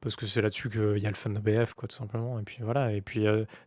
Parce 0.00 0.16
que 0.16 0.26
c'est 0.26 0.42
là-dessus 0.42 0.70
qu'il 0.70 0.98
y 0.98 1.06
a 1.06 1.10
le 1.10 1.16
fun 1.16 1.30
de 1.30 1.38
BF, 1.38 1.74
quoi, 1.74 1.88
tout 1.88 1.96
simplement. 1.96 2.40
Et 2.40 2.42
puis 2.42 2.58
voilà. 2.62 2.92
Et 2.92 3.00
puis 3.00 3.26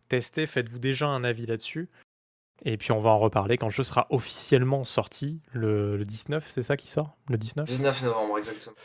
testez, 0.09 0.45
faites-vous 0.45 0.79
déjà 0.79 1.07
un 1.07 1.23
avis 1.23 1.45
là-dessus. 1.45 1.89
Et 2.63 2.77
puis 2.77 2.91
on 2.91 3.01
va 3.01 3.09
en 3.09 3.19
reparler 3.19 3.57
quand 3.57 3.67
le 3.67 3.71
jeu 3.71 3.83
sera 3.83 4.07
officiellement 4.09 4.83
sorti 4.83 5.41
le, 5.51 6.03
19, 6.03 6.45
c'est 6.47 6.61
ça 6.61 6.77
qui 6.77 6.89
sort? 6.89 7.17
Le 7.27 7.37
19 7.37 7.65
19 7.65 8.03
novembre, 8.03 8.37
exactement. 8.37 8.75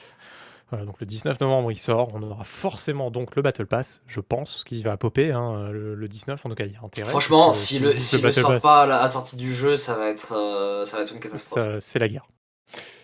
Voilà, 0.71 0.85
donc 0.85 0.99
le 0.99 1.07
19 1.07 1.41
novembre 1.41 1.71
il 1.71 1.79
sort, 1.79 2.09
on 2.15 2.23
aura 2.23 2.43
forcément 2.43 3.11
donc 3.11 3.37
le 3.37 3.43
Battle 3.43 3.67
Pass, 3.67 4.03
je 4.07 4.21
pense, 4.21 4.65
qui 4.65 4.83
va 4.83 4.97
popper 4.97 5.31
hein, 5.31 5.69
le, 5.71 6.09
19, 6.09 6.45
en 6.45 6.49
tout 6.49 6.55
cas 6.55 6.65
il 6.65 6.73
y 6.73 6.77
a 6.77 6.85
intérêt. 6.85 7.09
Franchement, 7.09 7.53
si, 7.53 7.79
le, 7.79 7.97
si 7.99 8.21
le 8.21 8.33
sort 8.33 8.59
pas 8.61 8.83
à 8.83 8.87
la 8.87 9.09
sortie 9.09 9.37
du 9.37 9.55
jeu, 9.55 9.77
ça 9.77 9.95
va 9.95 10.09
être, 10.09 10.33
euh, 10.33 10.85
ça 10.85 10.97
va 10.97 11.03
être 11.03 11.13
une 11.13 11.21
catastrophe. 11.21 11.79
C'est 11.79 11.99
la 11.99 12.09
guerre. 12.09 12.27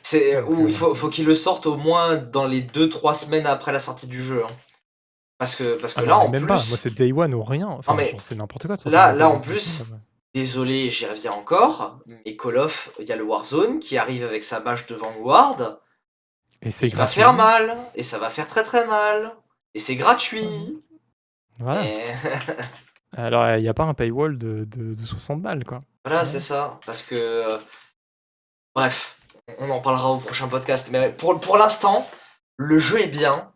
C'est 0.03 0.43
il 0.67 0.73
faut, 0.73 0.95
faut 0.95 1.09
qu'il 1.09 1.27
le 1.27 1.35
sorte 1.35 1.67
au 1.67 1.77
moins 1.77 2.17
dans 2.17 2.47
les 2.47 2.63
2-3 2.63 3.15
semaines 3.15 3.47
après 3.47 3.71
la 3.71 3.79
sortie 3.79 4.09
du 4.09 4.21
jeu. 4.21 4.43
Hein. 4.45 4.51
Parce 5.39 5.57
que, 5.57 5.77
parce 5.77 5.95
que 5.95 6.01
ah 6.01 6.07
là, 6.07 6.19
en 6.19 6.29
même 6.29 6.43
plus... 6.43 6.47
pas, 6.47 6.55
moi 6.55 6.77
c'est 6.77 6.95
Day 6.95 7.13
One 7.13 7.35
ou 7.35 7.43
rien, 7.43 7.67
enfin, 7.67 7.97
c'est 8.19 8.37
n'importe 8.37 8.67
quoi. 8.67 8.77
Là, 8.87 9.13
là 9.13 9.29
en 9.29 9.41
plus, 9.41 9.83
Désolé, 10.35 10.89
j'y 10.89 11.07
reviens 11.07 11.33
encore, 11.33 12.01
mais 12.07 12.37
Call 12.37 12.57
of, 12.57 12.91
il 12.99 13.07
y 13.07 13.13
a 13.13 13.17
le 13.17 13.23
Warzone 13.23 13.81
qui 13.81 13.99
arrive 13.99 14.25
avec 14.25 14.45
sa 14.45 14.61
bâche 14.61 14.87
de 14.87 14.95
Vanguard. 14.95 15.79
Et 16.63 16.71
c'est 16.71 16.89
va 16.89 17.07
faire 17.07 17.35
mal, 17.35 17.77
et 17.95 18.03
ça 18.03 18.19
va 18.19 18.31
faire 18.31 18.49
très 18.49 18.65
très 18.65 18.87
mal. 18.87 19.35
Et 19.75 19.79
c'est 19.79 19.97
gratuit. 19.97 20.83
Voilà. 21.59 21.83
Alors, 23.17 23.47
il 23.57 23.63
n'y 23.63 23.69
a 23.69 23.75
pas 23.75 23.85
un 23.85 23.93
paywall 23.93 24.39
de, 24.39 24.65
de, 24.65 25.05
60 25.05 25.43
balles, 25.43 25.65
quoi. 25.65 25.81
Voilà, 26.05 26.25
c'est 26.25 26.41
ça. 26.41 26.81
Parce 26.87 27.03
que. 27.03 27.59
Bref, 28.75 29.17
on 29.59 29.69
en 29.69 29.81
parlera 29.81 30.13
au 30.13 30.19
prochain 30.19 30.49
podcast. 30.49 30.89
Mais 30.91 31.13
pour, 31.13 31.39
pour 31.41 31.59
l'instant, 31.59 32.09
le 32.57 32.79
jeu 32.79 33.01
est 33.01 33.09
bien, 33.09 33.53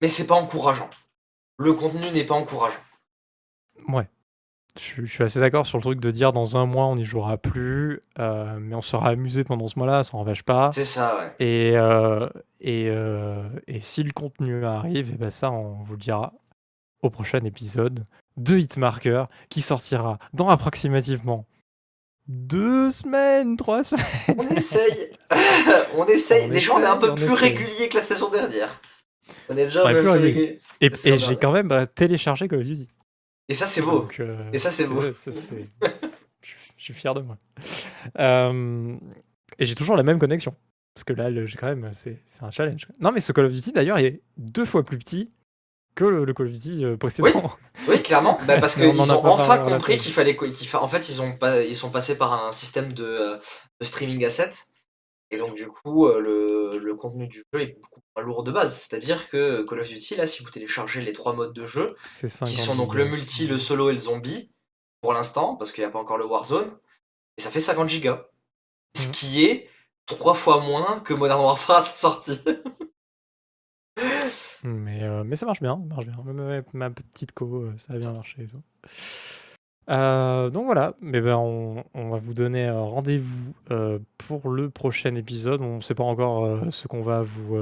mais 0.00 0.08
c'est 0.08 0.26
pas 0.26 0.36
encourageant. 0.36 0.90
Le 1.58 1.72
contenu 1.72 2.10
n'est 2.10 2.24
pas 2.24 2.34
encourageant. 2.34 2.80
Ouais. 3.88 4.08
Je, 4.80 5.04
suis 5.04 5.22
assez 5.22 5.38
d'accord 5.38 5.66
sur 5.66 5.76
le 5.76 5.82
truc 5.82 6.00
de 6.00 6.10
dire 6.10 6.32
dans 6.32 6.56
un 6.56 6.64
mois 6.64 6.86
on 6.86 6.96
n'y 6.96 7.04
jouera 7.04 7.36
plus, 7.36 8.00
euh, 8.18 8.56
mais 8.58 8.74
on 8.74 8.80
sera 8.80 9.10
amusé 9.10 9.44
pendant 9.44 9.66
ce 9.66 9.78
mois-là, 9.78 10.02
ça 10.02 10.16
n'empêche 10.16 10.42
pas. 10.42 10.70
C'est 10.72 10.86
ça, 10.86 11.18
ouais. 11.18 11.46
Et, 11.46 11.76
euh, 11.76 12.26
et, 12.60 12.88
euh, 12.88 13.42
et, 13.66 13.80
si 13.80 14.02
le 14.02 14.12
contenu 14.12 14.64
arrive, 14.64 15.10
et 15.10 15.16
ben 15.16 15.30
ça 15.30 15.50
on 15.50 15.82
vous 15.82 15.92
le 15.92 15.98
dira 15.98 16.32
au 17.02 17.10
prochain 17.10 17.40
épisode 17.40 18.02
de 18.38 18.56
Hitmarker 18.56 19.24
qui 19.50 19.60
sortira 19.60 20.18
dans 20.32 20.48
approximativement 20.48 21.44
deux 22.26 22.90
semaines, 22.90 23.58
trois 23.58 23.84
semaines. 23.84 24.06
On 24.38 24.48
essaye, 24.56 25.10
on 25.98 26.06
essaye. 26.06 26.48
Déjà 26.48 26.72
on 26.72 26.80
est 26.80 26.86
un 26.86 26.96
peu 26.96 27.14
plus 27.14 27.34
régulier 27.34 27.90
que 27.90 27.96
la 27.96 28.02
saison 28.02 28.30
dernière. 28.30 28.80
On 29.50 29.56
est 29.56 29.64
déjà 29.64 29.86
un 29.86 29.92
peu 29.92 30.00
plus 30.00 30.08
régulier. 30.08 30.60
Et, 30.80 30.90
et 31.04 31.18
j'ai 31.18 31.36
quand 31.36 31.52
même 31.52 31.86
téléchargé 31.94 32.48
Call 32.48 32.60
of 32.60 32.64
Duty. 32.64 32.88
Et 33.48 33.54
ça, 33.54 33.66
c'est 33.66 33.82
beau. 33.82 34.08
Euh, 34.20 34.50
et 34.52 34.58
ça, 34.58 34.70
c'est 34.70 34.86
beau. 34.86 35.00
je 35.02 36.84
suis 36.84 36.94
fier 36.94 37.14
de 37.14 37.20
moi. 37.20 37.36
Euh, 38.18 38.96
et 39.58 39.64
j'ai 39.64 39.74
toujours 39.74 39.96
la 39.96 40.02
même 40.02 40.18
connexion. 40.18 40.54
Parce 40.94 41.04
que 41.04 41.12
là, 41.12 41.30
j'ai 41.46 41.56
quand 41.56 41.68
même, 41.68 41.88
c'est 41.92 42.20
un 42.42 42.50
challenge. 42.50 42.86
Non, 43.00 43.12
mais 43.12 43.20
ce 43.20 43.32
Call 43.32 43.46
of 43.46 43.52
Duty, 43.52 43.72
d'ailleurs, 43.72 43.98
est 43.98 44.20
deux 44.36 44.64
fois 44.64 44.82
plus 44.82 44.98
petit 44.98 45.30
que 45.94 46.04
le, 46.04 46.32
Call 46.32 46.46
of 46.46 46.52
Duty 46.52 46.84
euh, 46.84 46.96
précédent. 46.96 47.56
Oui, 47.88 48.02
clairement. 48.02 48.38
Bah, 48.46 48.58
parce 48.58 48.74
qu'ils 48.76 48.86
ont 48.86 49.26
enfin 49.26 49.58
compris 49.58 49.98
qu'il 49.98 50.12
fallait. 50.12 50.36
en 50.74 50.88
fait, 50.88 51.08
ils, 51.08 51.22
ont 51.22 51.32
pas, 51.32 51.62
ils 51.62 51.76
sont 51.76 51.90
passés 51.90 52.16
par 52.16 52.46
un 52.46 52.52
système 52.52 52.92
de, 52.92 53.38
de 53.80 53.84
streaming 53.84 54.24
assets 54.24 54.66
et 55.32 55.38
donc, 55.38 55.54
du 55.54 55.66
coup, 55.68 56.06
euh, 56.06 56.78
le, 56.78 56.94
contenu 56.94 57.26
du 57.26 57.42
jeu 57.52 57.62
est 57.62 57.78
beaucoup 57.80 58.02
moins 58.14 58.24
lourd 58.24 58.44
de 58.44 58.52
base. 58.52 58.76
C'est-à-dire 58.76 59.30
que 59.30 59.62
Call 59.62 59.80
of 59.80 59.88
Duty, 59.88 60.16
là, 60.16 60.26
si 60.26 60.44
vous 60.44 60.50
téléchargez 60.50 61.00
les 61.00 61.14
trois 61.14 61.32
modes 61.32 61.54
de 61.54 61.64
jeu, 61.64 61.96
qui 62.18 62.56
sont 62.56 62.76
donc 62.76 62.94
le 62.94 63.06
multi, 63.06 63.46
le 63.46 63.56
solo 63.56 63.88
et 63.88 63.94
le 63.94 63.98
zombie, 63.98 64.52
pour 65.00 65.14
l'instant, 65.14 65.56
parce 65.56 65.72
qu'il 65.72 65.82
n'y 65.82 65.88
a 65.88 65.90
pas 65.90 65.98
encore 65.98 66.18
le 66.18 66.26
Warzone, 66.26 66.70
et 67.38 67.40
ça 67.40 67.50
fait 67.50 67.60
50 67.60 67.88
gigas. 67.88 68.26
Ce 68.94 69.08
mmh. 69.08 69.12
qui 69.12 69.44
est 69.44 69.70
trois 70.04 70.34
fois 70.34 70.60
moins 70.60 71.00
que 71.00 71.14
Modern 71.14 71.40
Warfare 71.40 71.76
à 71.76 71.80
sa 71.80 71.96
sortie. 71.96 72.42
mais, 74.64 75.02
euh, 75.02 75.24
mais 75.24 75.36
ça 75.36 75.46
marche 75.46 75.62
bien, 75.62 75.76
marche 75.76 76.06
bien. 76.06 76.62
ma 76.74 76.90
petite 76.90 77.32
co, 77.32 77.62
euh, 77.62 77.74
ça 77.78 77.94
a 77.94 77.96
bien 77.96 78.12
marché 78.12 78.42
et 78.42 78.46
tout. 78.46 78.60
Euh, 79.88 80.48
donc 80.50 80.66
voilà, 80.66 80.94
mais 81.00 81.20
ben 81.20 81.36
on, 81.36 81.84
va 81.94 82.18
vous 82.18 82.34
donner 82.34 82.70
rendez-vous 82.70 83.52
euh, 83.70 83.98
pour 84.16 84.48
le 84.48 84.70
prochain 84.70 85.14
épisode. 85.16 85.60
On 85.60 85.76
ne 85.76 85.80
sait 85.80 85.94
pas 85.94 86.04
encore 86.04 86.44
euh, 86.44 86.70
ce 86.70 86.86
qu'on 86.86 87.02
va 87.02 87.22
vous 87.22 87.58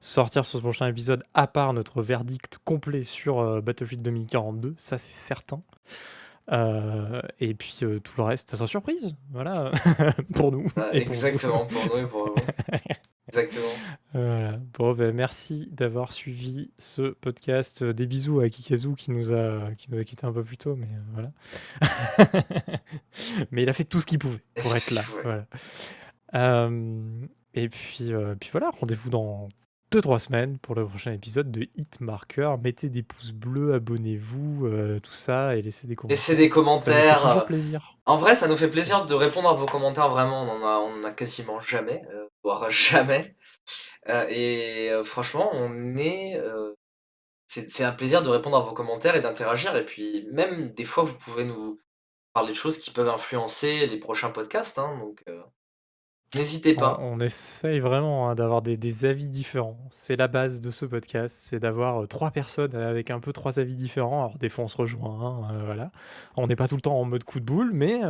sortir 0.00 0.46
sur 0.46 0.58
ce 0.58 0.62
prochain 0.62 0.86
épisode, 0.86 1.22
à 1.34 1.46
part 1.46 1.72
notre 1.72 2.02
verdict 2.02 2.58
complet 2.64 3.04
sur 3.04 3.62
Battlefield 3.62 4.02
2042, 4.02 4.74
ça 4.76 4.98
c'est 4.98 5.12
certain. 5.12 5.60
et 7.40 7.54
puis 7.54 7.80
tout 8.02 8.12
le 8.16 8.22
reste, 8.22 8.50
ça 8.50 8.56
sera 8.56 8.66
surprise, 8.66 9.14
voilà, 9.32 9.70
pour 10.34 10.52
nous. 10.52 10.66
Ah, 10.76 10.88
exactement, 10.92 11.66
pour, 11.66 11.84
nous 11.84 12.00
et 12.00 12.06
pour 12.06 12.24
vous. 12.28 12.34
Exactement. 13.28 13.68
Bon, 14.78 14.94
ben, 14.94 15.14
merci 15.14 15.68
d'avoir 15.70 16.12
suivi 16.12 16.70
ce 16.78 17.10
podcast. 17.10 17.84
Des 17.84 18.06
bisous 18.06 18.40
à 18.40 18.48
Kikazu 18.48 18.94
qui 18.94 19.10
nous 19.10 19.32
a, 19.32 19.70
qui 19.76 19.90
nous 19.90 19.98
a 19.98 20.04
quitté 20.04 20.26
un 20.26 20.32
peu 20.32 20.42
plus 20.42 20.56
tôt, 20.56 20.76
mais 20.76 20.88
voilà. 21.12 21.30
mais 23.50 23.62
il 23.62 23.68
a 23.68 23.72
fait 23.72 23.84
tout 23.84 24.00
ce 24.00 24.06
qu'il 24.06 24.18
pouvait 24.18 24.42
pour 24.62 24.74
être 24.74 24.90
là. 24.90 25.04
Voilà. 26.32 26.70
et 27.54 27.68
puis, 27.68 28.10
puis 28.40 28.50
voilà, 28.50 28.70
rendez-vous 28.70 29.10
dans 29.10 29.48
2-3 29.92 30.18
semaines 30.18 30.58
pour 30.58 30.74
le 30.74 30.86
prochain 30.86 31.12
épisode 31.12 31.50
de 31.50 31.68
Hitmarker. 31.76 32.56
Mettez 32.62 32.88
des 32.88 33.02
pouces 33.02 33.32
bleus, 33.32 33.74
abonnez-vous, 33.74 34.68
tout 35.02 35.12
ça, 35.12 35.56
et 35.56 35.62
laissez 35.62 35.86
des 35.86 35.96
commentaires. 35.96 36.12
Laissez 36.16 36.36
des 36.36 36.48
commentaires. 36.48 37.20
Ça 37.20 37.28
toujours 37.28 37.46
plaisir. 37.46 37.96
En 38.06 38.16
vrai, 38.16 38.36
ça 38.36 38.48
nous 38.48 38.56
fait 38.56 38.68
plaisir 38.68 39.06
de 39.06 39.14
répondre 39.14 39.48
à 39.48 39.54
vos 39.54 39.66
commentaires. 39.66 40.08
Vraiment, 40.08 40.42
on 40.42 40.48
en 40.48 40.66
a, 40.66 40.78
on 40.78 41.04
a 41.04 41.10
quasiment 41.10 41.60
jamais, 41.60 42.02
voire 42.42 42.70
jamais. 42.70 43.34
Euh, 44.08 44.26
et 44.28 44.90
euh, 44.90 45.04
franchement, 45.04 45.50
on 45.52 45.96
est. 45.96 46.36
Euh, 46.36 46.74
c'est 47.46 47.84
un 47.84 47.92
plaisir 47.92 48.22
de 48.22 48.28
répondre 48.28 48.58
à 48.58 48.60
vos 48.60 48.74
commentaires 48.74 49.16
et 49.16 49.20
d'interagir. 49.22 49.74
Et 49.76 49.84
puis, 49.84 50.26
même 50.32 50.72
des 50.74 50.84
fois, 50.84 51.02
vous 51.04 51.16
pouvez 51.16 51.44
nous 51.44 51.80
parler 52.34 52.50
de 52.50 52.56
choses 52.56 52.78
qui 52.78 52.90
peuvent 52.90 53.08
influencer 53.08 53.86
les 53.86 53.98
prochains 53.98 54.30
podcasts. 54.30 54.78
Hein, 54.78 54.98
donc, 54.98 55.24
n'hésitez 56.34 56.74
pas. 56.74 56.98
On, 57.00 57.20
essaye 57.20 57.80
vraiment 57.80 58.28
hein, 58.28 58.34
d'avoir 58.34 58.62
des, 58.62 59.04
avis 59.04 59.28
différents. 59.28 59.78
C'est 59.90 60.16
la 60.16 60.28
base 60.28 60.60
de 60.60 60.70
ce 60.70 60.86
podcast, 60.86 61.36
c'est 61.38 61.60
d'avoir 61.60 62.06
trois 62.08 62.30
personnes 62.30 62.74
avec 62.74 63.10
un 63.10 63.20
peu 63.20 63.32
trois 63.32 63.58
avis 63.58 63.74
différents. 63.74 64.24
Alors, 64.24 64.38
des 64.38 64.48
fois, 64.48 64.64
on 64.64 64.68
se 64.68 64.76
rejoint. 64.76 65.48
Hein, 65.50 65.64
voilà. 65.64 65.90
On 66.36 66.46
n'est 66.46 66.56
pas 66.56 66.68
tout 66.68 66.76
le 66.76 66.82
temps 66.82 66.98
en 66.98 67.04
mode 67.04 67.24
coup 67.24 67.40
de 67.40 67.44
boule, 67.44 67.70
mais 67.72 68.00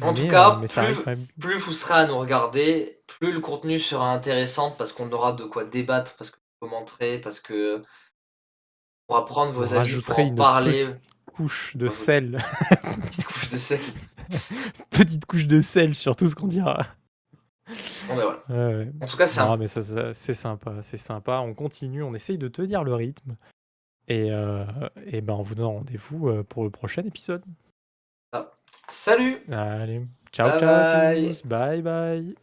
en 0.00 0.14
tout 0.14 0.26
cas, 0.26 0.58
euh, 0.58 1.16
plus, 1.38 1.58
vous 1.58 1.74
serez 1.74 1.94
à 1.94 2.06
nous 2.06 2.16
regarder, 2.16 3.02
plus 3.06 3.30
le 3.30 3.40
contenu 3.40 3.78
sera 3.78 4.10
intéressant 4.10 4.70
parce 4.70 4.92
qu'on 4.92 5.12
aura 5.12 5.32
de 5.32 5.44
quoi 5.44 5.64
débattre, 5.64 6.16
parce 6.16 6.30
que 6.30 6.36
vous 6.36 6.68
commenterez, 6.68 7.20
parce 7.20 7.40
que 7.40 7.78
on 7.78 9.14
pourra 9.14 9.26
prendre 9.26 9.52
vos 9.52 9.74
avis 9.74 10.00
pour 10.00 10.18
en 10.18 10.34
parler. 10.34 10.86
couche 11.34 11.76
de 11.76 11.90
sel. 11.90 12.42
Petite 13.02 13.26
couche 13.26 13.50
de 13.50 13.56
sel. 13.58 13.80
Petite 14.90 15.26
couche 15.26 15.46
de 15.46 15.60
sel 15.60 15.94
sur 15.94 16.16
tout 16.16 16.26
ce 16.26 16.34
qu'on 16.34 16.48
dira. 16.48 16.86
Bon, 18.08 18.16
ben 18.16 18.24
voilà. 18.46 18.84
En 19.00 19.06
tout 19.06 19.16
cas, 19.16 19.26
c'est 19.26 20.34
sympa, 20.34 20.82
c'est 20.82 20.96
sympa. 20.96 21.38
On 21.38 21.54
continue, 21.54 22.02
on 22.02 22.14
essaye 22.14 22.38
de 22.38 22.48
tenir 22.48 22.84
le 22.84 22.94
rythme. 22.94 23.36
Et, 24.08 24.30
euh, 24.30 24.64
et 25.06 25.20
ben 25.20 25.34
on 25.34 25.42
vous 25.42 25.54
donne 25.54 25.66
rendez-vous 25.66 26.28
euh, 26.28 26.42
pour 26.42 26.64
le 26.64 26.70
prochain 26.70 27.02
épisode. 27.02 27.44
Salut 28.88 29.38
Allez, 29.50 30.02
ciao, 30.32 30.58
ciao 30.58 30.68
à 30.68 31.14
tous. 31.14 31.42
Bye 31.46 31.82
bye. 31.82 32.34